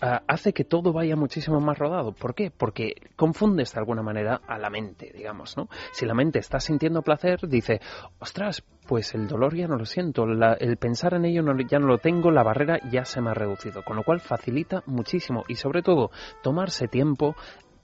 ah, 0.00 0.22
hace 0.28 0.52
que 0.52 0.64
todo 0.64 0.92
vaya 0.92 1.16
muchísimo 1.16 1.60
más 1.60 1.78
rodado. 1.78 2.12
¿Por 2.12 2.34
qué? 2.34 2.50
Porque 2.56 2.94
confundes 3.16 3.72
de 3.72 3.80
alguna 3.80 4.02
manera 4.02 4.40
a 4.46 4.58
la 4.58 4.70
mente, 4.70 5.12
digamos, 5.14 5.56
¿no? 5.56 5.68
Si 5.92 6.06
la 6.06 6.14
mente 6.14 6.38
está 6.38 6.60
sintiendo 6.60 7.02
placer, 7.02 7.40
dice, 7.48 7.80
ostras, 8.18 8.62
pues 8.86 9.14
el 9.14 9.26
dolor 9.28 9.54
ya 9.54 9.66
no 9.68 9.76
lo 9.76 9.84
siento, 9.84 10.24
la- 10.26 10.54
el 10.54 10.76
pensar 10.78 11.14
en 11.14 11.24
ello 11.26 11.42
ya 11.68 11.78
no 11.78 11.86
lo 11.88 11.98
tengo, 11.98 12.30
la 12.30 12.42
barrera 12.42 12.78
ya 12.90 13.04
se 13.04 13.20
me 13.20 13.30
ha 13.30 13.34
reducido, 13.34 13.82
con 13.84 13.96
lo 13.96 14.02
cual 14.02 14.20
facilita 14.20 14.82
muchísimo 14.86 15.44
y 15.48 15.56
sobre 15.56 15.82
todo 15.82 16.10
tomarse 16.42 16.88
tiempo 16.88 17.34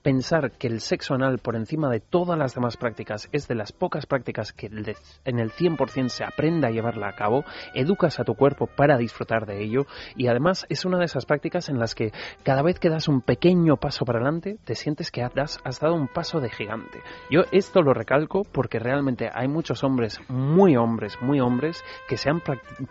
pensar 0.05 0.51
que 0.51 0.67
el 0.67 0.81
sexo 0.81 1.15
anal 1.15 1.39
por 1.39 1.55
encima 1.55 1.89
de 1.89 1.99
todas 1.99 2.37
las 2.37 2.53
demás 2.53 2.77
prácticas 2.77 3.27
es 3.31 3.47
de 3.47 3.55
las 3.55 3.71
pocas 3.71 4.05
prácticas 4.05 4.53
que 4.53 4.67
en 4.67 5.39
el 5.39 5.51
100% 5.51 6.09
se 6.09 6.23
aprenda 6.23 6.67
a 6.67 6.71
llevarla 6.71 7.09
a 7.09 7.15
cabo, 7.15 7.43
educas 7.73 8.19
a 8.19 8.23
tu 8.23 8.35
cuerpo 8.35 8.67
para 8.67 8.99
disfrutar 8.99 9.47
de 9.47 9.63
ello 9.63 9.87
y 10.15 10.27
además 10.27 10.67
es 10.69 10.85
una 10.85 10.99
de 10.99 11.05
esas 11.05 11.25
prácticas 11.25 11.69
en 11.69 11.79
las 11.79 11.95
que 11.95 12.11
cada 12.43 12.61
vez 12.61 12.79
que 12.79 12.91
das 12.91 13.07
un 13.07 13.21
pequeño 13.21 13.77
paso 13.77 14.05
para 14.05 14.19
adelante 14.19 14.59
te 14.63 14.75
sientes 14.75 15.09
que 15.09 15.23
has, 15.23 15.57
has 15.63 15.79
dado 15.79 15.95
un 15.95 16.07
paso 16.07 16.39
de 16.39 16.51
gigante. 16.51 17.01
Yo 17.31 17.41
esto 17.51 17.81
lo 17.81 17.95
recalco 17.95 18.43
porque 18.43 18.77
realmente 18.77 19.31
hay 19.33 19.47
muchos 19.47 19.83
hombres, 19.83 20.19
muy 20.29 20.77
hombres, 20.77 21.17
muy 21.19 21.39
hombres, 21.39 21.83
que 22.07 22.17
se 22.17 22.29
han 22.29 22.43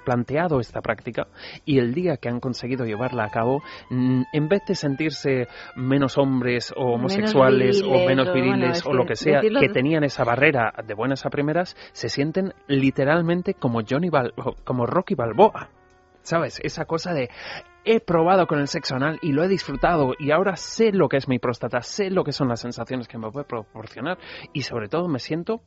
planteado 0.05 0.59
esta 0.59 0.81
práctica 0.81 1.29
y 1.65 1.79
el 1.79 1.95
día 1.95 2.17
que 2.17 2.29
han 2.29 2.41
conseguido 2.41 2.85
llevarla 2.85 3.25
a 3.25 3.31
cabo, 3.31 3.63
mm, 3.91 4.23
en 4.33 4.49
vez 4.49 4.63
de 4.67 4.75
sentirse 4.75 5.47
menos 5.77 6.19
hombres 6.19 6.75
o 6.77 7.04
homosexuales 7.05 7.83
o 7.83 7.87
viriles, 7.87 8.07
menos 8.07 8.33
viriles 8.35 8.79
es 8.79 8.87
o 8.87 8.93
lo 8.93 9.03
que 9.03 9.09
que 9.09 9.17
sea, 9.17 9.41
decirlo- 9.41 9.61
que 9.61 9.69
tenían 9.69 10.05
esa 10.05 10.25
barrera 10.25 10.73
de 10.87 10.95
buenas 10.95 11.25
a 11.27 11.31
primeras, 11.31 11.77
se 11.93 12.09
sienten 12.09 12.53
literalmente 12.67 13.55
como 13.55 13.81
Johnny 13.89 14.11
Bal 14.11 14.35
como 14.65 14.87
Rocky 14.87 15.15
Balboa. 15.15 15.69
¿Sabes? 16.23 16.59
Esa 16.65 16.87
cosa 16.87 17.13
de 17.13 17.29
he 17.85 18.01
probado 18.01 18.47
con 18.47 18.59
el 18.59 18.67
sexo 18.67 18.95
anal 18.97 19.19
y 19.21 19.33
lo 19.33 19.45
he 19.45 19.49
disfrutado 19.49 20.15
y 20.19 20.31
ahora 20.31 20.57
sé 20.57 20.91
lo 20.91 21.09
que 21.11 21.19
es 21.19 21.29
mi 21.29 21.39
próstata, 21.39 21.83
sé 21.83 22.09
lo 22.11 22.25
que 22.25 22.33
son 22.33 22.49
las 22.49 22.61
sensaciones 22.61 23.09
que 23.09 23.19
me 23.19 23.31
puede 23.31 23.45
proporcionar 23.45 24.17
y 24.55 24.63
sobre 24.63 24.89
todo 24.89 25.07
me 25.07 25.19
siento 25.19 25.61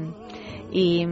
y 0.71 1.05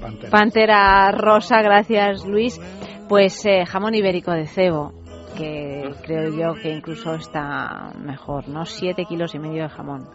pantera. 0.00 1.12
rosa, 1.12 1.62
gracias 1.62 2.26
Luis, 2.26 2.60
pues 3.08 3.44
eh, 3.46 3.64
jamón 3.66 3.94
ibérico 3.94 4.32
de 4.32 4.46
cebo, 4.46 4.92
que 5.36 5.90
creo 6.02 6.30
yo 6.30 6.54
que 6.60 6.70
incluso 6.70 7.14
está 7.14 7.92
mejor, 7.98 8.48
¿no? 8.48 8.64
Siete 8.64 9.04
kilos 9.04 9.34
y 9.34 9.38
medio 9.38 9.62
de 9.64 9.68
jamón. 9.68 10.08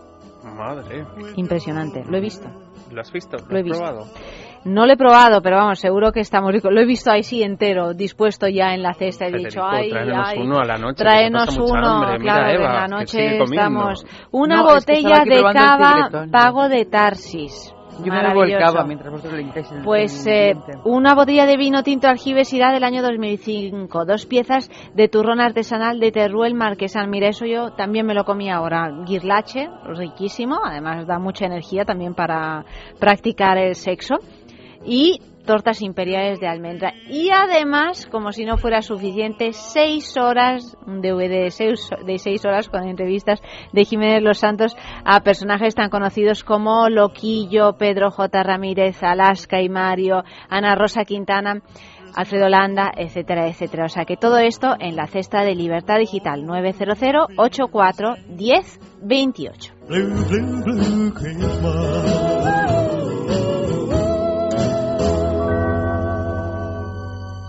Madre, 0.43 1.05
Impresionante, 1.35 2.03
lo 2.07 2.17
he 2.17 2.21
visto. 2.21 2.47
¿lo 2.91 3.01
has 3.01 3.11
visto? 3.11 3.37
Lo 3.49 3.57
he 3.57 3.59
has 3.59 3.65
visto. 3.65 3.79
probado? 3.79 4.05
No 4.63 4.87
lo 4.87 4.93
he 4.93 4.97
probado, 4.97 5.41
pero 5.43 5.57
vamos, 5.57 5.79
seguro 5.79 6.11
que 6.11 6.21
está 6.21 6.41
muy 6.41 6.53
rico. 6.53 6.71
Lo 6.71 6.81
he 6.81 6.85
visto 6.85 7.11
ahí 7.11 7.21
sí 7.21 7.43
entero, 7.43 7.93
dispuesto 7.93 8.47
ya 8.47 8.73
en 8.73 8.81
la 8.81 8.93
cesta. 8.95 9.27
He 9.27 9.31
dicho, 9.31 9.61
ay, 9.63 9.91
tráenos 9.91 10.27
ay, 10.27 10.39
uno 10.39 10.59
a 10.59 10.65
la 10.65 10.77
noche, 10.77 10.95
Tráenos 11.03 11.57
uno, 11.57 11.87
hambre. 11.87 12.19
Mira, 12.19 12.33
claro, 12.33 12.49
Eva, 12.49 12.67
en 12.67 12.73
la 12.73 12.87
noche 12.87 13.37
estamos. 13.37 14.05
Una 14.31 14.63
No, 14.63 14.75
es 14.75 14.85
que 14.85 14.93
estaba 14.93 15.19
botella 15.19 15.35
de 15.35 15.53
cava 15.53 16.27
pago 16.31 16.67
de 16.67 16.85
Tarsis. 16.85 17.74
Yo 18.03 18.11
me 18.11 18.57
cava 18.57 18.83
mientras 18.85 19.11
vosotros 19.11 19.39
el 19.39 19.83
Pues 19.83 20.25
eh, 20.27 20.55
una 20.83 21.15
botella 21.15 21.45
de 21.45 21.57
vino 21.57 21.83
tinto 21.83 22.07
Aljibes 22.07 22.51
irá 22.53 22.71
del 22.71 22.83
año 22.83 23.01
2005, 23.01 24.05
dos 24.05 24.25
piezas 24.25 24.69
de 24.93 25.07
turrón 25.07 25.39
artesanal 25.39 25.99
de 25.99 26.11
Teruel 26.11 26.55
Marquesán. 26.55 27.09
Mira, 27.09 27.29
eso 27.29 27.45
yo 27.45 27.71
también 27.71 28.05
me 28.05 28.13
lo 28.13 28.25
comí 28.25 28.49
ahora. 28.49 28.91
Guirlache, 29.05 29.69
riquísimo, 29.85 30.57
además 30.63 31.07
da 31.07 31.19
mucha 31.19 31.45
energía 31.45 31.85
también 31.85 32.13
para 32.13 32.65
practicar 32.99 33.57
el 33.57 33.75
sexo. 33.75 34.15
Y 34.85 35.21
tortas 35.45 35.81
imperiales 35.81 36.39
de 36.39 36.47
almendra. 36.47 36.93
Y 37.09 37.29
además, 37.29 38.07
como 38.07 38.31
si 38.31 38.45
no 38.45 38.57
fuera 38.57 38.81
suficiente, 38.81 39.53
seis 39.53 40.17
horas, 40.17 40.77
un 40.85 41.01
DVD 41.01 41.45
de 41.45 42.17
seis, 42.17 42.45
horas 42.45 42.69
con 42.69 42.87
entrevistas 42.87 43.41
de 43.71 43.85
Jiménez 43.85 44.21
Los 44.21 44.39
Santos 44.39 44.75
a 45.03 45.21
personajes 45.21 45.75
tan 45.75 45.89
conocidos 45.89 46.43
como 46.43 46.89
Loquillo, 46.89 47.77
Pedro 47.77 48.11
J. 48.11 48.43
Ramírez, 48.43 49.01
Alaska 49.03 49.61
y 49.61 49.69
Mario, 49.69 50.23
Ana 50.49 50.75
Rosa 50.75 51.05
Quintana. 51.05 51.61
Alfredo 52.15 52.47
Landa, 52.47 52.91
etcétera, 52.95 53.49
etcétera. 53.49 53.85
O 53.85 53.89
sea 53.89 54.05
que 54.05 54.15
todo 54.15 54.37
esto 54.37 54.75
en 54.79 54.95
la 54.95 55.05
cesta 55.07 55.43
de 55.43 55.53
Libertad 55.53 55.97
Digital 55.97 56.45
900 56.45 56.97
84 57.35 58.15
10 58.29 58.79
28. 59.01 59.73
Blue, 59.87 60.25
blue, 60.29 60.63
blue 60.63 61.13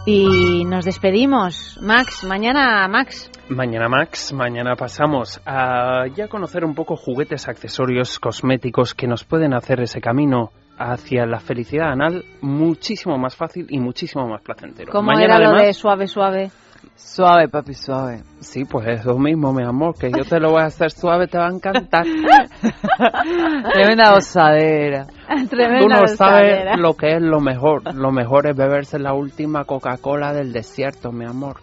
Y 0.09 0.65
nos 0.65 0.85
despedimos. 0.85 1.78
Max, 1.83 2.23
mañana 2.23 2.87
Max. 2.87 3.28
Mañana 3.49 3.89
Max, 3.89 4.33
mañana 4.33 4.77
pasamos 4.77 5.41
a 5.45 6.07
ya 6.15 6.28
conocer 6.28 6.65
un 6.65 6.74
poco 6.77 6.95
juguetes, 6.97 7.49
accesorios, 7.49 8.20
cosméticos 8.20 8.95
que 8.95 9.09
nos 9.09 9.24
pueden 9.24 9.53
hacer 9.53 9.81
ese 9.81 10.01
camino 10.01 10.51
hacia 10.78 11.27
la 11.27 11.41
felicidad 11.41 11.91
anal 11.91 12.24
muchísimo 12.41 13.19
más 13.19 13.35
fácil 13.35 13.66
y 13.69 13.81
muchísimo 13.81 14.28
más 14.28 14.43
placentero. 14.43 14.93
¿Cómo 14.93 15.09
Mañana, 15.09 15.24
era 15.24 15.39
lo 15.41 15.47
además- 15.47 15.66
de 15.66 15.73
suave, 15.73 16.07
suave? 16.07 16.51
Suave, 16.97 17.48
papi, 17.48 17.74
suave. 17.74 18.23
Sí, 18.40 18.64
pues 18.64 18.86
es 18.89 19.05
lo 19.05 19.18
mismo, 19.18 19.52
mi 19.52 19.62
amor, 19.62 19.94
que 19.98 20.10
yo 20.10 20.24
te 20.24 20.40
lo 20.40 20.52
voy 20.52 20.62
a 20.62 20.66
hacer 20.66 20.90
suave, 20.90 21.27
te 21.27 21.36
va 21.36 21.48
a 21.48 21.51
encantar. 21.51 22.06
Tremenda 23.73 24.14
osadera. 24.14 25.06
Tremenda 25.51 25.81
Tú 25.81 25.89
no 25.89 26.09
sabes 26.09 26.78
lo 26.78 26.94
que 26.94 27.16
es 27.16 27.23
lo 27.23 27.40
mejor. 27.40 27.94
Lo 27.94 28.12
mejor 28.12 28.47
es 28.47 28.56
beberse 28.56 28.98
la 28.98 29.12
última 29.12 29.64
Coca-Cola 29.64 30.32
del 30.32 30.55
desierto, 30.55 31.12
mi 31.12 31.27
amor. 31.27 31.56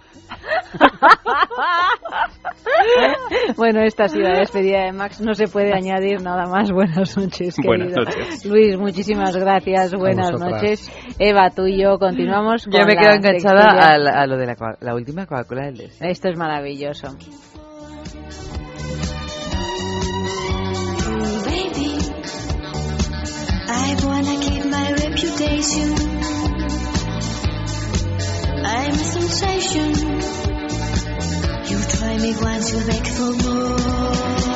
bueno, 3.57 3.82
esta 3.82 4.06
ha 4.06 4.10
sido 4.10 4.30
la 4.30 4.40
despedida 4.40 4.86
de 4.86 4.91
Max. 4.91 5.22
No 5.22 5.34
se 5.34 5.48
puede 5.48 5.74
añadir 5.74 6.22
nada 6.22 6.45
más. 6.48 6.72
Buenas 6.72 7.18
noches, 7.18 7.56
Buenas 7.64 7.91
noches. 7.95 8.45
Luis, 8.45 8.78
muchísimas 8.78 9.36
gracias. 9.36 9.94
Buenas 9.94 10.32
noches. 10.32 10.91
Eva, 11.20 11.49
tú 11.49 11.65
y 11.68 11.82
yo 11.82 11.98
continuamos. 11.99 12.65
Yo 12.65 12.80
con 12.80 12.88
me 12.88 12.95
la 12.95 13.02
quedo 13.02 13.11
enganchada 13.14 13.94
a, 13.94 13.98
la- 13.98 14.22
a 14.22 14.28
lo 14.28 14.38
de 14.38 14.56
la, 14.80 14.95
última 14.95 15.26
Coca-Cola 15.26 15.65
del 15.65 15.78
desierto. 15.78 16.06
Esto 16.06 16.30
es 16.30 16.38
maravilloso. 16.38 17.07
Baby, 21.45 21.98
I 23.70 23.95
wanna 24.06 24.38
keep 24.40 24.65
my 24.65 24.91
reputation. 24.91 26.22
I'm 28.65 28.94
a 28.94 28.98
sensation. 28.98 29.94
You 31.69 31.84
try 31.84 32.18
me 32.18 32.35
once, 32.41 32.73
you 32.73 32.85
beg 32.85 33.07
for 33.07 33.31
more. 33.44 34.52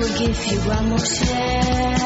Will 0.00 0.18
give 0.18 0.46
you 0.46 0.58
one 0.60 0.88
more 0.88 0.98
chance. 0.98 1.99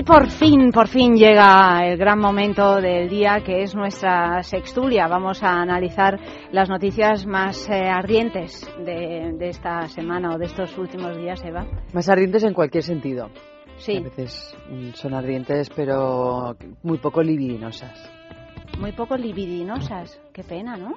Y 0.00 0.02
por 0.02 0.30
fin, 0.30 0.72
por 0.72 0.88
fin 0.88 1.14
llega 1.14 1.86
el 1.86 1.98
gran 1.98 2.18
momento 2.18 2.80
del 2.80 3.10
día 3.10 3.42
que 3.44 3.62
es 3.62 3.74
nuestra 3.74 4.42
sextulia. 4.42 5.06
Vamos 5.08 5.42
a 5.42 5.60
analizar 5.60 6.18
las 6.52 6.70
noticias 6.70 7.26
más 7.26 7.68
eh, 7.68 7.86
ardientes 7.86 8.66
de, 8.78 9.34
de 9.36 9.48
esta 9.50 9.86
semana 9.88 10.34
o 10.34 10.38
de 10.38 10.46
estos 10.46 10.78
últimos 10.78 11.18
días, 11.18 11.44
Eva. 11.44 11.66
Más 11.92 12.08
ardientes 12.08 12.44
en 12.44 12.54
cualquier 12.54 12.82
sentido. 12.82 13.28
Sí. 13.76 13.98
A 13.98 14.00
veces 14.00 14.56
son 14.94 15.12
ardientes, 15.12 15.68
pero 15.68 16.56
muy 16.82 16.96
poco 16.96 17.20
libidinosas. 17.20 18.10
Muy 18.78 18.92
poco 18.92 19.18
libidinosas. 19.18 20.18
Qué 20.32 20.42
pena, 20.42 20.78
¿no? 20.78 20.94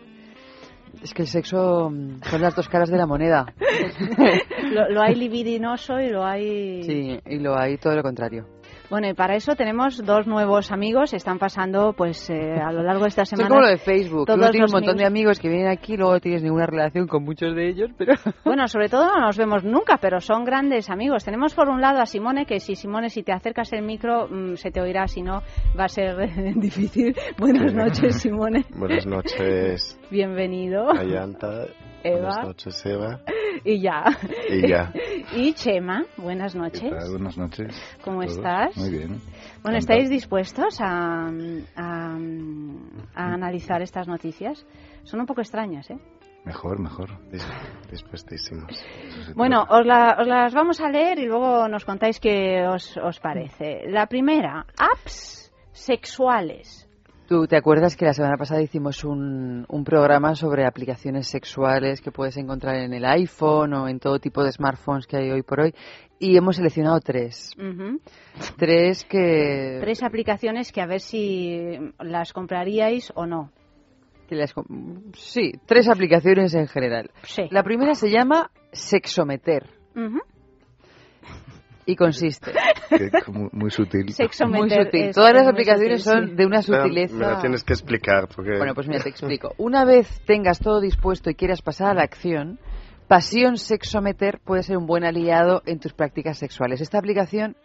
Es 1.01 1.13
que 1.13 1.23
el 1.23 1.27
sexo 1.27 1.89
mm, 1.89 2.21
son 2.21 2.41
las 2.41 2.55
dos 2.55 2.69
caras 2.69 2.89
de 2.89 2.97
la 2.97 3.05
moneda. 3.05 3.53
lo, 4.71 4.89
lo 4.91 5.01
hay 5.01 5.15
libidinoso 5.15 5.99
y 5.99 6.09
lo 6.09 6.23
hay... 6.23 6.83
Sí, 6.83 7.19
y 7.25 7.39
lo 7.39 7.59
hay 7.59 7.77
todo 7.77 7.97
lo 7.97 8.01
contrario. 8.01 8.52
Bueno, 8.93 9.09
y 9.09 9.15
para 9.15 9.35
eso 9.35 9.55
tenemos 9.55 10.05
dos 10.05 10.27
nuevos 10.27 10.71
amigos. 10.71 11.15
Están 11.15 11.39
pasando, 11.39 11.93
pues, 11.93 12.29
eh, 12.29 12.61
a 12.63 12.71
lo 12.71 12.83
largo 12.83 13.05
de 13.05 13.07
esta 13.07 13.25
semana. 13.25 13.47
es 13.47 13.49
como 13.49 13.61
lo 13.61 13.67
de 13.67 13.79
Facebook. 13.79 14.27
todos 14.27 14.37
Uno 14.37 14.51
tiene 14.51 14.67
un 14.67 14.71
montón 14.71 14.97
de 14.97 15.05
amigos 15.07 15.39
que 15.39 15.49
vienen 15.49 15.67
aquí, 15.67 15.97
luego 15.97 16.13
no 16.13 16.19
tienes 16.19 16.43
ninguna 16.43 16.67
relación 16.67 17.07
con 17.07 17.23
muchos 17.23 17.55
de 17.55 17.69
ellos, 17.69 17.89
pero... 17.97 18.13
Bueno, 18.45 18.67
sobre 18.67 18.89
todo 18.89 19.07
no 19.07 19.19
nos 19.19 19.35
vemos 19.35 19.63
nunca, 19.63 19.97
pero 19.97 20.19
son 20.19 20.45
grandes 20.45 20.91
amigos. 20.91 21.25
Tenemos 21.25 21.55
por 21.55 21.69
un 21.69 21.81
lado 21.81 22.01
a 22.01 22.05
Simone, 22.05 22.45
que 22.45 22.59
si 22.59 22.75
Simone, 22.75 23.09
si 23.09 23.23
te 23.23 23.31
acercas 23.31 23.73
el 23.73 23.81
micro, 23.81 24.27
mm, 24.27 24.57
se 24.57 24.69
te 24.69 24.79
oirá, 24.79 25.07
si 25.07 25.23
no, 25.23 25.41
va 25.75 25.85
a 25.85 25.89
ser 25.89 26.15
difícil. 26.55 27.15
Buenas 27.39 27.73
noches, 27.73 28.21
Simone. 28.21 28.63
Buenas 28.77 29.07
noches, 29.07 29.99
Bienvenido. 30.11 30.91
Ayanta. 30.91 31.65
Eva. 32.03 32.17
Buenas 32.19 32.43
noches, 32.47 32.85
Eva. 32.85 33.21
Y 33.65 33.79
ya. 33.81 34.03
Y 34.49 34.67
ya. 34.67 34.91
Y 35.33 35.53
Chema, 35.53 36.03
buenas 36.17 36.53
noches. 36.53 36.91
Buenas 37.09 37.37
noches. 37.37 37.73
¿Cómo 38.03 38.21
estás? 38.23 38.75
Muy 38.77 38.89
bien. 38.89 39.21
Bueno. 39.61 39.77
¿estáis 39.77 40.09
dispuestos 40.09 40.81
a, 40.81 41.27
a, 41.75 42.17
a 43.15 43.33
analizar 43.33 43.81
estas 43.81 44.07
noticias? 44.07 44.65
Son 45.03 45.21
un 45.21 45.25
poco 45.25 45.39
extrañas, 45.41 45.89
¿eh? 45.91 45.97
Mejor, 46.43 46.77
mejor. 46.79 47.09
Dis- 47.31 47.47
Dispuestísimos. 47.89 48.85
Bueno, 49.35 49.65
os, 49.69 49.85
la- 49.85 50.17
os 50.19 50.27
las 50.27 50.53
vamos 50.53 50.81
a 50.81 50.89
leer 50.89 51.19
y 51.19 51.25
luego 51.25 51.67
nos 51.69 51.85
contáis 51.85 52.19
qué 52.19 52.67
os, 52.67 52.97
os 52.97 53.19
parece. 53.21 53.83
La 53.87 54.07
primera, 54.07 54.65
apps 54.77 55.53
sexuales. 55.71 56.82
¿Tú 57.27 57.47
te 57.47 57.55
acuerdas 57.55 57.95
que 57.95 58.05
la 58.05 58.13
semana 58.13 58.35
pasada 58.37 58.61
hicimos 58.61 59.03
un, 59.05 59.65
un 59.69 59.83
programa 59.85 60.35
sobre 60.35 60.65
aplicaciones 60.65 61.27
sexuales 61.27 62.01
que 62.01 62.11
puedes 62.11 62.35
encontrar 62.37 62.75
en 62.75 62.93
el 62.93 63.05
iPhone 63.05 63.73
o 63.73 63.87
en 63.87 63.99
todo 63.99 64.19
tipo 64.19 64.43
de 64.43 64.51
smartphones 64.51 65.07
que 65.07 65.17
hay 65.17 65.31
hoy 65.31 65.41
por 65.41 65.61
hoy? 65.61 65.73
Y 66.19 66.35
hemos 66.37 66.57
seleccionado 66.57 66.99
tres. 66.99 67.51
Ujú. 67.57 67.99
Tres 68.57 69.05
que... 69.05 69.77
Tres 69.81 70.03
aplicaciones 70.03 70.71
que 70.71 70.81
a 70.81 70.85
ver 70.85 70.99
si 70.99 71.77
las 71.99 72.33
compraríais 72.33 73.11
o 73.15 73.25
no. 73.25 73.51
que 74.27 74.35
las 74.35 74.53
com- 74.53 74.65
sí, 75.13 75.53
tres 75.65 75.87
aplicaciones 75.89 76.53
en 76.53 76.67
general. 76.67 77.09
Sí. 77.23 77.43
La 77.51 77.63
primera 77.63 77.95
se 77.95 78.09
llama 78.09 78.51
Sexometer. 78.71 79.69
Y 81.85 81.95
consiste... 81.95 82.51
Que- 82.89 83.09
muy, 83.31 83.49
muy 83.51 83.71
sutil. 83.71 84.11
Sexometer 84.13 84.59
Muy 84.77 84.85
sutil. 84.85 85.03
es- 85.09 85.15
Todas 85.15 85.31
es 85.31 85.37
las 85.37 85.47
aplicaciones 85.47 86.03
sutil, 86.03 86.19
son 86.21 86.29
sí. 86.29 86.35
de 86.35 86.45
una 86.45 86.61
sutileza... 86.61 87.15
Me 87.15 87.25
la 87.25 87.39
tienes 87.41 87.63
que 87.63 87.73
explicar 87.73 88.27
porque... 88.33 88.57
Bueno, 88.57 88.73
pues 88.75 88.87
mira, 88.87 89.01
te 89.03 89.09
explico. 89.15 89.53
Una 89.57 89.85
vez 89.85 90.21
tengas 90.25 90.59
todo 90.59 90.79
dispuesto 90.81 91.29
y 91.29 91.35
quieras 91.35 91.61
pasar 91.61 91.91
a 91.91 91.93
la 91.93 92.03
acción, 92.03 92.59
Pasión 93.07 93.57
Sexometer 93.57 94.39
puede 94.43 94.63
ser 94.63 94.77
un 94.77 94.85
buen 94.87 95.03
aliado 95.03 95.61
en 95.65 95.79
tus 95.79 95.93
prácticas 95.93 96.37
sexuales. 96.37 96.79
Esta 96.81 96.97
aplicación 96.99 97.55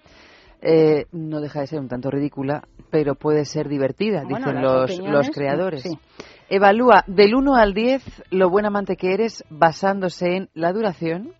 eh, 0.60 1.06
no 1.12 1.40
deja 1.40 1.60
de 1.60 1.68
ser 1.68 1.78
un 1.78 1.88
tanto 1.88 2.10
ridícula, 2.10 2.64
pero 2.90 3.14
puede 3.14 3.44
ser 3.44 3.68
divertida, 3.68 4.24
Bueno, 4.28 4.38
dicen 4.46 4.60
los, 4.62 4.98
los 4.98 5.30
creadores. 5.30 5.82
sí. 5.82 5.98
Evalúa 6.50 7.04
del 7.06 7.34
1 7.34 7.54
al 7.56 7.74
10 7.74 8.02
lo 8.30 8.48
buen 8.48 8.64
amante 8.64 8.96
que 8.96 9.12
eres 9.12 9.44
basándose 9.50 10.34
en 10.34 10.48
la 10.54 10.72
duración, 10.72 11.34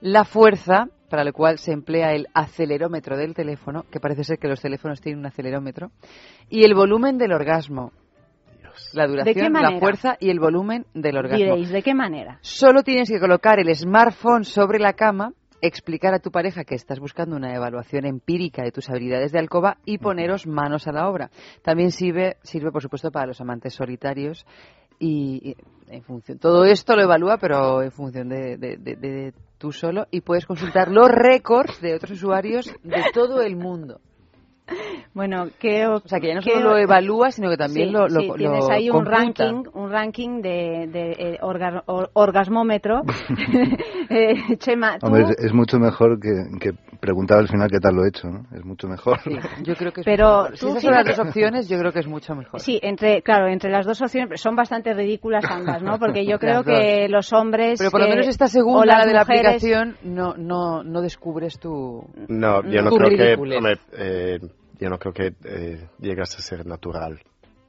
la 0.00 0.24
fuerza, 0.24 0.86
para 1.10 1.24
lo 1.24 1.32
cual 1.32 1.58
se 1.58 1.72
emplea 1.72 2.14
el 2.14 2.28
acelerómetro 2.32 3.18
del 3.18 3.34
teléfono, 3.34 3.84
que 3.90 4.00
parece 4.00 4.24
ser 4.24 4.38
que 4.38 4.48
los 4.48 4.60
teléfonos 4.62 5.00
tienen 5.00 5.18
un 5.18 5.26
acelerómetro, 5.26 5.90
y 6.48 6.64
el 6.64 6.74
volumen 6.74 7.18
del 7.18 7.32
orgasmo. 7.32 7.92
La 8.94 9.06
duración, 9.06 9.52
la 9.52 9.78
fuerza 9.78 10.16
y 10.20 10.30
el 10.30 10.38
volumen 10.38 10.86
del 10.94 11.18
orgasmo. 11.18 11.36
Diréis, 11.36 11.70
¿de 11.70 11.82
qué 11.82 11.92
manera? 11.92 12.38
Solo 12.40 12.82
tienes 12.82 13.10
que 13.10 13.18
colocar 13.18 13.58
el 13.58 13.74
smartphone 13.74 14.44
sobre 14.44 14.78
la 14.78 14.94
cama, 14.94 15.32
explicar 15.60 16.14
a 16.14 16.20
tu 16.20 16.30
pareja 16.30 16.64
que 16.64 16.76
estás 16.76 17.00
buscando 17.00 17.36
una 17.36 17.54
evaluación 17.54 18.06
empírica 18.06 18.62
de 18.62 18.70
tus 18.70 18.88
habilidades 18.88 19.32
de 19.32 19.40
alcoba 19.40 19.78
y 19.84 19.98
poneros 19.98 20.46
manos 20.46 20.86
a 20.86 20.92
la 20.92 21.08
obra. 21.08 21.30
También 21.62 21.90
sirve, 21.90 22.36
sirve 22.42 22.70
por 22.70 22.80
supuesto, 22.80 23.10
para 23.10 23.26
los 23.26 23.40
amantes 23.40 23.74
solitarios 23.74 24.46
y, 24.98 25.50
y 25.50 25.56
en 25.90 26.02
función. 26.02 26.38
Todo 26.38 26.64
esto 26.64 26.94
lo 26.96 27.02
evalúa, 27.02 27.38
pero 27.38 27.82
en 27.82 27.90
función 27.92 28.28
de, 28.28 28.56
de- 28.56 28.76
de- 28.76 28.96
de 28.96 29.32
tú 29.58 29.72
solo 29.72 30.06
y 30.10 30.20
puedes 30.22 30.46
consultar 30.46 30.90
los 30.90 31.08
récords 31.10 31.80
de 31.80 31.94
otros 31.94 32.12
usuarios 32.12 32.66
de 32.82 33.02
todo 33.12 33.42
el 33.42 33.56
mundo. 33.56 34.00
Bueno, 35.12 35.48
¿qué, 35.58 35.88
O 35.88 35.98
sea, 36.06 36.20
que 36.20 36.28
ya 36.28 36.34
no 36.36 36.40
qué- 36.40 36.52
solo 36.52 36.70
lo 36.70 36.78
evalúa, 36.78 37.32
sino 37.32 37.50
que 37.50 37.56
también 37.56 37.88
Sí, 37.88 37.92
lo, 37.92 38.02
lo, 38.06 38.20
sí, 38.20 38.28
lo 38.28 38.34
tienes 38.36 38.68
ahí 38.70 38.90
un 38.90 39.04
ranking, 39.04 39.64
un 39.74 39.90
ranking 39.90 40.40
de, 40.40 40.86
de, 40.86 41.10
eh, 41.18 41.38
orga- 41.42 41.82
or- 41.86 42.10
orgasmómetro. 42.12 43.02
Eh, 44.12 44.56
Chema, 44.58 44.98
tú, 44.98 45.06
Hombre, 45.06 45.22
es, 45.22 45.44
es 45.46 45.52
mucho 45.52 45.78
mejor 45.78 46.18
que, 46.18 46.30
que 46.60 46.72
preguntar 46.98 47.38
al 47.38 47.46
final 47.46 47.70
qué 47.70 47.78
tal 47.78 47.94
lo 47.94 48.04
he 48.04 48.08
hecho, 48.08 48.28
¿no? 48.28 48.44
Es 48.52 48.64
mucho 48.64 48.88
mejor. 48.88 49.18
Yo 49.62 49.76
creo 49.76 49.92
que 49.92 50.00
es 50.00 50.04
Pero 50.04 50.26
mucho 50.26 50.42
mejor. 50.42 50.56
Si 50.56 50.60
tú 50.66 50.70
esas 50.70 50.82
son 50.82 50.92
las 50.94 51.06
dos 51.06 51.18
opciones, 51.26 51.68
yo 51.68 51.78
creo 51.78 51.92
que 51.92 52.00
es 52.00 52.08
mucho 52.08 52.34
mejor. 52.34 52.58
Sí, 52.58 52.80
entre, 52.82 53.22
claro, 53.22 53.46
entre 53.46 53.70
las 53.70 53.86
dos 53.86 54.02
opciones 54.02 54.40
son 54.40 54.56
bastante 54.56 54.92
ridículas 54.94 55.44
ambas, 55.48 55.80
¿no? 55.84 55.96
Porque 56.00 56.26
yo 56.26 56.40
creo 56.40 56.64
que 56.64 57.08
los 57.08 57.32
hombres 57.32 57.78
Pero 57.78 57.92
por 57.92 58.00
lo 58.00 58.06
eh, 58.06 58.10
menos 58.10 58.26
esta 58.26 58.46
o 58.46 58.48
segunda, 58.48 58.84
la 58.84 59.06
de 59.06 59.12
la 59.12 59.20
aplicación, 59.22 59.96
no, 60.02 60.34
no, 60.36 60.82
no 60.82 61.00
descubres 61.02 61.60
tu... 61.60 62.04
No, 62.28 62.62
yo 62.68 62.82
no 62.82 62.90
tu 62.90 62.96
creo 62.96 63.10
que... 63.10 63.34
hombre, 63.56 63.78
eh, 63.92 64.40
yo 64.80 64.88
no 64.88 64.98
creo 64.98 65.12
que 65.12 65.32
eh, 65.44 65.86
llegas 65.98 66.36
a 66.38 66.42
ser 66.42 66.66
natural, 66.66 67.20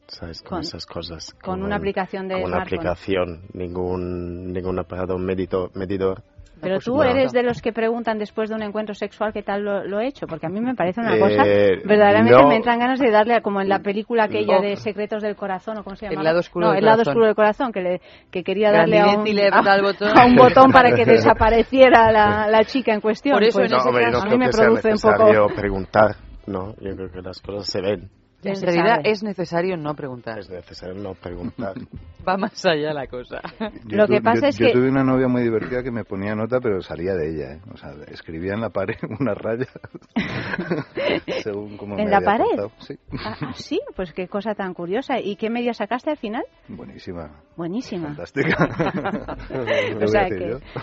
¿sabes? 0.07 0.41
Con, 0.41 0.49
Con- 0.49 0.61
esas 0.61 0.85
cosas. 0.85 1.33
con 1.43 1.61
una 1.63 1.75
aplicación 1.75 2.27
de 2.27 2.35
Con 2.35 2.43
una 2.45 2.57
smartphone. 2.57 2.79
aplicación, 2.79 3.41
ningún, 3.53 4.53
ningún 4.53 4.79
aparato 4.79 5.17
medito- 5.17 5.69
medidor. 5.75 6.23
Pero 6.61 6.75
Pues 6.75 6.85
tú 6.85 7.01
eres 7.01 7.31
de 7.31 7.41
los 7.41 7.59
que 7.59 7.73
preguntan 7.73 8.19
después 8.19 8.47
de 8.47 8.55
un 8.55 8.61
encuentro 8.61 8.93
sexual 8.93 9.33
qué 9.33 9.41
tal 9.41 9.63
lo, 9.63 9.83
lo 9.83 9.99
he 9.99 10.05
hecho, 10.05 10.27
porque 10.27 10.45
a 10.45 10.49
mí 10.49 10.61
me 10.61 10.75
parece 10.75 11.01
una 11.01 11.15
Eh, 11.15 11.19
cosa, 11.19 11.43
verdaderamente 11.87 12.39
no. 12.39 12.47
me 12.49 12.55
entran 12.57 12.77
ganas 12.77 12.99
de 12.99 13.09
darle, 13.09 13.33
a- 13.33 13.41
como 13.41 13.61
en 13.61 13.67
la 13.69 13.79
película 13.79 14.25
aquella 14.25 14.57
No. 14.57 14.61
de 14.61 14.75
Secretos 14.75 15.23
del 15.23 15.35
Corazón, 15.35 15.79
o 15.79 15.83
cómo 15.83 15.95
se 15.95 16.05
El 16.05 16.11
llama. 16.11 16.23
lado 16.23 16.39
oscuro 16.39 16.67
no, 16.67 16.71
del 16.73 16.79
el 16.79 16.85
lado 16.85 16.97
corazón. 16.97 17.11
oscuro 17.13 17.25
del 17.25 17.35
corazón, 17.35 17.71
que, 17.71 17.81
le, 17.81 18.01
que 18.29 18.43
quería 18.43 18.71
darle 18.71 18.99
a 18.99 19.07
un, 19.07 19.23
le 19.23 19.49
botón. 19.81 20.15
a 20.15 20.23
un 20.25 20.35
botón 20.35 20.71
para 20.71 20.93
que 20.93 21.03
desapareciera 21.35 22.11
la, 22.11 22.47
la 22.47 22.63
chica 22.63 22.93
en 22.93 23.01
cuestión. 23.01 23.33
Por 23.33 23.43
eso 23.43 23.57
Pues 23.57 23.71
no, 23.71 23.77
hombre, 23.79 24.11
no 24.11 24.19
a 24.19 24.21
mí 24.25 24.27
creo 24.27 24.37
me 24.37 24.49
produce 24.49 24.91
un 24.93 24.99
poco... 24.99 25.55
preguntar, 25.55 26.15
¿no? 26.47 26.75
Yo 26.77 26.95
creo 26.95 27.11
que 27.11 27.21
las 27.21 27.41
cosas 27.41 27.67
se 27.69 27.81
ven. 27.81 28.09
En 28.49 28.55
se 28.55 28.65
realidad 28.65 28.95
sabe. 28.97 29.11
es 29.11 29.23
necesario 29.23 29.77
no 29.77 29.93
preguntar. 29.95 30.39
Es 30.39 30.49
necesario 30.49 30.95
no 30.95 31.13
preguntar. 31.13 31.75
Va 32.27 32.37
más 32.37 32.63
allá 32.65 32.93
la 32.93 33.07
cosa. 33.07 33.41
Yo 33.85 33.97
Lo 33.97 34.07
que 34.07 34.21
pasa 34.21 34.41
yo- 34.41 34.47
es 34.49 34.57
yo 34.59 34.67
que- 34.67 34.73
tuve 34.73 34.89
una 34.89 35.03
novia 35.03 35.27
muy 35.27 35.41
divertida 35.41 35.81
que 35.81 35.89
me 35.91 36.03
ponía 36.03 36.35
nota, 36.35 36.59
pero 36.61 36.81
salía 36.81 37.13
de 37.15 37.29
ella, 37.31 37.53
¿eh? 37.53 37.61
O 37.73 37.77
sea, 37.77 37.93
escribía 38.11 38.53
en 38.53 38.61
la 38.61 38.69
pared 38.69 38.95
unas 39.19 39.37
rayas 39.37 39.69
según 41.43 41.77
como 41.77 41.97
¿En 41.97 42.05
me 42.05 42.11
la 42.11 42.17
había 42.17 42.25
pared? 42.27 42.45
portado. 42.45 42.71
Sí, 42.79 42.95
Ah, 43.25 43.35
ah, 43.41 43.53
sí, 43.55 43.79
pues 43.95 44.13
qué 44.13 44.27
cosa 44.27 44.53
tan 44.55 44.73
curiosa. 44.73 45.19
¿Y 45.19 45.35
qué 45.35 45.49
media 45.49 45.73
sacaste 45.73 46.09
al 46.11 46.17
final? 46.17 46.43
buenísima. 46.67 47.31
Buenísima. 47.57 48.07
Fantástica. 48.07 48.69
o 50.01 50.07
sea, 50.07 50.27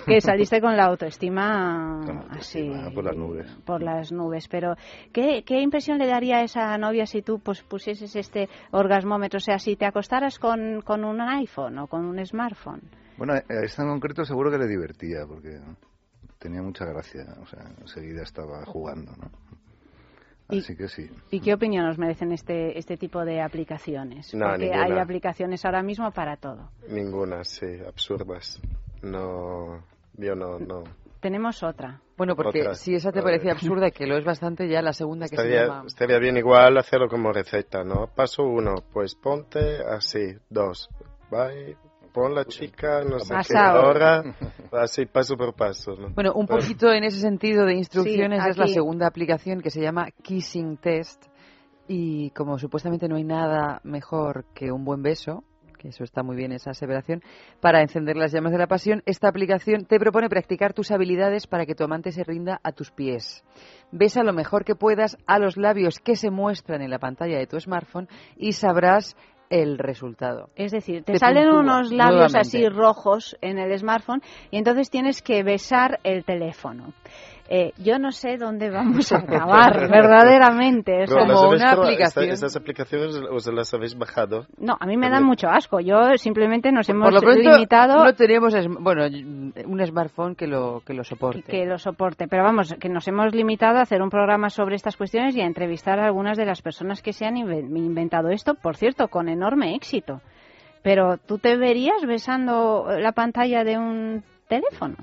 que, 0.07 0.21
saliste 0.21 0.61
con 0.61 0.77
la 0.77 0.85
autoestima 0.85 2.01
así 2.31 2.71
Ah, 2.75 2.91
por 2.95 3.05
las 3.05 3.17
nubes. 3.17 3.51
por 3.65 3.83
las 3.83 4.13
nubes. 4.13 4.47
Pero, 4.49 4.75
¿qué, 5.13 5.43
¿qué 5.47 5.61
impresión 5.61 5.99
le 5.99 6.07
daría 6.07 6.39
a 6.39 6.43
esa 6.43 6.77
novia 6.79 7.07
si 7.07 7.23
tú 7.23 7.39
pues 7.49 7.63
pusieses 7.63 8.15
este 8.15 8.47
orgasmómetro? 8.73 9.39
O 9.39 9.41
sea, 9.41 9.59
si 9.59 9.75
te 9.75 9.87
acostaras 9.87 10.39
con, 10.39 10.83
con 10.83 11.03
un 11.03 11.19
iPhone 11.19 11.79
o 11.79 11.87
con 11.87 12.05
un 12.05 12.23
smartphone. 12.27 12.83
Bueno, 13.17 13.33
a 13.33 13.65
esta 13.65 13.85
en 13.85 13.89
concreto 13.89 14.23
seguro 14.27 14.51
que 14.51 14.59
le 14.59 14.67
divertía, 14.67 15.25
porque 15.27 15.59
tenía 16.39 16.61
mucha 16.61 16.85
gracia. 16.85 17.25
O 17.41 17.47
sea, 17.47 17.65
enseguida 17.81 18.23
estaba 18.23 18.67
jugando, 18.67 19.13
¿no? 19.17 19.31
Así 20.49 20.77
que 20.77 20.89
sí. 20.89 21.09
¿Y 21.31 21.41
qué 21.41 21.55
opinión 21.55 21.87
os 21.87 21.97
merecen 21.97 22.33
este, 22.33 22.79
este 22.79 22.99
tipo 22.99 23.25
de 23.25 23.41
aplicaciones? 23.41 24.35
No, 24.35 24.47
Porque 24.51 24.67
ninguna. 24.67 24.85
hay 24.85 24.99
aplicaciones 24.99 25.65
ahora 25.65 25.83
mismo 25.83 26.11
para 26.11 26.37
todo. 26.37 26.71
Ninguna, 26.87 27.45
sí, 27.45 27.79
absurdas. 27.87 28.61
No, 29.01 29.83
yo 30.19 30.35
no, 30.35 30.59
no. 30.59 30.85
Tenemos 31.21 31.63
otra. 31.63 32.01
Bueno, 32.17 32.35
porque 32.35 32.61
Otra. 32.63 32.75
si 32.75 32.95
esa 32.95 33.13
te 33.13 33.23
parecía 33.23 33.53
absurda, 33.53 33.91
que 33.91 34.07
lo 34.07 34.17
es 34.17 34.25
bastante, 34.25 34.69
ya 34.69 34.83
la 34.83 34.93
segunda 34.93 35.29
que 35.29 35.37
se 35.37 35.49
llama... 35.49 35.85
estaría 35.87 36.19
bien 36.19 36.37
igual 36.37 36.77
hacerlo 36.79 37.09
como 37.09 37.33
receta, 37.33 37.85
¿no? 37.85 38.09
Paso 38.15 38.43
uno, 38.43 38.77
pues 38.93 39.15
ponte 39.15 39.79
así, 39.85 40.35
dos, 40.51 40.89
bye, 41.31 41.77
pon 42.13 42.35
la 42.35 42.45
chica, 42.45 43.05
no 43.05 43.21
sé 43.21 43.29
qué 43.29 43.55
Pasao. 43.55 43.89
hora, 43.89 44.25
así 44.73 45.07
paso 45.07 45.37
por 45.37 45.55
paso, 45.55 45.95
¿no? 45.97 46.11
Bueno, 46.11 46.33
un 46.35 46.47
poquito 46.47 46.93
en 46.93 47.05
ese 47.05 47.21
sentido 47.21 47.65
de 47.67 47.75
instrucciones 47.75 48.43
Sí, 48.43 48.51
es 48.51 48.59
la 48.59 48.67
segunda 48.67 49.07
aplicación 49.07 49.61
que 49.61 49.71
se 49.71 49.81
llama 49.81 50.09
Kissing 50.23 50.77
Test 50.79 51.27
y 51.87 52.31
como 52.31 52.59
supuestamente 52.59 53.09
no 53.09 53.17
hay 53.17 53.25
nada 53.25 53.81
mejor 53.85 54.45
que 54.55 54.73
un 54.73 54.85
buen 54.85 55.03
beso, 55.03 55.45
que 55.79 55.89
eso 55.89 56.05
está 56.05 56.23
muy 56.23 56.37
bien 56.37 56.53
esa 56.53 56.71
aseveración, 56.71 57.23
para 57.61 57.81
encender 57.81 58.17
las 58.17 58.33
llamas 58.33 58.53
de 58.53 58.59
la 58.59 58.67
pasión, 58.67 59.03
esta 59.07 59.29
aplicación 59.29 59.87
te 59.87 59.99
propone 59.99 60.29
practicar 60.29 60.75
tus 60.75 60.91
habilidades 60.91 61.47
para 61.47 61.65
que 61.65 61.75
tu 61.75 61.85
amante 61.85 62.13
se 62.13 62.25
rinda 62.25 62.61
a 62.63 62.73
tus 62.73 62.91
pies. 62.91 63.45
Besa 63.91 64.23
lo 64.23 64.33
mejor 64.33 64.65
que 64.65 64.75
puedas 64.75 65.17
a 65.27 65.39
los 65.39 65.57
labios 65.57 65.99
que 66.01 66.17
se 66.17 66.31
muestran 66.31 66.83
en 66.83 66.91
la 66.91 66.99
pantalla 66.99 67.39
de 67.39 67.47
tu 67.47 67.59
smartphone 67.59 68.09
y 68.37 68.53
sabrás 68.53 69.17
el 69.51 69.79
resultado. 69.79 70.51
Es 70.57 70.73
decir, 70.73 71.05
te, 71.05 71.13
Te 71.13 71.19
salen 71.19 71.45
puntúa 71.45 71.61
unos 71.61 71.91
labios 71.91 72.33
nuevamente. 72.33 72.39
así 72.39 72.69
rojos 72.69 73.35
en 73.41 73.59
el 73.59 73.79
smartphone 73.79 74.21
y 74.51 74.59
entonces 74.59 74.91
tienes 74.91 75.23
que 75.23 75.43
besar 75.43 76.01
el 76.05 76.25
teléfono. 76.25 76.93
Eh, 77.51 77.73
yo 77.79 77.99
no 77.99 78.13
sé 78.13 78.37
dónde 78.37 78.69
vamos 78.69 79.11
a 79.11 79.17
acabar, 79.21 79.89
verdaderamente. 79.91 81.05
o 81.05 81.07
sea, 81.07 81.17
Pero 81.17 81.27
las 81.27 81.43
habéis 81.43 81.63
probado- 81.63 81.89
esta- 81.89 82.25
¿Estas 82.25 82.57
aplicaciones 82.57 83.17
os 83.31 83.47
las 83.53 83.73
habéis 83.73 83.97
bajado? 83.97 84.45
No, 84.59 84.77
a 84.79 84.85
mí 84.87 84.97
me 84.99 85.09
dan 85.09 85.25
mucho 85.25 85.49
asco. 85.49 85.81
Yo 85.81 86.17
simplemente 86.19 86.71
nos 86.73 86.89
hemos 86.91 87.07
Por 87.07 87.15
lo 87.15 87.21
pronto 87.21 87.51
limitado 87.53 88.05
no 88.05 88.15
tenemos 88.15 88.55
es- 88.55 88.69
bueno 88.69 89.05
un 89.07 89.87
smartphone 89.87 90.35
que 90.35 90.47
lo 90.47 90.83
que 90.85 90.93
lo 90.93 91.05
soporte. 91.05 91.43
que 91.43 91.65
lo 91.65 91.79
soporte. 91.79 92.29
Pero 92.29 92.43
vamos, 92.45 92.75
que 92.79 92.89
nos 92.91 93.09
hemos 93.09 93.35
limitado 93.35 93.79
a 93.79 93.83
hacer 93.83 94.03
un 94.03 94.11
programa 94.11 94.51
sobre 94.51 94.77
estas 94.77 94.97
cuestiones 94.99 95.35
y 95.35 95.41
a 95.41 95.47
entrevistar 95.47 95.99
a 96.01 96.05
algunas 96.05 96.37
de 96.37 96.45
las 96.45 96.61
personas 96.61 97.01
que 97.01 97.13
se 97.15 97.25
han 97.25 97.37
inven- 97.37 97.75
inventado 97.77 98.29
esto, 98.29 98.55
por 98.57 98.77
cierto, 98.77 99.09
con 99.09 99.29
enorme 99.31 99.75
éxito. 99.75 100.21
Pero 100.83 101.17
tú 101.17 101.39
te 101.39 101.57
verías 101.57 102.05
besando 102.07 102.87
la 102.99 103.13
pantalla 103.13 103.65
de 103.65 103.79
un 103.79 104.23
teléfono. 104.49 104.97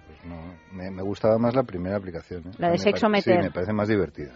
Me, 0.72 0.90
me 0.92 1.02
gustaba 1.04 1.38
más 1.38 1.56
la 1.56 1.64
primera 1.64 1.98
aplicación. 1.98 2.42
¿eh? 2.48 2.52
La 2.58 2.70
de 2.72 2.78
sexo 2.78 3.08
meter. 3.10 3.38
Sí, 3.38 3.44
me 3.44 3.52
parece 3.52 3.74
más 3.74 3.88
divertida. 3.88 4.34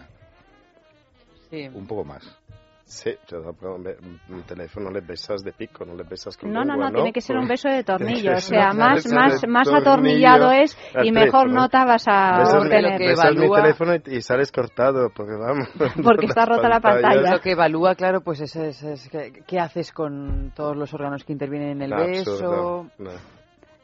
Sí. 1.50 1.68
Un 1.74 1.86
poco 1.86 2.04
más. 2.04 2.36
Sí, 2.84 3.12
un 3.30 4.42
teléfono 4.48 4.90
le 4.90 5.00
besas 5.00 5.44
de 5.44 5.52
pico, 5.52 5.84
no 5.84 5.94
le 5.94 6.02
besas 6.02 6.36
con 6.36 6.50
No, 6.52 6.64
no, 6.64 6.72
lengua, 6.72 6.88
no, 6.90 6.94
tiene 6.96 7.12
que 7.12 7.20
ser 7.20 7.36
un 7.36 7.46
beso 7.46 7.68
de 7.68 7.84
tornillo. 7.84 8.32
O 8.32 8.34
que 8.34 8.40
sea, 8.40 8.72
más, 8.72 9.06
más, 9.12 9.46
más 9.46 9.68
atornillado 9.72 10.50
es 10.50 10.76
y 11.04 11.12
mejor 11.12 11.42
teléfono. 11.42 11.54
nota 11.54 11.84
vas 11.84 12.04
a 12.08 12.38
Besas, 12.38 12.54
obtener. 12.64 12.98
besas 12.98 13.36
mi 13.36 13.48
teléfono 13.48 13.94
y, 13.94 14.16
y 14.16 14.22
sales 14.22 14.50
cortado, 14.50 15.08
porque 15.14 15.34
vamos. 15.34 15.68
Porque 16.04 16.26
está 16.26 16.46
rota 16.46 16.68
la 16.68 16.80
pantalla. 16.80 17.30
Lo 17.34 17.40
que 17.40 17.52
evalúa, 17.52 17.94
claro, 17.94 18.22
pues 18.22 18.40
es, 18.40 18.56
es, 18.56 18.82
es 18.82 19.08
que- 19.08 19.40
qué 19.46 19.60
haces 19.60 19.92
con 19.92 20.52
todos 20.56 20.76
los 20.76 20.92
órganos 20.92 21.22
que 21.22 21.32
intervienen 21.32 21.70
en 21.70 21.82
el 21.82 21.90
No, 21.90 21.96
beso. 21.96 22.32
absurdo, 22.32 22.86
no. 22.98 23.10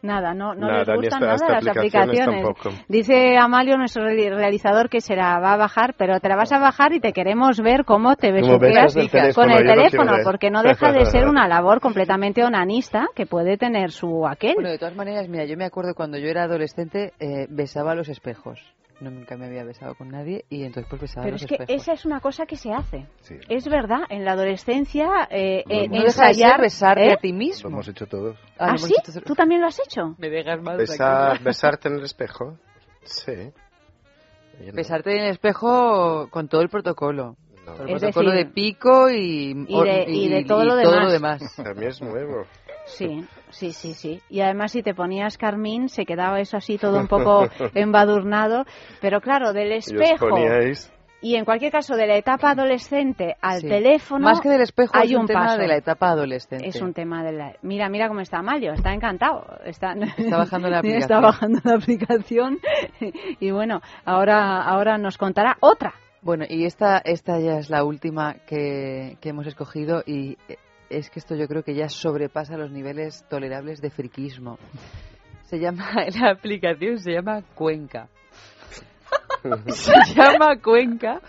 Nada, 0.02 0.34
no, 0.34 0.54
no 0.54 0.68
Nada, 0.68 0.84
les 0.84 0.96
gustan 0.96 1.04
esta- 1.04 1.18
nada 1.20 1.34
esta 1.34 1.52
las 1.54 1.76
aplicaciones. 1.76 2.44
Dice 2.88 3.36
Amalio, 3.38 3.76
nuestro 3.76 4.04
reali- 4.04 4.28
realizador, 4.34 4.88
que 4.88 5.00
se 5.00 5.16
la 5.16 5.40
va 5.40 5.54
a 5.54 5.56
bajar, 5.56 5.94
pero 5.98 6.20
te 6.20 6.28
la 6.28 6.36
vas 6.36 6.52
a 6.52 6.58
bajar 6.58 6.92
y 6.92 7.00
te 7.00 7.12
queremos 7.12 7.60
ver 7.60 7.84
cómo 7.84 8.14
te 8.14 8.30
besuqueas 8.30 8.94
besas 8.94 8.96
el 8.96 9.10
teléfono, 9.10 9.34
con 9.34 9.50
el 9.50 9.66
teléfono, 9.74 10.12
porque 10.24 10.50
no 10.50 10.62
deja 10.62 10.92
de 10.92 11.04
ser 11.06 11.24
una 11.28 11.48
labor 11.48 11.80
completamente 11.80 12.44
onanista 12.44 13.06
que 13.14 13.26
puede 13.26 13.56
tener 13.56 13.90
su 13.90 14.26
aquel. 14.26 14.54
Bueno, 14.54 14.70
de 14.70 14.78
todas 14.78 14.94
maneras, 14.94 15.28
mira, 15.28 15.44
yo 15.44 15.56
me 15.56 15.64
acuerdo 15.64 15.94
cuando 15.94 16.18
yo 16.18 16.28
era 16.28 16.44
adolescente, 16.44 17.12
eh, 17.18 17.46
besaba 17.48 17.94
los 17.94 18.08
espejos. 18.08 18.60
No, 18.98 19.10
nunca 19.10 19.36
me 19.36 19.44
había 19.46 19.62
besado 19.62 19.94
con 19.94 20.08
nadie 20.08 20.46
y 20.48 20.62
entonces 20.64 20.88
pues 20.88 21.02
besaba 21.02 21.24
Pero 21.24 21.34
los 21.34 21.42
es 21.42 21.48
que 21.48 21.54
espejos. 21.56 21.82
esa 21.82 21.92
es 21.92 22.04
una 22.06 22.20
cosa 22.20 22.46
que 22.46 22.56
se 22.56 22.72
hace. 22.72 23.06
Es 23.48 23.68
verdad, 23.68 24.00
en 24.08 24.24
la 24.24 24.32
adolescencia 24.32 25.28
eh, 25.30 25.64
eh, 25.68 25.86
No 25.88 25.96
ensayar... 26.02 26.60
besarte 26.62 27.08
¿eh? 27.08 27.12
a 27.12 27.16
ti 27.18 27.32
mismo. 27.34 27.68
Lo 27.68 27.74
hemos 27.76 27.88
hecho 27.88 28.06
todos. 28.06 28.38
Ah, 28.58 28.68
lo 28.68 28.72
¿Ah, 28.72 28.78
sí? 28.78 28.94
hecho. 28.98 29.20
¿Tú 29.20 29.34
también 29.34 29.60
lo 29.60 29.66
has 29.66 29.78
hecho? 29.80 30.14
Me 30.16 30.30
dejas 30.30 30.62
mal 30.62 30.78
Besar, 30.78 31.42
besarte 31.42 31.88
en 31.88 31.96
el 31.96 32.04
espejo. 32.04 32.56
Sí. 33.02 33.52
No. 34.64 34.72
Besarte 34.72 35.10
en 35.14 35.24
el 35.24 35.30
espejo 35.32 36.28
con 36.30 36.48
todo 36.48 36.62
el 36.62 36.70
protocolo. 36.70 37.36
Todo 37.66 37.82
el 37.82 37.90
Es 37.96 38.00
protocolo 38.00 38.30
decir, 38.30 38.46
de 38.46 38.52
pico 38.52 39.10
y, 39.10 39.66
y 39.68 39.82
de- 39.82 40.04
y 40.08 40.28
de 40.30 40.44
todo 40.44 40.64
lo 40.64 40.74
demás. 40.76 41.12
demás. 41.12 41.56
También 41.56 41.88
es 41.90 42.00
nuevo. 42.00 42.44
Sí, 42.86 43.22
sí, 43.56 43.72
sí, 43.72 43.94
sí. 43.94 44.20
Y 44.30 44.40
además 44.40 44.72
si 44.72 44.82
te 44.82 44.94
ponías 44.94 45.36
carmín 45.38 45.88
se 45.88 46.04
quedaba 46.04 46.40
eso 46.40 46.56
así 46.56 46.78
todo 46.78 46.98
un 47.00 47.08
poco 47.08 47.48
embadurnado. 47.74 48.64
Pero 49.00 49.20
claro, 49.20 49.52
del 49.52 49.72
Y 49.72 49.78
os 49.78 49.86
espejo 49.88 50.28
poníais... 50.28 50.92
y 51.22 51.36
en 51.36 51.44
cualquier 51.44 51.72
caso 51.72 51.96
de 51.96 52.06
la 52.06 52.16
etapa 52.16 52.50
adolescente 52.50 53.34
al 53.40 53.60
Sí. 53.60 53.68
teléfono... 53.68 54.24
Más 54.24 54.40
que 54.40 54.48
del 54.48 54.60
espejo, 54.60 54.92
hay 54.94 55.12
es 55.12 55.18
un, 55.18 55.26
tema 55.26 55.46
paso. 55.46 55.58
de 55.58 55.66
la 55.68 55.76
etapa 55.76 56.10
adolescente. 56.10 56.68
Es 56.68 56.80
un 56.80 56.92
tema 56.92 57.24
de 57.24 57.32
la... 57.32 57.52
Mira, 57.62 57.88
mira 57.88 58.08
cómo 58.08 58.20
está 58.20 58.42
Mayo, 58.42 58.72
está 58.72 58.92
encantado. 58.92 59.44
Está, 59.64 59.94
Está 59.94 60.36
bajando 60.38 60.68
la 60.68 60.78
aplicación. 60.80 61.02
Está 61.02 61.20
bajando 61.20 61.60
la 61.64 61.74
aplicación. 61.74 62.58
Y 63.40 63.50
bueno, 63.50 63.80
ahora, 64.04 64.62
ahora 64.62 64.98
nos 64.98 65.18
contará 65.18 65.56
otra. 65.60 65.94
Bueno, 66.22 66.44
y 66.48 66.64
esta, 66.64 66.98
esta 66.98 67.38
ya 67.38 67.58
es 67.58 67.70
la 67.70 67.84
última 67.84 68.34
que, 68.46 69.16
que 69.20 69.28
hemos 69.28 69.46
escogido 69.46 70.02
y 70.06 70.36
es 70.90 71.10
que 71.10 71.18
esto 71.18 71.34
yo 71.34 71.48
creo 71.48 71.62
que 71.62 71.74
ya 71.74 71.88
sobrepasa 71.88 72.56
los 72.56 72.70
niveles 72.70 73.24
tolerables 73.28 73.80
de 73.80 73.90
friquismo. 73.90 74.58
Se 75.44 75.58
llama, 75.58 75.90
la 76.20 76.30
aplicación 76.30 76.98
se 76.98 77.12
llama 77.12 77.42
Cuenca. 77.54 78.08
Se 79.68 79.92
llama 80.14 80.56
Cuenca 80.60 81.20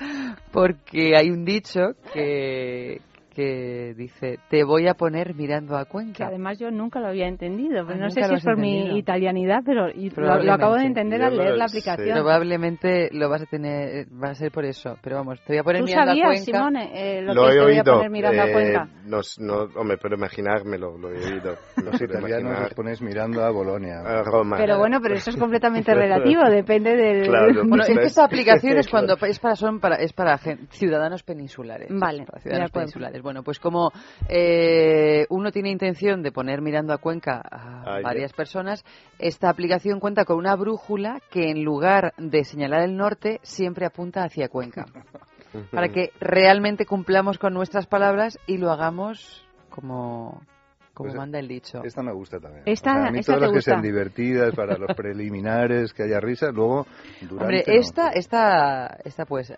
porque 0.51 1.15
hay 1.15 1.29
un 1.29 1.45
dicho 1.45 1.91
que, 2.13 2.99
que 3.37 3.93
dice, 3.95 4.39
te 4.49 4.63
voy 4.63 4.87
a 4.87 4.95
poner 4.95 5.35
mirando 5.35 5.77
a 5.77 5.85
Que 5.85 5.91
Cuenca. 5.91 6.25
además 6.25 6.57
yo 6.57 6.71
nunca 6.71 6.99
lo 6.99 7.07
había 7.07 7.27
entendido. 7.27 7.85
Pero 7.85 7.99
Ah, 7.99 8.05
no 8.05 8.09
sé 8.09 8.23
si 8.23 8.33
es 8.33 8.43
por 8.43 8.57
mi 8.57 8.77
entendido. 8.77 8.97
italianidad, 8.97 9.59
pero 9.63 9.89
y 9.91 10.09
lo, 10.09 10.41
lo 10.43 10.53
acabo 10.53 10.73
de 10.73 10.85
entender 10.85 11.21
al 11.21 11.37
leer 11.37 11.55
la 11.55 11.67
sé. 11.67 11.77
aplicación. 11.77 12.17
Probablemente 12.17 13.09
lo 13.11 13.29
vas 13.29 13.43
a 13.43 13.45
tener, 13.45 14.07
va 14.11 14.31
a 14.31 14.33
ser 14.35 14.51
por 14.51 14.65
eso. 14.65 14.97
Pero 15.03 15.17
vamos, 15.17 15.39
te 15.41 15.53
voy 15.53 15.59
a 15.59 15.63
poner 15.63 15.81
¿Tú 15.81 15.85
mirando 15.85 16.11
a 16.11 16.15
sabías, 16.15 16.27
Cuenca. 16.27 16.45
Simone, 16.57 16.91
eh, 16.95 17.21
lo, 17.21 17.33
Lo 17.35 17.43
que 17.43 17.47
he 17.47 17.51
te 17.51 17.59
voy 17.61 17.73
a 17.75 17.81
oído. 17.81 17.93
poner 17.93 18.09
mirando 18.09 18.41
a 18.41 18.47
eh, 18.47 18.51
Cuenca? 18.53 18.89
No, 19.05 19.19
no, 19.39 19.53
hombre, 19.79 19.97
puedo 19.97 20.15
imaginármelo, 20.15 20.97
lo 20.97 21.09
he 21.13 21.17
oído. 21.33 21.55
Lo 21.77 21.83
Los 21.91 22.01
italianos 22.01 22.41
imaginar. 22.41 22.63
os 22.65 22.73
ponéis 22.73 23.01
mirando 23.03 23.43
a 23.43 23.51
Bolonia. 23.51 23.99
A 23.99 24.23
Roma. 24.23 24.57
Pero 24.57 24.79
bueno, 24.79 24.99
pero 25.01 25.13
eso 25.13 25.29
es 25.29 25.37
completamente 25.37 25.93
relativo, 25.93 26.41
depende 26.49 26.95
del... 26.95 27.27
Claro, 27.27 27.53
Bueno, 27.67 27.83
es 27.83 27.87
pues 27.89 27.99
que 27.99 28.05
es- 28.05 28.11
esta 28.11 28.25
aplicación 28.25 28.77
es 28.77 28.87
cuando 28.87 29.15
es 29.27 29.39
para 29.39 29.55
son 29.55 29.79
para 29.79 29.97
es 29.97 30.11
para 30.13 30.37
ciudadanos 30.71 31.21
peninsulares. 31.23 31.87
Vale, 31.91 32.25
para 32.25 32.39
ciudadanos 32.41 32.71
peninsulares. 32.71 33.21
Bueno, 33.27 33.43
pues 33.43 33.59
como 33.59 33.91
eh, 34.29 35.25
uno 35.29 35.51
tiene 35.51 35.69
intención 35.69 36.23
de 36.23 36.31
poner 36.31 36.61
mirando 36.61 36.93
a 36.93 36.97
Cuenca 36.97 37.41
a 37.43 37.81
Ah, 37.85 37.97
ya. 37.97 38.01
varias 38.03 38.31
personas, 38.31 38.85
esta 39.19 39.49
aplicación 39.49 39.99
cuenta 39.99 40.23
con 40.23 40.37
una 40.37 40.55
brújula 40.55 41.19
que 41.29 41.49
en 41.51 41.61
lugar 41.65 42.13
de 42.17 42.45
señalar 42.45 42.83
el 42.83 42.95
norte 42.95 43.41
siempre 43.43 43.85
apunta 43.85 44.23
hacia 44.23 44.47
Cuenca, 44.47 44.85
para 45.73 45.89
que 45.89 46.11
realmente 46.21 46.85
cumplamos 46.85 47.37
con 47.37 47.53
nuestras 47.53 47.85
palabras 47.85 48.39
y 48.47 48.57
lo 48.59 48.71
hagamos 48.71 49.45
como 49.69 50.41
como 50.93 51.09
Pues, 51.09 51.17
manda 51.17 51.37
el 51.37 51.49
dicho. 51.49 51.81
Esta 51.83 52.01
me 52.01 52.13
gusta 52.13 52.39
también. 52.39 52.63
Esta- 52.65 52.91
O 52.91 52.93
sea, 52.95 53.07
a 53.09 53.11
mí 53.11 53.19
esta 53.19 53.33
todas 53.33 53.41
te 53.41 53.45
las 53.47 53.53
que 53.55 53.61
sean 53.61 53.77
gusta. 53.81 53.87
divertidas 53.87 54.55
para 54.55 54.77
los 54.77 54.89
preliminares, 54.95 55.93
que 55.93 56.03
haya 56.03 56.21
risa, 56.21 56.49
luego 56.51 56.87
durante 57.19 57.43
Hombre, 57.43 57.63
no. 57.67 57.73
esta, 57.73 58.07
esta, 58.11 58.97
esta 59.03 59.25
pues 59.25 59.53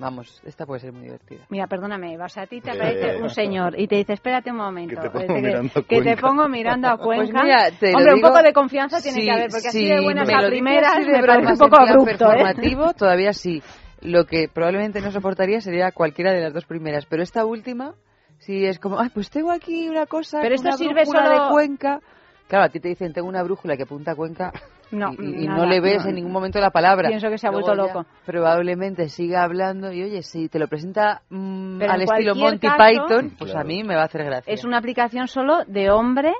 Vamos, 0.00 0.40
esta 0.46 0.64
puede 0.64 0.80
ser 0.80 0.92
muy 0.92 1.02
divertida. 1.02 1.44
Mira, 1.50 1.66
perdóname, 1.66 2.16
vas 2.16 2.36
a 2.38 2.46
ti 2.46 2.62
te 2.62 2.70
Eh. 2.70 2.72
aparece 2.74 3.22
un 3.22 3.28
señor 3.28 3.78
y 3.78 3.86
te 3.86 3.96
dice, 3.96 4.14
espérate 4.14 4.50
un 4.50 4.56
momento, 4.56 4.94
Que 4.96 5.02
te 5.02 5.10
pongo 5.10 5.26
que- 5.34 5.42
mirando 5.42 5.70
a 5.70 5.82
que 5.82 5.82
te 5.82 6.02
Cuenca". 6.02 6.20
pongo 6.26 6.48
mirando 6.48 6.88
a 6.88 6.96
Pues 6.96 7.18
Cuenca. 7.30 7.42
mira, 7.44 7.70
te 7.78 7.92
lo 7.92 7.98
Hombre, 7.98 8.14
un 8.14 8.20
poco 8.22 8.42
de 8.42 8.52
confianza 8.54 9.02
tiene 9.02 9.20
Sí, 9.20 9.24
que 9.26 9.30
haber, 9.30 9.50
porque 9.50 9.68
así 9.68 9.78
sí, 9.80 9.88
de 9.88 10.00
buenas 10.00 10.26
me 10.26 10.34
a 10.34 10.46
primeras 10.48 11.06
me 11.06 11.22
parece 11.22 11.52
un 11.52 11.58
poco 11.58 11.76
abrupto, 11.76 12.32
¿eh? 12.32 12.94
todavía 12.96 13.32
sí. 13.34 13.62
Lo 14.00 14.24
que 14.24 14.48
probablemente 14.48 15.02
no 15.02 15.10
soportaría 15.12 15.60
sería 15.60 15.92
cualquiera 15.92 16.32
de 16.32 16.40
las 16.40 16.54
dos 16.54 16.64
primeras, 16.64 17.04
pero 17.04 17.22
esta 17.22 17.44
última 17.44 17.92
sí 18.38 18.64
es 18.64 18.78
como, 18.78 18.98
ay, 18.98 19.10
pues 19.12 19.28
tengo 19.28 19.50
aquí 19.50 19.86
una 19.86 20.06
cosa, 20.06 20.38
Pero 20.40 20.54
esto 20.54 20.68
una 20.68 20.76
sirve 20.78 21.04
solo- 21.04 21.28
de 21.28 21.50
Cuenca. 21.52 22.00
Claro, 22.48 22.64
a 22.64 22.68
ti 22.70 22.80
te 22.80 22.88
dicen, 22.88 23.12
tengo 23.12 23.28
una 23.28 23.42
brújula 23.42 23.76
que 23.76 23.82
apunta 23.82 24.12
a 24.12 24.14
Cuenca 24.16 24.50
No, 24.92 25.12
y, 25.12 25.44
y 25.44 25.46
nada, 25.46 25.58
no 25.58 25.66
le 25.66 25.80
ves 25.80 26.02
no. 26.04 26.10
en 26.10 26.16
ningún 26.16 26.32
momento 26.32 26.58
la 26.60 26.70
palabra. 26.70 27.08
Pienso 27.08 27.28
que 27.30 27.38
se 27.38 27.46
ha 27.46 27.50
vuelto 27.50 27.74
loco. 27.74 28.06
Probablemente 28.26 29.08
siga 29.08 29.42
hablando 29.44 29.92
y 29.92 30.02
oye, 30.02 30.22
si 30.22 30.48
te 30.48 30.58
lo 30.58 30.66
presenta 30.68 31.22
mm, 31.30 31.78
Pero 31.78 31.92
al 31.92 32.02
estilo 32.02 32.34
Monty 32.34 32.66
caso- 32.66 32.78
Python, 32.84 33.34
pues 33.38 33.54
a 33.54 33.62
mí 33.64 33.84
me 33.84 33.94
va 33.94 34.02
a 34.02 34.04
hacer 34.06 34.24
gracia. 34.24 34.52
Es 34.52 34.64
una 34.64 34.78
aplicación 34.78 35.28
solo 35.28 35.64
de 35.66 35.90
hombre 35.90 36.32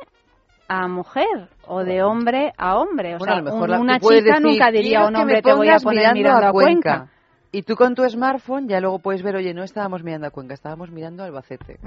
a 0.68 0.86
mujer 0.88 1.48
o 1.66 1.82
de 1.84 2.02
hombre 2.02 2.52
a 2.56 2.76
hombre. 2.76 3.16
O 3.16 3.18
Bueno, 3.18 3.32
a 3.32 3.36
sea, 3.36 3.42
lo 3.44 3.50
mejor 3.52 3.70
un- 3.70 3.80
una 3.80 3.98
chica 4.00 4.14
decir, 4.14 4.40
nunca 4.40 4.70
diría 4.70 4.82
"Quiero 4.90 5.04
a 5.04 5.08
un 5.08 5.14
que 5.14 5.20
hombre 5.20 5.34
me 5.36 5.42
te 5.42 5.52
voy 5.54 5.68
a 5.68 5.78
poner 5.78 6.12
mirando 6.14 6.46
a 6.46 6.52
Cuenca. 6.52 7.08
Y 7.52 7.62
tú 7.62 7.74
con 7.74 7.94
tu 7.96 8.08
smartphone 8.08 8.68
ya 8.68 8.78
luego 8.78 9.00
puedes 9.00 9.22
ver, 9.24 9.34
oye, 9.34 9.52
no 9.52 9.64
estábamos 9.64 10.04
mirando 10.04 10.28
a 10.28 10.30
Cuenca, 10.30 10.54
estábamos 10.54 10.90
mirando 10.92 11.24
a 11.24 11.26
Albacete. 11.26 11.78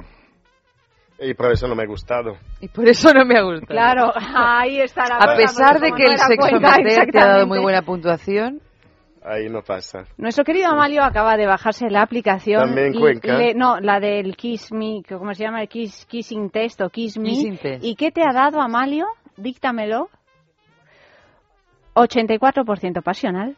Y 1.20 1.34
por 1.36 1.52
eso 1.52 1.68
no 1.68 1.76
me 1.76 1.84
ha 1.84 1.88
gustado. 1.88 2.38
Y 2.60 2.68
por 2.68 2.88
eso 2.88 3.14
no 3.14 3.24
me 3.26 3.38
ha 3.38 3.44
gustado. 3.44 3.68
Claro, 3.68 4.12
ahí 4.16 4.80
está 4.80 5.08
la 5.08 5.18
A 5.18 5.36
pesar 5.38 5.80
de 5.80 5.92
que 5.92 6.04
no 6.06 6.12
el 6.12 6.18
sexo 6.18 6.60
meter 6.60 7.12
te 7.12 7.20
ha 7.20 7.26
dado 7.28 7.48
muy 7.48 7.60
buena 7.60 7.82
puntuación, 7.82 8.62
Ahí 9.26 9.48
no 9.48 9.62
pasa. 9.62 10.04
Nuestro 10.18 10.44
querido 10.44 10.70
Amalio 10.70 11.02
acaba 11.02 11.38
de 11.38 11.46
bajarse 11.46 11.90
la 11.90 12.02
aplicación. 12.02 12.60
También 12.62 12.94
y 12.94 13.00
Cuenca. 13.00 13.38
le- 13.38 13.54
no, 13.54 13.80
la 13.80 14.02
del 14.02 14.36
Kiss 14.36 14.74
Me, 14.74 15.02
que 15.02 15.16
¿cómo 15.16 15.34
se 15.34 15.46
llama? 15.46 15.62
El 15.62 15.70
Kiss, 15.70 16.06
Kissing 16.08 16.50
Test 16.50 16.82
o 16.82 16.90
Kiss 16.90 17.18
Me. 17.18 17.30
Kissing 17.30 17.58
Test. 17.58 17.86
¿Y 17.86 17.96
qué 17.96 18.12
te 18.12 18.22
ha 18.22 18.34
dado 18.34 18.60
Amalio? 18.60 19.06
Díctamelo. 19.38 20.10
84% 21.96 23.02
pasional, 23.02 23.56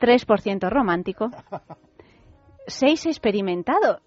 3% 0.00 0.68
romántico, 0.70 1.30
6 2.66 3.06
experimentado. 3.06 4.00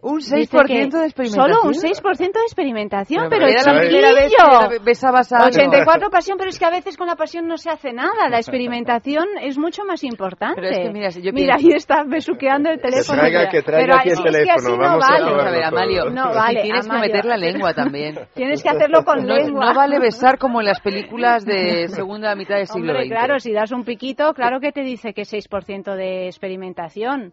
Un 0.00 0.18
Dice 0.18 0.36
6% 0.36 0.66
que 0.66 0.74
de 0.74 1.04
experimentación. 1.06 1.30
Solo 1.34 1.62
un 1.64 1.74
6% 1.74 2.32
de 2.32 2.40
experimentación, 2.46 3.26
Pero 3.28 3.46
pero, 3.46 3.60
era 3.60 3.72
la 3.72 3.80
primera 3.80 4.12
vez 4.12 4.32
que 4.32 4.78
besabas 4.84 5.32
a 5.32 5.38
alguien. 5.38 5.68
84 5.68 6.08
pasión, 6.10 6.38
pero 6.38 6.50
es 6.50 6.58
que 6.58 6.64
a 6.64 6.70
veces 6.70 6.96
con 6.96 7.08
la 7.08 7.16
pasión 7.16 7.48
no 7.48 7.56
se 7.56 7.68
hace 7.68 7.92
nada. 7.92 8.28
La 8.30 8.36
experimentación 8.38 9.26
es 9.42 9.58
mucho 9.58 9.84
más 9.84 10.04
importante. 10.04 10.54
Pero 10.60 10.68
es 10.70 10.78
que 10.78 10.90
mira, 10.92 11.10
si 11.10 11.20
yo 11.20 11.32
Mira, 11.32 11.56
pienso- 11.56 11.72
ahí 11.72 11.76
está 11.76 12.04
besuqueando 12.04 12.70
el 12.70 12.80
teléfono. 12.80 13.18
traiga- 13.20 13.48
que 13.48 13.62
traiga 13.62 13.82
Pero 13.86 13.94
aquí 13.98 14.08
el 14.10 14.12
así 14.14 14.22
es 14.22 14.24
que 14.24 14.30
teléfono, 14.38 14.68
así 14.68 14.78
vamos 14.78 15.04
no 15.04 15.24
vale. 15.34 15.48
A 15.48 15.50
ver, 15.50 15.64
Amalio, 15.64 16.04
No 16.10 16.28
si 16.30 16.36
vale, 16.38 16.62
tienes 16.62 16.84
Amalio. 16.86 17.02
que 17.02 17.08
meter 17.08 17.24
la 17.24 17.36
lengua 17.36 17.74
también. 17.74 18.18
Tienes 18.34 18.62
que 18.62 18.68
hacerlo 18.68 19.04
con 19.04 19.26
No, 19.26 19.34
lengua. 19.34 19.66
no 19.66 19.74
vale 19.74 19.98
besar 19.98 20.38
como 20.38 20.60
en 20.60 20.66
las 20.66 20.80
películas 20.80 21.44
de 21.44 21.88
segunda 21.88 22.36
mitad 22.36 22.54
del 22.56 22.66
siglo 22.68 22.92
Hombre, 22.92 23.06
XX. 23.06 23.10
claro, 23.16 23.40
si 23.40 23.52
das 23.52 23.72
un 23.72 23.82
piquito, 23.84 24.32
claro 24.32 24.60
que 24.60 24.70
te 24.70 24.82
dice 24.82 25.12
que 25.12 25.22
6% 25.24 25.96
de 25.96 26.26
experimentación. 26.28 27.32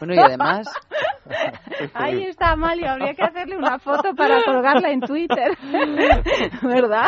Bueno, 0.00 0.14
y 0.14 0.18
además, 0.18 0.66
Ahí 1.94 2.24
está 2.24 2.52
Amalio, 2.52 2.90
habría 2.90 3.14
que 3.14 3.22
hacerle 3.22 3.56
una 3.56 3.78
foto 3.78 4.14
para 4.16 4.42
colgarla 4.42 4.90
en 4.90 5.00
Twitter, 5.00 5.50
¿verdad? 6.62 7.06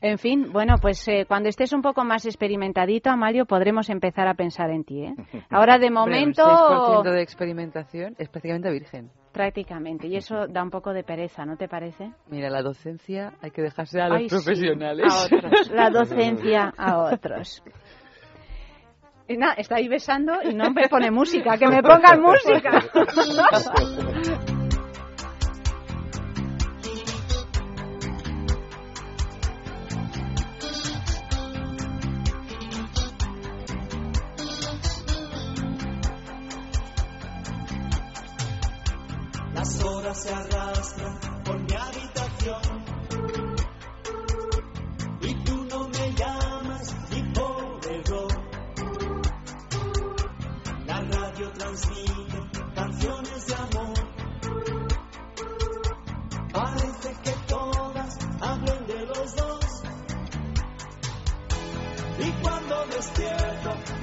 En 0.00 0.18
fin, 0.18 0.50
bueno, 0.52 0.76
pues 0.80 1.06
eh, 1.08 1.24
cuando 1.28 1.48
estés 1.48 1.72
un 1.72 1.82
poco 1.82 2.04
más 2.04 2.24
experimentadito, 2.26 3.10
Amalio, 3.10 3.44
podremos 3.46 3.88
empezar 3.90 4.26
a 4.26 4.34
pensar 4.34 4.70
en 4.70 4.84
ti, 4.84 5.04
¿eh? 5.04 5.14
Ahora, 5.50 5.78
de 5.78 5.90
momento, 5.90 6.42
un 6.44 7.04
6% 7.04 7.12
de 7.12 7.22
experimentación 7.22 8.14
es 8.18 8.28
prácticamente 8.28 8.70
virgen. 8.70 9.10
prácticamente, 9.32 10.08
y 10.08 10.16
eso 10.16 10.46
da 10.48 10.62
un 10.62 10.70
poco 10.70 10.92
de 10.92 11.04
pereza, 11.04 11.44
¿no 11.44 11.56
te 11.56 11.68
parece? 11.68 12.10
Mira, 12.28 12.50
la 12.50 12.62
docencia 12.62 13.34
hay 13.40 13.50
que 13.50 13.62
dejarse 13.62 14.00
a 14.00 14.08
los 14.08 14.18
Ay, 14.18 14.28
sí, 14.28 14.34
profesionales. 14.34 15.06
a 15.12 15.36
otros. 15.36 15.70
La 15.70 15.90
docencia 15.90 16.72
a 16.76 16.98
otros. 17.12 17.62
Y 19.30 19.36
nada, 19.36 19.52
está 19.58 19.76
ahí 19.76 19.88
besando 19.88 20.42
y 20.42 20.54
no 20.54 20.70
me 20.70 20.88
pone 20.88 21.10
música, 21.10 21.58
que 21.58 21.66
me 21.66 21.82
pongan 21.82 22.22
música. 22.22 22.82
Las 39.52 39.84
horas 39.84 40.22
se 40.22 40.32
arrastran 40.32 41.18
por 41.44 41.60
mi 41.60 41.74
habitación 41.74 42.77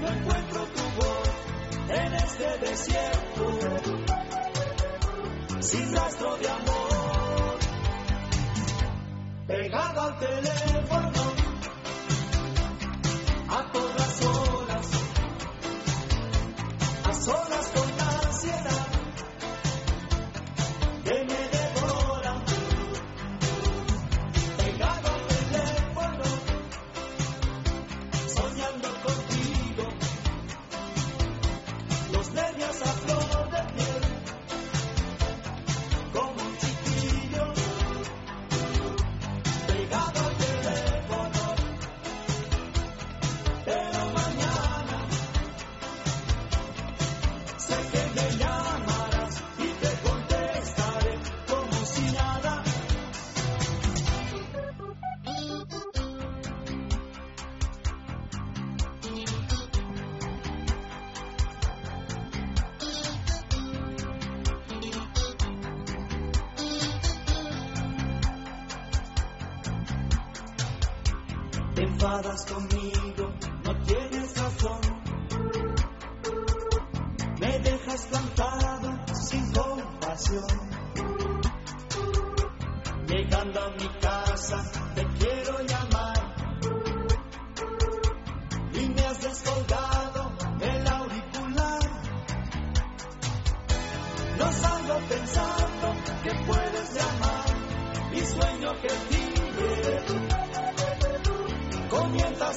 no 0.06 0.12
encuentro 0.12 0.68
tu 0.68 0.84
voz 0.98 1.30
en 1.90 2.14
este 2.14 2.58
desierto. 2.60 3.60
Sin 5.62 5.96
rastro 5.96 6.38
de 6.38 6.50
amor. 6.50 7.60
Pegado 9.48 10.02
al 10.02 10.20
teléfono, 10.20 11.22
a 13.48 13.72
todas 13.72 14.26
horas, 14.26 14.88
a 17.04 17.14
solas 17.14 17.72
con 17.76 17.95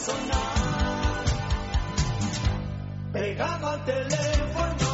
sonar. 0.09 1.25
Pegado 3.13 3.69
al 3.69 3.85
teléfono, 3.85 4.88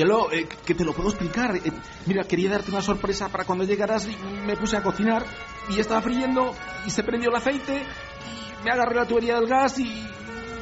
Cielo, 0.00 0.32
eh, 0.32 0.48
que 0.64 0.74
te 0.74 0.82
lo 0.82 0.94
puedo 0.94 1.10
explicar. 1.10 1.54
Eh, 1.56 1.70
mira, 2.06 2.24
quería 2.24 2.48
darte 2.48 2.70
una 2.70 2.80
sorpresa 2.80 3.28
para 3.28 3.44
cuando 3.44 3.64
llegaras 3.64 4.08
y 4.08 4.16
me 4.46 4.56
puse 4.56 4.78
a 4.78 4.82
cocinar 4.82 5.26
y 5.68 5.78
estaba 5.78 6.00
friendo 6.00 6.54
y 6.86 6.90
se 6.90 7.02
prendió 7.02 7.28
el 7.28 7.36
aceite 7.36 7.82
y 7.82 8.64
me 8.64 8.70
agarré 8.70 8.94
la 8.94 9.04
tubería 9.04 9.34
del 9.34 9.46
gas 9.46 9.78
y... 9.78 10.06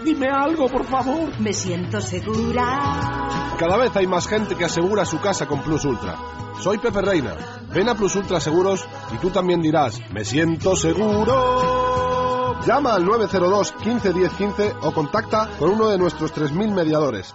Dime 0.05 0.29
algo, 0.29 0.69
por 0.69 0.85
favor. 0.85 1.39
Me 1.39 1.53
siento 1.53 2.01
segura. 2.01 3.55
Cada 3.61 3.77
vez 3.77 3.95
hay 3.95 4.09
más 4.09 4.27
gente 4.27 4.57
que 4.57 4.65
asegura 4.65 5.05
su 5.05 5.21
casa 5.21 5.47
con 5.47 5.63
Plus 5.63 5.85
Ultra. 5.85 6.17
Soy 6.61 6.79
Pepe 6.79 7.01
Reina. 7.01 7.37
Ven 7.73 7.89
a 7.89 7.95
Plus 7.95 8.17
Ultra 8.17 8.41
Seguros 8.41 8.85
y 9.15 9.19
tú 9.19 9.31
también 9.31 9.63
dirás, 9.63 10.01
me 10.11 10.25
siento 10.25 10.75
seguro. 10.75 12.59
Llama 12.67 12.95
al 12.95 13.05
902 13.05 13.73
15 13.73 14.13
10 14.13 14.33
15 14.33 14.75
o 14.83 14.93
contacta 14.93 15.49
con 15.61 15.71
uno 15.71 15.91
de 15.91 15.99
nuestros 15.99 16.35
3.000 16.35 16.75
mediadores. 16.75 17.35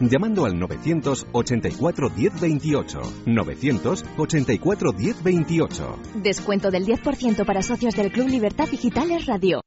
llamando 0.00 0.44
al 0.44 0.58
984 0.58 2.10
1028. 2.10 3.00
984 3.26 4.92
1028. 4.92 5.98
Descuento 6.16 6.70
del 6.70 6.86
10% 6.86 7.44
para 7.44 7.62
socios 7.62 7.94
del 7.94 8.10
Club 8.10 8.28
Libertad 8.28 8.68
Digitales 8.68 9.26
Radio. 9.26 9.60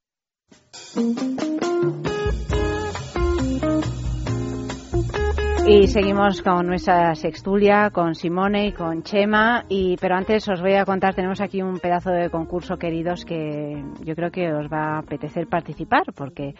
Y 5.67 5.87
seguimos 5.87 6.43
con 6.43 6.67
nuestra 6.67 7.15
sextulia, 7.15 7.89
con 7.89 8.13
Simone 8.13 8.67
y 8.67 8.71
con 8.71 9.01
Chema. 9.01 9.65
Y, 9.67 9.97
pero 9.97 10.15
antes 10.15 10.47
os 10.47 10.61
voy 10.61 10.75
a 10.75 10.85
contar, 10.85 11.15
tenemos 11.15 11.41
aquí 11.41 11.59
un 11.59 11.79
pedazo 11.79 12.11
de 12.11 12.29
concurso, 12.29 12.77
queridos, 12.77 13.25
que 13.25 13.83
yo 14.03 14.15
creo 14.15 14.29
que 14.29 14.53
os 14.53 14.67
va 14.71 14.97
a 14.97 14.99
apetecer 14.99 15.47
participar, 15.47 16.03
porque 16.15 16.53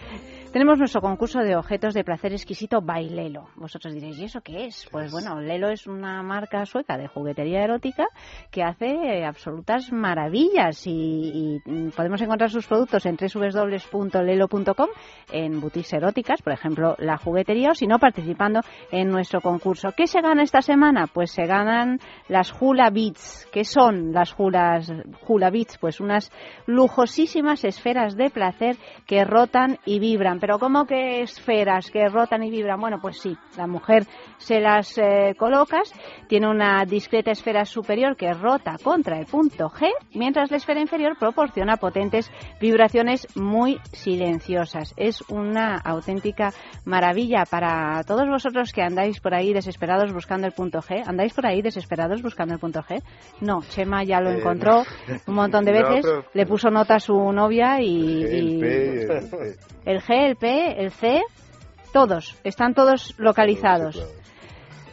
tenemos 0.55 0.79
nuestro 0.79 1.01
concurso 1.01 1.39
de 1.39 1.57
objetos 1.57 1.93
de 1.93 2.05
placer 2.05 2.31
exquisito 2.31 2.79
Bailelo. 2.79 3.49
Vosotros 3.57 3.93
diréis, 3.93 4.17
¿y 4.19 4.23
eso 4.23 4.39
qué 4.39 4.67
es? 4.67 4.87
Pues 4.89 5.11
bueno, 5.11 5.41
Lelo 5.41 5.67
es 5.67 5.85
una 5.85 6.23
marca 6.23 6.65
sueca 6.65 6.97
de 6.97 7.09
juguetería 7.09 7.61
erótica 7.61 8.05
que 8.51 8.63
hace 8.63 9.25
absolutas 9.25 9.91
maravillas 9.91 10.87
y, 10.87 11.59
y 11.65 11.91
podemos 11.91 12.21
encontrar 12.21 12.51
sus 12.51 12.65
productos 12.67 13.05
en 13.05 13.17
www.lelo.com, 13.17 14.87
en 15.33 15.59
boutiques 15.59 15.91
eróticas, 15.91 16.41
por 16.41 16.53
ejemplo, 16.53 16.95
la 16.99 17.17
juguetería, 17.17 17.71
o 17.71 17.75
si 17.75 17.85
no, 17.85 17.99
participando 17.99 18.61
en 18.93 19.09
nuestro 19.09 19.41
concurso. 19.41 19.89
¿Qué 19.91 20.07
se 20.07 20.21
gana 20.21 20.41
esta 20.41 20.61
semana? 20.61 21.07
Pues 21.07 21.31
se 21.31 21.47
ganan 21.47 21.99
las 22.29 22.55
Hula 22.57 22.91
Beats. 22.91 23.45
¿Qué 23.51 23.65
son 23.65 24.13
las 24.13 24.33
Hulas, 24.39 24.89
Hula 25.27 25.49
Beats? 25.49 25.77
Pues 25.79 25.99
unas 25.99 26.31
lujosísimas 26.65 27.65
esferas 27.65 28.15
de 28.15 28.29
placer 28.29 28.77
que 29.05 29.25
rotan 29.25 29.79
y 29.85 29.99
vibran. 29.99 30.39
Pero 30.45 30.59
¿cómo 30.59 30.85
que 30.85 31.23
esferas 31.23 31.89
que 31.89 32.07
rotan 32.07 32.43
y 32.43 32.51
vibran? 32.51 32.79
Bueno, 32.79 32.99
pues 33.01 33.17
sí, 33.19 33.35
la 33.57 33.65
mujer 33.65 34.05
se 34.37 34.59
las 34.59 34.95
eh, 34.99 35.33
colocas, 35.39 35.91
tiene 36.27 36.47
una 36.47 36.85
discreta 36.85 37.31
esfera 37.31 37.65
superior 37.65 38.15
que 38.15 38.31
rota 38.31 38.75
contra 38.83 39.17
el 39.17 39.25
punto 39.25 39.69
G, 39.69 39.87
mientras 40.13 40.51
la 40.51 40.57
esfera 40.57 40.81
inferior 40.81 41.17
proporciona 41.17 41.77
potentes 41.77 42.29
vibraciones 42.61 43.25
muy 43.35 43.79
silenciosas. 43.91 44.93
Es 44.97 45.23
una 45.29 45.77
auténtica 45.77 46.51
maravilla 46.85 47.45
para 47.49 48.03
todos 48.03 48.27
vosotros 48.29 48.71
que 48.71 48.83
andáis 48.83 49.19
por 49.21 49.33
ahí 49.33 49.51
desesperados 49.51 50.13
buscando 50.13 50.45
el 50.45 50.53
punto 50.53 50.77
G. 50.77 51.01
¿Andáis 51.07 51.33
por 51.33 51.47
ahí 51.47 51.63
desesperados 51.63 52.21
buscando 52.21 52.53
el 52.53 52.59
punto 52.59 52.81
G? 52.83 53.01
No, 53.41 53.61
Chema 53.69 54.03
ya 54.03 54.21
lo 54.21 54.29
Eh, 54.29 54.37
encontró 54.37 54.83
un 55.25 55.33
montón 55.33 55.65
de 55.65 55.71
no, 55.81 55.89
veces, 55.89 56.05
pero- 56.05 56.25
le 56.35 56.45
puso 56.45 56.69
nota 56.69 56.97
a 56.97 56.99
su 56.99 57.15
novia 57.31 57.81
y... 57.81 58.23
El 58.23 58.59
P, 58.59 59.01
el 59.01 59.55
el 59.85 60.01
G, 60.01 60.24
el 60.25 60.35
P, 60.35 60.81
el 60.81 60.91
C, 60.91 61.21
todos, 61.93 62.35
están 62.43 62.73
todos 62.73 63.13
localizados. 63.17 64.05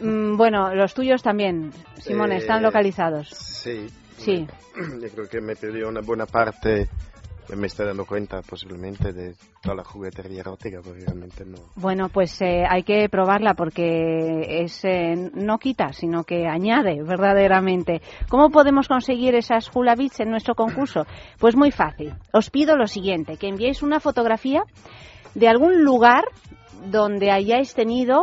Mm, 0.01 0.37
bueno, 0.37 0.75
los 0.75 0.95
tuyos 0.95 1.23
también, 1.23 1.71
Simón, 1.99 2.33
Eh, 2.33 2.39
están 2.39 2.63
localizados. 2.63 3.29
Sí. 3.31 3.87
Sí. 4.19 4.47
Yo 5.01 5.09
creo 5.09 5.29
que 5.29 5.41
me 5.41 5.57
perdió 5.57 5.89
una 5.89 6.01
buena 6.01 6.27
parte, 6.27 6.89
me 7.57 7.67
estoy 7.67 7.87
dando 7.87 8.05
cuenta 8.07 8.41
posiblemente 8.43 9.13
de 9.13 9.35
toda 9.61 9.77
la 9.77 9.85
juguetería 9.85 10.41
erótica, 10.41 10.81
porque 10.83 11.05
realmente 11.05 11.45
no. 11.45 11.59
Bueno, 11.75 12.09
pues 12.09 12.41
eh, 12.41 12.65
hay 12.69 12.83
que 12.85 13.09
probarla 13.09 13.55
porque 13.55 14.63
es 14.63 14.85
eh, 14.85 15.31
no 15.35 15.59
quita, 15.59 15.93
sino 15.93 16.25
que 16.25 16.47
añade 16.47 17.03
verdaderamente. 17.03 18.01
¿Cómo 18.29 18.51
podemos 18.51 18.89
conseguir 18.89 19.35
esas 19.35 19.71
hula 19.75 19.95
beats 19.95 20.21
en 20.21 20.31
nuestro 20.31 20.55
concurso? 20.55 21.05
Pues 21.39 21.57
muy 21.57 21.73
fácil. 21.73 22.15
Os 22.33 22.51
pido 22.51 22.77
lo 22.77 22.87
siguiente, 22.87 23.37
que 23.37 23.49
enviéis 23.49 23.83
una 23.83 24.01
fotografía 24.01 24.63
de 25.35 25.49
algún 25.49 25.85
lugar 25.85 26.25
donde 26.91 27.31
hayáis 27.31 27.75
tenido 27.75 28.23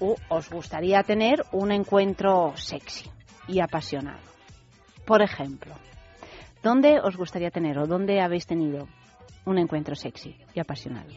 o 0.00 0.16
os 0.28 0.50
gustaría 0.50 1.02
tener 1.02 1.44
un 1.52 1.72
encuentro 1.72 2.52
sexy 2.56 3.10
y 3.48 3.60
apasionado. 3.60 4.20
Por 5.06 5.22
ejemplo, 5.22 5.74
¿dónde 6.62 7.00
os 7.02 7.16
gustaría 7.16 7.50
tener 7.50 7.78
o 7.78 7.86
dónde 7.86 8.20
habéis 8.20 8.46
tenido 8.46 8.88
un 9.44 9.58
encuentro 9.58 9.94
sexy 9.94 10.36
y 10.54 10.60
apasionado? 10.60 11.08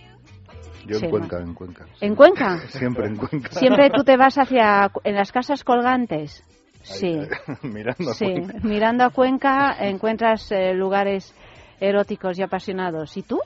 Yo 0.88 0.98
Sí, 0.98 1.06
en 1.06 1.12
Cuenca, 1.12 1.38
en 1.40 1.54
Cuenca. 1.54 1.86
¿En 2.00 2.16
Cuenca? 2.16 2.58
Siempre 2.70 3.08
en 3.08 3.16
Cuenca. 3.18 3.52
Siempre 3.52 3.90
tú 3.90 4.04
te 4.04 4.16
vas 4.16 4.38
hacia 4.38 4.90
en 5.04 5.16
las 5.16 5.32
casas 5.32 5.64
colgantes. 5.64 6.44
Sí. 6.84 7.20
Mirando 7.64 8.12
a 8.12 8.14
Sí, 8.14 8.26
Cuenca. 8.26 8.60
mirando 8.64 9.04
a 9.04 9.10
Cuenca 9.10 9.76
encuentras 9.80 10.50
eh, 10.52 10.74
lugares 10.74 11.36
eróticos 11.82 12.40
y 12.40 12.44
apasionados. 12.44 13.18
¿Y 13.18 13.24
tú? 13.24 13.40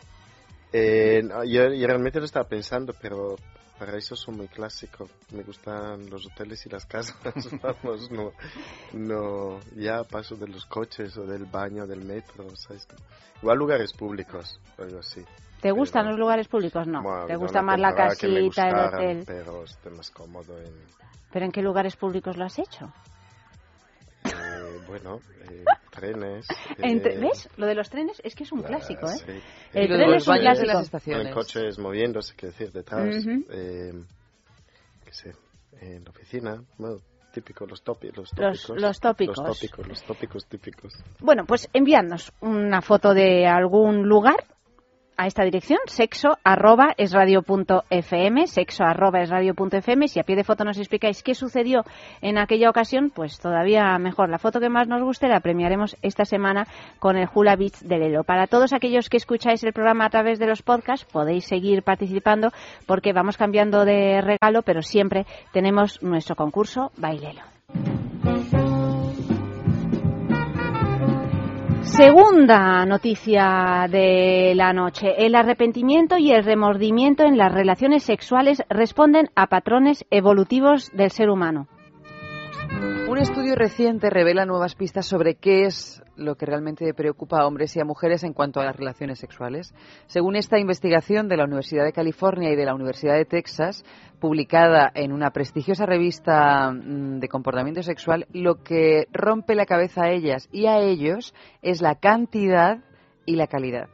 Eh, 0.73 1.21
no, 1.23 1.43
yo, 1.43 1.71
yo 1.71 1.87
realmente 1.87 2.19
lo 2.19 2.25
estaba 2.25 2.47
pensando, 2.47 2.93
pero 2.99 3.35
para 3.77 3.97
eso 3.97 4.15
son 4.15 4.37
muy 4.37 4.47
clásicos. 4.47 5.09
Me 5.31 5.43
gustan 5.43 6.09
los 6.09 6.25
hoteles 6.25 6.65
y 6.65 6.69
las 6.69 6.85
casas. 6.85 7.15
Vamos, 7.61 8.09
no, 8.11 8.31
no, 8.93 9.59
ya 9.75 10.03
paso 10.03 10.35
de 10.35 10.47
los 10.47 10.65
coches 10.65 11.15
o 11.17 11.25
del 11.25 11.45
baño, 11.45 11.85
del 11.85 12.03
metro, 12.03 12.55
¿sabes? 12.55 12.87
Igual 13.41 13.57
lugares 13.57 13.93
públicos, 13.93 14.59
algo 14.77 14.99
así. 14.99 15.23
¿Te 15.61 15.71
gustan 15.71 16.09
los 16.09 16.17
lugares 16.19 16.47
públicos? 16.47 16.87
No. 16.87 17.01
Bueno, 17.01 17.25
¿Te 17.25 17.35
gusta 17.35 17.61
más 17.61 17.79
la 17.79 17.93
casita, 17.93 18.69
el 18.69 18.75
hotel? 18.79 19.23
Pero 19.25 19.63
estoy 19.63 19.93
más 19.93 20.11
cómodo 20.11 20.59
en, 20.59 20.73
¿Pero 21.31 21.45
en 21.45 21.51
qué 21.51 21.61
lugares 21.61 21.95
públicos 21.95 22.35
lo 22.35 22.45
has 22.45 22.59
hecho? 22.59 22.91
eh, 24.25 24.79
bueno, 24.87 25.19
eh, 25.49 25.63
trenes. 25.93 26.45
Entre- 26.77 27.15
eh, 27.15 27.19
¿Ves? 27.19 27.49
Lo 27.57 27.65
de 27.65 27.75
los 27.75 27.89
trenes 27.89 28.19
es 28.23 28.35
que 28.35 28.43
es 28.43 28.51
un 28.51 28.61
clásico, 28.61 29.07
¿eh? 29.07 29.15
sí. 29.25 29.41
El 29.73 29.87
tren 29.87 30.11
los 30.11 30.23
es 30.23 30.27
un 30.27 30.33
baños 30.35 30.59
de 30.59 30.65
clásico. 30.65 30.99
Con 31.23 31.31
coches 31.31 31.79
moviéndose, 31.79 32.33
quiero 32.35 32.51
decir, 32.51 32.71
detrás. 32.71 33.25
Eh, 33.25 33.93
qué 35.05 35.13
sé, 35.13 35.31
en 35.81 36.03
la 36.03 36.09
oficina. 36.09 36.63
Bueno, 36.77 36.99
típico, 37.33 37.65
los, 37.65 37.81
topi, 37.81 38.07
los 38.11 38.31
Los- 38.37 38.61
tópicos. 38.63 38.81
los 38.81 38.99
tópicos. 38.99 39.37
Los 39.37 39.45
tópicos, 39.59 39.87
los 39.87 40.03
tópicos 40.03 40.45
típicos. 40.47 40.93
Bueno, 41.19 41.45
pues 41.45 41.69
enviadnos 41.73 42.31
una 42.41 42.81
foto 42.81 43.13
de 43.13 43.45
algún 43.47 44.03
lugar 44.07 44.43
a 45.23 45.27
esta 45.27 45.43
dirección, 45.43 45.79
sexo 45.85 46.37
arroba 46.43 46.93
es 46.97 47.13
radio 47.13 47.43
punto 47.43 47.85
fm, 47.89 48.45
sexo 48.45 48.83
arroba 48.83 49.21
es 49.21 49.29
radio 49.29 49.53
punto 49.53 49.77
fm. 49.77 50.09
Si 50.09 50.19
a 50.19 50.23
pie 50.23 50.35
de 50.35 50.43
foto 50.43 50.65
nos 50.65 50.77
explicáis 50.77 51.23
qué 51.23 51.33
sucedió 51.33 51.83
en 52.21 52.37
aquella 52.37 52.69
ocasión, 52.69 53.09
pues 53.09 53.39
todavía 53.39 53.97
mejor. 53.99 54.29
La 54.29 54.37
foto 54.37 54.59
que 54.59 54.67
más 54.67 54.89
nos 54.89 55.01
guste 55.01 55.29
la 55.29 55.39
premiaremos 55.39 55.95
esta 56.01 56.25
semana 56.25 56.67
con 56.99 57.15
el 57.15 57.29
Hula 57.33 57.55
Beats 57.55 57.87
de 57.87 57.99
Lelo. 57.99 58.25
Para 58.25 58.47
todos 58.47 58.73
aquellos 58.73 59.07
que 59.07 59.17
escucháis 59.17 59.63
el 59.63 59.71
programa 59.71 60.05
a 60.05 60.09
través 60.09 60.39
de 60.39 60.47
los 60.47 60.61
podcasts, 60.61 61.07
podéis 61.09 61.45
seguir 61.45 61.83
participando 61.83 62.49
porque 62.85 63.13
vamos 63.13 63.37
cambiando 63.37 63.85
de 63.85 64.19
regalo, 64.19 64.61
pero 64.63 64.81
siempre 64.81 65.25
tenemos 65.53 66.03
nuestro 66.03 66.35
concurso 66.35 66.91
Bailelo. 66.97 67.52
Segunda 71.83 72.85
noticia 72.85 73.87
de 73.89 74.53
la 74.55 74.73
noche. 74.73 75.25
El 75.25 75.35
arrepentimiento 75.35 76.17
y 76.17 76.31
el 76.31 76.43
remordimiento 76.43 77.23
en 77.23 77.37
las 77.37 77.51
relaciones 77.51 78.03
sexuales 78.03 78.63
responden 78.69 79.29
a 79.35 79.47
patrones 79.47 80.05
evolutivos 80.09 80.91
del 80.93 81.11
ser 81.11 81.29
humano. 81.29 81.67
Un 83.09 83.17
estudio 83.17 83.55
reciente 83.55 84.09
revela 84.09 84.45
nuevas 84.45 84.75
pistas 84.75 85.05
sobre 85.05 85.35
qué 85.35 85.65
es 85.65 86.02
lo 86.15 86.35
que 86.35 86.45
realmente 86.45 86.93
preocupa 86.93 87.39
a 87.39 87.47
hombres 87.47 87.75
y 87.75 87.79
a 87.79 87.85
mujeres 87.85 88.23
en 88.23 88.33
cuanto 88.33 88.59
a 88.59 88.65
las 88.65 88.75
relaciones 88.75 89.19
sexuales. 89.19 89.73
Según 90.07 90.35
esta 90.35 90.59
investigación 90.59 91.27
de 91.27 91.37
la 91.37 91.45
Universidad 91.45 91.83
de 91.83 91.93
California 91.93 92.51
y 92.51 92.55
de 92.55 92.65
la 92.65 92.75
Universidad 92.75 93.15
de 93.15 93.25
Texas, 93.25 93.83
publicada 94.19 94.91
en 94.93 95.11
una 95.11 95.31
prestigiosa 95.31 95.85
revista 95.85 96.71
mm, 96.71 97.19
de 97.19 97.27
comportamiento 97.27 97.83
sexual, 97.83 98.27
lo 98.31 98.63
que 98.63 99.07
rompe 99.11 99.55
la 99.55 99.65
cabeza 99.65 100.03
a 100.03 100.11
ellas 100.11 100.47
y 100.51 100.67
a 100.67 100.79
ellos 100.79 101.33
es 101.61 101.81
la 101.81 101.95
cantidad 101.95 102.83
y 103.25 103.35
la 103.35 103.47
calidad. 103.47 103.89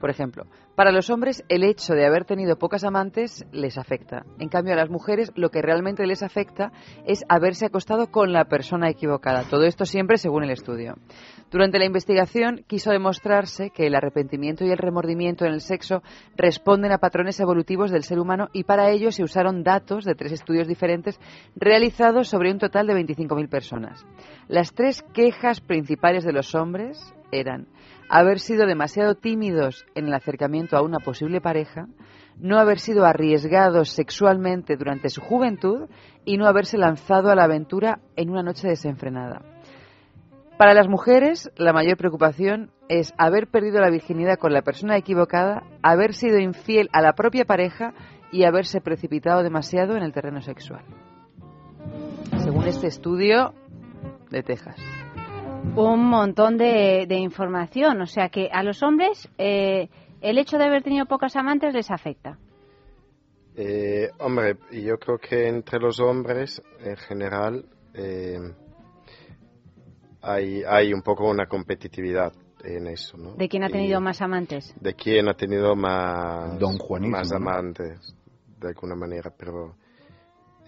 Por 0.00 0.10
ejemplo, 0.10 0.44
para 0.74 0.92
los 0.92 1.08
hombres 1.08 1.42
el 1.48 1.64
hecho 1.64 1.94
de 1.94 2.04
haber 2.04 2.24
tenido 2.24 2.58
pocas 2.58 2.84
amantes 2.84 3.46
les 3.50 3.78
afecta. 3.78 4.24
En 4.38 4.48
cambio 4.48 4.74
a 4.74 4.76
las 4.76 4.90
mujeres 4.90 5.32
lo 5.34 5.50
que 5.50 5.62
realmente 5.62 6.06
les 6.06 6.22
afecta 6.22 6.70
es 7.06 7.24
haberse 7.28 7.66
acostado 7.66 8.10
con 8.10 8.32
la 8.32 8.44
persona 8.44 8.90
equivocada. 8.90 9.44
Todo 9.48 9.64
esto 9.64 9.86
siempre 9.86 10.18
según 10.18 10.44
el 10.44 10.50
estudio. 10.50 10.96
Durante 11.50 11.78
la 11.78 11.86
investigación 11.86 12.64
quiso 12.66 12.90
demostrarse 12.90 13.70
que 13.70 13.86
el 13.86 13.94
arrepentimiento 13.94 14.64
y 14.64 14.70
el 14.70 14.78
remordimiento 14.78 15.46
en 15.46 15.52
el 15.52 15.60
sexo 15.60 16.02
responden 16.36 16.92
a 16.92 16.98
patrones 16.98 17.40
evolutivos 17.40 17.90
del 17.90 18.02
ser 18.02 18.18
humano 18.18 18.48
y 18.52 18.64
para 18.64 18.90
ello 18.90 19.12
se 19.12 19.22
usaron 19.22 19.62
datos 19.62 20.04
de 20.04 20.14
tres 20.14 20.32
estudios 20.32 20.68
diferentes 20.68 21.18
realizados 21.54 22.28
sobre 22.28 22.50
un 22.50 22.58
total 22.58 22.86
de 22.86 22.94
25.000 22.94 23.48
personas. 23.48 24.06
Las 24.48 24.74
tres 24.74 25.02
quejas 25.14 25.60
principales 25.60 26.24
de 26.24 26.32
los 26.32 26.54
hombres 26.54 27.14
eran 27.32 27.66
haber 28.08 28.38
sido 28.38 28.66
demasiado 28.66 29.14
tímidos 29.14 29.84
en 29.94 30.06
el 30.06 30.14
acercamiento 30.14 30.76
a 30.76 30.82
una 30.82 30.98
posible 30.98 31.40
pareja, 31.40 31.86
no 32.38 32.58
haber 32.58 32.78
sido 32.78 33.04
arriesgados 33.04 33.90
sexualmente 33.90 34.76
durante 34.76 35.08
su 35.08 35.20
juventud 35.20 35.88
y 36.24 36.36
no 36.36 36.46
haberse 36.46 36.78
lanzado 36.78 37.30
a 37.30 37.34
la 37.34 37.44
aventura 37.44 38.00
en 38.16 38.30
una 38.30 38.42
noche 38.42 38.68
desenfrenada. 38.68 39.42
Para 40.58 40.74
las 40.74 40.88
mujeres, 40.88 41.50
la 41.56 41.72
mayor 41.72 41.98
preocupación 41.98 42.70
es 42.88 43.12
haber 43.18 43.48
perdido 43.48 43.80
la 43.80 43.90
virginidad 43.90 44.38
con 44.38 44.52
la 44.52 44.62
persona 44.62 44.96
equivocada, 44.96 45.64
haber 45.82 46.14
sido 46.14 46.38
infiel 46.38 46.88
a 46.92 47.02
la 47.02 47.14
propia 47.14 47.44
pareja 47.44 47.92
y 48.32 48.44
haberse 48.44 48.80
precipitado 48.80 49.42
demasiado 49.42 49.96
en 49.96 50.02
el 50.02 50.12
terreno 50.12 50.40
sexual. 50.40 50.84
Según 52.38 52.66
este 52.66 52.86
estudio 52.86 53.54
de 54.30 54.42
Texas 54.42 54.76
un 55.74 56.04
montón 56.08 56.56
de, 56.56 57.06
de, 57.08 57.16
información. 57.16 58.00
O 58.00 58.06
sea 58.06 58.28
que 58.28 58.48
a 58.52 58.62
los 58.62 58.82
hombres 58.82 59.28
eh, 59.38 59.88
el 60.20 60.38
hecho 60.38 60.58
de 60.58 60.64
haber 60.64 60.82
tenido 60.82 61.06
pocas 61.06 61.36
amantes 61.36 61.74
les 61.74 61.90
afecta. 61.90 62.38
Eh, 63.58 64.10
hombre, 64.18 64.58
yo 64.70 64.98
creo 64.98 65.18
que 65.18 65.48
entre 65.48 65.80
los 65.80 65.98
hombres 65.98 66.62
en 66.80 66.96
general 66.96 67.64
eh, 67.94 68.38
hay, 70.20 70.62
hay 70.62 70.92
un 70.92 71.00
poco 71.00 71.28
una 71.30 71.46
competitividad 71.46 72.34
en 72.62 72.86
eso, 72.88 73.16
¿no? 73.16 73.34
¿De 73.34 73.48
quién 73.48 73.64
ha 73.64 73.70
tenido 73.70 73.98
y 73.98 74.02
más 74.02 74.20
amantes? 74.20 74.74
De 74.78 74.94
quién 74.94 75.28
ha 75.28 75.34
tenido 75.34 75.74
más, 75.74 76.58
Don 76.58 76.76
más 77.08 77.32
amantes, 77.32 78.14
de 78.60 78.68
alguna 78.68 78.94
manera, 78.94 79.32
pero 79.34 79.76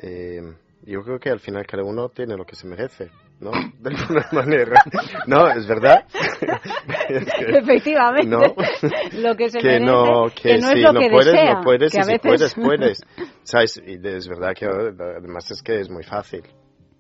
eh, 0.00 0.40
yo 0.82 1.02
creo 1.02 1.18
que 1.18 1.28
al 1.28 1.40
final 1.40 1.66
cada 1.66 1.82
uno 1.82 2.08
tiene 2.08 2.36
lo 2.36 2.46
que 2.46 2.54
se 2.54 2.66
merece. 2.66 3.10
¿No? 3.40 3.50
De 3.78 3.94
alguna 3.94 4.28
manera. 4.32 4.82
No, 5.26 5.48
es 5.48 5.66
verdad. 5.66 6.04
Efectivamente. 7.08 8.28
No. 8.28 8.40
Lo 9.20 9.36
que 9.36 9.50
se 9.50 9.58
que 9.58 9.66
merece, 9.66 9.84
no, 9.84 10.26
que, 10.34 10.42
que 10.42 10.58
no 10.58 10.70
es 10.70 10.82
lo 10.82 10.92
no 10.92 11.00
que 11.00 11.10
puedes, 11.10 11.32
desea, 11.32 11.54
no 11.54 11.60
puedes, 11.62 11.92
que 11.92 11.98
a 12.00 12.02
si 12.02 12.12
veces... 12.12 12.54
puedes, 12.54 12.54
puedes. 12.54 13.00
¿Sabes? 13.42 13.82
Y 13.84 14.06
es 14.06 14.28
verdad 14.28 14.54
que 14.54 14.66
además 14.66 15.50
es 15.50 15.62
que 15.62 15.80
es 15.80 15.90
muy 15.90 16.04
fácil. 16.04 16.42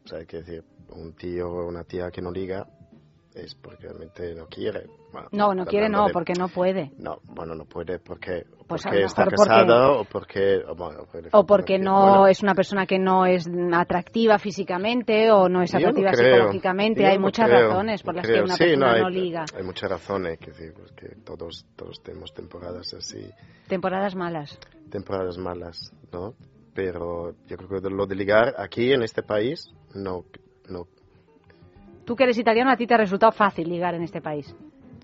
O 0.04 0.08
sea, 0.08 0.20
hay 0.20 0.26
que 0.26 0.38
decir, 0.38 0.64
un 0.90 1.14
tío 1.14 1.48
o 1.48 1.68
una 1.68 1.84
tía 1.84 2.10
que 2.10 2.22
no 2.22 2.30
liga 2.30 2.66
es 3.42 3.54
porque 3.54 3.84
realmente 3.84 4.34
no 4.34 4.46
quiere. 4.46 4.86
Bueno, 5.12 5.28
No, 5.32 5.54
no 5.54 5.64
quiere, 5.64 5.88
no, 5.88 6.06
de- 6.06 6.12
porque 6.12 6.34
no 6.34 6.48
puede. 6.48 6.92
No, 6.98 7.18
bueno, 7.24 7.54
no 7.54 7.64
puede 7.64 7.98
porque, 7.98 8.44
Pues 8.66 8.82
porque 8.82 9.02
está 9.04 9.24
mejor 9.24 9.36
porque- 9.36 9.54
o 10.00 10.04
porque... 10.04 10.56
o 10.68 10.74
bueno, 10.74 11.00
O 11.32 11.46
porque 11.46 11.78
no 11.78 12.02
bueno, 12.02 12.26
es 12.26 12.42
una 12.42 12.54
persona 12.54 12.86
que 12.86 12.98
no 12.98 13.24
es 13.26 13.46
atractiva 13.72 14.38
físicamente 14.38 15.30
o 15.30 15.48
no 15.48 15.62
es 15.62 15.72
no 15.72 15.78
atractiva 15.78 16.10
creo. 16.12 16.34
psicológicamente. 16.36 17.02
Yo 17.02 17.08
hay 17.08 17.16
no 17.16 17.22
muchas 17.22 17.48
creo, 17.48 17.68
razones 17.68 18.02
por 18.02 18.14
no 18.14 18.16
las 18.18 18.26
creo. 18.26 18.36
que 18.38 18.44
una 18.44 18.54
Sí, 18.56 18.64
persona 18.64 18.92
hay, 18.92 19.00
no 19.02 19.10
liga. 19.10 19.44
Hay 19.56 19.62
muchas 19.62 19.90
razones, 19.90 20.38
que, 20.38 20.46
decir, 20.50 20.74
pues, 20.74 20.92
que 20.92 21.08
todos, 21.24 21.66
todos 21.76 22.02
tenemos 22.02 22.34
temporadas 22.34 22.92
así, 22.94 23.30
Temporadas 23.68 24.14
malas. 24.14 24.58
temporadas 24.90 25.38
malas, 25.38 25.92
¿no? 26.12 26.34
Pero 26.74 27.34
yo 27.46 27.56
creo 27.56 27.80
que 27.80 27.90
lo 27.90 28.06
de 28.06 28.14
ligar 28.14 28.54
aquí 28.58 28.92
en 28.92 29.02
este 29.02 29.22
país, 29.22 29.70
no, 29.94 30.24
no, 30.68 30.86
Tú 32.08 32.16
que 32.16 32.24
eres 32.24 32.38
italiano, 32.38 32.70
a 32.70 32.76
ti 32.78 32.86
te 32.86 32.94
ha 32.94 32.96
resultado 32.96 33.32
fácil 33.32 33.68
ligar 33.68 33.94
en 33.94 34.02
este 34.02 34.22
país. 34.22 34.54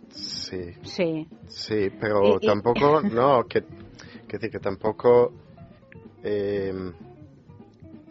sí, 0.08 0.72
Sí. 0.84 1.28
sí, 1.48 1.90
pero 2.00 2.38
Y- 2.40 2.46
y- 2.46 2.46
tampoco, 2.46 3.02
no, 3.12 3.44
que, 3.44 3.60
que 4.26 4.38
decir 4.38 4.50
que 4.50 4.58
tampoco, 4.58 5.30
eh, 6.22 6.72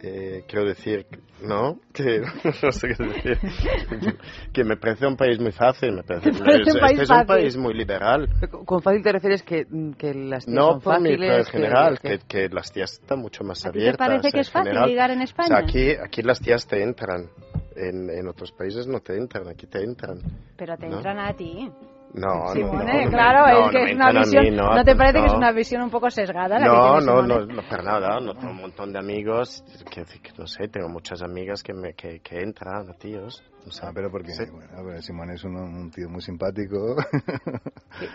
eh, 0.00 0.44
quiero 0.46 0.64
decir, 0.68 1.06
¿no? 1.42 1.80
Que, 1.92 2.20
no 2.62 2.70
sé 2.70 2.86
qué 2.88 3.04
decir, 3.04 3.38
que 4.52 4.62
me 4.64 4.76
parece 4.76 5.06
un 5.08 5.16
país 5.16 5.40
muy 5.40 5.50
fácil, 5.50 5.90
me 5.92 6.04
parece, 6.04 6.30
parece 6.32 6.56
un 6.62 6.68
este 6.68 6.78
país 6.80 7.00
es 7.00 7.10
un 7.10 7.16
fácil. 7.16 7.26
país 7.26 7.56
muy 7.56 7.74
liberal. 7.74 8.28
Con 8.64 8.80
fácil 8.80 9.02
te 9.02 9.10
refieres 9.12 9.42
que, 9.42 9.66
que 9.98 10.14
las 10.14 10.44
tías 10.46 10.54
No 10.54 10.70
son 10.72 10.80
por 10.82 11.00
mí, 11.00 11.08
fáciles. 11.10 11.28
pero 11.30 11.38
en 11.38 11.44
general, 11.46 11.98
que- 11.98 12.18
que, 12.20 12.26
que 12.28 12.48
las 12.48 12.70
tías 12.70 12.92
están 12.92 13.18
mucho 13.18 13.42
más 13.42 13.66
¿A 13.66 13.70
ti 13.72 13.78
te 13.78 13.80
abiertas. 13.80 14.06
parece 14.08 14.30
que 14.30 14.40
es 14.40 14.50
fácil 14.52 14.68
general. 14.68 14.88
ligar 14.88 15.10
en 15.10 15.20
O 15.20 15.24
España? 15.24 15.48
sea, 15.48 15.58
aquí, 15.58 15.90
aquí 15.90 16.22
las 16.22 16.38
tías 16.40 16.64
te 16.66 16.80
entran. 16.80 17.28
En, 17.76 18.08
en 18.10 18.28
otros 18.28 18.52
países 18.52 18.86
no 18.86 19.00
te 19.00 19.16
entran, 19.16 19.48
aquí 19.48 19.66
te 19.66 19.82
entran. 19.82 20.18
Pero 20.56 20.76
te 20.76 20.88
¿no? 20.88 20.96
entran 20.96 21.18
a 21.18 21.32
ti. 21.34 21.70
No, 22.14 22.28
no, 22.28 22.52
Simone, 22.52 22.94
no, 22.98 23.04
no 23.06 23.10
claro, 23.10 23.40
no, 23.60 23.66
es 23.66 23.70
que 23.72 23.82
es 23.90 23.94
una 23.96 24.12
visión. 24.12 24.44
mí, 24.44 24.50
no, 24.52 24.72
no, 24.76 24.84
te 24.84 24.94
parece 24.94 25.18
que 25.18 25.26
es 25.26 25.32
una 25.32 25.50
visión 25.50 25.82
un 25.82 25.90
poco 25.90 26.08
sesgada 26.10 26.60
la 26.60 26.66
No, 26.66 26.98
que 27.00 27.04
no, 27.06 27.22
no, 27.22 27.44
no, 27.44 27.62
para 27.68 27.82
nada. 27.82 28.20
No 28.20 28.34
tengo 28.34 28.52
un 28.52 28.60
montón 28.60 28.92
de 28.92 29.00
amigos. 29.00 29.64
Que, 29.90 30.04
que 30.04 30.30
no 30.38 30.46
sé, 30.46 30.68
tengo 30.68 30.88
muchas 30.88 31.22
amigas 31.22 31.60
que, 31.64 31.74
me, 31.74 31.94
que, 31.94 32.20
que 32.20 32.38
entran 32.40 32.86
tíos. 33.00 33.42
O 33.66 33.70
sea, 33.72 33.88
Ah, 33.88 33.92
pero 33.92 34.12
porque 34.12 34.30
sí. 34.30 34.44
bueno, 34.48 35.02
Simón 35.02 35.30
es 35.32 35.42
un, 35.42 35.56
un 35.56 35.90
tío 35.90 36.08
muy 36.08 36.20
simpático. 36.20 36.94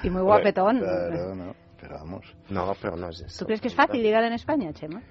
Y, 0.04 0.08
y 0.08 0.10
muy 0.10 0.22
guapetón. 0.22 0.80
Claro, 0.80 1.36
no, 1.36 1.54
pero 1.82 1.96
vamos. 1.96 2.34
No, 2.50 2.72
pero 2.82 2.96
no 2.96 3.10
es 3.10 3.20
eso. 3.20 3.40
¿Tú 3.40 3.46
crees 3.48 3.60
que 3.60 3.68
es 3.68 3.76
fácil 3.76 4.02
ligar 4.02 4.24
en 4.24 4.32
España, 4.32 4.72
Chema? 4.72 5.02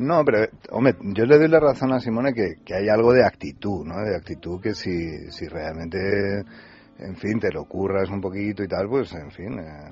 No, 0.00 0.24
pero, 0.24 0.46
hombre, 0.70 0.94
yo 1.00 1.26
le 1.26 1.38
doy 1.38 1.48
la 1.48 1.60
razón 1.60 1.92
a 1.92 2.00
Simone 2.00 2.32
que, 2.32 2.54
que 2.64 2.74
hay 2.74 2.88
algo 2.88 3.12
de 3.12 3.22
actitud, 3.22 3.84
¿no? 3.84 4.00
De 4.02 4.16
actitud 4.16 4.58
que 4.58 4.74
si, 4.74 5.30
si 5.30 5.46
realmente, 5.46 5.98
en 6.98 7.16
fin, 7.16 7.38
te 7.38 7.52
lo 7.52 7.66
curras 7.66 8.08
un 8.08 8.18
poquito 8.18 8.62
y 8.62 8.66
tal, 8.66 8.88
pues, 8.88 9.12
en 9.12 9.30
fin, 9.30 9.58
eh, 9.58 9.90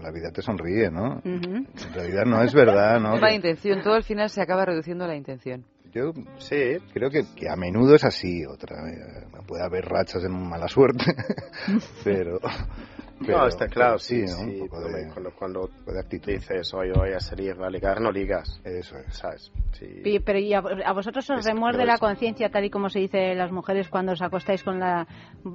la 0.00 0.12
vida 0.12 0.30
te 0.30 0.42
sonríe, 0.42 0.92
¿no? 0.92 1.20
En 1.24 1.66
realidad 1.92 2.24
no 2.24 2.40
es 2.44 2.54
verdad, 2.54 3.00
¿no? 3.00 3.14
Es 3.16 3.20
la 3.20 3.34
intención, 3.34 3.82
todo 3.82 3.94
al 3.94 4.04
final 4.04 4.30
se 4.30 4.40
acaba 4.40 4.64
reduciendo 4.64 5.04
a 5.04 5.08
la 5.08 5.16
intención. 5.16 5.64
Yo 5.92 6.12
sí. 6.38 6.76
creo 6.92 7.10
que, 7.10 7.22
que 7.34 7.48
a 7.48 7.56
menudo 7.56 7.94
es 7.94 8.04
así, 8.04 8.44
otra 8.46 8.76
vez. 8.84 8.98
Puede 9.46 9.64
haber 9.64 9.84
rachas 9.86 10.22
en 10.24 10.32
mala 10.48 10.68
suerte, 10.68 11.04
pero... 12.04 12.38
pero- 13.26 13.38
no, 13.38 13.46
está 13.48 13.66
claro, 13.66 13.98
sí, 13.98 14.20
¿no? 14.20 14.26
sí. 14.28 14.60
De- 14.60 14.68
cuando 15.12 15.30
cuando 15.36 15.70
de 15.86 15.98
actitud. 15.98 16.30
dices, 16.32 16.72
hoy 16.74 16.90
voy 16.94 17.12
a 17.14 17.20
salir 17.20 17.56
a 17.60 17.68
ligar, 17.70 18.00
no 18.00 18.12
ligas. 18.12 18.60
Eso 18.64 18.96
es. 18.98 19.16
¿Sabes? 19.16 19.50
Sí. 19.72 20.02
Pero 20.24 20.38
¿y 20.38 20.52
a, 20.54 20.58
a 20.58 20.92
vosotros 20.92 21.28
os 21.30 21.40
Es- 21.40 21.46
remuerde 21.46 21.84
la 21.86 21.98
conciencia, 21.98 22.50
tal 22.50 22.64
y 22.66 22.70
como 22.70 22.88
se 22.90 23.00
dice 23.00 23.34
las 23.34 23.50
mujeres 23.50 23.88
cuando 23.88 24.12
os 24.12 24.22
acostáis 24.22 24.62
con 24.62 24.78
la 24.78 25.06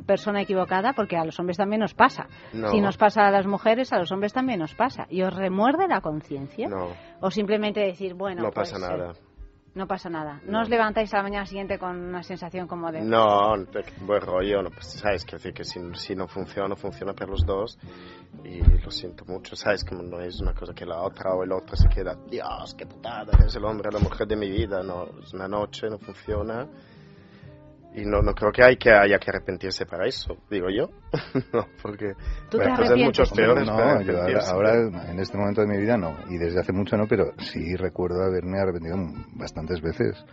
persona 0.06 0.42
equivocada? 0.42 0.94
Porque 0.94 1.16
a 1.16 1.24
los 1.24 1.40
hombres 1.40 1.58
también 1.58 1.80
nos 1.82 1.94
pasa. 1.94 2.28
No. 2.54 2.70
Si 2.72 2.82
nos 2.82 2.98
pasa 2.98 3.28
a 3.28 3.32
las 3.32 3.46
mujeres, 3.46 3.94
a 3.94 4.00
los 4.00 4.12
hombres 4.12 4.34
también 4.34 4.60
nos 4.60 4.74
pasa. 4.76 5.06
¿Y 5.10 5.22
os 5.22 5.34
remuerde 5.34 5.88
la 5.88 6.02
conciencia? 6.02 6.68
No, 6.68 6.90
¿O 7.22 7.32
simplemente 7.32 7.80
decir, 7.80 8.14
bueno, 8.16 8.42
no 8.44 8.52
pues, 8.52 8.72
pasa 8.72 8.78
eh, 8.86 8.90
nada. 8.98 9.14
No 9.76 9.88
pasa 9.88 10.10
nada. 10.10 10.40
¿No 10.46 10.62
os 10.62 10.70
levantáis 10.70 11.14
a 11.14 11.18
la 11.18 11.24
mañana 11.24 11.46
siguiente 11.46 11.80
con 11.80 11.98
una 11.98 12.24
sensación 12.24 12.68
como 12.68 12.92
de... 12.92 13.02
No, 13.02 13.58
de 13.58 13.84
buen 14.02 14.22
rollo, 14.22 14.62
no, 14.62 14.70
pues, 14.70 15.00
sabes, 15.00 15.26
que 15.26 15.38
decir 15.38 15.54
que 15.54 15.64
si, 15.64 15.80
si 15.96 16.16
no 16.16 16.28
funciona, 16.28 16.68
no 16.68 16.76
funciona 16.76 17.14
para 17.14 17.32
los 17.32 17.46
dos 17.46 17.78
y 18.44 18.62
lo 18.62 18.92
siento 18.92 19.26
mucho, 19.26 19.56
sabes, 19.56 19.84
como 19.84 20.04
no 20.04 20.20
es 20.20 20.40
una 20.42 20.54
cosa 20.54 20.74
que 20.74 20.86
la 20.86 21.02
otra 21.02 21.34
o 21.34 21.44
el 21.44 21.52
otro 21.52 21.76
se 21.76 21.88
queda, 21.90 22.16
Dios, 22.30 22.76
qué 22.78 22.86
putada, 22.86 23.32
es 23.46 23.56
el 23.56 23.66
hombre, 23.66 23.92
la 23.92 24.00
mujer 24.00 24.28
de 24.28 24.36
mi 24.36 24.50
vida, 24.50 24.84
no, 24.84 25.08
es 25.22 25.34
una 25.34 25.48
noche, 25.48 25.90
no 25.90 25.98
funciona 25.98 26.68
y 27.96 28.06
no, 28.06 28.22
no 28.22 28.34
creo 28.34 28.52
que, 28.52 28.64
hay 28.64 28.78
que 28.78 28.92
haya 28.92 29.18
que 29.20 29.30
arrepentirse 29.30 29.86
para 29.86 30.08
eso, 30.08 30.38
digo 30.50 30.68
yo, 30.70 30.90
no, 31.54 31.68
porque 31.82 32.14
¿Tú 32.50 32.58
te 32.58 32.64
hay 32.64 32.70
cosas 32.72 32.86
arrepientes? 32.92 33.20
mucho 33.20 33.36
peores 33.36 33.66
no, 33.68 34.02
yo 34.02 34.22
ahora, 34.22 34.40
ahora, 34.50 35.12
en 35.12 35.20
este 35.20 35.38
momento 35.38 35.62
de 35.62 35.68
mi 35.68 35.78
vida 35.78 35.98
no, 35.98 36.16
y 36.30 36.38
desde 36.38 36.60
hace 36.60 36.74
mucho 36.74 36.98
no, 36.98 37.08
pero 37.08 37.34
sí 37.40 37.76
recuerdo 37.76 38.24
haberme 38.24 38.60
arrepentido 38.60 38.98
bastantes 39.36 39.82
veces. 39.82 40.26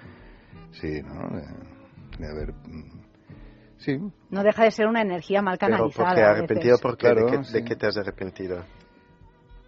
Sí, 0.72 1.02
¿no? 1.02 1.36
De, 1.36 1.42
de 2.18 2.30
haber... 2.30 2.52
mm, 2.52 3.00
Sí, 3.78 3.98
No 4.28 4.42
deja 4.42 4.64
de 4.64 4.70
ser 4.72 4.86
una 4.86 5.00
energía 5.00 5.40
mal 5.40 5.56
Pero 5.58 5.72
canalizada. 5.72 6.08
¿por 6.10 6.14
qué 6.14 6.22
a 6.22 6.30
arrepentido? 6.30 6.72
veces. 6.74 6.82
¿Por 6.82 6.96
qué? 6.98 7.08
¿De, 7.14 7.26
qué, 7.26 7.44
sí. 7.44 7.52
de 7.54 7.64
qué 7.64 7.76
te 7.76 7.86
has 7.86 7.96
arrepentido? 7.96 8.62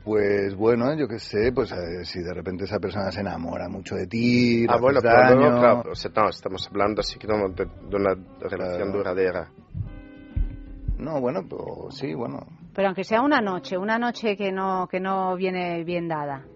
Pues 0.04 0.56
bueno, 0.56 0.94
yo 0.96 1.06
qué 1.06 1.18
sé, 1.20 1.52
pues 1.52 1.70
eh, 1.70 2.04
si 2.04 2.20
de 2.22 2.34
repente 2.34 2.64
esa 2.64 2.80
persona 2.80 3.12
se 3.12 3.20
enamora 3.20 3.68
mucho 3.68 3.94
de 3.94 4.08
ti, 4.08 4.66
Ah, 4.68 4.76
bueno, 4.78 5.00
pero 5.00 5.36
no, 5.36 5.60
claro, 5.60 5.92
o 5.92 5.94
sea, 5.94 6.10
no, 6.16 6.28
estamos 6.28 6.66
hablando 6.68 7.00
así 7.00 7.18
que 7.18 7.28
no, 7.28 7.48
de, 7.48 7.66
de 7.66 7.96
una 7.96 8.16
relación 8.40 8.90
duradera. 8.90 9.48
No, 10.98 11.20
bueno, 11.20 11.42
pues 11.48 11.96
sí, 11.96 12.14
bueno. 12.14 12.46
Pero 12.74 12.88
aunque 12.88 13.04
sea 13.04 13.22
una 13.22 13.40
noche, 13.40 13.76
una 13.76 13.98
noche 13.98 14.36
que 14.36 14.50
no, 14.50 14.88
que 14.88 14.98
no 14.98 15.36
viene 15.36 15.84
bien 15.84 16.08
dada. 16.08 16.46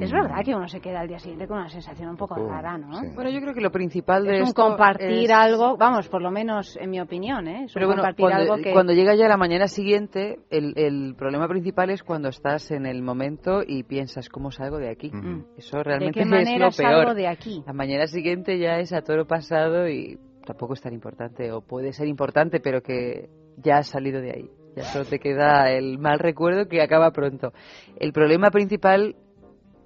Es 0.00 0.10
Mm. 0.10 0.14
verdad 0.14 0.36
que 0.44 0.54
uno 0.54 0.68
se 0.68 0.80
queda 0.80 1.00
al 1.00 1.08
día 1.08 1.18
siguiente 1.18 1.46
con 1.46 1.58
una 1.58 1.68
sensación 1.68 2.08
un 2.08 2.16
poco 2.16 2.36
rara, 2.36 2.78
¿no? 2.78 2.88
Bueno, 3.14 3.30
yo 3.30 3.40
creo 3.40 3.52
que 3.52 3.60
lo 3.60 3.70
principal 3.70 4.24
de 4.24 4.36
Es 4.36 4.40
un 4.42 4.48
esto 4.48 4.62
compartir 4.62 5.24
es- 5.24 5.30
algo, 5.30 5.76
vamos, 5.76 6.08
por 6.08 6.22
lo 6.22 6.30
menos 6.30 6.76
en 6.80 6.90
mi 6.90 7.00
opinión, 7.00 7.46
¿eh? 7.46 7.64
Es 7.64 7.70
un 7.72 7.74
Pero 7.74 7.86
bueno, 7.88 8.02
compartir 8.02 8.24
cuando, 8.24 8.52
algo 8.52 8.56
que... 8.64 8.72
cuando 8.72 8.92
llega 8.94 9.14
ya 9.14 9.28
la 9.28 9.36
mañana 9.36 9.68
siguiente, 9.68 10.38
el, 10.50 10.72
el 10.76 11.14
problema 11.16 11.46
principal 11.48 11.90
es 11.90 12.02
cuando 12.02 12.28
estás 12.30 12.70
en 12.70 12.86
el 12.86 13.02
momento 13.02 13.62
y 13.66 13.82
piensas, 13.82 14.28
¿cómo 14.28 14.50
salgo 14.50 14.78
de 14.78 14.90
aquí? 14.90 15.10
Eso 15.56 15.82
realmente 15.82 16.20
qué 16.20 16.26
manera 16.26 16.68
es 16.68 16.76
lo 16.78 16.84
peor. 16.84 16.92
salgo 17.00 17.14
de 17.14 17.26
aquí? 17.28 17.62
La 17.66 17.72
mañana 17.72 18.06
siguiente 18.06 18.58
ya 18.58 18.78
es 18.78 18.92
a 18.92 19.02
toro 19.02 19.26
pasado 19.26 19.88
y 19.88 20.18
tampoco 20.46 20.72
es 20.74 20.80
tan 20.80 20.94
importante, 20.94 21.52
o 21.52 21.60
puede 21.60 21.92
ser 21.92 22.08
importante, 22.08 22.60
pero 22.60 22.82
que 22.82 23.28
ya 23.58 23.78
has 23.78 23.88
salido 23.88 24.20
de 24.20 24.30
ahí. 24.30 24.50
Ya 24.74 24.84
solo 24.84 25.04
te 25.04 25.18
queda 25.18 25.70
el 25.70 25.98
mal 25.98 26.18
recuerdo 26.18 26.66
que 26.66 26.80
acaba 26.80 27.10
pronto. 27.10 27.52
El 28.00 28.12
problema 28.14 28.50
principal 28.50 29.16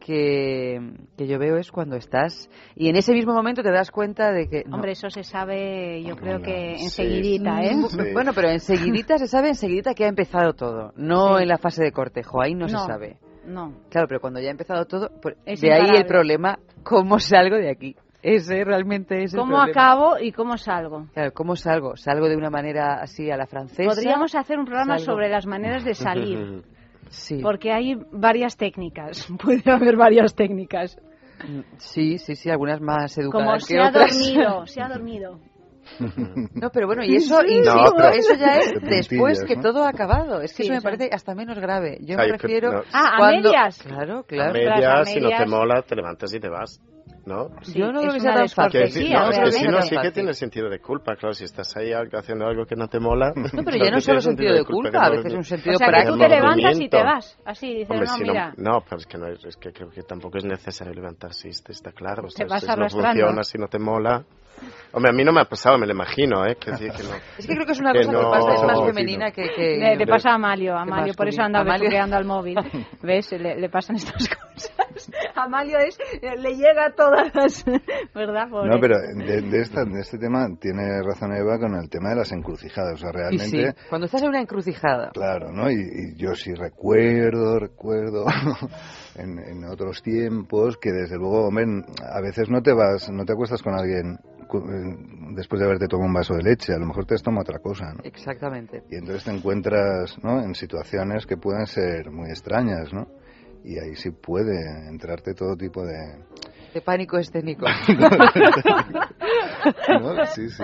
que, 0.06 0.80
que 1.16 1.26
yo 1.26 1.38
veo 1.38 1.56
es 1.56 1.72
cuando 1.72 1.96
estás 1.96 2.48
y 2.76 2.88
en 2.88 2.96
ese 2.96 3.12
mismo 3.12 3.34
momento 3.34 3.62
te 3.62 3.72
das 3.72 3.90
cuenta 3.90 4.30
de 4.30 4.48
que... 4.48 4.62
no, 4.64 4.76
Hombre, 4.76 4.92
eso 4.92 5.10
se 5.10 5.24
sabe, 5.24 6.02
yo 6.04 6.14
creo 6.16 6.40
que 6.40 6.76
Sí, 6.78 6.84
enseguidita, 6.84 7.58
sí. 7.58 7.66
¿eh? 7.66 7.74
Bu- 7.74 8.12
Bueno, 8.12 8.32
pero 8.32 8.48
enseguidita 8.48 9.18
se 9.18 9.26
sabe 9.26 9.48
enseguidita 9.48 9.94
que 9.94 10.04
ha 10.04 10.08
empezado 10.08 10.52
todo, 10.54 10.92
no 10.96 11.36
Sí. 11.38 11.42
en 11.42 11.48
la 11.48 11.58
fase 11.58 11.82
de 11.82 11.90
cortejo, 11.90 12.40
ahí 12.40 12.54
no, 12.54 12.68
se 12.68 12.74
No, 12.74 12.86
sabe. 12.86 13.16
No. 13.46 13.72
Claro, 13.90 14.06
pero 14.08 14.20
cuando 14.20 14.40
ya 14.40 14.48
ha 14.48 14.52
empezado 14.52 14.84
todo, 14.86 15.10
por- 15.20 15.36
Es 15.44 15.60
de 15.60 15.72
ahí 15.72 15.96
el 15.96 16.06
problema, 16.06 16.58
¿cómo 16.84 17.18
salgo 17.18 17.56
de 17.56 17.70
aquí? 17.70 17.96
Ese 18.22 18.64
realmente 18.64 19.22
es 19.24 19.34
el 19.34 19.40
¿Cómo 19.40 19.56
problema. 19.56 19.70
acabo 19.82 20.18
y 20.20 20.32
cómo 20.32 20.56
salgo? 20.56 21.06
Claro, 21.14 21.32
¿cómo 21.32 21.54
salgo? 21.56 21.96
Salgo 21.96 22.28
de 22.28 22.36
una 22.36 22.50
manera 22.50 22.94
así 23.00 23.30
a 23.30 23.36
la 23.36 23.46
francesa. 23.46 23.88
Podríamos 23.90 24.34
hacer 24.34 24.58
un 24.58 24.64
programa 24.66 24.96
salgo- 24.98 25.04
sobre 25.04 25.28
las 25.28 25.46
maneras 25.46 25.84
de 25.84 25.94
salir, 25.94 26.62
Sí. 27.08 27.38
porque 27.42 27.72
hay 27.72 27.94
varias 28.12 28.56
técnicas, 28.56 29.26
puede 29.42 29.62
haber 29.70 29.96
varias 29.96 30.34
técnicas. 30.34 30.98
Sí, 31.78 32.18
sí, 32.18 32.34
sí, 32.34 32.50
algunas 32.50 32.80
más 32.80 33.14
Como 33.14 33.26
educadas 33.40 33.64
se 33.66 33.74
que 33.74 33.80
ha 33.80 33.88
otras. 33.88 34.12
dormido, 34.18 34.66
se 34.66 34.82
ha 34.82 34.88
dormido. 34.88 35.40
No, 36.54 36.70
pero 36.70 36.86
bueno, 36.88 37.04
y 37.04 37.16
eso, 37.16 37.38
Sí, 37.46 37.52
insisto, 37.58 37.74
no, 37.76 37.92
pero- 37.96 38.08
eso 38.10 38.34
ya 38.34 38.58
es 38.58 38.72
De 38.74 38.80
después 38.96 39.44
que 39.44 39.54
¿no? 39.56 39.62
todo 39.62 39.84
ha 39.84 39.90
acabado. 39.90 40.40
Es 40.40 40.52
que 40.56 40.64
Sí, 40.64 40.68
eso 40.68 40.72
me 40.74 40.82
parece 40.82 41.10
hasta 41.12 41.34
menos 41.34 41.58
grave. 41.58 41.98
Yo 42.00 42.16
Ay, 42.18 42.32
me 42.32 42.38
refiero... 42.38 42.72
no. 42.72 42.82
Ah, 42.92 43.14
a 43.14 43.18
cuando- 43.18 43.50
medias. 43.50 43.82
Claro, 43.82 44.18
A 44.18 44.22
claro. 44.24 44.52
medias, 44.52 45.08
si 45.08 45.20
no 45.20 45.28
te 45.28 45.34
medias. 45.34 45.48
mola, 45.48 45.82
te 45.82 45.94
levantas 45.94 46.34
y 46.34 46.40
te 46.40 46.48
vas. 46.48 46.80
¿No? 47.26 47.48
Yo 47.74 47.90
no 47.90 48.00
creo 48.02 48.12
que 48.12 48.20
sea 48.20 48.34
tan 48.34 48.48
fácil. 48.48 48.80
Que 48.82 48.86
sí, 48.88 49.10
no, 49.12 49.28
es 49.30 49.38
que 49.40 49.50
sí, 49.50 49.66
no, 49.66 49.82
sí 49.82 49.96
que 50.00 50.12
tiene 50.12 50.32
sentido 50.32 50.70
de 50.70 50.78
culpa, 50.78 51.16
claro, 51.16 51.34
si 51.34 51.42
estás 51.42 51.76
ahí 51.76 51.90
haciendo 51.92 52.46
algo 52.46 52.64
que 52.66 52.76
no 52.76 52.86
te 52.86 53.00
mola. 53.00 53.32
No, 53.34 53.64
pero 53.64 53.76
ya 53.84 53.90
no 53.90 54.00
solo 54.00 54.20
sentido 54.20 54.54
de 54.54 54.64
culpa, 54.64 55.06
a 55.06 55.10
veces 55.10 55.26
es 55.26 55.34
un 55.34 55.42
sentido 55.42 55.74
O 55.74 55.78
sea, 55.78 55.88
que 55.88 56.06
tú 56.06 56.16
te 56.18 56.28
levantas 56.28 56.78
y 56.80 56.88
te 56.88 57.02
vas. 57.02 57.36
Así, 57.44 57.74
dices, 57.74 57.90
Hombre, 57.90 58.06
no, 58.06 58.14
si 58.14 58.22
no, 58.24 58.32
mira, 58.32 58.54
no, 58.56 58.80
pero 58.88 58.98
es 58.98 59.06
que, 59.06 59.18
no 59.18 59.26
es, 59.26 59.44
es 59.44 59.56
que 59.56 59.72
creo 59.72 59.90
que 59.90 60.02
tampoco 60.04 60.38
es 60.38 60.44
necesario 60.44 60.94
levantarse, 60.94 61.48
está, 61.48 61.72
está 61.72 61.90
claro. 61.90 62.26
o 62.26 62.30
sea, 62.30 62.46
Te 62.46 62.50
vas 62.52 62.62
si 62.62 62.68
no 62.68 62.88
funciona, 62.88 63.42
si 63.42 63.58
no 63.58 63.66
te 63.66 63.80
mola. 63.80 64.24
Hombre, 64.92 65.10
a 65.10 65.12
mí 65.12 65.24
no 65.24 65.32
me 65.32 65.40
ha 65.40 65.44
pasado, 65.46 65.76
me 65.78 65.86
lo 65.86 65.92
imagino, 65.92 66.46
¿eh? 66.46 66.56
Que, 66.56 66.76
sí, 66.76 66.84
que 66.84 67.02
no. 67.02 67.10
Es 67.36 67.44
que 67.46 67.54
creo 67.54 67.66
que 67.66 67.72
es 67.72 67.80
una 67.80 67.92
Que 67.92 67.98
cosa 68.06 68.10
que 68.12 68.16
no- 68.22 68.30
pasa, 68.30 68.54
es 68.54 68.62
más 68.62 68.80
femenina 68.86 69.30
que... 69.32 69.50
que- 69.54 69.76
le, 69.78 69.96
le 69.96 70.06
pasa 70.06 70.30
a 70.30 70.34
Amalio, 70.36 70.74
a 70.78 70.84
que 70.84 70.90
Amalio, 70.92 71.14
por 71.14 71.28
eso 71.28 71.42
anda 71.42 71.62
besuqueando 71.64 72.16
al 72.16 72.24
móvil. 72.24 72.56
¿Ves? 73.02 73.32
Le, 73.32 73.56
le 73.60 73.68
pasan 73.68 73.96
estas 73.96 74.28
cosas. 74.28 74.72
Amalio 75.36 75.78
es, 75.78 75.98
le 76.22 76.56
llega 76.56 76.86
a 76.86 76.90
todas 76.94 77.34
las... 77.34 77.64
¿Verdad? 78.14 78.48
Pobre. 78.50 78.70
No, 78.70 78.80
pero 78.80 78.98
de, 78.98 79.42
de 79.42 79.60
esta, 79.60 79.84
de 79.84 80.00
este 80.00 80.18
tema 80.18 80.46
tiene 80.60 81.02
razón 81.02 81.32
Eva 81.34 81.58
con 81.58 81.74
el 81.74 81.88
tema 81.90 82.10
de 82.10 82.16
las 82.16 82.32
encrucijadas. 82.32 82.94
O 82.94 82.96
sea, 82.96 83.10
sí, 83.10 83.16
realmente, 83.16 83.74
cuando 83.88 84.06
estás 84.06 84.22
en 84.22 84.28
una 84.28 84.40
encrucijada. 84.40 85.10
claro, 85.12 85.52
¿no? 85.52 85.70
Y, 85.70 85.74
y 85.76 86.16
yo 86.16 86.34
sí 86.34 86.52
recuerdo, 86.54 87.58
recuerdo 87.58 88.24
en, 89.16 89.38
en 89.38 89.64
otros 89.64 90.02
tiempos 90.02 90.76
que 90.78 90.92
desde 90.92 91.16
luego, 91.16 91.46
hombre, 91.48 91.64
a 92.02 92.20
veces 92.20 92.48
no 92.48 92.62
te 92.62 92.72
vas, 92.72 93.10
no 93.10 93.24
te 93.24 93.32
acuestas 93.32 93.62
con 93.62 93.74
alguien 93.74 94.18
cu- 94.48 94.58
eh, 94.58 94.96
después 95.34 95.60
de 95.60 95.66
haberte 95.66 95.86
tomado 95.88 96.08
un 96.08 96.14
vaso 96.14 96.34
de 96.34 96.42
leche, 96.42 96.72
a 96.72 96.78
lo 96.78 96.86
mejor 96.86 97.04
te 97.06 97.14
has 97.14 97.22
tomado 97.22 97.42
otra 97.42 97.58
cosa, 97.58 97.92
¿no? 97.92 98.00
Exactamente. 98.04 98.82
Y 98.90 98.96
entonces 98.96 99.24
te 99.24 99.30
encuentras, 99.32 100.16
¿no? 100.22 100.40
En 100.42 100.54
situaciones 100.54 101.26
que 101.26 101.36
pueden 101.36 101.66
ser 101.66 102.10
muy 102.10 102.30
extrañas, 102.30 102.92
¿no? 102.92 103.06
Y 103.64 103.78
ahí 103.78 103.94
sí 103.96 104.10
puede 104.10 104.88
entrarte 104.88 105.34
todo 105.34 105.56
tipo 105.56 105.84
de... 105.84 106.24
De 106.74 106.80
pánico 106.82 107.16
escénico. 107.18 107.64
¿no? 110.00 110.26
Sí, 110.26 110.48
sí. 110.50 110.62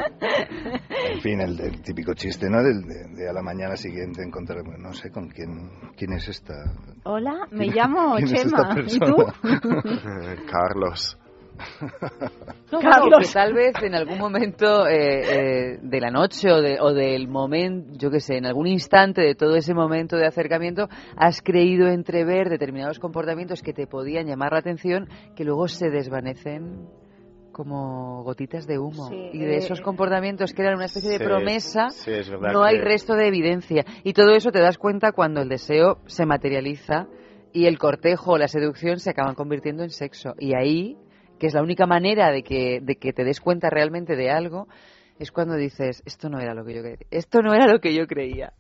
En 1.15 1.21
fin, 1.21 1.41
el, 1.41 1.59
el 1.61 1.81
típico 1.83 2.15
chiste, 2.15 2.49
¿no? 2.51 2.63
Del- 2.63 2.83
De, 2.83 3.09
de 3.17 3.29
a 3.29 3.33
la 3.33 3.43
mañana 3.43 3.77
siguiente 3.77 4.23
encontrar, 4.23 4.63
no 4.79 4.93
sé, 4.93 5.11
con 5.11 5.29
quién, 5.29 5.71
quién 5.97 6.13
es 6.13 6.29
esta. 6.29 6.55
Hola, 7.05 7.47
me 7.51 7.67
llamo 7.67 8.17
¿Quién 8.17 8.35
es 8.35 8.45
esta 8.47 8.75
Chema. 8.87 8.87
¿Y 8.87 8.99
tú? 8.99 9.17
Carlos. 10.51 11.19
No, 12.73 12.81
Carlos. 12.81 13.01
bueno, 13.11 13.19
que 13.19 13.29
tal 13.31 13.53
vez 13.53 13.75
en 13.83 13.95
algún 13.95 14.17
momento 14.19 14.87
eh, 14.87 15.75
eh, 15.75 15.79
de 15.83 16.01
la 16.01 16.11
noche 16.11 16.51
o, 16.51 16.63
de- 16.63 16.81
o 16.81 16.95
del 16.95 17.29
momento, 17.29 17.93
yo 17.99 18.11
qué 18.11 18.19
sé, 18.19 18.39
en 18.39 18.47
algún 18.47 18.67
instante 18.67 19.21
de 19.21 19.35
todo 19.35 19.57
ese 19.57 19.75
momento 19.75 20.17
de 20.17 20.27
acercamiento, 20.27 20.89
has 21.17 21.43
creído 21.43 21.89
entrever 21.89 22.49
determinados 22.49 22.99
comportamientos 22.99 23.61
que 23.61 23.75
te 23.75 23.87
podían 23.87 24.27
llamar 24.27 24.53
la 24.53 24.61
atención 24.61 25.07
que 25.37 25.45
luego 25.45 25.69
se 25.69 25.91
desvanecen 25.91 26.89
como 27.53 28.23
gotitas 28.25 28.67
de 28.67 28.79
humo. 28.79 29.09
Sí, 29.11 29.29
y 29.35 29.39
de 29.41 29.57
eh, 29.57 29.59
esos 29.59 29.83
comportamientos 29.83 30.55
que 30.55 30.63
eran 30.63 30.77
una 30.77 30.87
especie 30.87 31.11
de 31.11 31.21
promesa, 31.23 31.91
sí, 31.91 32.11
es 32.11 32.31
verdad 32.31 32.53
no 32.55 32.65
hay 32.65 32.79
que- 32.79 32.85
resto 32.85 33.15
de 33.15 33.29
evidencia. 33.29 33.85
Y 34.03 34.15
todo 34.15 34.31
eso 34.33 34.51
te 34.51 34.61
das 34.61 34.79
cuenta 34.79 35.13
cuando 35.13 35.43
el 35.43 35.51
deseo 35.51 35.99
se 36.07 36.25
materializa 36.25 37.07
y 37.53 37.67
el 37.67 37.79
cortejo 37.79 38.33
o 38.33 38.39
la 38.39 38.49
seducción 38.49 38.99
se 38.99 39.11
acaban 39.11 39.35
convirtiendo 39.35 39.83
en 39.83 39.91
sexo. 39.91 40.33
Y 40.39 40.55
ahí, 40.55 40.97
que 41.43 41.49
es 41.49 41.55
la 41.55 41.63
única 41.63 41.87
manera 41.87 42.31
de 42.31 42.45
que, 42.45 42.79
de 42.81 42.95
que 42.95 43.13
te 43.13 43.25
des 43.25 43.41
cuenta 43.41 43.69
realmente 43.69 44.15
de 44.15 44.31
algo, 44.31 44.69
es 45.19 45.33
cuando 45.33 45.57
dices, 45.57 46.01
esto 46.07 46.29
no 46.29 46.39
era 46.39 46.55
lo 46.55 46.65
que 46.65 46.73
yo 46.73 46.83
creía. 46.83 46.99
Esto 47.11 47.43
no 47.43 47.53
era 47.53 47.67
lo 47.67 47.81
que 47.81 47.93
yo 47.93 48.07
creía. 48.07 48.53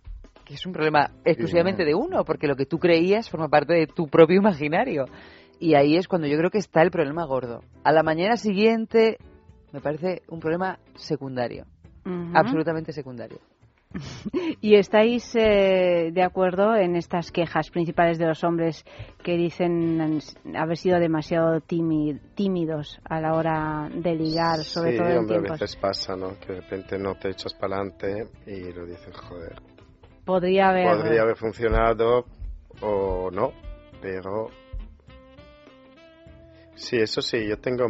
Que 0.44 0.54
es 0.54 0.66
un 0.66 0.72
problema 0.72 1.12
exclusivamente 1.24 1.84
de 1.84 1.94
uno, 1.94 2.24
porque 2.24 2.48
lo 2.48 2.56
que 2.56 2.66
tú 2.66 2.80
creías 2.80 3.30
forma 3.30 3.48
parte 3.48 3.72
de 3.72 3.86
tu 3.86 4.08
propio 4.08 4.36
imaginario. 4.36 5.04
Y 5.60 5.76
ahí 5.76 5.94
es 5.94 6.08
cuando 6.08 6.26
yo 6.26 6.36
creo 6.36 6.50
que 6.50 6.58
está 6.58 6.82
el 6.82 6.90
problema 6.90 7.24
gordo. 7.24 7.60
A 7.84 7.92
la 7.92 8.02
mañana 8.02 8.36
siguiente 8.36 9.16
me 9.72 9.80
parece 9.80 10.22
un 10.26 10.40
problema 10.40 10.80
secundario. 10.96 11.66
Absolutamente 12.34 12.92
secundario. 12.92 13.38
¿Y 14.60 14.76
estáis 14.76 15.34
eh, 15.34 16.10
de 16.12 16.22
acuerdo 16.22 16.74
en 16.74 16.96
estas 16.96 17.30
quejas 17.30 17.70
principales 17.70 18.18
de 18.18 18.26
los 18.26 18.42
hombres 18.44 18.84
que 19.22 19.36
dicen 19.36 20.20
haber 20.56 20.76
sido 20.76 20.98
demasiado 20.98 21.60
tími- 21.60 22.20
tímidos 22.34 22.98
a 23.04 23.20
la 23.20 23.34
hora 23.34 23.88
de 23.94 24.14
ligar, 24.14 24.64
sobre 24.64 24.92
sí, 24.92 24.96
todo 24.98 25.08
en 25.08 25.18
hombre, 25.18 25.36
a 25.36 25.52
veces 25.52 25.76
pasa, 25.76 26.16
¿no? 26.16 26.38
Que 26.38 26.52
de 26.54 26.60
repente 26.60 26.98
no 26.98 27.14
te 27.14 27.30
echas 27.30 27.54
para 27.54 27.76
adelante 27.76 28.26
y 28.46 28.72
lo 28.72 28.86
dices, 28.86 29.16
joder. 29.16 29.60
Podría 30.24 30.68
haber... 30.70 30.96
Podría 30.96 31.22
haber 31.22 31.36
funcionado 31.36 32.24
o 32.80 33.30
no, 33.30 33.52
pero... 34.00 34.48
Sí, 36.74 36.96
eso 36.96 37.20
sí, 37.20 37.46
yo 37.46 37.58
tengo 37.58 37.86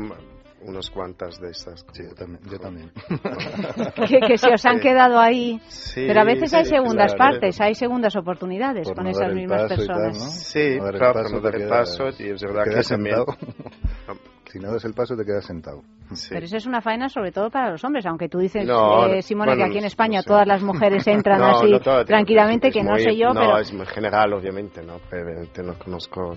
unos 0.65 0.91
cuantas 0.91 1.41
de 1.41 1.51
esas. 1.51 1.85
Sí, 1.93 2.03
yo 2.09 2.15
también. 2.15 2.41
Yo 2.51 2.59
también. 2.59 2.91
que, 4.09 4.21
que 4.21 4.39
se 4.39 4.53
os 4.53 4.65
han 4.67 4.77
Sí. 4.77 4.81
quedado 4.83 5.19
ahí. 5.21 5.61
Sí, 5.69 6.05
Pero 6.07 6.21
a 6.21 6.25
veces 6.25 6.53
hay 6.55 6.65
sí, 6.65 6.71
segundas 6.71 7.15
claro. 7.15 7.33
partes, 7.33 7.61
hay 7.61 7.75
segundas 7.75 8.17
oportunidades 8.17 8.87
Por 8.89 8.97
con 8.97 9.05
no 9.05 9.11
esas 9.11 9.35
mismas 9.35 9.63
paso 9.63 9.75
y 9.75 9.77
tal, 9.77 9.87
personas. 9.87 10.19
¿no? 10.19 10.25
Sí, 10.31 10.77
No 10.79 10.85
claro, 10.91 11.13
paso, 11.15 11.25
pero 11.25 11.29
no 11.31 11.41
te 11.41 11.51
dar 11.53 11.61
el 11.63 11.69
paso 11.69 12.05
y 12.19 12.31
es 12.31 12.41
te 12.41 12.47
verdad 12.47 12.65
que 12.65 12.83
también... 12.83 13.17
sentado. 13.17 13.27
si 14.53 14.59
no 14.59 14.71
das 14.73 14.85
el 14.85 14.93
paso, 14.95 15.17
te 15.17 15.25
quedas 15.25 15.47
sentado. 15.47 15.83
Pero 16.29 16.45
eso 16.45 16.57
es 16.59 16.67
una 16.67 16.83
faena 16.83 17.09
sobre 17.09 17.33
todo 17.33 17.49
para 17.49 17.71
los 17.71 17.83
hombres, 17.85 18.05
aunque 18.05 18.29
tú 18.29 18.39
dices, 18.39 18.67
No, 18.67 19.07
eh, 19.07 19.17
no, 19.17 19.23
Simone, 19.23 19.53
bueno, 19.53 19.65
que 19.65 19.69
aquí 19.71 19.79
en 19.79 19.83
no 19.85 19.87
España 19.87 20.21
sé. 20.21 20.27
todas 20.29 20.47
las 20.47 20.63
mujeres 20.63 21.07
entran 21.07 21.39
No, 21.41 21.47
así 21.57 21.71
no 21.71 21.81
todo, 21.81 22.05
tranquilamente, 22.05 22.69
es 22.69 22.75
que 22.75 22.83
no 22.83 22.91
muy- 22.93 23.01
sé 23.03 23.17
yo, 23.17 23.29
no, 23.33 23.41
pero, 23.41 23.59
es 23.59 23.73
muy 23.73 23.87
general, 23.87 24.33
obviamente, 24.35 24.83
¿no? 24.83 24.99
Pero 25.09 25.25
obviamente 25.25 25.63
no 25.63 25.79
conozco... 25.79 26.37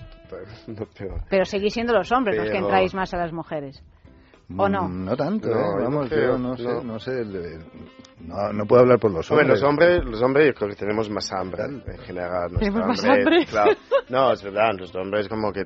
No, 0.67 0.85
pero... 0.97 1.15
pero 1.29 1.43
seguís 1.45 1.73
siendo 1.73 1.93
los 1.93 2.09
hombres 2.13 2.37
los 2.37 2.45
que 2.45 2.51
Pero- 2.53 2.65
entráis 2.65 2.93
más 2.95 3.13
a 3.13 3.17
las 3.17 3.33
mujeres. 3.33 3.83
¿O 4.57 4.69
no? 4.69 4.87
Mm, 4.87 5.05
No 5.05 5.15
tanto, 5.17 5.49
No, 5.49 5.55
¿eh? 5.59 5.63
yo 5.77 5.83
Vamos, 5.83 6.09
creo, 6.09 6.31
yo 6.33 6.37
no 6.37 6.55
sé, 6.57 6.63
no. 6.63 6.81
no 6.83 6.99
sé. 6.99 7.25
No, 8.21 8.53
no 8.53 8.65
puedo 8.65 8.81
hablar 8.83 8.99
por 8.99 9.11
los 9.11 9.29
Hombre, 9.31 9.43
hombres. 9.45 9.61
los 9.61 9.69
hombres, 9.69 10.05
los 10.05 10.21
hombres 10.21 10.47
yo 10.47 10.53
creo 10.53 10.69
que 10.69 10.75
tenemos 10.75 11.09
más 11.09 11.31
hambre 11.33 11.63
en 11.65 11.97
general. 11.99 12.51
¿Tenemos 12.59 12.87
más 12.87 13.03
hambre? 13.05 13.45
claro. 13.45 13.71
No, 14.09 14.31
es 14.31 14.43
verdad, 14.43 14.69
los 14.77 14.93
hombres 14.95 15.27
como 15.27 15.51
que 15.51 15.65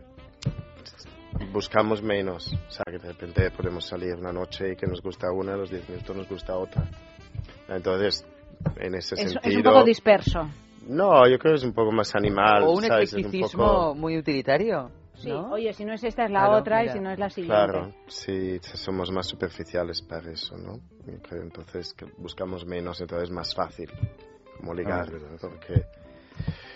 buscamos 1.51 2.01
menos. 2.01 2.53
O 2.67 2.71
sea, 2.71 2.83
que 2.85 2.97
de 2.99 3.09
repente 3.09 3.51
podemos 3.51 3.85
salir 3.85 4.15
una 4.15 4.31
noche 4.31 4.73
y 4.73 4.75
que 4.75 4.87
nos 4.87 5.01
gusta 5.01 5.31
una, 5.31 5.53
a 5.53 5.57
los 5.57 5.69
10 5.69 5.89
minutos 5.89 6.15
nos 6.15 6.29
gusta 6.29 6.55
otra. 6.57 6.83
Entonces, 7.67 8.25
en 8.77 8.95
ese 8.95 9.15
Es, 9.15 9.31
sentido... 9.33 9.41
es 9.43 9.55
un 9.57 9.63
poco 9.63 9.83
disperso. 9.83 10.49
No, 10.87 11.27
yo 11.27 11.37
creo 11.37 11.53
que 11.53 11.57
es 11.59 11.63
un 11.63 11.73
poco 11.73 11.91
más 11.91 12.15
animal. 12.15 12.63
O 12.63 12.71
un 12.71 12.83
¿sabes? 12.83 13.09
Es 13.09 13.19
eclecticismo 13.19 13.63
poco- 13.63 13.95
muy 13.95 14.17
utilitario. 14.17 14.89
Sí, 15.21 15.29
¿no? 15.29 15.51
oye, 15.51 15.73
si 15.73 15.83
no 15.85 15.93
es 15.93 16.03
esta 16.03 16.25
es 16.25 16.31
la 16.31 16.39
Claro, 16.39 16.57
otra 16.59 16.79
mira. 16.81 16.91
y 16.91 16.95
si 16.97 16.99
no 17.03 17.11
es 17.11 17.19
la 17.19 17.29
siguiente. 17.29 17.53
Claro, 17.55 17.93
sí, 18.07 18.59
somos 18.61 19.11
más 19.11 19.27
superficiales 19.27 20.01
para 20.01 20.31
eso, 20.31 20.57
¿no? 20.57 20.79
Entonces 21.31 21.93
que 21.93 22.05
buscamos 22.17 22.65
menos, 22.65 23.01
entonces 23.01 23.29
es 23.29 23.35
más 23.35 23.53
fácil 23.53 23.89
como 24.57 24.73
ligar, 24.73 25.07
Ah, 25.07 25.11
¿verdad? 25.11 25.37
Porque 25.41 25.85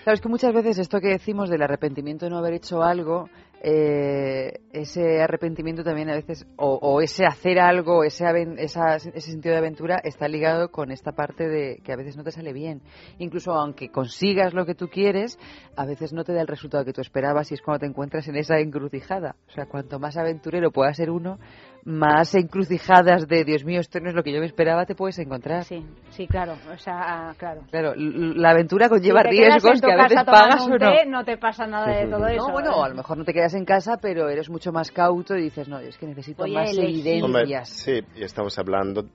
Claro, 0.03 0.15
es 0.15 0.21
que 0.21 0.27
muchas 0.29 0.53
veces 0.53 0.77
esto 0.79 0.99
que 0.99 1.07
decimos 1.09 1.49
del 1.49 1.61
arrepentimiento 1.61 2.25
de 2.25 2.31
no 2.31 2.37
haber 2.39 2.53
hecho 2.55 2.83
algo, 2.83 3.29
eh, 3.65 4.60
ese 4.73 5.22
arrepentimiento 5.22 5.84
también 5.85 6.10
a 6.10 6.15
veces, 6.15 6.45
o, 6.57 6.76
o 6.81 6.99
ese 7.02 7.26
hacer 7.26 7.60
algo, 7.60 8.03
ese, 8.03 8.26
esa- 8.57 8.98
ese 8.98 9.22
sentido 9.22 9.53
de 9.53 9.60
aventura 9.60 10.02
está 10.03 10.27
ligado 10.27 10.69
con 10.69 10.91
esta 10.91 11.14
parte 11.14 11.48
de 11.48 11.77
que 11.84 11.94
a 11.94 11.95
veces 11.95 12.18
no 12.18 12.23
te 12.26 12.31
sale 12.31 12.52
bien. 12.52 12.81
Incluso 13.19 13.53
aunque 13.53 13.90
consigas 13.90 14.53
lo 14.53 14.65
que 14.65 14.76
tú 14.76 14.90
quieres, 14.90 15.40
a 15.77 15.85
veces 15.85 16.11
no 16.11 16.26
te 16.26 16.34
da 16.34 16.41
el 16.41 16.48
resultado 16.48 16.84
que 16.84 16.91
tú 16.91 16.99
esperabas 16.99 17.52
y 17.52 17.53
es 17.53 17.61
cuando 17.61 17.80
te 17.80 17.85
encuentras 17.85 18.27
en 18.27 18.35
esa 18.35 18.60
encrucijada. 18.60 19.38
O 19.48 19.52
sea, 19.52 19.65
cuanto 19.65 19.98
más 19.98 20.18
aventurero 20.18 20.69
pueda 20.72 20.94
ser 20.94 21.10
uno, 21.10 21.40
más 21.85 22.34
encrucijadas 22.35 23.27
de 23.27 23.43
Dios 23.43 23.65
mío, 23.65 23.80
esto 23.81 23.99
no 23.99 24.10
es 24.10 24.15
lo 24.15 24.23
que 24.23 24.31
yo 24.31 24.39
me 24.39 24.45
esperaba, 24.45 24.85
te 24.85 24.95
puedes 24.95 25.19
encontrar. 25.19 25.64
Sí, 25.65 25.85
sí, 26.10 26.27
claro. 26.27 26.55
O 26.73 26.77
sea, 26.77 27.30
ah, 27.30 27.35
claro. 27.38 27.61
Claro, 27.69 27.93
la 27.95 28.51
aventura 28.51 28.88
conlleva 28.89 29.22
Si 29.23 29.30
riesgos 29.30 29.81
que 29.81 29.91
a 29.91 30.03
veces 30.03 30.23
pagas 30.26 30.65
un 30.65 30.73
o 30.73 30.77
no. 30.77 30.91
té, 30.91 31.05
no 31.05 31.26
te 31.26 31.38
pasa 31.38 31.68
nada 31.68 31.88
de 31.88 32.07
todo 32.07 32.27
eso. 32.27 32.47
No, 32.47 32.53
bueno, 32.53 32.72
¿eh? 32.72 32.85
a 32.85 32.89
lo 32.89 32.95
mejor 32.95 33.18
no 33.18 33.26
te 33.26 33.34
quedas 33.34 33.53
en 33.53 33.65
casa, 33.65 33.97
pero 34.01 34.30
eres 34.30 34.49
mucho 34.49 34.72
más 34.72 34.91
cauto 34.91 35.35
y 35.35 35.43
dices, 35.43 35.68
no, 35.68 35.80
es 35.80 35.97
que 35.97 36.07
necesito 36.07 36.43
Voy 36.43 36.55
a 36.55 36.61
más 36.61 36.72
elegir. 36.72 37.23
Hombre, 37.23 37.41
evidencias. 37.41 37.69
sí, 37.69 37.99
y 38.15 38.23
estamos 38.23 38.57
hablando 38.57 39.05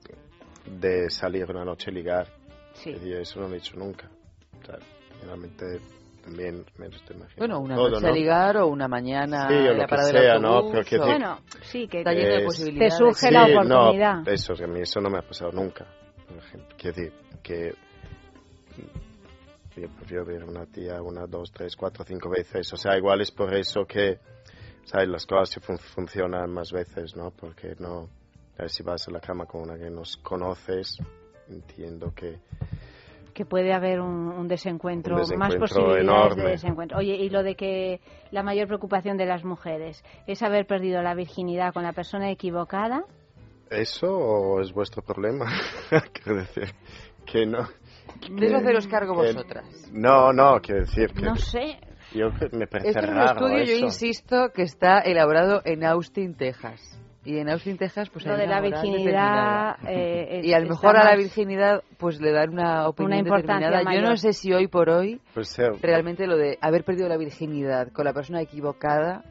de 0.65 1.09
salir 1.09 1.45
una 1.49 1.65
noche 1.65 1.89
a 1.89 1.93
ligar. 1.93 2.27
Sí. 2.73 2.95
Y 3.03 3.13
eso 3.13 3.41
no 3.41 3.47
lo 3.47 3.55
he 3.55 3.57
hecho 3.57 3.77
nunca. 3.77 4.09
O 4.61 4.65
sea, 4.65 4.77
realmente 5.25 5.65
también 6.29 6.65
me 6.77 6.89
lo 6.89 6.95
estoy 6.95 7.15
imaginando. 7.15 7.37
Bueno, 7.37 7.59
una 7.59 7.75
todo, 7.75 7.89
noche 7.89 8.01
¿no? 8.01 8.07
a 8.07 8.11
ligar 8.15 8.57
o 8.57 8.67
una 8.67 8.87
mañana 8.87 9.47
Sí, 9.49 9.53
o 9.67 9.71
en 9.71 9.77
la 9.77 9.87
parada 9.87 10.09
sea, 10.11 10.33
del 10.33 10.41
¿no? 10.41 10.61
Pero 10.71 11.03
o- 11.03 11.05
Bueno, 11.05 11.39
sí, 11.63 11.87
que 11.87 11.99
Está 11.99 12.13
lleno 12.13 12.35
de 12.35 12.45
posibilidades. 12.45 12.93
Te 12.93 12.97
surge 12.97 13.27
Sí, 13.27 13.33
la 13.33 13.47
no, 13.47 13.51
oportunidad. 13.89 14.27
eso, 14.27 14.53
que 14.53 14.63
a 14.63 14.67
mí 14.67 14.79
eso 14.81 15.01
no 15.01 15.09
me 15.09 15.17
ha 15.17 15.21
pasado 15.21 15.51
nunca. 15.51 15.85
Por 16.27 16.37
ejemplo, 16.37 16.75
quiero 16.77 16.95
decir 16.97 17.13
que 17.43 17.73
yo 19.75 19.87
prefiero 19.97 20.25
ver 20.25 20.41
a 20.41 20.45
una 20.45 20.65
tía 20.65 21.01
una, 21.01 21.25
dos, 21.25 21.51
tres, 21.51 21.75
cuatro, 21.75 22.03
cinco 22.05 22.29
veces. 22.29 22.71
O 22.73 22.77
sea, 22.77 22.97
igual 22.97 23.21
es 23.21 23.31
por 23.31 23.53
eso 23.53 23.85
que, 23.85 24.19
¿sabes? 24.83 25.07
Las 25.07 25.25
cosas 25.25 25.63
fun- 25.63 25.77
funcionan 25.79 26.51
más 26.51 26.71
veces, 26.71 27.15
¿no? 27.15 27.31
Porque 27.31 27.75
no, 27.79 28.09
a 28.57 28.61
ver, 28.63 28.69
si 28.69 28.83
vas 28.83 29.07
a 29.07 29.11
la 29.11 29.19
cama 29.21 29.45
con 29.45 29.61
una 29.61 29.77
que 29.77 29.89
nos 29.89 30.17
conoces, 30.17 30.97
entiendo 31.47 32.13
que 32.13 32.39
que 33.39 33.45
puede 33.45 33.71
haber 33.71 34.01
un, 34.01 34.27
un 34.27 34.49
desencuentro, 34.49 35.15
Un 35.15 35.21
más 35.21 35.29
desencuentro 35.29 35.59
posibilidades 35.61 36.03
enorme. 36.03 36.43
de 36.43 36.49
desencuentro. 36.49 36.97
Oye, 36.97 37.15
y 37.15 37.29
lo 37.29 37.41
de 37.41 37.55
que 37.55 38.01
la 38.31 38.43
mayor 38.43 38.67
preocupación 38.67 39.15
de 39.15 39.25
las 39.25 39.45
mujeres 39.45 40.03
es 40.27 40.43
haber 40.43 40.67
perdido 40.67 41.01
la 41.01 41.15
virginidad 41.15 41.71
con 41.73 41.83
la 41.83 41.93
persona 41.93 42.29
equivocada. 42.31 43.05
¿Eso 43.69 44.07
o 44.13 44.59
es 44.59 44.73
vuestro 44.73 45.01
problema? 45.03 45.45
quiero 46.13 46.39
decir 46.41 46.73
que 47.25 47.45
no. 47.45 47.65
¿Queréis 48.19 48.55
haceros 48.55 48.87
cargo 48.87 49.13
que- 49.21 49.31
vosotras? 49.31 49.89
No, 49.93 50.33
no, 50.33 50.59
quiero 50.59 50.81
decir 50.81 51.13
que 51.13 51.21
No 51.21 51.35
sé. 51.37 51.79
yo 52.13 52.31
que 52.37 52.49
me 52.57 52.67
parece 52.67 52.89
Esto 52.89 52.99
es 53.03 53.09
un 53.09 53.15
raro 53.15 53.31
estudio, 53.47 53.63
yo 53.63 53.73
eso. 53.75 53.85
insisto, 53.85 54.49
que 54.53 54.63
está 54.63 54.99
elaborado 54.99 55.61
en 55.63 55.85
Austin, 55.85 56.35
Texas. 56.35 56.98
Y 57.25 57.37
en 57.37 57.49
Austin, 57.49 57.77
Texas, 57.77 58.09
pues 58.09 58.25
Lo 58.25 58.31
hay 58.33 58.39
de 58.39 58.45
una 58.45 58.55
la 58.55 58.61
virginidad, 58.61 59.75
eh, 59.87 60.41
y 60.45 60.53
a 60.53 60.59
lo 60.59 60.69
mejor 60.69 60.95
a 60.97 61.03
la 61.03 61.15
virginidad, 61.17 61.83
pues 61.97 62.19
le 62.21 62.31
dan 62.31 62.51
una 62.53 62.87
opinión 62.87 63.19
importancia 63.19 63.69
determinada. 63.69 64.01
Yo 64.01 64.09
no 64.09 64.15
sé 64.17 64.31
si 64.33 64.53
hoy 64.53 64.67
por 64.67 64.89
hoy 64.89 65.19
Pues 65.33 65.49
sea, 65.49 65.67
realmente 65.81 66.25
lo 66.27 66.37
de 66.37 66.57
haber 66.61 66.83
perdido 66.85 67.09
la 67.09 67.17
virginidad 67.17 67.89
con 67.91 68.05
la 68.05 68.13
persona 68.13 68.41
equivocada. 68.41 69.23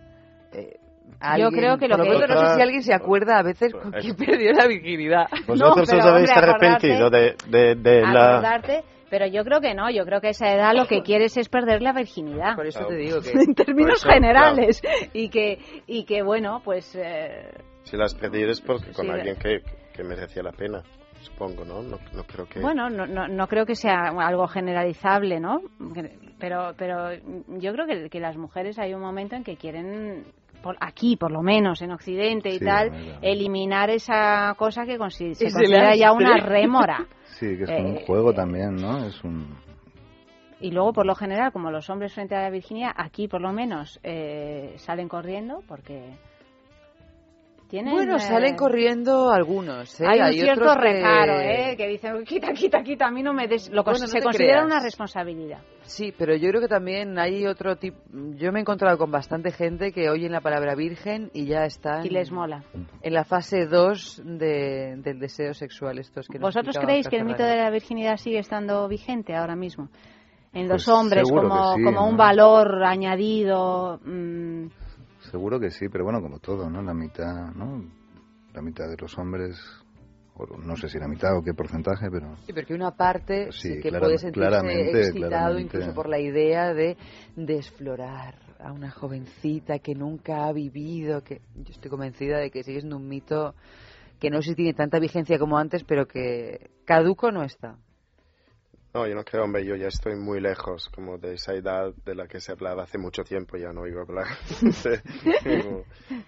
eh, 0.52 0.76
Yo 0.78 1.16
alguien- 1.20 1.50
creo 1.52 1.78
que 1.78 1.88
lo 1.88 1.96
que- 1.96 2.10
pronto 2.10 2.26
no 2.26 2.40
sé 2.48 2.54
si 2.56 2.60
alguien 2.62 2.82
se 2.82 2.92
acuerda 2.94 3.38
a 3.38 3.42
veces 3.42 3.72
con 3.72 3.94
Es- 3.94 4.04
quién 4.04 4.16
perdió 4.16 4.52
la 4.52 4.66
virginidad. 4.66 5.26
Vosotros 5.48 5.88
pero, 5.88 6.00
os 6.00 6.06
habéis 6.06 6.30
hombre, 6.30 6.46
arrepentido 6.50 7.10
de, 7.10 7.34
de, 7.48 7.74
de 7.74 8.00
la... 8.02 8.32
acordarte, 8.34 8.84
pero 9.10 9.26
yo 9.26 9.42
creo 9.44 9.60
que 9.62 9.72
no, 9.74 9.90
yo 9.90 10.04
creo 10.04 10.20
que 10.20 10.26
a 10.28 10.30
esa 10.30 10.52
edad 10.52 10.74
lo 10.74 10.86
que 10.86 11.00
quieres 11.02 11.34
es 11.38 11.48
perder 11.48 11.80
la 11.80 11.92
virginidad. 11.94 12.54
Por 12.54 12.66
eso 12.66 12.84
te 12.86 12.96
digo 12.96 13.22
que... 13.22 13.30
en 13.32 13.54
términos 13.54 13.96
eso, 14.00 14.10
generales 14.10 14.82
y 15.14 15.30
que 15.30 15.58
y 15.86 16.04
que 16.04 16.22
bueno 16.22 16.60
pues 16.62 16.94
eh, 16.94 17.48
Si 17.90 17.96
las 17.96 18.14
perdieres 18.14 18.60
porque 18.60 18.92
con 18.92 19.06
Sí, 19.06 19.10
alguien 19.12 19.36
que, 19.36 19.62
que 19.94 20.04
merecía 20.04 20.42
la 20.42 20.52
pena, 20.52 20.82
supongo, 21.22 21.64
¿no? 21.64 21.82
No, 21.82 21.98
no 22.14 22.24
creo 22.24 22.46
que... 22.46 22.60
bueno 22.60 22.88
no, 22.90 23.06
no, 23.06 23.26
no 23.28 23.46
creo 23.48 23.64
que 23.66 23.74
sea 23.74 24.08
algo 24.18 24.46
generalizable 24.46 25.40
no 25.40 25.60
pero 26.38 26.74
pero 26.76 27.12
yo 27.58 27.72
creo 27.72 27.86
que, 27.86 28.08
que 28.10 28.20
las 28.20 28.36
mujeres 28.36 28.78
hay 28.78 28.94
un 28.94 29.00
momento 29.00 29.34
en 29.36 29.42
que 29.44 29.56
quieren 29.56 30.24
por 30.62 30.76
aquí 30.80 31.16
por 31.16 31.32
lo 31.32 31.42
menos 31.42 31.82
en 31.82 31.90
Occidente 31.92 32.50
y 32.50 32.58
Sí, 32.58 32.64
tal 32.64 32.90
verdad. 32.90 33.18
eliminar 33.22 33.90
esa 33.90 34.54
cosa 34.58 34.84
que 34.84 34.98
consi- 34.98 35.34
se 35.34 35.50
considera 35.52 35.94
ya 35.96 36.12
una 36.12 36.36
rémora 36.36 37.06
Sí, 37.38 37.56
que 37.56 37.64
es 37.64 37.70
como 37.70 37.88
Eh, 37.88 37.92
un 37.92 38.06
juego 38.06 38.32
también, 38.34 38.74
¿no? 38.76 39.04
Es 39.04 39.22
un... 39.24 39.46
Y 40.60 40.72
luego, 40.72 40.92
por 40.92 41.06
lo 41.06 41.14
general, 41.14 41.52
como 41.52 41.70
los 41.70 41.88
hombres 41.88 42.12
frente 42.12 42.34
a 42.34 42.42
la 42.42 42.50
virginidad, 42.50 42.90
aquí 42.96 43.28
por 43.28 43.40
lo 43.40 43.52
menos 43.52 44.00
eh, 44.02 44.74
salen 44.78 45.08
corriendo 45.08 45.62
porque 45.68 46.16
tienen... 47.68 47.92
Bueno, 47.94 48.16
eh, 48.16 48.20
salen 48.20 48.56
corriendo 48.56 49.30
algunos, 49.30 50.00
¿eh? 50.00 50.04
Hay 50.08 50.20
un 50.20 50.32
cierto 50.32 50.62
otros 50.62 50.76
que- 50.76 50.92
reparo, 50.92 51.38
¿eh? 51.40 51.74
Que 51.76 51.86
dicen, 51.88 52.24
quita, 52.24 52.52
quita, 52.52 52.82
quita, 52.82 53.06
a 53.06 53.10
mí 53.10 53.22
no 53.22 53.32
me 53.32 53.46
des... 53.46 53.68
Lo 53.70 53.84
Bueno, 53.84 53.98
cons- 53.98 54.02
no 54.02 54.06
se 54.08 54.20
considera 54.22 54.52
creas. 54.62 54.66
una 54.66 54.80
responsabilidad. 54.80 55.58
Sí, 55.82 56.12
pero 56.16 56.34
yo 56.36 56.48
creo 56.50 56.60
que 56.60 56.68
también 56.68 57.18
hay 57.18 57.46
otro 57.46 57.76
tipo... 57.76 57.98
Yo 58.36 58.52
me 58.52 58.58
he 58.58 58.62
encontrado 58.62 58.98
con 58.98 59.10
bastante 59.10 59.52
gente 59.52 59.92
que 59.92 60.08
oyen 60.10 60.32
la 60.32 60.40
palabra 60.40 60.74
virgen 60.74 61.30
y 61.32 61.46
ya 61.46 61.64
están... 61.64 62.04
Y 62.04 62.10
les 62.10 62.30
mola. 62.32 62.64
En 63.02 63.12
la 63.14 63.24
fase 63.24 63.66
2 63.66 64.22
de, 64.24 64.96
del 64.98 65.18
deseo 65.18 65.54
sexual. 65.54 65.98
Estos 65.98 66.26
que 66.28 66.38
¿Vosotros 66.38 66.76
creéis 66.78 67.08
que 67.08 67.16
el 67.16 67.24
mito 67.24 67.42
de 67.44 67.56
la 67.56 67.70
virginidad 67.70 68.16
sigue 68.16 68.38
estando 68.38 68.86
vigente 68.88 69.34
ahora 69.36 69.56
mismo? 69.56 69.88
En 70.54 70.62
los 70.68 70.84
Pues 70.84 70.88
hombres 70.88 71.30
como, 71.30 71.74
sí, 71.74 71.82
como 71.84 72.06
un 72.08 72.16
valor 72.16 72.82
añadido... 72.84 74.00
mm, 74.04 74.66
Seguro 75.30 75.60
que 75.60 75.70
sí, 75.70 75.88
pero 75.88 76.04
bueno, 76.04 76.20
como 76.20 76.38
todo, 76.38 76.68
¿no? 76.70 76.82
La 76.82 76.94
mitad, 76.94 77.52
¿no? 77.54 77.84
La 78.54 78.62
mitad 78.62 78.88
de 78.88 78.96
los 78.96 79.16
hombres, 79.18 79.56
o 80.34 80.46
no 80.58 80.76
sé 80.76 80.88
si 80.88 80.98
la 80.98 81.08
mitad 81.08 81.36
o 81.36 81.42
qué 81.42 81.52
porcentaje, 81.54 82.10
pero... 82.10 82.36
Sí, 82.46 82.52
porque 82.52 82.74
una 82.74 82.92
parte 82.92 83.52
Sí, 83.52 83.74
sí 83.74 83.80
que 83.80 83.90
clara- 83.90 84.06
puede 84.06 84.18
sentirse 84.18 84.48
claramente, 84.48 85.00
excitado 85.00 85.28
claramente. 85.28 85.62
incluso 85.78 85.94
por 85.94 86.08
la 86.08 86.18
idea 86.18 86.72
de 86.72 86.96
desflorar 87.36 88.36
a 88.58 88.72
una 88.72 88.90
jovencita 88.90 89.78
que 89.78 89.94
nunca 89.94 90.46
ha 90.46 90.52
vivido, 90.52 91.22
que 91.22 91.40
yo 91.56 91.72
estoy 91.72 91.90
convencida 91.90 92.38
de 92.38 92.50
que 92.50 92.62
sigue 92.62 92.80
siendo 92.80 92.96
un 92.96 93.08
mito 93.08 93.54
que 94.18 94.30
no 94.30 94.42
sé 94.42 94.50
si 94.50 94.56
tiene 94.56 94.74
tanta 94.74 94.98
vigencia 94.98 95.38
como 95.38 95.58
antes, 95.58 95.84
pero 95.84 96.06
que 96.08 96.70
caduco 96.84 97.30
no 97.30 97.44
está. 97.44 97.76
No, 98.94 99.06
yo 99.06 99.14
no 99.14 99.22
creo, 99.24 99.44
hombre, 99.44 99.64
yo 99.66 99.76
ya 99.76 99.88
estoy 99.88 100.16
muy 100.16 100.40
lejos 100.40 100.88
como 100.94 101.18
de 101.18 101.34
esa 101.34 101.52
edad 101.54 101.92
de 102.06 102.14
la 102.14 102.26
que 102.26 102.40
se 102.40 102.52
hablaba 102.52 102.84
hace 102.84 102.96
mucho 102.98 103.22
tiempo, 103.22 103.56
ya 103.58 103.72
no 103.72 103.82
oigo 103.82 104.00
hablar. 104.00 104.26
de, 104.60 105.02
como- 105.62 105.84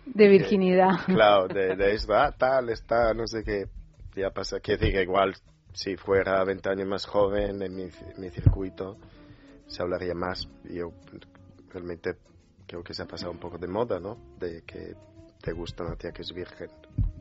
de 0.07 0.29
virginidad. 0.29 0.91
claro, 1.07 1.49
de, 1.49 1.75
de 1.75 1.95
esto, 1.95 2.15
ah, 2.15 2.33
tal, 2.37 2.69
está, 2.69 3.15
no 3.15 3.27
sé 3.27 3.43
qué. 3.45 3.67
Ya 4.15 4.31
pasa, 4.31 4.61
que 4.61 4.77
que 4.77 5.03
igual 5.03 5.35
si 5.73 5.97
fuera 5.97 6.43
20 6.45 6.69
años 6.69 6.89
más 6.89 7.07
joven 7.07 7.63
en 7.63 7.75
mi, 7.75 7.89
mi 8.19 8.29
circuito 8.31 8.97
se 9.67 9.83
hablaría 9.83 10.15
más. 10.15 10.47
Yo 10.65 10.93
realmente 11.73 12.17
creo 12.67 12.83
que 12.83 12.93
se 12.93 13.03
ha 13.03 13.07
pasado 13.07 13.31
un 13.33 13.39
poco 13.39 13.57
de 13.57 13.69
moda, 13.69 13.99
¿no? 14.01 14.17
De 14.39 14.63
que 14.63 14.95
te 15.41 15.53
gusta 15.53 15.85
una 15.85 15.97
tía 15.97 16.11
que 16.13 16.23
es 16.23 16.33
virgen, 16.35 16.69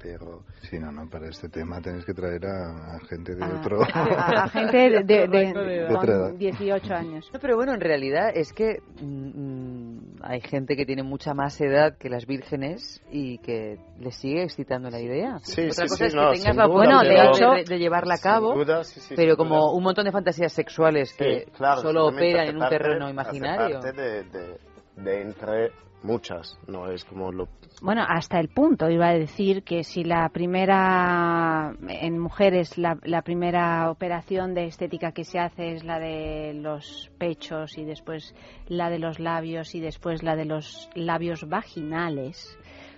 pero... 0.02 0.44
Sí, 0.62 0.78
no, 0.80 0.92
no, 0.92 1.10
para 1.10 1.28
este 1.28 1.50
tema 1.50 1.82
tenéis 1.82 2.06
que 2.06 2.14
traer 2.14 2.46
a, 2.46 2.96
a 2.96 3.00
gente 3.10 3.36
de 3.36 3.44
A- 3.44 3.48
otro... 3.60 3.82
a, 3.94 4.44
a 4.44 4.50
gente 4.50 4.78
de, 4.78 5.04
de- 5.04 5.28
de- 5.28 5.54
De 5.54 5.96
otra 5.96 6.14
edad. 6.14 6.30
con 6.30 6.38
18 6.38 6.94
años. 6.94 7.30
No, 7.34 7.40
pero 7.40 7.56
bueno, 7.56 7.74
en 7.74 7.82
realidad 7.82 8.32
es 8.34 8.54
que 8.54 8.82
mm, 9.02 10.22
hay 10.22 10.42
gente 10.42 10.76
que 10.76 10.86
tiene 10.86 11.04
mucha 11.04 11.34
más 11.34 11.60
edad 11.62 11.98
que 11.98 12.10
las 12.10 12.26
vírgenes 12.26 13.02
y 13.12 13.40
que 13.40 13.78
les 14.00 14.16
sigue 14.16 14.44
excitando 14.44 14.90
la 14.90 15.00
idea. 15.02 15.40
Sí, 15.44 15.64
Otra 15.70 15.74
sí, 15.74 15.82
cosa 15.82 15.96
sí, 15.96 16.04
es 16.06 16.14
que 16.14 16.16
no, 16.20 16.32
tengas 16.32 16.56
la 16.56 16.64
duda, 16.66 16.74
Bueno, 16.76 17.02
de 17.02 17.10
de, 17.10 17.26
hecho- 17.26 17.52
de- 17.52 17.64
de 17.66 17.78
llevarla 17.80 18.14
a 18.16 18.20
cabo, 18.20 18.54
duda, 18.56 18.84
sí, 18.84 19.00
sí, 19.02 19.14
pero 19.18 19.36
como 19.38 19.58
duda. 19.58 19.74
un 19.74 19.84
montón 19.84 20.06
de 20.06 20.12
fantasías 20.12 20.54
sexuales 20.54 21.14
que 21.14 21.42
Sí, 21.46 21.52
claro, 21.52 21.82
solo 21.82 22.08
operan 22.08 22.42
hace 22.42 22.50
en 22.50 22.56
un 22.56 22.62
parte- 22.62 22.78
terreno 22.78 23.06
hace 23.06 23.12
imaginario. 23.14 23.80
parte 23.80 24.02
de, 24.02 24.24
de, 24.24 24.58
de 24.98 25.22
entre 25.22 25.72
muchas, 26.04 26.58
no 26.68 26.88
es 26.92 27.06
como 27.06 27.32
lo... 27.32 27.48
Bueno, 27.82 28.04
hasta 28.08 28.40
el 28.40 28.50
punto 28.50 28.90
iba 28.90 29.08
a 29.08 29.14
decir 29.14 29.64
que 29.64 29.84
si 29.84 30.04
la 30.04 30.28
primera, 30.30 31.74
en 31.88 32.20
mujeres, 32.20 32.78
la, 32.78 32.98
la 33.04 33.22
primera 33.22 33.90
operación 33.90 34.54
de 34.54 34.66
estética 34.66 35.12
que 35.12 35.24
se 35.24 35.40
hace 35.40 35.74
es 35.74 35.84
la 35.84 36.00
de 36.00 36.54
los 36.54 37.12
pechos 37.18 37.78
y 37.78 37.86
después 37.86 38.36
la 38.68 38.90
de 38.90 39.00
los 39.00 39.20
labios 39.20 39.76
y 39.76 39.80
después 39.80 40.24
la 40.24 40.36
de 40.36 40.46
los 40.46 40.90
labios 40.96 41.48
vaginales, 41.48 42.58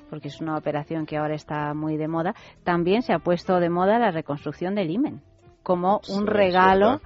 porque 0.10 0.30
es 0.30 0.42
una 0.42 0.58
operación 0.58 1.06
que 1.06 1.18
ahora 1.18 1.36
está 1.36 1.74
muy 1.74 1.98
de 1.98 2.08
moda, 2.08 2.34
también 2.64 3.02
se 3.02 3.14
ha 3.14 3.20
puesto 3.20 3.60
de 3.60 3.70
moda 3.70 4.00
la 4.00 4.12
reconstrucción 4.12 4.76
del 4.76 4.90
himen 4.90 5.22
como 5.64 6.02
un 6.10 6.28
regalo. 6.28 7.02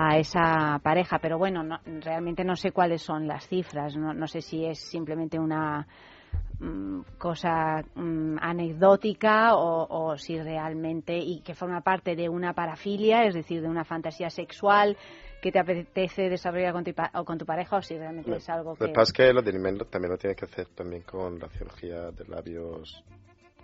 A 0.00 0.16
esa 0.16 0.78
pareja. 0.80 1.18
Pero 1.18 1.38
bueno, 1.38 1.64
no, 1.64 1.80
realmente 1.84 2.44
no 2.44 2.54
sé 2.54 2.70
cuáles 2.70 3.02
son 3.02 3.26
las 3.26 3.48
cifras. 3.48 3.96
No, 3.96 4.14
no 4.14 4.28
sé 4.28 4.40
si 4.40 4.64
es 4.64 4.78
simplemente 4.78 5.40
una 5.40 5.88
mm, 6.60 7.00
cosa 7.18 7.82
mm, 7.96 8.36
anecdótica 8.40 9.56
o, 9.56 9.86
o, 9.90 10.16
si 10.16 10.40
realmente 10.40 11.18
y 11.18 11.40
que 11.40 11.54
forma 11.54 11.80
parte 11.80 12.14
de 12.14 12.28
una 12.28 12.52
parafilia, 12.52 13.24
es 13.24 13.34
decir, 13.34 13.60
de 13.60 13.68
una 13.68 13.84
fantasía 13.84 14.30
sexual 14.30 14.96
que 15.42 15.50
te 15.50 15.58
apetece 15.58 16.28
desarrollar 16.28 16.72
con 16.72 16.84
tu, 16.84 16.92
o 17.14 17.24
con 17.24 17.36
tu 17.36 17.44
pareja 17.44 17.76
o 17.76 17.82
si 17.82 17.96
realmente 17.96 18.36
es 18.36 18.48
algo 18.48 18.76
que... 18.76 18.84
Lo 18.84 18.90
que 18.90 18.94
pasa 18.94 19.10
es 19.10 19.12
que 19.12 19.32
lo 19.32 19.42
de 19.42 19.52
también 19.90 20.12
lo 20.12 20.16
tiene 20.16 20.36
que 20.36 20.44
hacer 20.44 20.68
también 20.76 21.02
con 21.02 21.40
la 21.40 21.48
cirugía 21.48 22.10
de 22.12 22.24
labios 22.28 23.04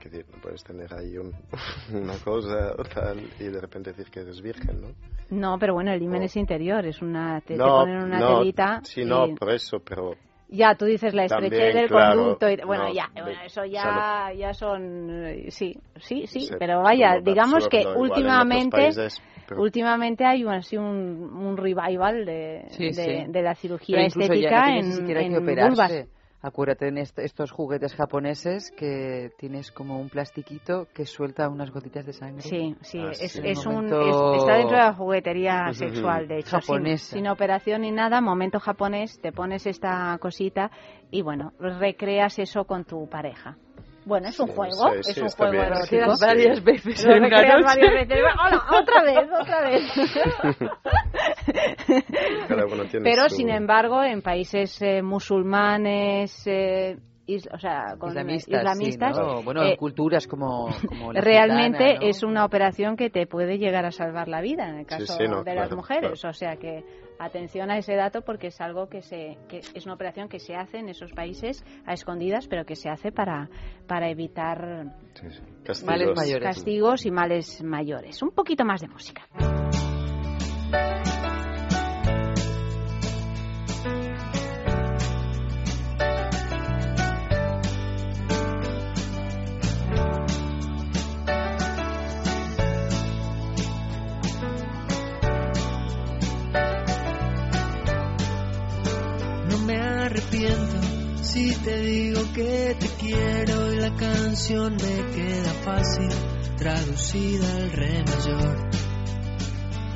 que 0.05 0.11
decir, 0.11 0.27
no 0.35 0.41
puedes 0.41 0.63
tener 0.63 0.93
ahí 0.95 1.17
un, 1.19 1.33
una 1.93 2.17
cosa 2.19 2.75
o 2.79 2.83
tal 2.85 3.19
y 3.41 3.45
de 3.45 3.61
repente 3.61 3.91
decir 3.93 4.11
que 4.11 4.21
eres 4.21 4.41
virgen, 4.41 4.81
¿no? 4.81 4.89
No, 5.31 5.59
pero 5.59 5.75
bueno, 5.75 5.93
el 5.93 6.03
himen 6.03 6.21
No. 6.21 6.27
es 6.27 6.37
interior, 6.37 6.85
es 6.87 7.01
una... 7.01 7.41
Te, 7.41 7.57
no, 7.57 7.65
te 7.65 7.71
ponen 7.71 7.97
una 8.03 8.21
no, 8.21 8.39
telita 8.41 8.81
Sí, 8.85 9.01
y- 9.03 9.05
no, 9.07 9.35
por 9.35 9.51
eso, 9.51 9.79
pero... 9.81 10.15
Ya, 10.49 10.75
tú 10.77 10.85
dices 10.85 11.15
la 11.15 11.25
estrechez 11.25 11.51
También, 11.59 11.77
del 11.77 11.89
claro, 11.89 12.17
conducto. 12.21 12.51
Y, 12.51 12.57
bueno, 12.65 12.85
no, 12.89 12.93
ya, 12.95 13.09
bueno, 13.15 13.41
eso 13.45 13.63
o 13.63 13.65
ya, 13.65 14.31
ya 14.37 14.53
son. 14.55 15.11
eh, 15.27 15.51
Sí, 15.51 15.75
sí, 15.97 16.27
sí. 16.27 16.41
Sí, 16.43 16.55
pero 16.59 16.83
vaya, 16.83 17.19
digamos 17.21 17.67
que 17.69 17.79
absurdo, 17.79 17.95
en 17.95 17.97
otros 17.97 18.11
últimamente. 18.19 18.71
países, 18.77 19.23
pero- 19.49 19.63
Últimamente 19.63 20.25
hay 20.27 20.45
un, 20.45 20.53
así 20.53 20.77
un, 20.77 20.85
un 21.35 21.57
revival 21.57 22.25
de, 22.27 22.67
Sí, 22.69 22.85
de, 22.89 22.93
sí. 22.93 23.33
de 23.33 23.43
la 23.43 23.55
cirugía 23.55 23.97
Pero 23.97 24.07
incluso 24.07 24.35
ya 24.35 24.49
estética 24.49 24.67
no 24.67 24.77
en, 24.77 25.17
en 25.17 25.33
que 25.47 25.63
vulvas. 25.65 25.93
Acuérdate 26.45 26.89
en 26.89 26.99
est- 26.99 27.19
estos 27.21 27.51
juguetes 27.51 27.95
japoneses 27.95 28.71
que 28.77 29.31
tienes 29.39 29.73
como 29.73 29.99
un 29.99 30.11
plastiquito 30.11 30.87
que 30.93 31.07
suelta 31.07 31.49
unas 31.49 31.71
gotitas 31.71 32.05
de 32.05 32.13
sangre. 32.13 32.43
Sí, 32.43 32.77
sí, 32.83 32.99
Ah, 33.01 33.13
es, 33.13 33.33
sí. 33.33 33.41
es 33.43 33.65
un, 33.65 33.75
momento 33.77 34.01
es- 34.35 34.43
está 34.43 34.57
dentro 34.59 34.77
de 34.77 34.83
la 34.83 34.93
juguetería 34.93 35.73
sexual, 35.73 36.29
de 36.29 36.41
hecho, 36.41 36.61
sin 36.61 37.29
operación 37.29 37.81
ni 37.81 37.93
nada, 37.93 38.21
momento 38.21 38.61
japonés, 38.61 39.19
te 39.23 39.33
pones 39.33 39.65
esta 39.67 40.19
cosita 40.21 40.71
y 41.11 41.23
bueno, 41.23 41.55
recreas 41.59 42.39
eso 42.39 42.65
con 42.67 42.85
tu 42.85 43.09
pareja. 43.09 43.57
Bueno, 44.07 44.29
es 44.29 44.39
un 44.39 44.49
juego, 44.49 44.73
sí, 44.93 44.99
es 45.01 45.15
sí, 45.15 45.21
un 45.23 45.29
juego 45.31 45.53
erótico. 45.63 45.97
Lo 46.07 46.15
varias 46.21 46.63
veces 46.63 47.05
Lo 47.05 47.13
en 47.13 47.25
una 47.25 47.29
recreas 47.41 47.61
noche. 47.61 47.81
varias 47.81 48.09
veces. 48.09 48.25
Hola, 48.39 48.65
otra 48.81 49.03
vez, 49.05 49.29
otra 49.41 49.61
vez. 49.63 49.83
Pero 53.03 53.29
su- 53.29 53.37
sin 53.37 53.51
embargo, 53.51 54.03
en 54.03 54.23
países 54.23 54.81
eh, 54.83 55.03
musulmanes, 55.03 56.47
eh, 56.47 56.97
is- 57.27 57.49
o 57.53 57.59
sea, 57.59 57.97
con 57.99 58.11
Islamistas, 58.11 58.61
islamistas, 58.63 59.17
sí, 59.17 59.23
¿no? 59.23 59.43
Bueno, 59.43 59.63
eh, 59.63 59.71
en 59.73 59.77
culturas 59.77 60.27
como, 60.27 60.69
como 60.87 61.13
la 61.13 61.21
realmente 61.21 61.85
gitana, 61.85 62.01
¿no? 62.01 62.09
es 62.09 62.23
una 62.23 62.45
operación 62.45 62.97
que 62.97 63.11
te 63.11 63.27
puede 63.27 63.59
llegar 63.59 63.85
a 63.87 63.91
salvar 63.91 64.29
la 64.29 64.41
vida 64.41 64.69
en 64.69 64.81
el 64.81 64.87
caso 64.87 65.15
sí, 65.19 65.25
no, 65.29 65.43
de 65.43 65.55
las 65.55 65.69
claro, 65.69 65.77
mujeres. 65.77 66.25
O 66.25 66.33
sea 66.33 66.57
que 66.57 66.85
atención 67.19 67.71
a 67.71 67.79
ese 67.79 67.95
dato 67.95 68.23
porque 68.23 68.49
es 68.49 68.61
algo 68.61 68.89
que 68.89 69.03
se 69.03 69.39
que 69.49 69.59
es 69.59 69.85
una 69.85 69.95
operación 69.95 70.29
que 70.29 70.39
se 70.39 70.55
hace 70.55 70.79
en 70.79 70.89
esos 70.89 71.13
países 71.13 71.65
a 71.87 71.93
escondidas, 71.93 72.49
pero 72.49 72.65
que 72.65 72.77
se 72.77 72.89
hace 72.89 73.13
para 73.13 73.49
para 73.87 74.11
evitar 74.11 74.95
Castigos. 75.65 75.85
Males 75.85 76.17
mayores. 76.17 76.45
castigos 76.45 77.07
y 77.07 77.11
males 77.11 77.63
mayores. 77.63 78.23
Un 78.23 78.31
poquito 78.31 78.65
más 78.65 78.81
de 78.81 78.89
música. 78.89 79.23
Arrepiento 100.05 100.81
si 101.23 101.55
te 101.55 101.81
digo 101.81 102.21
que 102.35 102.77
te 102.79 102.87
quiero 103.01 103.73
y 103.73 103.77
la 103.77 103.95
canción 103.95 104.77
me 104.77 105.15
queda 105.15 105.53
fácil 105.65 106.09
traducida 106.59 107.57
al 107.57 107.73
re 107.73 108.05
mayor. 108.05 108.71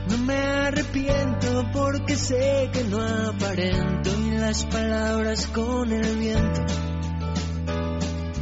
No 0.08 0.18
me 0.18 0.36
arrepiento 0.36 1.66
porque 1.72 2.16
sé 2.16 2.70
que 2.72 2.84
no 2.84 3.02
aparento 3.02 4.10
y 4.26 4.38
las 4.38 4.64
palabras 4.64 5.46
con 5.48 5.92
el 5.92 6.16
viento 6.16 6.62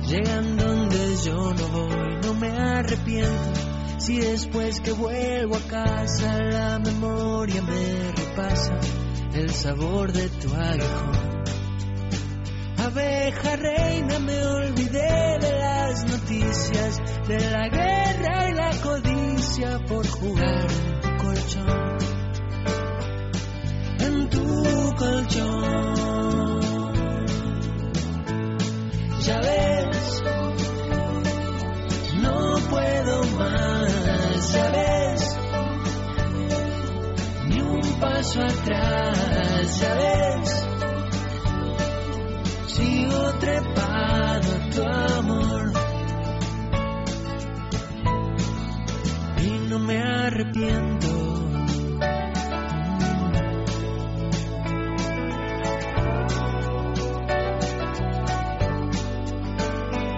llegan 0.06 0.56
donde 0.56 1.16
yo 1.24 1.52
no 1.52 1.68
voy. 1.68 2.20
No 2.22 2.34
me 2.34 2.50
arrepiento 2.50 3.60
si 3.98 4.18
después 4.18 4.80
que 4.80 4.92
vuelvo 4.92 5.56
a 5.56 5.60
casa 5.68 6.38
la 6.42 6.78
memoria 6.78 7.60
me 7.62 8.12
repasa 8.12 8.78
el 9.34 9.50
sabor 9.50 10.12
de 10.12 10.28
tu 10.28 10.54
aguijón. 10.54 11.35
Abeja 12.86 13.56
reina, 13.56 14.20
me 14.20 14.46
olvidé 14.46 15.38
de 15.40 15.52
las 15.58 16.04
noticias, 16.04 16.98
de 17.26 17.50
la 17.50 17.68
guerra 17.68 18.48
y 18.48 18.54
la 18.54 18.70
codicia 18.80 19.80
por 19.88 20.06
jugar 20.06 20.66
en 20.70 21.00
tu 21.00 21.16
colchón. 21.16 21.96
En 23.98 24.28
tu 24.30 24.94
colchón. 24.94 26.60
Ya 29.20 29.40
ves, 29.40 30.22
no 32.22 32.56
puedo 32.70 33.24
más, 33.36 34.52
ya 34.52 34.70
ves 34.70 35.36
ni 37.48 37.60
un 37.62 37.82
paso 37.98 38.40
atrás, 38.42 39.80
ya 39.80 39.94
ves. 39.94 40.75
Sigo 42.76 43.32
trepado 43.38 44.52
a 44.52 44.70
tu 44.70 44.82
amor 44.82 45.72
y 49.42 49.68
no 49.70 49.78
me 49.78 49.98
arrepiento. 49.98 51.06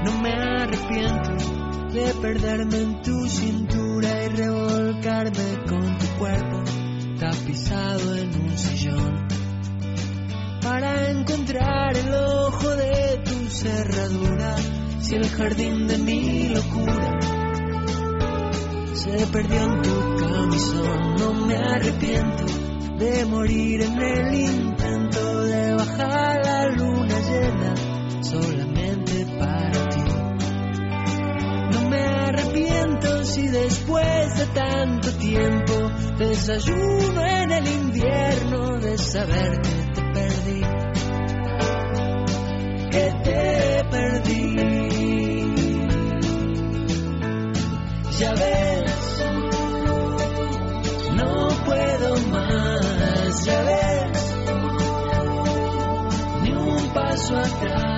No 0.05 0.21
me 0.21 0.33
arrepiento 0.33 1.31
de 1.93 2.15
perderme 2.21 2.77
en 2.79 3.03
tu 3.03 3.29
cintura 3.29 4.25
y 4.25 4.29
revolcarme 4.31 5.65
con 5.69 5.99
tu 5.99 6.07
cuerpo 6.19 6.65
tapizado 7.21 8.17
en 8.17 8.35
un 8.43 8.59
sillón 8.59 9.28
para 10.69 11.11
encontrar 11.11 11.97
el 11.97 12.15
ojo 12.15 12.69
de 12.77 13.23
tu 13.25 13.49
cerradura. 13.49 14.55
Si 15.01 15.15
el 15.15 15.27
jardín 15.31 15.87
de 15.87 15.97
mi 15.97 16.49
locura 16.49 17.19
se 18.93 19.27
perdió 19.29 19.63
en 19.63 19.83
tu 19.83 20.17
camisón 20.27 21.15
no 21.17 21.33
me 21.47 21.57
arrepiento 21.57 22.45
de 22.99 23.25
morir 23.25 23.81
en 23.81 24.03
el 24.03 24.35
intento 24.35 25.43
de 25.45 25.75
bajar 25.75 26.45
la 26.45 26.67
luna 26.67 27.17
llena 27.31 27.75
solamente 28.23 29.25
para 29.39 29.89
ti. 29.89 30.05
No 31.73 31.89
me 31.89 32.03
arrepiento 32.05 33.25
si 33.25 33.49
después 33.49 34.37
de 34.37 34.47
tanto 34.49 35.13
tiempo 35.13 35.75
desayuno 36.19 37.25
en 37.25 37.51
el 37.53 37.67
invierno 37.67 38.79
de 38.81 38.99
saber 38.99 39.88
que 42.91 43.05
te 43.25 43.85
perdí. 43.91 44.57
Ya 48.19 48.33
ves, 48.33 49.25
no 51.15 51.49
puedo 51.67 52.11
más, 52.33 53.45
ya 53.45 53.63
ves, 53.63 54.37
ni 56.43 56.53
un 56.53 56.89
paso 56.93 57.37
atrás, 57.39 57.98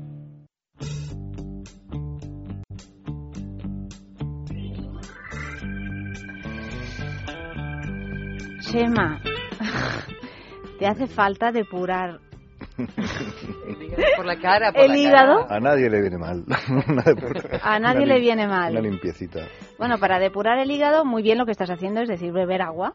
Chema, 8.71 9.19
te 10.79 10.87
hace 10.87 11.07
falta 11.07 11.51
depurar 11.51 12.19
por 14.15 14.25
la 14.25 14.37
cara, 14.39 14.71
por 14.71 14.81
¿El 14.83 14.91
la 14.91 14.97
hígado? 14.97 15.41
cara. 15.43 15.55
A 15.55 15.59
nadie 15.59 15.89
le 15.89 16.01
viene 16.01 16.17
mal. 16.17 16.43
Una 16.87 17.01
depura- 17.03 17.59
A 17.63 17.79
nadie 17.79 18.03
una 18.03 18.13
le 18.13 18.19
viene 18.19 18.47
mal. 18.47 18.71
Una 18.71 18.81
limpiecita. 18.81 19.41
Bueno, 19.77 19.97
para 19.99 20.19
depurar 20.19 20.57
el 20.59 20.71
hígado, 20.71 21.05
muy 21.05 21.21
bien 21.21 21.37
lo 21.37 21.45
que 21.45 21.51
estás 21.51 21.69
haciendo, 21.69 22.01
es 22.01 22.09
decir, 22.09 22.31
beber 22.31 22.61
agua. 22.61 22.93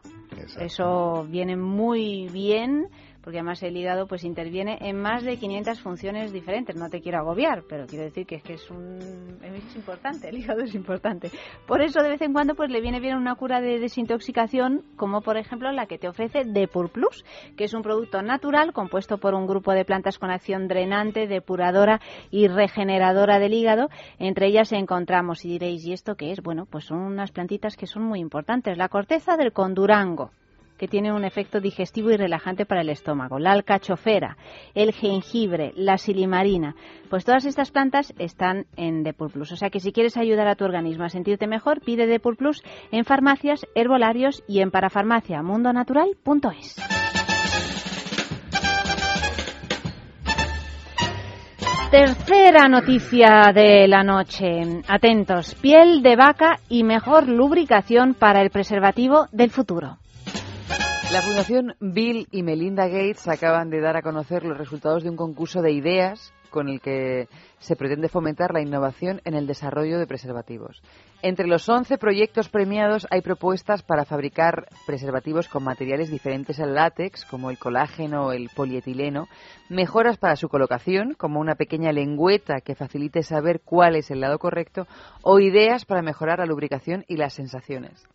Eso 0.59 1.25
viene 1.29 1.55
muy 1.57 2.27
bien, 2.31 2.87
porque 3.27 3.39
además 3.39 3.61
el 3.61 3.75
hígado 3.75 4.07
pues 4.07 4.23
interviene 4.23 4.77
en 4.79 5.01
más 5.01 5.21
de 5.21 5.35
500 5.35 5.81
funciones 5.81 6.31
diferentes. 6.31 6.77
No 6.77 6.89
te 6.89 7.01
quiero 7.01 7.17
agobiar, 7.17 7.65
pero 7.67 7.85
quiero 7.85 8.05
decir 8.05 8.25
que 8.25 8.35
es 8.35 8.41
que 8.41 8.53
es 8.53 8.71
un 8.71 8.99
es 9.43 9.75
importante, 9.75 10.29
el 10.29 10.37
hígado 10.37 10.61
es 10.61 10.73
importante. 10.73 11.29
Por 11.65 11.81
eso 11.81 12.01
de 12.01 12.07
vez 12.07 12.21
en 12.21 12.31
cuando 12.31 12.55
pues 12.55 12.69
le 12.69 12.79
viene 12.79 13.01
bien 13.01 13.17
una 13.17 13.35
cura 13.35 13.59
de 13.59 13.79
desintoxicación, 13.79 14.85
como 14.95 15.19
por 15.19 15.35
ejemplo 15.35 15.69
la 15.73 15.87
que 15.87 15.97
te 15.97 16.07
ofrece 16.07 16.45
Depur 16.45 16.89
Plus, 16.89 17.25
que 17.57 17.65
es 17.65 17.73
un 17.73 17.81
producto 17.81 18.21
natural 18.21 18.71
compuesto 18.71 19.17
por 19.17 19.33
un 19.33 19.45
grupo 19.45 19.73
de 19.73 19.83
plantas 19.83 20.19
con 20.19 20.31
acción 20.31 20.69
drenante, 20.69 21.27
depuradora 21.27 21.99
y 22.31 22.47
regeneradora 22.47 23.39
del 23.39 23.55
hígado. 23.55 23.89
Entre 24.19 24.47
ellas 24.47 24.71
encontramos, 24.71 25.43
y 25.43 25.49
diréis, 25.49 25.85
¿y 25.85 25.91
esto 25.91 26.15
qué 26.15 26.31
es? 26.31 26.41
Bueno, 26.41 26.65
pues 26.65 26.85
son 26.85 26.99
unas 26.99 27.33
plantitas 27.33 27.75
que 27.75 27.87
son 27.87 28.03
muy 28.03 28.21
importantes. 28.21 28.77
La 28.77 28.87
corteza 28.87 29.35
del 29.35 29.51
condurango, 29.51 30.31
que 30.77 30.87
tiene 30.87 31.11
un 31.11 31.25
efecto 31.25 31.59
digestivo 31.59 32.11
y 32.11 32.17
relajante 32.17 32.65
para 32.65 32.81
el 32.81 32.89
estómago, 32.89 33.39
la 33.39 33.51
alcachofera, 33.51 34.37
el 34.75 34.93
jengibre, 34.93 35.73
la 35.75 35.97
silimarina. 35.97 36.75
Pues 37.09 37.25
todas 37.25 37.45
estas 37.45 37.71
plantas 37.71 38.13
están 38.17 38.65
en 38.75 39.03
Depur 39.03 39.31
Plus. 39.31 39.51
O 39.51 39.55
sea 39.55 39.69
que 39.69 39.79
si 39.79 39.91
quieres 39.91 40.17
ayudar 40.17 40.47
a 40.47 40.55
tu 40.55 40.65
organismo 40.65 41.03
a 41.03 41.09
sentirte 41.09 41.47
mejor, 41.47 41.81
pide 41.81 42.07
Depur 42.07 42.37
Plus 42.37 42.63
en 42.91 43.05
farmacias, 43.05 43.65
herbolarios 43.75 44.43
y 44.47 44.61
en 44.61 44.71
parafarmacia 44.71 45.41
mundonatural.es. 45.41 46.75
Tercera 51.91 52.67
noticia 52.67 53.53
de 53.55 53.87
la 53.87 54.03
noche. 54.03 54.81
Atentos. 54.89 55.55
Piel 55.55 56.01
de 56.01 56.17
vaca 56.17 56.59
y 56.67 56.83
mejor 56.83 57.29
lubricación 57.29 58.13
para 58.13 58.41
el 58.41 58.49
preservativo 58.49 59.27
del 59.31 59.51
futuro. 59.51 59.97
La 61.11 61.21
Fundación 61.21 61.73
Bill 61.79 62.27
y 62.31 62.43
Melinda 62.43 62.87
Gates 62.87 63.29
acaban 63.29 63.69
de 63.69 63.79
dar 63.79 63.95
a 63.95 64.01
conocer 64.01 64.43
los 64.43 64.57
resultados 64.57 65.03
de 65.03 65.09
un 65.09 65.15
concurso 65.15 65.61
de 65.61 65.71
ideas 65.71 66.33
con 66.49 66.67
el 66.67 66.81
que 66.81 67.27
se 67.59 67.75
pretende 67.75 68.09
fomentar 68.09 68.53
la 68.53 68.61
innovación 68.61 69.21
en 69.23 69.33
el 69.33 69.47
desarrollo 69.47 69.99
de 69.99 70.07
preservativos. 70.07 70.81
Entre 71.21 71.47
los 71.47 71.67
11 71.67 71.97
proyectos 71.97 72.49
premiados 72.49 73.07
hay 73.09 73.21
propuestas 73.21 73.83
para 73.83 74.05
fabricar 74.05 74.67
preservativos 74.85 75.47
con 75.47 75.63
materiales 75.63 76.11
diferentes 76.11 76.59
al 76.59 76.75
látex, 76.75 77.25
como 77.25 77.49
el 77.49 77.57
colágeno 77.57 78.27
o 78.27 78.31
el 78.33 78.49
polietileno, 78.55 79.27
mejoras 79.69 80.17
para 80.17 80.35
su 80.35 80.49
colocación, 80.49 81.13
como 81.13 81.39
una 81.39 81.55
pequeña 81.55 81.91
lengüeta 81.91 82.61
que 82.61 82.75
facilite 82.75 83.23
saber 83.23 83.61
cuál 83.63 83.95
es 83.95 84.11
el 84.11 84.19
lado 84.19 84.39
correcto, 84.39 84.87
o 85.23 85.39
ideas 85.39 85.85
para 85.85 86.01
mejorar 86.01 86.39
la 86.39 86.45
lubricación 86.45 87.05
y 87.07 87.17
las 87.17 87.33
sensaciones. 87.33 88.07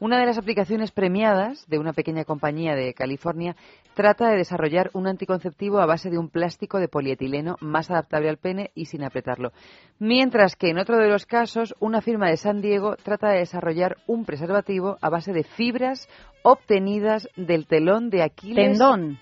Una 0.00 0.20
de 0.20 0.26
las 0.26 0.38
aplicaciones 0.38 0.92
premiadas 0.92 1.66
de 1.68 1.78
una 1.78 1.92
pequeña 1.92 2.24
compañía 2.24 2.76
de 2.76 2.94
California 2.94 3.56
trata 3.94 4.28
de 4.30 4.36
desarrollar 4.36 4.90
un 4.92 5.08
anticonceptivo 5.08 5.80
a 5.80 5.86
base 5.86 6.08
de 6.08 6.18
un 6.18 6.28
plástico 6.28 6.78
de 6.78 6.86
polietileno 6.86 7.56
más 7.60 7.90
adaptable 7.90 8.28
al 8.28 8.36
pene 8.36 8.70
y 8.76 8.84
sin 8.84 9.02
apretarlo. 9.02 9.50
Mientras 9.98 10.54
que 10.54 10.70
en 10.70 10.78
otro 10.78 10.98
de 10.98 11.08
los 11.08 11.26
casos, 11.26 11.74
una 11.80 12.00
firma 12.00 12.28
de 12.28 12.36
San 12.36 12.60
Diego 12.60 12.94
trata 13.02 13.30
de 13.30 13.38
desarrollar 13.40 13.96
un 14.06 14.24
preservativo 14.24 14.98
a 15.00 15.10
base 15.10 15.32
de 15.32 15.42
fibras 15.42 16.08
obtenidas 16.42 17.28
del 17.36 17.66
telón 17.66 18.08
de 18.08 18.22
Aquiles. 18.22 18.78
Tendón. 18.78 19.18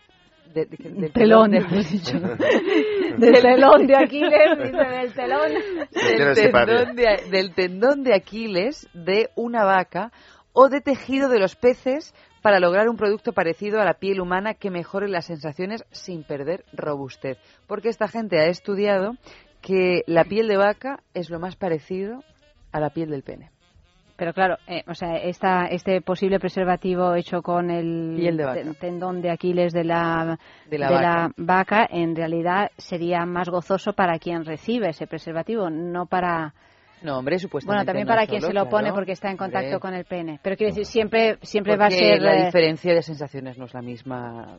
De- 0.53 0.65
de- 0.67 0.77
del 0.91 1.13
Telón, 1.13 1.51
de- 1.51 1.61
dicho. 1.91 2.19
Del 3.19 3.41
telón 3.43 3.87
de 3.87 3.97
Aquiles, 3.97 4.59
dice 4.59 4.77
del 4.77 5.13
telón. 5.15 5.53
del 5.91 6.35
tendón, 6.35 6.97
de, 6.97 7.31
del 7.31 7.55
tendón 7.55 8.03
de 8.03 8.15
Aquiles 8.15 8.89
de 8.93 9.31
una 9.37 9.65
vaca 9.65 10.13
o 10.59 10.71
de 10.71 10.81
tejido 10.81 11.29
de 11.29 11.39
los 11.39 11.55
peces 11.55 12.15
para 12.41 12.61
lograr 12.61 12.89
un 12.89 12.97
producto 12.97 13.35
parecido 13.35 13.79
a 13.79 13.85
la 13.85 13.95
piel 13.95 14.23
humana 14.23 14.55
que 14.55 14.71
mejore 14.71 15.07
las 15.07 15.27
sensaciones 15.27 15.85
sin 15.91 16.25
perder 16.25 16.65
robustez. 16.73 17.37
Porque 17.67 17.91
esta 17.91 18.09
gente 18.09 18.41
ha 18.41 18.47
estudiado 18.47 19.13
que 19.61 20.03
la 20.07 20.25
piel 20.25 20.49
de 20.49 20.57
vaca 20.57 21.01
es 21.13 21.29
lo 21.29 21.39
más 21.39 21.57
parecido 21.57 22.21
a 22.73 22.81
la 22.81 22.89
piel 22.89 23.11
del 23.11 23.23
pene. 23.23 23.51
Pero 24.17 24.33
claro, 24.33 24.57
eh, 24.67 24.83
o 24.89 24.95
sea, 24.95 25.17
esta, 25.17 25.67
este 25.67 26.01
posible 26.01 26.41
preservativo 26.41 27.15
hecho 27.15 27.43
con 27.43 27.71
el 27.71 28.17
de 28.17 28.45
vaca. 28.47 28.63
tendón 28.81 29.21
de 29.21 29.31
Aquiles 29.31 29.75
de 29.75 29.85
la, 29.85 30.39
De 30.71 30.79
la 30.79 31.31
vaca, 31.37 31.87
en 31.91 32.17
realidad 32.17 32.71
sería 32.79 33.27
más 33.27 33.51
gozoso 33.51 33.93
para 33.93 34.19
quien 34.19 34.47
recibe 34.47 34.89
ese 34.89 35.07
preservativo, 35.07 35.69
no 35.69 36.07
para... 36.07 36.55
No, 37.03 37.19
hombre, 37.19 37.39
supuestamente 37.39 37.79
Bueno, 37.79 37.87
también 37.87 38.07
no 38.07 38.13
para 38.13 38.27
quien 38.27 38.41
solo, 38.41 38.51
se 38.51 38.55
lo 38.55 38.69
pone 38.71 38.85
claro. 38.85 38.95
porque 38.95 39.13
está 39.13 39.31
en 39.31 39.37
contacto 39.37 39.67
Hombre. 39.77 39.81
con 39.81 39.95
el 39.95 40.05
pene. 40.05 40.41
Pero 40.43 40.57
quiero 40.57 40.71
decir, 40.73 40.87
siempre, 40.87 41.39
siempre 41.43 41.77
va 41.77 41.87
a 41.87 41.91
ser... 41.91 42.21
la 42.23 42.35
eh, 42.37 42.45
diferencia 42.47 42.95
de 42.95 43.03
sensaciones 43.03 43.59
no 43.59 43.67
es 43.67 43.75
la 43.75 43.83
misma 43.83 44.59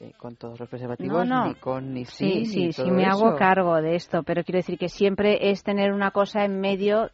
eh, 0.00 0.12
con 0.16 0.36
todos 0.36 0.60
los 0.60 0.68
preservativos, 0.68 1.26
No, 1.26 1.44
no. 1.44 1.46
ni 1.48 1.54
con 1.54 1.92
ni 1.94 2.04
Sí, 2.04 2.44
sin, 2.44 2.46
sí, 2.46 2.64
ni 2.66 2.72
sí, 2.72 2.82
todo 2.82 2.92
me 2.92 3.04
hago 3.06 3.28
eso. 3.30 3.36
cargo 3.36 3.80
de 3.80 3.94
esto, 3.96 4.22
pero 4.22 4.44
quiero 4.44 4.58
decir 4.58 4.78
que 4.78 4.88
siempre 4.88 5.50
es 5.50 5.62
tener 5.62 5.92
una 5.92 6.10
cosa 6.10 6.44
en 6.44 6.60
medio 6.60 7.10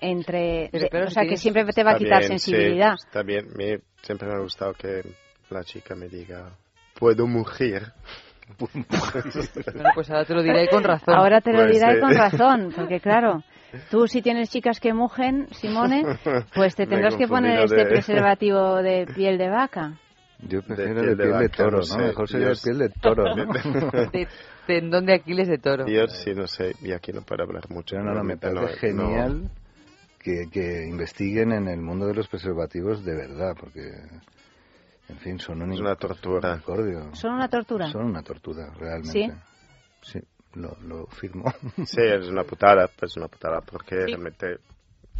entre... 0.00 0.70
Pero 0.72 0.88
claro, 0.88 1.06
o 1.06 1.08
si 1.10 1.14
sea, 1.14 1.24
que 1.28 1.36
siempre 1.36 1.64
te 1.66 1.84
va 1.84 1.92
a 1.92 1.98
quitar 1.98 2.20
bien, 2.20 2.38
sí, 2.38 2.50
sensibilidad. 2.50 2.94
está 2.94 3.22
bien, 3.22 3.46
me, 3.56 3.80
siempre 4.02 4.26
me 4.28 4.34
ha 4.34 4.38
gustado 4.40 4.72
que 4.72 5.02
la 5.50 5.62
chica 5.64 5.94
me 5.94 6.08
diga, 6.08 6.50
puedo 6.98 7.26
mugir. 7.26 7.82
Bueno, 8.58 9.90
pues 9.94 10.10
ahora 10.10 10.24
te 10.24 10.34
lo 10.34 10.42
diré 10.42 10.64
y 10.64 10.68
con 10.68 10.82
razón. 10.84 11.14
Ahora 11.14 11.40
te 11.40 11.52
lo 11.52 11.58
Pues, 11.64 11.72
diré 11.72 11.94
eh. 11.98 12.00
con 12.00 12.14
razón, 12.14 12.72
porque 12.76 13.00
claro, 13.00 13.42
tú 13.90 14.06
si 14.06 14.22
tienes 14.22 14.50
chicas 14.50 14.80
que 14.80 14.92
mugen, 14.94 15.48
Simone, 15.52 16.04
pues 16.54 16.74
te 16.74 16.86
tendrás 16.86 17.16
que 17.16 17.26
poner 17.26 17.60
este 17.60 17.76
de- 17.76 17.86
preservativo 17.86 18.76
de 18.82 19.06
piel 19.14 19.38
de 19.38 19.48
vaca. 19.48 19.92
Yo 20.48 20.62
prefiero 20.62 21.00
piel 21.00 21.04
de 21.04 21.10
de 21.10 21.16
piel 21.16 21.28
de 21.28 21.32
vaca, 21.32 21.56
toro, 21.56 21.70
no 21.70 21.78
¿no? 21.78 21.84
sé. 21.84 21.98
Mejor 21.98 22.28
sería 22.28 22.46
de 22.46 22.50
Dios. 22.52 22.62
piel 22.62 22.78
de 22.78 22.88
toro, 22.90 23.34
¿no? 23.36 23.52
De 24.12 24.28
tendón 24.66 25.06
de 25.06 25.14
Aquiles 25.14 25.48
de 25.48 25.58
toro. 25.58 25.86
Yo 25.86 26.06
sí, 26.08 26.34
no 26.34 26.46
sé, 26.46 26.72
y 26.82 26.92
aquí 26.92 27.12
no 27.12 27.22
puedo 27.22 27.42
hablar 27.42 27.64
mucho. 27.70 27.96
Pero 27.96 28.04
no, 28.04 28.14
no, 28.14 28.24
me 28.24 28.36
parece 28.36 28.92
no- 28.92 29.02
no- 29.04 29.08
genial 29.08 29.50
que, 30.20 30.48
que 30.52 30.86
investiguen 30.88 31.52
en 31.52 31.68
el 31.68 31.80
mundo 31.80 32.06
de 32.06 32.14
los 32.14 32.28
preservativos 32.28 33.04
de 33.04 33.14
verdad, 33.14 33.54
porque, 33.58 33.80
en 35.08 35.18
fin, 35.18 35.38
son 35.38 35.62
un 35.62 35.72
Es 35.72 35.80
una 35.80 35.94
tortura. 35.96 36.60
Son 37.12 37.34
una 37.34 37.48
tortura. 37.48 37.90
Son 37.90 38.04
una 38.06 38.22
tortura, 38.22 38.72
realmente. 38.74 39.10
¿Sí? 40.02 40.18
Sí, 40.18 40.20
lo, 40.54 40.76
lo 40.82 41.06
firmo. 41.06 41.44
Sí, 41.84 42.00
es 42.00 42.28
una 42.28 42.42
putada, 42.44 42.88
pues 42.98 43.16
una 43.16 43.28
putada, 43.28 43.60
porque 43.60 43.96
realmente 44.06 44.58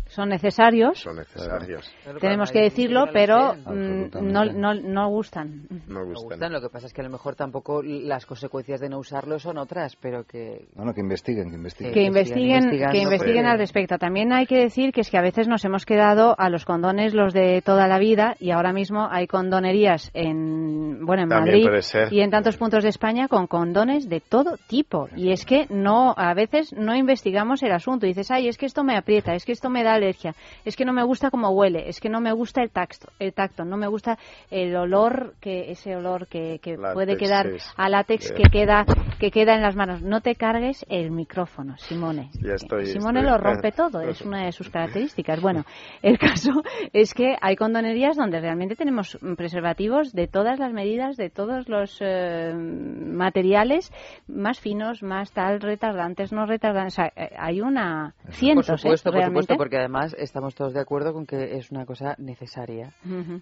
Son 0.08 0.28
necesarios, 0.28 1.00
son 1.00 1.16
necesarios. 1.16 1.90
tenemos 2.20 2.50
que 2.52 2.60
decirlo, 2.60 3.06
pero 3.12 3.54
mm, 3.54 4.22
no, 4.22 4.44
no, 4.44 4.74
no 4.74 5.08
gustan. 5.08 5.66
No 5.88 6.04
gustan. 6.04 6.28
gustan, 6.38 6.52
lo 6.52 6.60
que 6.60 6.68
pasa 6.68 6.86
es 6.86 6.92
que 6.92 7.00
a 7.00 7.04
lo 7.04 7.10
mejor 7.10 7.34
tampoco 7.34 7.82
las 7.82 8.24
consecuencias 8.24 8.80
de 8.80 8.88
no 8.88 8.98
usarlo 8.98 9.38
son 9.38 9.58
otras, 9.58 9.96
pero 9.96 10.24
que... 10.24 10.66
No, 10.76 10.84
no, 10.84 10.94
que 10.94 11.00
investiguen, 11.00 11.50
que 11.50 11.56
investiguen. 11.56 11.92
que 11.92 12.02
investiguen, 12.02 12.70
que 12.70 12.98
investiguen 12.98 13.42
pero- 13.42 13.50
al 13.50 13.58
respecto. 13.58 13.98
También 13.98 14.32
hay 14.32 14.46
que 14.46 14.58
decir 14.58 14.92
que 14.92 15.00
es 15.00 15.10
que 15.10 15.18
a 15.18 15.22
veces 15.22 15.48
nos 15.48 15.64
hemos 15.64 15.84
quedado 15.84 16.34
a 16.38 16.50
los 16.50 16.64
condones 16.64 17.12
los 17.12 17.32
de 17.32 17.62
toda 17.62 17.88
la 17.88 17.98
vida 17.98 18.36
y 18.38 18.50
ahora 18.50 18.72
mismo 18.72 19.08
hay 19.10 19.26
condonerías 19.26 20.10
en 20.14 21.04
bueno 21.04 21.24
en 21.24 21.28
También 21.28 21.64
Madrid 21.64 22.10
y 22.10 22.20
en 22.20 22.30
tantos 22.30 22.56
puntos 22.56 22.82
de 22.82 22.90
España 22.90 23.28
con 23.28 23.46
condones 23.46 24.08
de 24.08 24.20
todo 24.20 24.56
tipo 24.68 25.08
y 25.16 25.30
es 25.30 25.44
que 25.44 25.66
no 25.70 26.14
a 26.16 26.34
veces 26.34 26.72
no 26.72 26.94
investigamos 26.94 27.62
el 27.62 27.72
asunto 27.72 28.06
y 28.06 28.10
dices 28.10 28.30
ay 28.30 28.48
es 28.48 28.58
que 28.58 28.66
esto 28.66 28.84
me 28.84 28.96
aprieta 28.96 29.34
es 29.34 29.44
que 29.44 29.52
esto 29.52 29.70
me 29.70 29.82
da 29.82 29.95
alergia 29.96 30.34
es 30.64 30.76
que 30.76 30.84
no 30.84 30.92
me 30.92 31.02
gusta 31.02 31.30
cómo 31.30 31.50
huele 31.50 31.88
es 31.88 32.00
que 32.00 32.08
no 32.08 32.20
me 32.20 32.32
gusta 32.32 32.62
el 32.62 32.70
tacto 32.70 33.08
el 33.18 33.32
tacto 33.32 33.64
no 33.64 33.76
me 33.76 33.86
gusta 33.88 34.18
el 34.50 34.74
olor 34.76 35.34
que 35.40 35.70
ese 35.70 35.96
olor 35.96 36.28
que, 36.28 36.58
que 36.62 36.76
Látex, 36.76 36.94
puede 36.94 37.16
quedar 37.16 37.46
a 37.76 37.88
látex 37.88 38.26
Yeah. 38.26 38.36
que 38.36 38.50
queda 38.50 38.84
que 39.18 39.30
queda 39.30 39.54
en 39.54 39.62
las 39.62 39.76
manos 39.76 40.02
no 40.02 40.20
te 40.20 40.34
cargues 40.34 40.84
el 40.88 41.10
micrófono 41.10 41.76
Simone 41.78 42.30
Ya 42.42 42.54
estoy, 42.54 42.86
Simone 42.86 43.20
estoy. 43.20 43.32
lo 43.32 43.38
rompe 43.38 43.72
todo, 43.72 44.00
es 44.00 44.20
una 44.22 44.44
de 44.44 44.52
sus 44.52 44.70
características. 44.70 45.40
Bueno, 45.40 45.64
el 46.02 46.18
caso 46.18 46.50
es 46.92 47.14
que 47.14 47.36
hay 47.40 47.56
condonerías 47.56 48.16
donde 48.16 48.40
realmente 48.40 48.76
tenemos 48.76 49.18
preservativos 49.36 50.12
de 50.12 50.28
todas 50.28 50.58
las 50.58 50.72
medidas, 50.72 51.16
de 51.16 51.30
todos 51.30 51.68
los 51.68 51.98
eh, 52.00 52.52
materiales, 52.54 53.92
más 54.28 54.60
finos, 54.60 55.02
más 55.02 55.32
tal, 55.32 55.60
retardantes, 55.60 56.32
no 56.32 56.46
retardantes. 56.46 56.94
O 56.94 56.96
sea, 56.96 57.12
eh, 57.16 57.34
hay 57.38 57.60
una 57.60 58.14
cientos, 58.30 58.66
por 58.66 58.78
supuesto, 58.78 59.10
¿eh? 59.10 59.12
por 59.12 59.24
supuesto, 59.24 59.56
porque 59.56 59.85
además 59.86 60.16
estamos 60.18 60.56
todos 60.56 60.74
de 60.74 60.80
acuerdo 60.80 61.12
con 61.12 61.26
que 61.26 61.56
es 61.56 61.70
una 61.70 61.86
cosa 61.86 62.16
necesaria, 62.18 62.92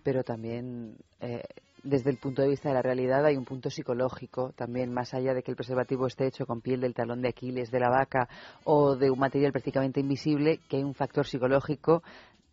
pero 0.02 0.22
también 0.22 0.94
eh, 1.20 1.42
desde 1.82 2.10
el 2.10 2.18
punto 2.18 2.42
de 2.42 2.48
vista 2.48 2.68
de 2.68 2.74
la 2.74 2.82
realidad 2.82 3.24
hay 3.24 3.36
un 3.36 3.46
punto 3.46 3.70
psicológico 3.70 4.52
también, 4.54 4.92
más 4.92 5.14
allá 5.14 5.32
de 5.32 5.42
que 5.42 5.50
el 5.50 5.56
preservativo 5.56 6.06
esté 6.06 6.26
hecho 6.26 6.44
con 6.44 6.60
piel 6.60 6.82
del 6.82 6.92
talón 6.92 7.22
de 7.22 7.30
Aquiles, 7.30 7.70
de 7.70 7.80
la 7.80 7.88
vaca 7.88 8.28
o 8.64 8.94
de 8.94 9.10
un 9.10 9.18
material 9.18 9.52
prácticamente 9.52 10.00
invisible, 10.00 10.60
que 10.68 10.76
hay 10.76 10.84
un 10.84 10.94
factor 10.94 11.26
psicológico 11.26 12.02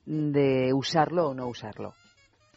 de 0.05 0.71
usarlo 0.73 1.27
o 1.27 1.33
no 1.33 1.47
usarlo. 1.47 1.93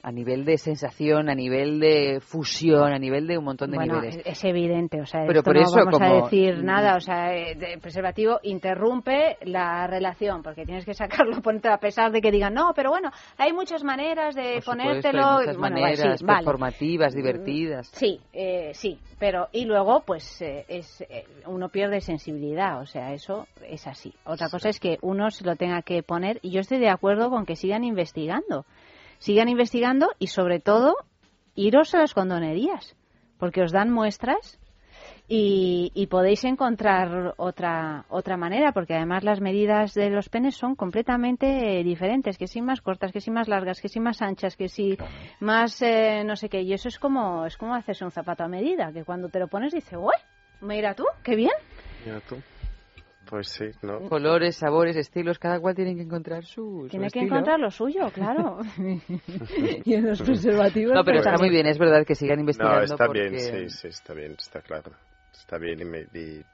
A 0.05 0.13
nivel 0.13 0.45
de 0.45 0.59
sensación, 0.59 1.31
a 1.31 1.35
nivel 1.35 1.81
de 1.81 2.21
fusión, 2.21 2.93
a 2.93 2.99
nivel 2.99 3.27
de 3.27 3.39
un 3.39 3.45
montón 3.45 3.71
de 3.71 3.79
bueno, 3.79 4.03
niveles. 4.03 4.23
es 4.27 4.45
evidente, 4.45 5.01
o 5.01 5.07
sea, 5.07 5.23
Pero 5.27 5.39
esto 5.39 5.45
por 5.45 5.57
no 5.57 5.63
eso, 5.63 5.77
vamos 5.77 6.01
a 6.01 6.25
decir 6.25 6.63
nada, 6.63 6.97
o 6.97 7.01
sea, 7.01 7.35
eh, 7.35 7.57
el 7.59 7.81
preservativo 7.81 8.39
interrumpe 8.43 9.39
la 9.45 9.87
relación, 9.87 10.43
porque 10.43 10.67
tienes 10.67 10.85
que 10.85 10.93
sacarlo 10.93 11.37
a 11.71 11.79
pesar 11.79 12.13
de 12.13 12.21
que 12.21 12.31
digan, 12.31 12.53
no, 12.53 12.73
pero 12.77 12.91
bueno, 12.91 13.11
hay 13.39 13.55
muchas 13.55 13.83
maneras 13.83 14.35
de 14.35 14.61
Por 14.63 14.63
supuesto, 14.63 14.73
ponértelo. 14.73 15.27
hay 15.27 15.39
muchas 15.39 15.57
bueno, 15.57 15.81
maneras 15.81 16.19
sí, 16.19 16.25
vale. 16.27 16.39
performativas, 16.39 17.15
divertidas. 17.15 17.89
Sí, 17.95 18.21
eh, 18.35 18.73
sí, 18.75 18.99
pero 19.19 19.49
y 19.53 19.65
luego 19.65 20.03
pues 20.05 20.43
eh, 20.43 20.67
es 20.69 21.01
eh, 21.09 21.25
uno 21.47 21.71
pierde 21.71 22.03
sensibilidad, 22.03 22.79
o 22.83 22.87
sea, 22.87 23.15
eso 23.15 23.47
es 23.67 23.87
así. 23.87 24.13
Otra 24.27 24.51
cosa 24.51 24.69
es 24.69 24.79
que 24.81 24.99
uno 25.01 25.31
se 25.31 25.45
lo 25.45 25.57
tenga 25.57 25.81
que 25.81 26.03
poner 26.03 26.41
y 26.43 26.51
yo 26.51 26.61
estoy 26.61 26.79
de 26.79 26.91
acuerdo 26.91 27.31
con 27.31 27.47
que 27.47 27.57
sigan 27.57 27.85
investigando. 27.85 28.67
Sigan 29.25 29.49
investigando 29.49 30.11
y 30.19 30.27
sobre 30.27 30.61
todo 30.61 30.97
iros 31.55 31.95
a 31.95 31.99
las 31.99 32.13
condonerías, 32.13 32.95
porque 33.39 33.63
os 33.63 33.73
dan 33.73 33.91
muestras 33.91 34.61
y, 35.29 35.91
y 35.95 36.09
podéis 36.09 36.45
encontrar 36.45 37.33
otra 37.39 38.05
otra 38.11 38.37
manera, 38.37 38.73
porque 38.73 38.93
además 38.93 39.25
las 39.25 39.41
medidas 39.41 39.95
de 39.95 40.11
los 40.11 40.29
penes 40.29 40.57
son 40.57 40.75
completamente 40.75 41.81
eh, 41.81 41.83
diferentes, 41.83 42.37
que 42.37 42.47
si 42.47 42.61
más 42.61 42.83
cortas, 42.83 43.13
que 43.13 43.23
si 43.23 43.31
más 43.31 43.49
largas, 43.49 43.81
que 43.81 43.89
si 43.89 43.99
más 43.99 44.21
anchas, 44.21 44.57
que 44.59 44.69
si 44.69 44.99
más 45.41 45.81
eh, 45.81 46.23
no 46.27 46.37
sé 46.37 46.51
qué. 46.51 46.61
Y 46.61 46.75
eso 46.75 46.89
es 46.89 46.99
como 46.99 47.47
es 47.47 47.57
como 47.57 47.75
hacerse 47.75 48.05
un 48.05 48.11
zapato 48.11 48.45
a 48.45 48.49
medida, 48.49 48.93
que 48.93 49.05
cuando 49.05 49.31
te 49.31 49.39
lo 49.39 49.49
pones 49.49 49.73
dices, 49.73 49.99
¡uy! 49.99 50.17
Mira 50.61 50.95
tú, 50.95 51.05
qué 51.23 51.35
bien. 51.35 51.57
Mira 52.05 52.21
tú. 52.29 52.37
Pues 53.35 53.49
sí, 53.49 53.65
¿no? 53.83 54.09
Colores, 54.09 54.55
sabores, 54.55 54.95
estilos, 54.95 55.41
cada 55.41 55.59
cual 55.59 55.75
tiene 55.75 55.97
que 55.97 56.03
encontrar 56.03 56.45
su, 56.45 56.83
su 56.85 56.89
Tiene 56.89 57.07
que 57.11 57.19
estilo. 57.19 57.35
encontrar 57.35 57.59
lo 57.59 57.69
suyo, 57.69 58.09
claro. 58.15 58.61
y 59.85 59.93
en 59.93 60.07
los 60.07 60.23
preservativos. 60.23 60.95
No, 60.95 61.03
pero 61.03 61.17
pues, 61.17 61.27
está 61.27 61.43
muy 61.43 61.51
bien, 61.51 61.67
es 61.67 61.77
verdad 61.77 62.07
que 62.07 62.15
sigan 62.15 62.39
investigando. 62.39 62.79
No, 62.79 62.85
está 62.85 63.07
porque... 63.07 63.29
bien, 63.31 63.41
sí, 63.41 63.71
sí, 63.71 63.89
está 63.89 64.15
bien, 64.15 64.37
está 64.39 64.61
claro. 64.61 64.93
Está 65.33 65.59
bien 65.59 65.81
y, 65.81 65.85
me, 65.85 65.99
y 66.15 66.45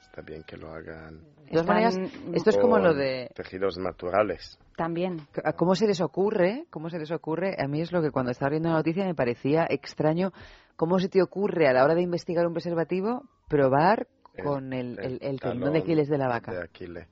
está 0.00 0.22
bien 0.22 0.42
que 0.44 0.56
lo 0.56 0.72
hagan. 0.72 1.20
De 1.44 1.50
todas 1.50 1.66
maneras, 1.66 1.98
esto 2.32 2.48
es 2.48 2.56
como 2.56 2.78
lo 2.78 2.94
de 2.94 3.28
Tejidos 3.34 3.76
naturales. 3.76 4.58
También. 4.74 5.18
¿Cómo 5.58 5.74
se 5.74 5.86
les 5.86 6.00
ocurre? 6.00 6.64
¿Cómo 6.70 6.88
se 6.88 6.98
les 6.98 7.10
ocurre? 7.10 7.56
A 7.62 7.68
mí 7.68 7.82
es 7.82 7.92
lo 7.92 8.00
que 8.00 8.10
cuando 8.10 8.30
estaba 8.30 8.48
viendo 8.48 8.70
la 8.70 8.76
noticia 8.76 9.04
me 9.04 9.14
parecía 9.14 9.66
extraño. 9.68 10.32
¿Cómo 10.76 10.98
se 10.98 11.10
te 11.10 11.20
ocurre 11.20 11.68
a 11.68 11.74
la 11.74 11.84
hora 11.84 11.94
de 11.94 12.00
investigar 12.00 12.46
un 12.46 12.54
preservativo 12.54 13.28
probar 13.48 14.06
con 14.36 14.72
el, 14.72 14.98
el, 15.00 15.18
el 15.20 15.40
tendón 15.40 15.72
de 15.72 15.80
Aquiles 15.80 16.08
de 16.08 16.18
la 16.18 16.28
vaca? 16.28 16.52
De 16.52 16.62
Aquiles. 16.62 17.06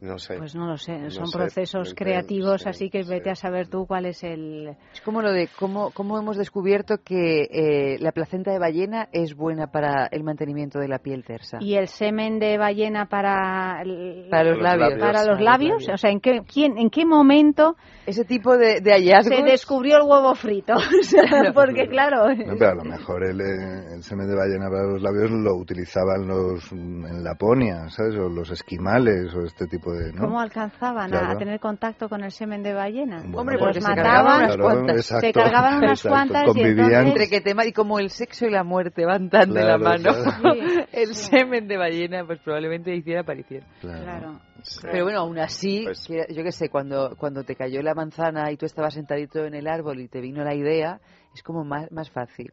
No 0.00 0.18
sé. 0.18 0.36
Pues 0.38 0.54
no 0.54 0.66
lo 0.66 0.76
sé, 0.76 0.98
No 0.98 1.10
son 1.10 1.26
sé, 1.28 1.38
procesos 1.38 1.94
creativos, 1.94 2.62
sé, 2.62 2.68
así 2.68 2.90
que 2.90 3.02
vete 3.02 3.30
a 3.30 3.34
saber 3.34 3.68
tú 3.68 3.86
cuál 3.86 4.06
es 4.06 4.22
el... 4.24 4.76
Es 4.92 5.00
como 5.00 5.22
lo 5.22 5.32
de 5.32 5.48
cómo, 5.58 5.90
cómo 5.92 6.18
hemos 6.18 6.36
descubierto 6.36 6.98
que 7.04 7.42
eh, 7.50 7.98
la 8.00 8.12
placenta 8.12 8.50
de 8.52 8.58
ballena 8.58 9.08
es 9.12 9.34
buena 9.34 9.68
para 9.72 10.06
el 10.06 10.22
mantenimiento 10.24 10.78
de 10.78 10.88
la 10.88 10.98
piel 10.98 11.24
tersa. 11.24 11.58
¿Y 11.60 11.74
el 11.74 11.88
semen 11.88 12.38
de 12.38 12.58
ballena 12.58 13.06
para, 13.06 13.82
el- 13.82 14.28
Para 14.30 14.50
los 14.50 14.62
labios. 14.62 14.90
Para 14.94 15.00
Para 15.12 15.24
los 15.24 15.40
labios? 15.40 15.70
labios. 15.82 15.88
O 15.94 15.96
sea, 15.96 16.10
¿en 16.10 16.20
qué, 16.20 16.42
quién, 16.42 16.78
¿en 16.78 16.90
qué 16.90 17.04
momento 17.04 17.76
Ese 18.06 18.24
tipo 18.24 18.56
de, 18.56 18.80
de 18.80 18.92
hallazgos... 18.92 19.36
se 19.36 19.42
descubrió 19.42 19.96
el 19.96 20.02
huevo 20.02 20.34
frito? 20.34 20.74
O 21.00 21.02
sea, 21.02 21.52
porque 21.54 21.86
claro... 21.88 22.28
No, 22.34 22.54
pero 22.58 22.70
a 22.70 22.74
lo 22.74 22.84
mejor 22.84 23.24
el, 23.24 23.40
eh, 23.40 23.94
el 23.94 24.02
semen 24.02 24.28
de 24.28 24.34
ballena 24.36 24.68
para 24.68 24.84
los 24.84 25.02
labios 25.02 25.30
lo 25.30 25.54
utilizaban 25.56 26.26
los 26.26 26.70
en 26.72 27.22
Laponia, 27.24 27.88
¿sabes? 27.90 28.14
O 28.16 28.28
los 28.28 28.50
esquimales 28.50 29.34
o 29.34 29.42
este 29.44 29.66
tipo 29.68 29.92
de... 29.92 30.12
¿no? 30.12 30.22
¿Cómo 30.22 30.40
alcanzaban 30.40 31.14
a- 31.14 31.36
tener 31.38 31.60
contacto 31.60 32.08
con 32.08 32.24
el 32.24 32.30
semen 32.32 32.62
de 32.62 32.74
ballena? 32.74 33.18
Bueno, 33.22 33.38
Hombre, 33.38 33.56
los 33.56 33.64
porque 33.66 33.80
se 33.80 33.88
mataban, 33.88 34.04
cargaban 34.06 34.42
unas 34.44 34.56
cuantas. 34.58 34.96
exacto, 34.96 35.26
se 35.26 35.32
cargaban 35.32 35.74
unas 35.78 35.90
exacto, 36.04 36.08
cuantas 36.08 36.42
y 36.42 36.46
convivían. 36.46 36.78
entonces... 36.78 37.06
Entre 37.08 37.28
que 37.28 37.40
tema 37.40 37.64
y 37.66 37.72
como 37.72 37.98
el 37.98 38.10
sexo 38.10 38.46
y 38.46 38.50
la 38.50 38.64
muerte 38.64 39.04
van 39.04 39.30
tan 39.30 39.52
de 39.52 39.64
la 39.64 39.78
mano, 39.78 40.10
claro. 40.12 40.54
el 40.92 41.14
semen 41.14 41.68
de 41.68 41.76
ballena 41.76 42.24
pues 42.26 42.40
probablemente 42.40 42.94
hiciera 42.94 43.20
aparición. 43.20 43.64
Claro. 43.80 44.40
Pero 44.82 45.04
bueno, 45.04 45.20
aún 45.20 45.38
así, 45.38 45.82
Pues- 45.84 46.06
que- 46.08 46.26
yo 46.34 46.42
qué 46.42 46.52
sé, 46.52 46.68
cuando, 46.68 47.14
cuando 47.16 47.44
te 47.44 47.54
cayó 47.54 47.80
la 47.82 47.94
manzana 47.94 48.50
y 48.50 48.56
tú 48.56 48.66
estabas 48.66 48.94
sentadito 48.94 49.44
en 49.44 49.54
el 49.54 49.68
árbol 49.68 50.00
y 50.00 50.08
te 50.08 50.20
vino 50.20 50.42
la 50.42 50.54
idea, 50.54 51.00
es 51.34 51.42
como 51.42 51.64
más, 51.64 51.90
más 51.92 52.10
fácil. 52.10 52.50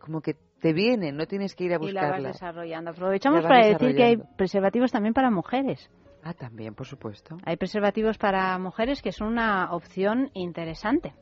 Como 0.00 0.20
que 0.22 0.34
te 0.60 0.72
viene, 0.72 1.12
no 1.12 1.26
tienes 1.26 1.54
que 1.54 1.64
ir 1.64 1.72
a 1.72 1.76
Y 1.76 1.92
la 1.92 2.00
vas 2.02 2.10
buscarla. 2.10 2.28
desarrollando. 2.28 2.90
Aprovechamos 2.90 3.42
La 3.42 3.48
vas 3.48 3.58
para 3.58 3.72
decir 3.72 3.96
que 3.96 4.02
hay 4.02 4.16
preservativos 4.36 4.90
también 4.90 5.14
para 5.14 5.30
mujeres. 5.30 5.88
Ah, 6.22 6.34
también, 6.34 6.74
por 6.74 6.86
supuesto. 6.86 7.36
Hay 7.44 7.56
preservativos 7.56 8.18
para 8.18 8.58
mujeres 8.58 9.00
que 9.02 9.12
son 9.12 9.28
una 9.28 9.72
opción 9.72 10.30
interesante. 10.34 11.14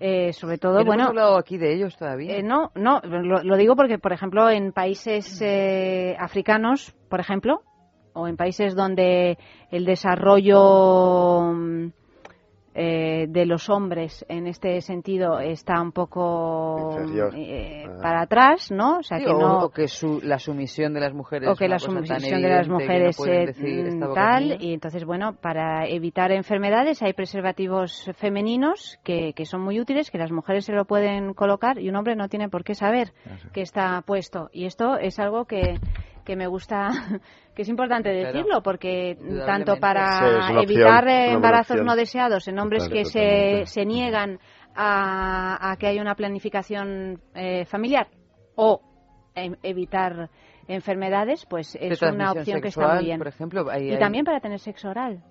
Eh, 0.00 0.32
sobre 0.32 0.58
todo, 0.58 0.78
Que 0.78 0.84
no 0.84 0.86
bueno, 0.86 1.02
hemos 1.04 1.10
hablado 1.10 1.38
aquí 1.38 1.58
de 1.58 1.74
ellos 1.74 1.96
todavía. 1.96 2.36
eh, 2.36 2.42
no, 2.42 2.70
no, 2.74 3.00
lo, 3.02 3.42
lo 3.42 3.56
digo 3.56 3.74
porque, 3.74 3.98
por 3.98 4.12
ejemplo, 4.12 4.48
en 4.48 4.72
países 4.72 5.40
eh, 5.42 6.16
africanos, 6.18 6.94
por 7.08 7.18
ejemplo, 7.20 7.62
o 8.12 8.28
en 8.28 8.36
países 8.36 8.74
donde 8.76 9.38
el 9.70 9.84
desarrollo 9.84 11.52
mm, 11.52 11.88
eh, 12.74 13.26
de 13.28 13.46
los 13.46 13.68
hombres 13.70 14.24
en 14.28 14.46
este 14.46 14.80
sentido 14.82 15.40
está 15.40 15.80
un 15.80 15.92
poco 15.92 16.96
eh, 17.34 17.84
Ah. 17.88 17.98
para 18.02 18.20
atrás, 18.22 18.70
¿no? 18.70 18.98
O 18.98 19.02
sea, 19.02 19.18
Sí, 19.18 19.24
que 19.24 19.32
no 19.32 19.64
o 19.64 19.70
que 19.70 19.88
su- 19.88 20.20
la 20.22 20.38
sumisión 20.38 20.92
de 20.94 21.00
las 21.00 21.12
mujeres 21.14 21.48
o 21.48 21.54
que 21.56 21.68
la 21.68 21.78
sumisión 21.78 22.42
de 22.42 22.48
las 22.48 22.68
no 22.68 22.74
mujeres 22.74 23.18
eh, 23.26 23.46
decir, 23.46 23.84
mm, 23.84 23.88
"Esta 23.88 24.06
boca 24.08 24.20
es 24.20 24.26
tal 24.28 24.44
mía". 24.44 24.56
y 24.60 24.74
entonces 24.74 25.04
bueno 25.04 25.34
para 25.40 25.86
evitar 25.88 26.30
enfermedades 26.30 27.02
hay 27.02 27.12
preservativos 27.14 28.10
femeninos 28.16 28.98
que, 29.02 29.32
que 29.34 29.44
son 29.46 29.62
muy 29.62 29.80
útiles 29.80 30.10
que 30.10 30.18
las 30.18 30.30
mujeres 30.30 30.64
se 30.64 30.72
lo 30.72 30.84
pueden 30.84 31.34
colocar 31.34 31.78
y 31.78 31.88
un 31.88 31.96
hombre 31.96 32.16
no 32.16 32.28
tiene 32.28 32.48
por 32.48 32.64
qué 32.64 32.74
saber 32.74 33.12
que 33.52 33.62
está 33.62 34.00
puesto 34.02 34.50
y 34.52 34.66
esto 34.66 34.96
es 34.98 35.18
algo 35.18 35.46
que 35.46 35.78
que 36.28 36.36
me 36.36 36.46
gusta, 36.46 36.90
que 37.56 37.62
es 37.62 37.68
importante 37.70 38.10
Claro. 38.12 38.26
decirlo, 38.26 38.62
porque 38.62 39.16
tanto 39.46 39.78
para 39.80 40.36
opción, 40.36 40.58
evitar 40.62 41.08
eh, 41.08 41.32
embarazos 41.32 41.80
no 41.82 41.96
deseados 41.96 42.46
en 42.48 42.58
hombres 42.58 42.86
Claro, 42.86 42.94
que 42.94 43.04
se, 43.06 43.62
se 43.64 43.86
niegan 43.86 44.38
a, 44.76 45.70
a 45.72 45.76
que 45.78 45.86
haya 45.86 46.02
una 46.02 46.14
planificación 46.14 47.18
eh, 47.34 47.64
familiar 47.64 48.08
o 48.56 48.82
em- 49.34 49.56
evitar 49.62 50.28
enfermedades, 50.68 51.46
pues 51.46 51.74
es 51.80 52.02
una 52.02 52.32
opción 52.32 52.60
que 52.60 52.68
está 52.68 52.94
muy 52.94 53.04
bien. 53.06 53.18
Por 53.18 53.28
ejemplo, 53.28 53.70
ahí 53.70 53.94
Y 53.94 53.98
también 53.98 54.26
para 54.26 54.38
tener 54.40 54.58
sexo 54.58 54.90
oral. 54.90 55.22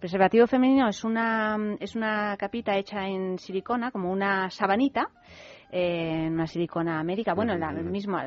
Preservativo 0.00 0.46
femenino 0.46 0.88
es 0.88 1.02
una, 1.02 1.56
es 1.78 1.96
una 1.96 2.36
capita 2.38 2.76
hecha 2.76 3.06
en 3.06 3.38
silicona, 3.38 3.90
como 3.90 4.10
una 4.12 4.50
sabanita, 4.50 5.08
eh, 5.72 6.26
en 6.26 6.32
una 6.34 6.46
silicona 6.46 6.98
américa, 7.00 7.34
bueno, 7.34 7.52
el 7.54 7.84
mismo 7.84 8.18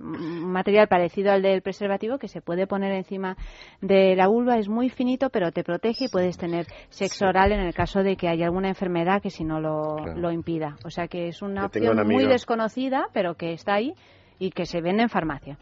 material 0.00 0.88
parecido 0.88 1.32
al 1.32 1.42
del 1.42 1.62
preservativo 1.62 2.18
que 2.18 2.28
se 2.28 2.40
puede 2.42 2.66
poner 2.66 2.92
encima 2.92 3.36
de 3.80 4.14
la 4.16 4.28
vulva, 4.28 4.58
es 4.58 4.68
muy 4.68 4.88
finito, 4.90 5.30
pero 5.30 5.52
te 5.52 5.64
protege 5.64 6.04
y 6.06 6.08
puedes 6.08 6.36
tener 6.36 6.66
sexo 6.90 7.26
oral 7.26 7.52
en 7.52 7.60
el 7.60 7.74
caso 7.74 8.02
de 8.02 8.16
que 8.16 8.28
haya 8.28 8.46
alguna 8.46 8.68
enfermedad 8.68 9.22
que 9.22 9.30
si 9.30 9.44
no 9.44 9.60
lo, 9.60 9.96
Claro. 10.02 10.18
lo 10.20 10.30
impida. 10.32 10.76
O 10.84 10.90
sea 10.90 11.08
que 11.08 11.28
es 11.28 11.42
una 11.42 11.62
Yo 11.62 11.66
opción 11.66 12.06
muy 12.06 12.26
desconocida, 12.26 13.08
pero 13.12 13.34
que 13.34 13.52
está 13.52 13.74
ahí 13.74 13.94
y 14.38 14.50
que 14.50 14.66
se 14.66 14.80
vende 14.80 15.02
en 15.02 15.08
farmacia. 15.08 15.58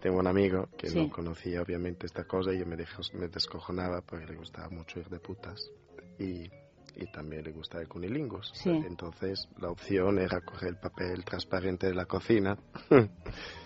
Tengo 0.00 0.18
un 0.18 0.26
amigo 0.26 0.68
que 0.76 0.88
Sí. 0.88 0.98
no 0.98 1.10
conocía 1.10 1.62
obviamente 1.62 2.06
esta 2.06 2.24
cosa 2.24 2.52
y 2.52 2.58
yo 2.58 2.66
me, 2.66 2.76
dejó- 2.76 3.02
me 3.14 3.28
descojonaba 3.28 4.00
porque 4.00 4.26
le 4.26 4.34
gustaba 4.36 4.68
mucho 4.68 4.98
ir 4.98 5.08
de 5.08 5.20
putas 5.20 5.70
y, 6.18 6.50
y 6.96 7.06
también 7.06 7.44
le 7.44 7.52
gustaba 7.52 7.82
el 7.82 7.88
cunilingus. 7.88 8.50
Sí. 8.54 8.70
Entonces 8.70 9.48
la 9.60 9.70
opción 9.70 10.18
era 10.18 10.40
coger 10.40 10.70
el 10.70 10.76
papel 10.76 11.24
transparente 11.24 11.86
de 11.86 11.94
la 11.94 12.06
cocina. 12.06 12.56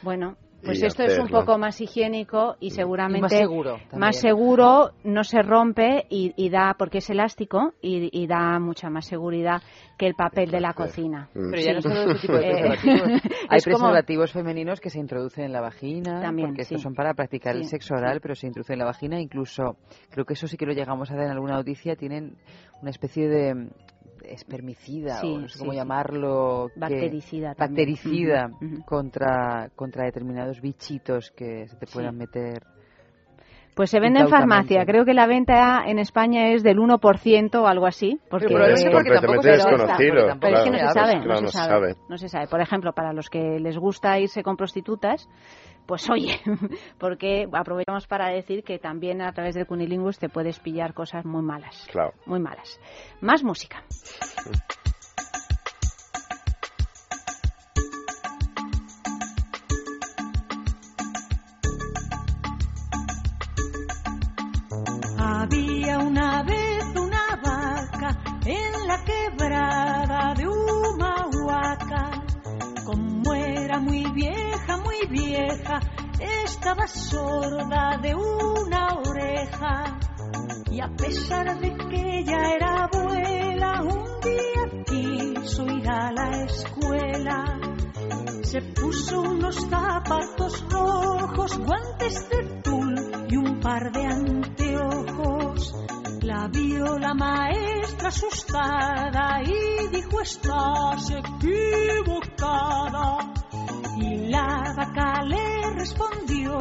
Bueno, 0.02 0.36
pues 0.66 0.82
esto 0.82 1.02
es 1.04 1.18
un 1.18 1.28
poco 1.28 1.56
más 1.58 1.80
higiénico 1.80 2.56
y 2.60 2.70
seguramente 2.70 3.18
Y 3.18 3.22
más 3.22 3.32
seguro 3.32 3.70
también. 3.78 3.98
más 4.00 4.16
seguro, 4.20 4.90
no 5.04 5.24
se 5.24 5.40
rompe 5.42 6.04
y, 6.10 6.32
y 6.36 6.50
da, 6.50 6.74
porque 6.78 6.98
es 6.98 7.08
elástico 7.10 7.72
y, 7.80 8.10
y 8.12 8.26
da 8.26 8.58
mucha 8.58 8.90
más 8.90 9.06
seguridad 9.06 9.62
que 9.96 10.06
el 10.06 10.14
papel 10.14 10.50
de 10.50 10.60
la 10.60 10.74
cocina. 10.74 11.28
Pero 11.32 11.56
ya 11.56 11.72
no 11.72 11.80
Sí. 11.80 11.88
solo 11.88 12.00
de 12.06 12.12
este 12.12 12.26
tipo 12.26 12.38
de 12.38 12.50
Eh, 12.50 12.52
preservativos. 12.68 13.22
Hay 13.48 13.58
es 13.58 13.64
como- 13.64 13.76
preservativos 13.78 14.32
femeninos 14.32 14.80
que 14.80 14.90
se 14.90 14.98
introducen 14.98 15.44
en 15.44 15.52
la 15.52 15.60
vagina, 15.62 16.20
También, 16.20 16.48
porque 16.48 16.62
estos 16.62 16.82
son 16.82 16.94
para 16.94 17.14
practicar 17.14 17.56
el 17.56 17.64
sexo 17.64 17.94
oral, 17.94 18.20
pero 18.20 18.34
se 18.34 18.46
introducen 18.46 18.74
en 18.74 18.78
la 18.80 18.84
vagina. 18.86 19.20
Incluso, 19.20 19.76
creo 20.10 20.24
que 20.26 20.34
eso 20.34 20.46
sí 20.48 20.56
que 20.56 20.66
lo 20.66 20.72
llegamos 20.72 21.10
a 21.10 21.14
ver 21.14 21.24
en 21.26 21.30
alguna 21.32 21.54
noticia, 21.54 21.96
tienen 21.96 22.36
una 22.82 22.90
especie 22.90 23.28
de 23.28 23.54
mm, 23.54 23.68
espermicida, 24.28 25.20
Sí, 25.20 25.32
o 25.32 25.38
no 25.40 25.48
sé 25.48 25.54
sí, 25.54 25.58
cómo 25.60 25.72
sí. 25.72 25.78
llamarlo. 25.78 26.70
que- 26.74 26.80
Bactericida 26.80 27.54
también. 27.54 27.88
Bactericida 27.94 28.46
Ujú, 28.60 28.64
ujú. 28.76 28.84
contra, 28.84 29.70
contra 29.74 30.04
determinados 30.04 30.60
bichitos 30.60 31.30
que 31.30 31.68
se 31.68 31.76
te 31.76 31.86
Sí. 31.86 31.94
puedan 31.94 32.16
meter. 32.16 32.62
Pues 33.74 33.90
se 33.90 34.00
vende 34.00 34.20
en 34.20 34.28
farmacia. 34.28 34.86
Creo 34.86 35.04
que 35.04 35.12
la 35.12 35.26
venta 35.26 35.82
en 35.86 35.98
España 35.98 36.48
es 36.54 36.62
del 36.62 36.78
1% 36.78 37.62
o 37.62 37.66
algo 37.66 37.86
así. 37.86 38.18
Porque, 38.30 38.46
Pero 38.46 38.56
probablemente 38.60 38.90
porque 38.90 39.10
tampoco 39.10 39.42
se 39.42 39.50
desconocido. 39.50 39.86
porque 40.14 40.28
tampoco 40.28 40.40
Pero 40.40 40.56
es 40.56 40.64
que 40.64 40.70
no 40.70 40.78
se 40.78 40.94
sabe, 40.94 41.12
Claro, 41.12 41.26
no, 41.26 41.28
no 41.34 41.36
se 41.40 41.46
se 41.48 41.58
sabe, 41.58 41.68
sabe. 41.92 41.94
no 42.08 42.16
se 42.16 42.28
sabe. 42.30 42.46
Por 42.46 42.60
ejemplo, 42.62 42.92
para 42.94 43.12
los 43.12 43.28
que 43.28 43.60
les 43.60 43.76
gusta 43.76 44.18
irse 44.18 44.42
con 44.42 44.56
prostitutas, 44.56 45.28
Pues 45.86 46.10
oye, 46.10 46.40
porque 46.98 47.48
aprovechamos 47.52 48.06
para 48.06 48.28
decir 48.28 48.64
que 48.64 48.78
también 48.78 49.22
a 49.22 49.32
través 49.32 49.54
del 49.54 49.66
Cunilingus 49.66 50.18
te 50.18 50.28
puedes 50.28 50.58
pillar 50.58 50.94
cosas 50.94 51.24
muy 51.24 51.42
malas. 51.42 51.86
Claro. 51.90 52.12
Muy 52.26 52.40
malas. 52.40 52.80
Más 53.20 53.44
música. 53.44 53.82
Había 65.18 65.98
una 65.98 66.42
vez 66.42 66.84
una 66.96 67.36
vaca 67.36 68.18
en 68.44 68.88
la 68.88 69.04
quebrada 69.04 70.34
de 70.34 70.48
Humahuaca. 70.48 70.65
Como 72.86 73.34
era 73.34 73.80
muy 73.80 74.04
vieja, 74.12 74.76
muy 74.76 75.08
vieja, 75.10 75.80
estaba 76.20 76.86
sorda 76.86 77.98
de 78.00 78.14
una 78.14 79.00
oreja. 79.04 79.98
Y 80.70 80.80
a 80.80 80.88
pesar 80.96 81.58
de 81.58 81.76
que 81.76 82.18
ella 82.20 82.54
era 82.54 82.84
abuela, 82.84 83.82
un 83.82 84.20
día 84.20 84.84
quiso 84.84 85.64
ir 85.64 85.90
a 85.90 86.12
la 86.12 86.44
escuela. 86.44 87.60
Se 88.44 88.62
puso 88.62 89.20
unos 89.20 89.56
zapatos 89.68 90.64
rojos, 90.70 91.58
guantes 91.58 92.28
de 92.28 92.60
tul 92.62 93.26
y 93.28 93.36
un 93.36 93.58
par 93.58 93.90
de 93.90 94.06
anteojos. 94.06 95.74
La 96.26 96.48
vio 96.48 96.98
la 96.98 97.14
maestra 97.14 98.08
asustada 98.08 99.40
y 99.44 99.86
dijo 99.94 100.20
estás 100.20 101.08
equivocada. 101.10 102.62
Y 103.96 104.26
la 104.28 104.74
vaca 104.76 105.22
le 105.22 105.70
respondió 105.76 106.58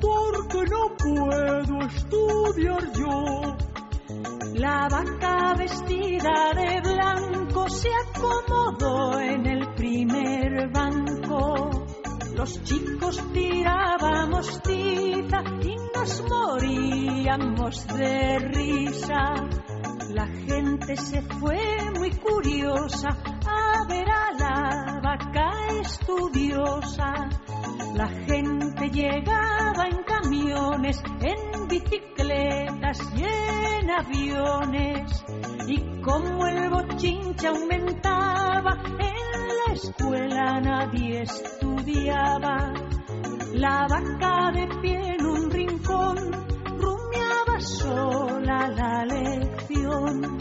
porque 0.00 0.62
no 0.70 0.94
puedo 0.96 1.80
estudiar 1.84 2.92
yo. 2.92 3.56
La 4.54 4.86
vaca 4.88 5.54
vestida 5.58 6.52
de 6.54 6.80
blanco 6.82 7.68
se 7.70 7.88
acomodó 8.06 9.18
en 9.18 9.46
el 9.46 9.66
primer 9.74 10.70
banco. 10.70 11.71
Los 12.36 12.62
chicos 12.64 13.22
tirábamos 13.32 14.62
tiza 14.62 15.42
y 15.62 15.76
nos 15.94 16.22
moríamos 16.30 17.86
de 17.88 18.38
risa. 18.38 19.34
La 20.14 20.26
gente 20.26 20.96
se 20.96 21.22
fue 21.22 21.60
muy 21.98 22.10
curiosa 22.12 23.10
a 23.46 23.86
ver 23.86 24.08
a 24.10 24.32
la 24.38 25.00
vaca 25.02 25.50
estudiosa. 25.80 27.28
La 27.94 28.08
gente 28.08 28.88
llegaba 28.90 29.86
en 29.88 30.02
camiones, 30.04 31.02
en 31.20 31.68
bicicletas 31.68 32.98
y 33.14 33.24
en 33.24 33.90
aviones. 33.90 35.24
Y 35.68 36.00
como 36.00 36.46
el 36.46 36.70
bochinche 36.70 37.46
aumentaba, 37.46 38.82
en 38.98 39.48
la 39.66 39.74
escuela 39.74 40.60
nadie 40.60 41.26
estudiaba. 41.82 42.72
La 43.54 43.86
vaca 43.88 44.52
de 44.52 44.68
pie 44.80 45.14
en 45.14 45.26
un 45.26 45.50
rincón 45.50 46.16
rumiaba 46.78 47.60
sola 47.60 48.68
la 48.68 49.04
lección. 49.04 50.38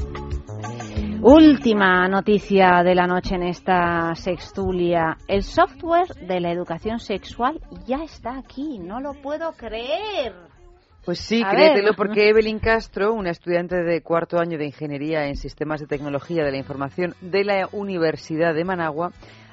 Última 1.23 2.07
noticia 2.07 2.81
de 2.83 2.95
la 2.95 3.05
noche 3.05 3.35
en 3.35 3.43
esta 3.43 4.15
sextulia. 4.15 5.17
El 5.27 5.43
software 5.43 6.07
de 6.27 6.39
la 6.39 6.51
educación 6.51 6.99
sexual 6.99 7.59
ya 7.85 8.03
está 8.03 8.37
aquí. 8.37 8.79
No 8.79 8.99
lo 8.99 9.13
puedo 9.13 9.51
creer. 9.53 10.33
Pues 11.03 11.19
sí, 11.19 11.41
A 11.43 11.49
créetelo, 11.49 11.89
ver. 11.89 11.95
porque 11.95 12.29
Evelyn 12.29 12.59
Castro, 12.59 13.13
una 13.13 13.31
estudiante 13.31 13.75
de 13.83 14.01
cuarto 14.01 14.37
año 14.37 14.59
de 14.59 14.67
Ingeniería 14.67 15.25
en 15.27 15.35
Sistemas 15.35 15.79
de 15.81 15.87
Tecnología 15.87 16.43
de 16.43 16.51
la 16.51 16.57
Información 16.57 17.15
de 17.21 17.43
la 17.43 17.67
Universidad 17.71 18.53
de 18.53 18.63
Managua, 18.63 19.11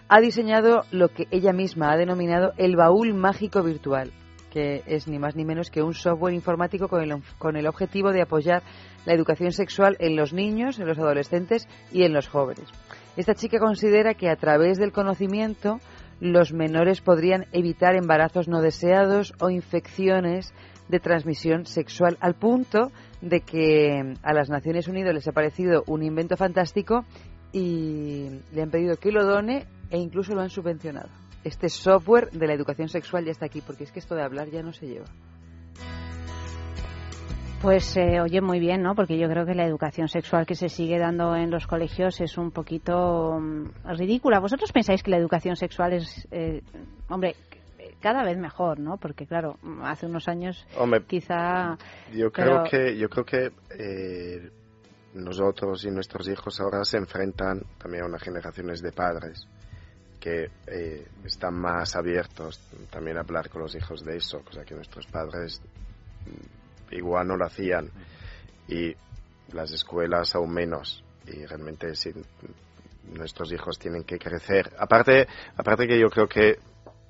ha 0.08 0.20
diseñado 0.20 0.84
lo 0.90 1.08
que 1.08 1.26
ella 1.30 1.52
misma 1.52 1.92
ha 1.92 1.96
denominado 1.96 2.52
el 2.56 2.76
baúl 2.76 3.14
mágico 3.14 3.62
virtual, 3.62 4.10
que 4.50 4.82
es 4.86 5.06
ni 5.06 5.18
más 5.18 5.36
ni 5.36 5.44
menos 5.44 5.70
que 5.70 5.82
un 5.82 5.92
software 5.92 6.34
informático 6.34 6.88
con 6.88 7.02
el, 7.02 7.22
con 7.38 7.56
el 7.56 7.66
objetivo 7.66 8.12
de 8.12 8.22
apoyar 8.22 8.62
la 9.04 9.12
educación 9.12 9.52
sexual 9.52 9.96
en 10.00 10.16
los 10.16 10.32
niños, 10.32 10.78
en 10.78 10.86
los 10.86 10.98
adolescentes 10.98 11.68
y 11.92 12.04
en 12.04 12.14
los 12.14 12.28
jóvenes. 12.28 12.68
Esta 13.16 13.34
chica 13.34 13.58
considera 13.58 14.14
que 14.14 14.30
a 14.30 14.36
través 14.36 14.78
del 14.78 14.92
conocimiento 14.92 15.78
los 16.20 16.52
menores 16.52 17.00
podrían 17.00 17.46
evitar 17.52 17.94
embarazos 17.94 18.48
no 18.48 18.60
deseados 18.60 19.34
o 19.40 19.50
infecciones 19.50 20.52
de 20.88 21.00
transmisión 21.00 21.66
sexual, 21.66 22.16
al 22.20 22.34
punto 22.34 22.90
de 23.20 23.40
que 23.40 24.14
a 24.22 24.32
las 24.32 24.48
Naciones 24.48 24.88
Unidas 24.88 25.14
les 25.14 25.28
ha 25.28 25.32
parecido 25.32 25.84
un 25.86 26.02
invento 26.02 26.36
fantástico 26.36 27.04
y 27.52 28.28
le 28.52 28.62
han 28.62 28.70
pedido 28.70 28.96
que 28.96 29.12
lo 29.12 29.24
done 29.24 29.66
e 29.90 29.98
incluso 29.98 30.34
lo 30.34 30.40
han 30.40 30.50
subvencionado. 30.50 31.08
Este 31.44 31.68
software 31.68 32.30
de 32.30 32.46
la 32.46 32.54
educación 32.54 32.88
sexual 32.88 33.24
ya 33.24 33.30
está 33.30 33.46
aquí, 33.46 33.60
porque 33.60 33.84
es 33.84 33.92
que 33.92 34.00
esto 34.00 34.14
de 34.14 34.22
hablar 34.22 34.50
ya 34.50 34.62
no 34.62 34.72
se 34.72 34.86
lleva. 34.86 35.06
Pues 37.60 37.96
eh, 37.96 38.20
oye 38.20 38.40
muy 38.40 38.60
bien, 38.60 38.82
¿no? 38.82 38.94
Porque 38.94 39.18
yo 39.18 39.28
creo 39.28 39.44
que 39.44 39.54
la 39.54 39.66
educación 39.66 40.06
sexual 40.06 40.46
que 40.46 40.54
se 40.54 40.68
sigue 40.68 40.96
dando 40.98 41.34
en 41.34 41.50
los 41.50 41.66
colegios 41.66 42.20
es 42.20 42.38
un 42.38 42.52
poquito 42.52 43.40
mm, 43.40 43.96
ridícula. 43.96 44.38
¿Vosotros 44.38 44.70
pensáis 44.70 45.02
que 45.02 45.10
la 45.10 45.16
educación 45.16 45.56
sexual 45.56 45.92
es, 45.94 46.28
eh, 46.30 46.62
hombre, 47.08 47.34
cada 48.00 48.22
vez 48.22 48.38
mejor, 48.38 48.78
¿no? 48.78 48.96
Porque 48.96 49.26
claro, 49.26 49.56
hace 49.82 50.06
unos 50.06 50.28
años 50.28 50.64
Hombre, 50.76 51.02
quizá... 51.04 51.76
Yo 52.12 52.30
pero- 52.30 52.62
creo 52.62 52.64
que, 52.70 52.96
yo 52.96 53.08
creo 53.08 53.24
que 53.24 53.52
eh, 53.76 54.50
nosotros 55.14 55.84
y 55.84 55.90
nuestros 55.90 56.28
hijos 56.28 56.60
ahora 56.60 56.84
se 56.84 56.98
enfrentan 56.98 57.62
también 57.78 58.04
a 58.04 58.06
unas 58.06 58.22
generaciones 58.22 58.82
de 58.82 58.92
padres 58.92 59.48
que 60.28 60.50
eh, 60.66 61.06
están 61.24 61.54
más 61.54 61.96
abiertos 61.96 62.60
también 62.90 63.16
a 63.16 63.20
hablar 63.20 63.48
con 63.48 63.62
los 63.62 63.74
hijos 63.74 64.04
de 64.04 64.18
eso, 64.18 64.42
cosa 64.44 64.64
que 64.64 64.74
nuestros 64.74 65.06
padres 65.06 65.62
mm, 66.26 66.94
igual 66.94 67.28
no 67.28 67.36
lo 67.36 67.46
hacían. 67.46 67.90
Y 68.68 68.94
las 69.52 69.72
escuelas 69.72 70.34
aún 70.34 70.52
menos. 70.52 71.02
Y 71.26 71.46
realmente 71.46 71.94
sí, 71.94 72.12
nuestros 73.04 73.52
hijos 73.52 73.78
tienen 73.78 74.04
que 74.04 74.18
crecer. 74.18 74.72
Aparte, 74.78 75.26
aparte 75.56 75.88
que 75.88 75.98
yo 75.98 76.10
creo 76.10 76.28
que 76.28 76.58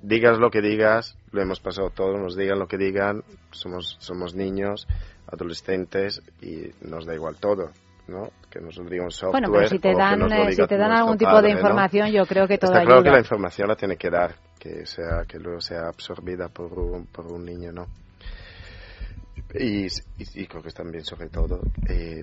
digas 0.01 0.37
lo 0.39 0.49
que 0.49 0.61
digas, 0.61 1.17
lo 1.31 1.41
hemos 1.41 1.59
pasado 1.59 1.89
todos, 1.89 2.17
nos 2.17 2.37
digan 2.37 2.59
lo 2.59 2.67
que 2.67 2.77
digan, 2.77 3.23
somos, 3.51 3.97
somos 3.99 4.33
niños, 4.33 4.87
adolescentes 5.27 6.21
y 6.41 6.71
nos 6.81 7.05
da 7.05 7.15
igual 7.15 7.35
todo, 7.37 7.71
¿no? 8.09 8.29
Que 8.49 8.59
nos 8.59 8.75
diga 8.89 9.03
un 9.03 9.11
software 9.11 9.31
Bueno, 9.43 9.49
pero 9.53 9.67
si 9.69 9.79
te 9.79 9.89
que 9.91 9.95
dan, 9.95 10.31
eh, 10.31 10.51
si 10.53 10.65
te 10.67 10.77
dan 10.77 10.91
algún 10.91 11.17
tipo 11.17 11.31
padre, 11.31 11.47
de 11.49 11.53
¿no? 11.53 11.59
información, 11.59 12.11
yo 12.11 12.25
creo 12.25 12.47
que 12.47 12.57
todo 12.57 12.71
Está 12.71 12.83
claro 12.83 13.01
que 13.03 13.09
ayuda. 13.09 13.17
la 13.19 13.19
información 13.23 13.67
la 13.67 13.75
tiene 13.75 13.95
que 13.97 14.09
dar, 14.09 14.35
que 14.59 14.85
sea 14.85 15.23
que 15.27 15.39
luego 15.39 15.61
sea 15.61 15.87
absorbida 15.87 16.49
por 16.49 16.73
un, 16.77 17.05
por 17.07 17.27
un 17.31 17.45
niño, 17.45 17.71
¿no? 17.71 17.85
Y, 19.55 19.85
y- 19.85 19.89
y 20.17 20.47
creo 20.47 20.61
que 20.61 20.71
también, 20.71 21.03
sobre 21.03 21.29
todo, 21.29 21.61
eh, 21.87 22.21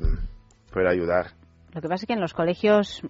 puede 0.73 0.89
ayudar. 0.89 1.33
Lo 1.75 1.81
que 1.81 1.89
pasa 1.89 2.05
es 2.05 2.07
que 2.07 2.13
en 2.13 2.21
los 2.21 2.35
colegios 2.35 3.03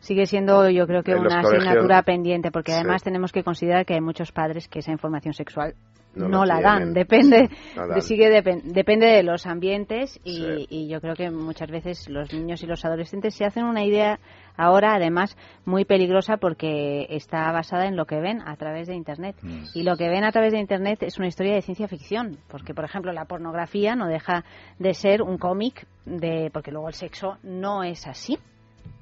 sigue 0.00 0.26
siendo, 0.26 0.68
yo 0.70 0.86
creo 0.86 1.02
que 1.02 1.12
En 1.12 1.18
una 1.20 1.40
asignatura 1.40 2.02
pendiente, 2.02 2.50
porque 2.50 2.72
Sí. 2.72 2.78
además 2.78 3.02
tenemos 3.02 3.32
que 3.32 3.42
considerar 3.42 3.86
que 3.86 3.94
hay 3.94 4.00
muchos 4.00 4.32
padres 4.32 4.68
que 4.68 4.80
esa 4.80 4.92
información 4.92 5.32
sexual 5.34 5.74
No 6.16 6.28
no, 6.28 6.44
la 6.44 6.56
la 6.56 6.60
dan. 6.62 6.92
Depende, 6.94 7.48
No 7.76 7.82
de- 7.82 7.88
dan. 7.88 8.02
sigue 8.02 8.30
depen- 8.30 8.62
depende 8.62 9.06
de 9.06 9.22
los 9.22 9.46
ambientes 9.46 10.18
y, 10.24 10.36
Sí. 10.36 10.66
y 10.70 10.88
yo 10.88 11.00
creo 11.00 11.14
que 11.14 11.30
muchas 11.30 11.70
veces 11.70 12.08
los 12.08 12.32
niños 12.32 12.62
y 12.62 12.66
los 12.66 12.84
adolescentes 12.84 13.34
se 13.34 13.44
hacen 13.44 13.64
una 13.64 13.84
idea 13.84 14.18
ahora, 14.56 14.94
además, 14.94 15.36
muy 15.66 15.84
peligrosa 15.84 16.38
porque 16.38 17.06
está 17.10 17.52
basada 17.52 17.86
en 17.86 17.96
lo 17.96 18.06
que 18.06 18.18
ven 18.20 18.40
a 18.46 18.56
través 18.56 18.86
de 18.88 18.94
Internet. 18.94 19.36
Y 19.74 19.82
lo 19.82 19.96
que 19.96 20.08
ven 20.08 20.24
a 20.24 20.32
través 20.32 20.52
de 20.52 20.58
Internet 20.58 21.02
es 21.02 21.18
una 21.18 21.28
historia 21.28 21.54
de 21.54 21.60
ciencia 21.62 21.88
ficción, 21.88 22.38
porque, 22.48 22.72
por 22.72 22.84
ejemplo, 22.84 23.12
la 23.12 23.26
pornografía 23.26 23.94
no 23.94 24.06
deja 24.08 24.44
de 24.78 24.94
ser 24.94 25.20
un 25.22 25.36
cómic, 25.38 25.86
de 26.06 26.50
porque 26.52 26.70
luego 26.72 26.88
el 26.88 26.94
sexo 26.94 27.36
no 27.42 27.82
es 27.84 28.06
así. 28.06 28.38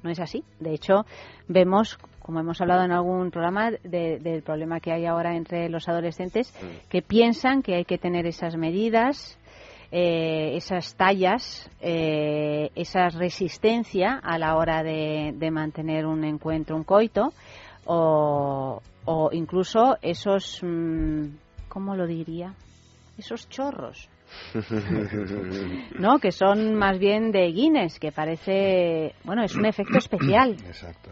No 0.03 0.09
es 0.09 0.19
así. 0.19 0.43
De 0.59 0.73
hecho, 0.73 1.05
vemos, 1.47 1.97
como 2.21 2.39
hemos 2.39 2.59
hablado 2.61 2.83
en 2.83 2.91
algún 2.91 3.31
programa, 3.31 3.71
de- 3.71 4.19
del 4.19 4.41
problema 4.43 4.79
que 4.79 4.91
hay 4.91 5.05
ahora 5.05 5.35
entre 5.35 5.69
los 5.69 5.87
adolescentes 5.87 6.53
que 6.89 7.01
piensan 7.01 7.61
que 7.61 7.75
hay 7.75 7.85
que 7.85 7.97
tener 7.97 8.25
esas 8.25 8.55
medidas, 8.57 9.37
eh, 9.91 10.55
esas 10.57 10.95
tallas, 10.95 11.69
eh, 11.81 12.69
esa 12.75 13.09
resistencia 13.09 14.19
a 14.21 14.37
la 14.37 14.55
hora 14.57 14.83
de, 14.83 15.33
de 15.35 15.51
mantener 15.51 16.05
un 16.05 16.23
encuentro, 16.23 16.75
un 16.75 16.83
coito, 16.83 17.31
o, 17.85 18.81
o 19.05 19.29
incluso 19.31 19.97
esos, 20.01 20.59
mm, 20.63 21.25
¿cómo 21.69 21.95
lo 21.95 22.07
diría? 22.07 22.53
Esos 23.17 23.47
chorros. 23.47 24.09
¿no? 25.99 26.19
Que 26.19 26.31
son 26.31 26.75
más 26.75 26.97
bien 26.99 27.31
de 27.31 27.51
Guinness, 27.51 27.99
que 27.99 28.11
parece, 28.11 29.13
bueno, 29.23 29.43
es 29.43 29.55
un 29.55 29.65
efecto 29.65 29.97
especial. 29.97 30.55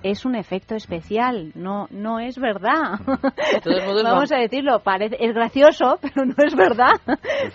Es 0.03 0.25
un 0.25 0.35
efecto 0.35 0.75
especial, 0.75 1.51
no 1.55 1.87
no 1.89 2.19
es 2.19 2.37
verdad. 2.37 2.99
Vamos 4.03 4.31
a 4.31 4.37
decirlo, 4.37 4.79
parece 4.79 5.15
es 5.19 5.33
gracioso, 5.33 5.97
pero 6.01 6.25
no 6.25 6.35
es 6.37 6.55
verdad. 6.55 6.93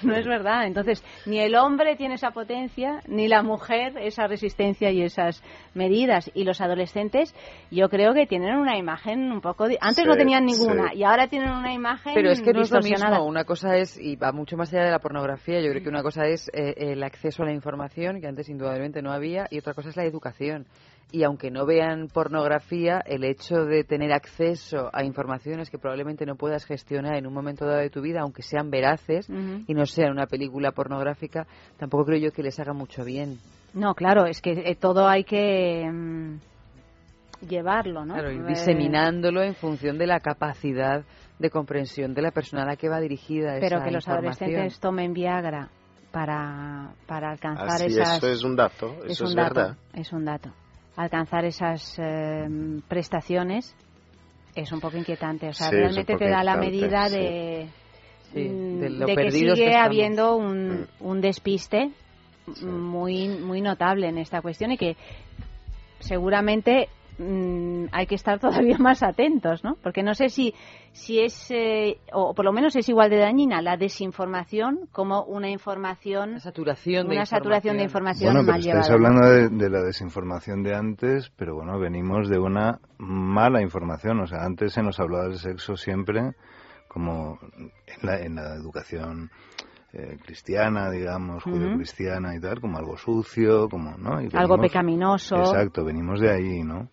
no 0.02 0.14
es 0.14 0.26
verdad. 0.26 0.66
Entonces, 0.66 1.04
ni 1.26 1.40
el 1.40 1.54
hombre 1.56 1.96
tiene 1.96 2.14
esa 2.14 2.30
potencia, 2.30 3.00
ni 3.06 3.28
la 3.28 3.42
mujer 3.42 3.98
esa 3.98 4.26
resistencia 4.26 4.90
y 4.90 5.02
esas 5.02 5.42
medidas 5.74 6.30
y 6.34 6.44
los 6.44 6.60
adolescentes, 6.60 7.34
yo 7.70 7.88
creo 7.88 8.14
que 8.14 8.26
tienen 8.26 8.56
una 8.56 8.78
imagen 8.78 9.30
un 9.30 9.40
poco 9.40 9.64
antes 9.80 10.06
no 10.06 10.16
tenían 10.16 10.44
ninguna 10.44 10.94
y 10.94 11.04
ahora 11.04 11.28
tienen 11.28 11.50
una 11.50 11.72
imagen 11.72 12.12
Pero 12.14 12.30
es 12.30 12.40
que 12.40 12.52
no 12.52 12.62
es 12.62 12.70
lo 12.70 12.80
mismo, 12.80 13.24
una 13.24 13.44
cosa 13.44 13.76
es 13.76 13.98
y 13.98 14.16
va 14.16 14.32
mucho 14.32 14.56
más 14.56 14.72
allá 14.72 14.84
de 14.84 14.90
la 14.90 14.98
pornografía, 14.98 15.57
yo 15.60 15.70
creo 15.70 15.82
que 15.82 15.88
una 15.88 16.02
cosa 16.02 16.26
es 16.26 16.48
eh, 16.52 16.74
el 16.76 17.02
acceso 17.02 17.42
a 17.42 17.46
la 17.46 17.52
información, 17.52 18.20
que 18.20 18.26
antes 18.26 18.48
indudablemente 18.48 19.02
no 19.02 19.12
había, 19.12 19.46
y 19.50 19.58
otra 19.58 19.74
cosa 19.74 19.90
es 19.90 19.96
la 19.96 20.04
educación. 20.04 20.66
Y 21.10 21.22
aunque 21.22 21.50
no 21.50 21.64
vean 21.64 22.08
pornografía, 22.08 23.00
el 23.06 23.24
hecho 23.24 23.64
de 23.64 23.82
tener 23.82 24.12
acceso 24.12 24.90
a 24.92 25.04
informaciones 25.04 25.70
que 25.70 25.78
probablemente 25.78 26.26
no 26.26 26.36
puedas 26.36 26.66
gestionar 26.66 27.16
en 27.16 27.26
un 27.26 27.32
momento 27.32 27.64
dado 27.64 27.78
de 27.78 27.88
tu 27.88 28.02
vida, 28.02 28.20
aunque 28.20 28.42
sean 28.42 28.70
veraces 28.70 29.26
y 29.28 29.72
no 29.72 29.86
sean 29.86 30.12
una 30.12 30.26
película 30.26 30.72
pornográfica, 30.72 31.46
tampoco 31.78 32.04
creo 32.04 32.18
yo 32.18 32.30
que 32.30 32.42
les 32.42 32.60
haga 32.60 32.74
mucho 32.74 33.04
bien. 33.04 33.38
No, 33.72 33.94
claro, 33.94 34.26
es 34.26 34.42
que 34.42 34.52
eh, 34.52 34.74
todo 34.74 35.08
hay 35.08 35.24
que 35.24 35.88
mm, 35.90 37.48
llevarlo, 37.48 38.04
¿no? 38.04 38.14
Claro, 38.14 38.30
ir 38.30 38.44
diseminándolo 38.44 39.42
en 39.42 39.54
función 39.54 39.96
de 39.96 40.06
la 40.06 40.20
capacidad 40.20 41.04
de 41.38 41.50
comprensión 41.50 42.14
de 42.14 42.22
la 42.22 42.30
persona 42.30 42.62
a 42.62 42.66
la 42.66 42.76
que 42.76 42.88
va 42.88 43.00
dirigida 43.00 43.56
esa 43.56 43.68
Pero 43.68 43.84
que 43.84 43.90
los 43.90 44.08
adolescentes 44.08 44.80
tomen 44.80 45.12
Viagra 45.12 45.68
para, 46.10 46.90
para 47.06 47.30
alcanzar 47.30 47.68
Así, 47.68 47.86
esas... 47.86 48.18
eso 48.18 48.28
es 48.28 48.42
un 48.44 48.56
dato, 48.56 48.96
es 49.04 49.12
eso 49.12 49.24
un 49.24 49.30
es 49.30 49.36
dato, 49.36 49.54
verdad. 49.54 49.76
Es 49.94 50.12
un 50.12 50.24
dato. 50.24 50.50
Alcanzar 50.96 51.44
esas 51.44 51.96
eh, 51.98 52.48
prestaciones 52.88 53.74
es 54.54 54.72
un 54.72 54.80
poco 54.80 54.96
inquietante. 54.96 55.48
O 55.48 55.52
sea, 55.52 55.68
Sí, 55.68 55.76
es 55.76 55.80
realmente 55.82 56.16
te 56.16 56.28
da 56.28 56.42
la 56.42 56.56
medida 56.56 57.06
sí. 57.08 57.16
de, 57.18 57.68
Sí, 58.32 58.40
mm, 58.48 58.80
de 58.80 58.90
lo 58.90 59.06
de 59.06 59.14
que 59.16 59.22
que 59.22 59.30
sigue 59.30 59.52
estamos. 59.66 59.86
habiendo 59.86 60.36
un, 60.36 60.86
un 61.00 61.20
despiste 61.20 61.90
muy, 62.62 63.28
muy 63.28 63.60
notable 63.60 64.08
en 64.08 64.18
esta 64.18 64.40
cuestión 64.42 64.72
y 64.72 64.78
que 64.78 64.96
seguramente 66.00 66.88
mm, 67.18 67.86
hay 67.92 68.06
que 68.06 68.14
estar 68.14 68.38
todavía 68.40 68.78
más 68.78 69.02
atentos, 69.02 69.64
¿no? 69.64 69.76
Porque 69.82 70.02
no 70.02 70.14
sé 70.14 70.28
si, 70.28 70.54
si 70.92 71.20
es, 71.20 71.50
eh, 71.50 71.98
o 72.12 72.34
por 72.34 72.44
lo 72.44 72.52
menos 72.52 72.74
es 72.76 72.88
igual 72.88 73.10
de 73.10 73.18
dañina 73.18 73.60
la 73.62 73.76
desinformación 73.76 74.88
como 74.92 75.22
una 75.24 75.50
información, 75.50 76.30
una 76.30 76.40
saturación 76.40 77.08
de 77.08 77.26
saturación 77.26 77.76
de 77.76 77.84
información 77.84 78.32
Bueno, 78.32 78.40
pero 78.46 78.52
mal 78.52 78.60
estáis 78.60 78.88
llevada. 78.88 78.94
hablando 78.94 79.28
de, 79.28 79.48
de 79.64 79.70
la 79.70 79.82
desinformación 79.82 80.62
de 80.62 80.74
antes, 80.74 81.30
pero 81.36 81.54
bueno, 81.54 81.78
venimos 81.78 82.28
de 82.28 82.38
una 82.38 82.78
mala 82.98 83.62
información. 83.62 84.20
O 84.20 84.26
sea, 84.26 84.44
antes 84.44 84.72
se 84.72 84.82
nos 84.82 84.98
hablaba 85.00 85.28
de 85.28 85.36
sexo 85.36 85.76
siempre 85.76 86.32
como 86.88 87.38
en 87.52 87.70
la, 88.02 88.20
en 88.20 88.34
la 88.34 88.54
educación 88.54 89.30
eh, 89.92 90.18
cristiana, 90.22 90.90
digamos, 90.90 91.46
Ujú. 91.46 91.56
judio-cristiana 91.56 92.34
y 92.34 92.40
tal, 92.40 92.60
como 92.60 92.78
algo 92.78 92.96
sucio, 92.96 93.68
como, 93.68 93.96
¿no? 93.96 94.20
Y 94.20 94.28
Algo 94.34 94.58
pecaminoso. 94.58 95.36
Exacto, 95.36 95.84
venimos 95.84 96.20
de 96.20 96.30
ahí, 96.30 96.62
¿no? 96.62 96.90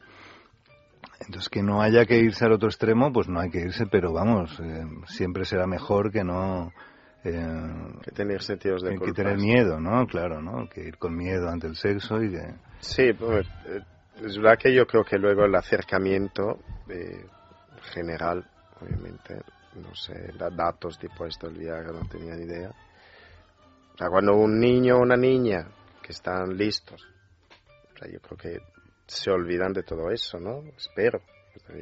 Entonces, 1.21 1.49
que 1.49 1.63
no 1.63 1.81
haya 1.81 2.05
que 2.05 2.17
irse 2.19 2.45
al 2.45 2.53
otro 2.53 2.67
extremo, 2.67 3.11
pues 3.11 3.27
no 3.27 3.39
hay 3.39 3.49
que 3.49 3.59
irse, 3.61 3.85
pero 3.87 4.11
vamos, 4.13 4.59
eh, 4.59 4.83
siempre 5.07 5.45
será 5.45 5.65
mejor 5.65 6.11
que 6.11 6.23
no... 6.23 6.73
eh, 7.23 7.47
que 8.03 8.11
tener 8.11 8.41
sentidos 8.41 8.81
de 8.83 8.91
que 8.91 8.97
culpa. 8.97 9.15
tener 9.15 9.37
miedo, 9.37 9.79
¿no? 9.79 10.05
Claro, 10.07 10.41
¿no? 10.41 10.67
Que 10.69 10.81
ir 10.81 10.97
con 10.97 11.15
miedo 11.15 11.49
ante 11.49 11.67
el 11.67 11.75
sexo 11.75 12.21
y 12.21 12.31
que... 12.31 12.53
Sí, 12.79 13.13
pues, 13.13 13.47
eh, 13.65 13.81
es 14.23 14.37
verdad 14.37 14.57
que 14.59 14.73
yo 14.75 14.85
creo 14.85 15.03
que 15.03 15.17
luego 15.17 15.45
el 15.45 15.55
acercamiento 15.55 16.59
eh, 16.89 17.25
general, 17.93 18.43
obviamente, 18.81 19.41
no 19.75 19.95
sé, 19.95 20.31
da- 20.37 20.49
datos 20.49 20.97
tipo 20.99 21.25
esto 21.25 21.47
del 21.47 21.59
Viagra, 21.59 21.91
no 21.91 22.05
tenía 22.07 22.35
ni 22.35 22.43
idea. 22.43 22.69
O 22.69 23.97
sea, 23.97 24.09
cuando 24.09 24.35
un 24.35 24.59
niño 24.59 24.97
o 24.97 25.01
una 25.01 25.15
niña 25.15 25.65
que 26.01 26.11
están 26.11 26.55
listos, 26.57 27.01
o 27.93 27.97
sea, 27.97 28.11
yo 28.11 28.19
creo 28.19 28.37
que 28.37 28.61
se 29.07 29.31
olvidan 29.31 29.73
de 29.73 29.83
todo 29.83 30.09
eso, 30.11 30.39
¿no? 30.39 30.63
Espero, 30.77 31.21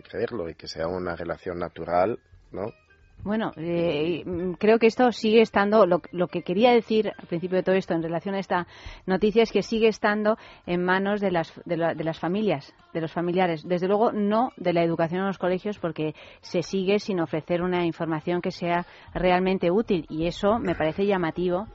creerlo, 0.09 0.49
y 0.49 0.55
que 0.55 0.67
sea 0.67 0.87
una 0.87 1.15
relación 1.15 1.57
natural, 1.59 2.19
¿no? 2.51 2.71
Bueno, 3.23 3.53
eh, 3.55 4.25
creo 4.59 4.79
que 4.79 4.87
esto 4.87 5.09
sigue 5.13 5.39
estando, 5.41 5.85
lo, 5.85 6.01
lo 6.11 6.27
que 6.27 6.41
quería 6.41 6.71
decir 6.73 7.13
al 7.17 7.27
principio 7.27 7.55
de 7.55 7.63
todo 7.63 7.75
esto 7.75 7.93
en 7.93 8.03
relación 8.03 8.35
a 8.35 8.39
esta 8.39 8.67
noticia 9.05 9.43
es 9.43 9.51
que 9.53 9.61
sigue 9.63 9.87
estando 9.87 10.37
en 10.65 10.83
manos 10.83 11.21
de 11.21 11.31
las, 11.31 11.53
de, 11.63 11.77
la- 11.77 11.93
de 11.93 12.03
las 12.03 12.19
familias, 12.19 12.73
de 12.93 12.99
los 12.99 13.13
familiares. 13.13 13.63
Desde 13.65 13.87
luego 13.87 14.11
no 14.11 14.51
de 14.57 14.73
la 14.73 14.83
educación 14.83 15.21
en 15.21 15.27
los 15.27 15.37
colegios 15.37 15.79
porque 15.79 16.15
se 16.41 16.63
sigue 16.63 16.99
sin 16.99 17.21
ofrecer 17.21 17.61
una 17.61 17.85
información 17.85 18.41
que 18.41 18.51
sea 18.51 18.85
realmente 19.13 19.71
útil 19.71 20.05
y 20.09 20.27
eso 20.27 20.59
me 20.59 20.75
parece 20.75 21.05
llamativo 21.05 21.67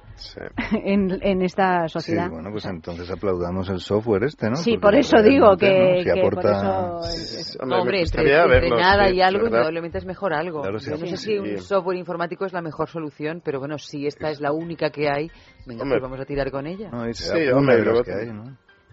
en, 0.85 1.19
en 1.23 1.43
esta 1.43 1.89
Sí, 1.89 1.93
sociedad. 1.93 2.31
bueno, 2.31 2.51
pues 2.51 2.65
entonces 2.67 3.11
aplaudamos 3.11 3.69
el 3.71 3.81
software 3.81 4.25
este, 4.25 4.51
¿no? 4.51 4.57
Sí, 4.57 4.73
Porque 4.73 4.81
por 4.81 4.95
eso 4.95 5.23
digo 5.23 5.57
que, 5.57 5.67
¿no? 5.79 5.97
Si 5.97 6.05
que 6.05 6.11
por 6.21 6.47
aporta... 6.47 6.51
eso 6.51 7.67
No, 7.67 7.81
hombre, 7.81 8.03
entre, 8.03 8.71
nada 8.71 9.09
sí, 9.09 9.17
y 9.17 9.21
algo, 9.23 9.45
¿verdad? 9.45 9.59
indudablemente 9.59 9.99
es 9.99 10.05
mejor 10.05 10.35
algo. 10.35 10.63
Claro, 10.63 10.79
sí, 10.79 10.91
Yo 10.91 10.97
no 10.99 11.07
sí, 11.07 11.11
sé 11.11 11.17
sí. 11.17 11.25
si 11.25 11.39
un 11.39 11.59
software 11.59 11.97
informático 11.99 12.45
es 12.45 12.53
la 12.53 12.63
mejor 12.63 12.89
solución, 12.89 13.41
pero 13.45 13.61
bueno, 13.61 13.79
si 13.79 14.07
esta 14.07 14.31
es 14.31 14.41
la 14.41 14.53
única 14.53 14.91
que 14.91 15.09
hay, 15.09 15.31
venga, 15.67 15.83
Hombre. 15.83 15.99
pues 16.01 16.03
vamos 16.03 16.21
a 16.21 16.25
tirar 16.25 16.51
con 16.51 16.67
ella. 16.67 16.91
No, 16.91 17.13
Sí, 17.13 17.49
hombre, 17.49 17.83
luego 17.83 18.03
que 18.03 18.13
hay, 18.13 18.33
¿no? 18.33 18.45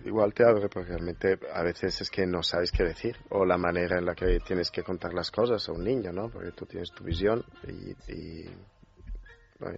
Igual 0.04 0.34
te 0.34 0.44
abre 0.44 0.68
porque 0.70 0.90
realmente 0.90 1.40
a 1.54 1.64
veces 1.64 2.00
es 2.02 2.12
que 2.12 2.28
no 2.28 2.44
sabes 2.44 2.72
qué 2.72 2.84
decir 2.84 3.16
o 3.30 3.44
la 3.44 3.58
manera 3.58 3.98
en 3.98 4.06
la 4.06 4.14
que 4.14 4.40
tienes 4.46 4.70
que 4.70 4.84
contar 4.84 5.14
las 5.14 5.32
cosas 5.32 5.68
a 5.68 5.72
un 5.72 5.84
niño, 5.84 6.12
¿no? 6.12 6.30
Porque 6.30 6.52
tú 6.52 6.66
tienes 6.66 6.92
tu 6.92 7.04
visión 7.04 7.44
y... 7.68 7.92
y- 8.14 8.50
bueno, 9.58 9.78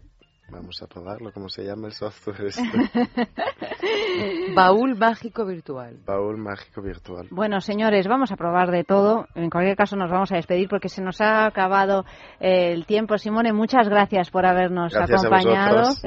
vamos 0.50 0.82
a 0.82 0.88
probarlo, 0.88 1.32
¿cómo 1.32 1.50
se 1.50 1.64
llama 1.64 1.88
el 1.88 1.94
software? 1.94 2.46
este? 2.46 2.62
Baúl 4.56 4.96
mágico 4.96 5.46
virtual. 5.46 5.98
Baúl 6.06 6.38
mágico 6.38 6.82
virtual. 6.82 7.28
Bueno, 7.32 7.62
señores, 7.62 8.08
vamos 8.08 8.32
a 8.32 8.36
probar 8.36 8.72
de 8.72 8.84
todo. 8.84 9.28
En 9.36 9.50
cualquier 9.50 9.76
caso, 9.76 9.96
nos 9.96 10.10
vamos 10.10 10.32
a 10.32 10.36
despedir 10.36 10.68
porque 10.70 10.90
se 10.90 11.02
nos 11.02 11.22
ha 11.22 11.46
acabado 11.46 12.06
eh, 12.40 12.72
el 12.74 12.86
tiempo. 12.86 13.18
Simone, 13.18 13.54
muchas 13.54 13.90
gracias 13.90 14.32
por 14.32 14.46
habernos 14.46 14.94
Gracias 14.94 15.24
acompañado. 15.24 15.76
Gracias, 15.76 16.04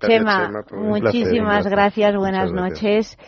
Chema, 0.00 0.50
muchísimas 0.72 1.62
placer. 1.62 1.70
gracias. 1.72 2.16
Buenas 2.16 2.52
gracias. 2.52 3.16
noches. 3.16 3.18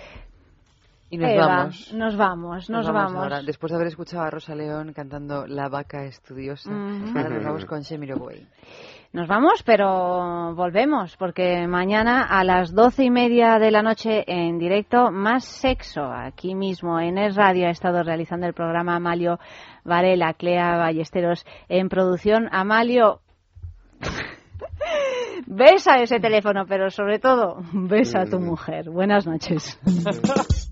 Y 1.08 1.18
nos 1.18 1.30
Eva, 1.30 1.46
vamos. 1.46 1.94
Nos 1.94 2.16
vamos, 2.16 2.70
nos, 2.70 2.92
vamos. 2.92 3.14
ahora. 3.14 3.42
Después 3.42 3.70
de 3.70 3.76
haber 3.76 3.88
escuchado 3.88 4.24
a 4.24 4.30
Rosa 4.30 4.56
León 4.56 4.92
cantando 4.92 5.46
La 5.46 5.68
vaca 5.68 6.04
estudiosa, 6.04 6.70
ahora 6.70 7.28
nos 7.28 7.44
vamos 7.44 7.64
con 7.64 7.80
Shemiroquai. 7.82 8.44
Nos 9.16 9.28
vamos, 9.28 9.62
pero 9.62 10.54
volvemos, 10.54 11.16
porque 11.16 11.66
mañana 11.66 12.20
a 12.20 12.44
las 12.44 12.74
doce 12.74 13.04
y 13.04 13.10
media 13.10 13.58
de 13.58 13.70
la 13.70 13.80
noche 13.80 14.24
en 14.26 14.58
directo, 14.58 15.10
más 15.10 15.46
sexo. 15.46 16.02
Aquí 16.04 16.54
mismo 16.54 17.00
en 17.00 17.16
Es 17.16 17.34
Radio 17.34 17.66
ha 17.66 17.70
estado 17.70 18.02
realizando 18.02 18.46
el 18.46 18.52
programa 18.52 18.96
Amalio 18.96 19.38
Varela, 19.84 20.34
Clea 20.34 20.76
Ballesteros 20.76 21.46
en 21.70 21.88
producción. 21.88 22.50
Amalio, 22.52 23.22
besa 25.46 25.94
ese 25.94 26.20
teléfono, 26.20 26.66
pero 26.68 26.90
sobre 26.90 27.18
todo, 27.18 27.62
besa 27.72 28.20
a 28.20 28.26
tu 28.26 28.38
mujer. 28.38 28.90
Buenas 28.90 29.26
noches. 29.26 29.80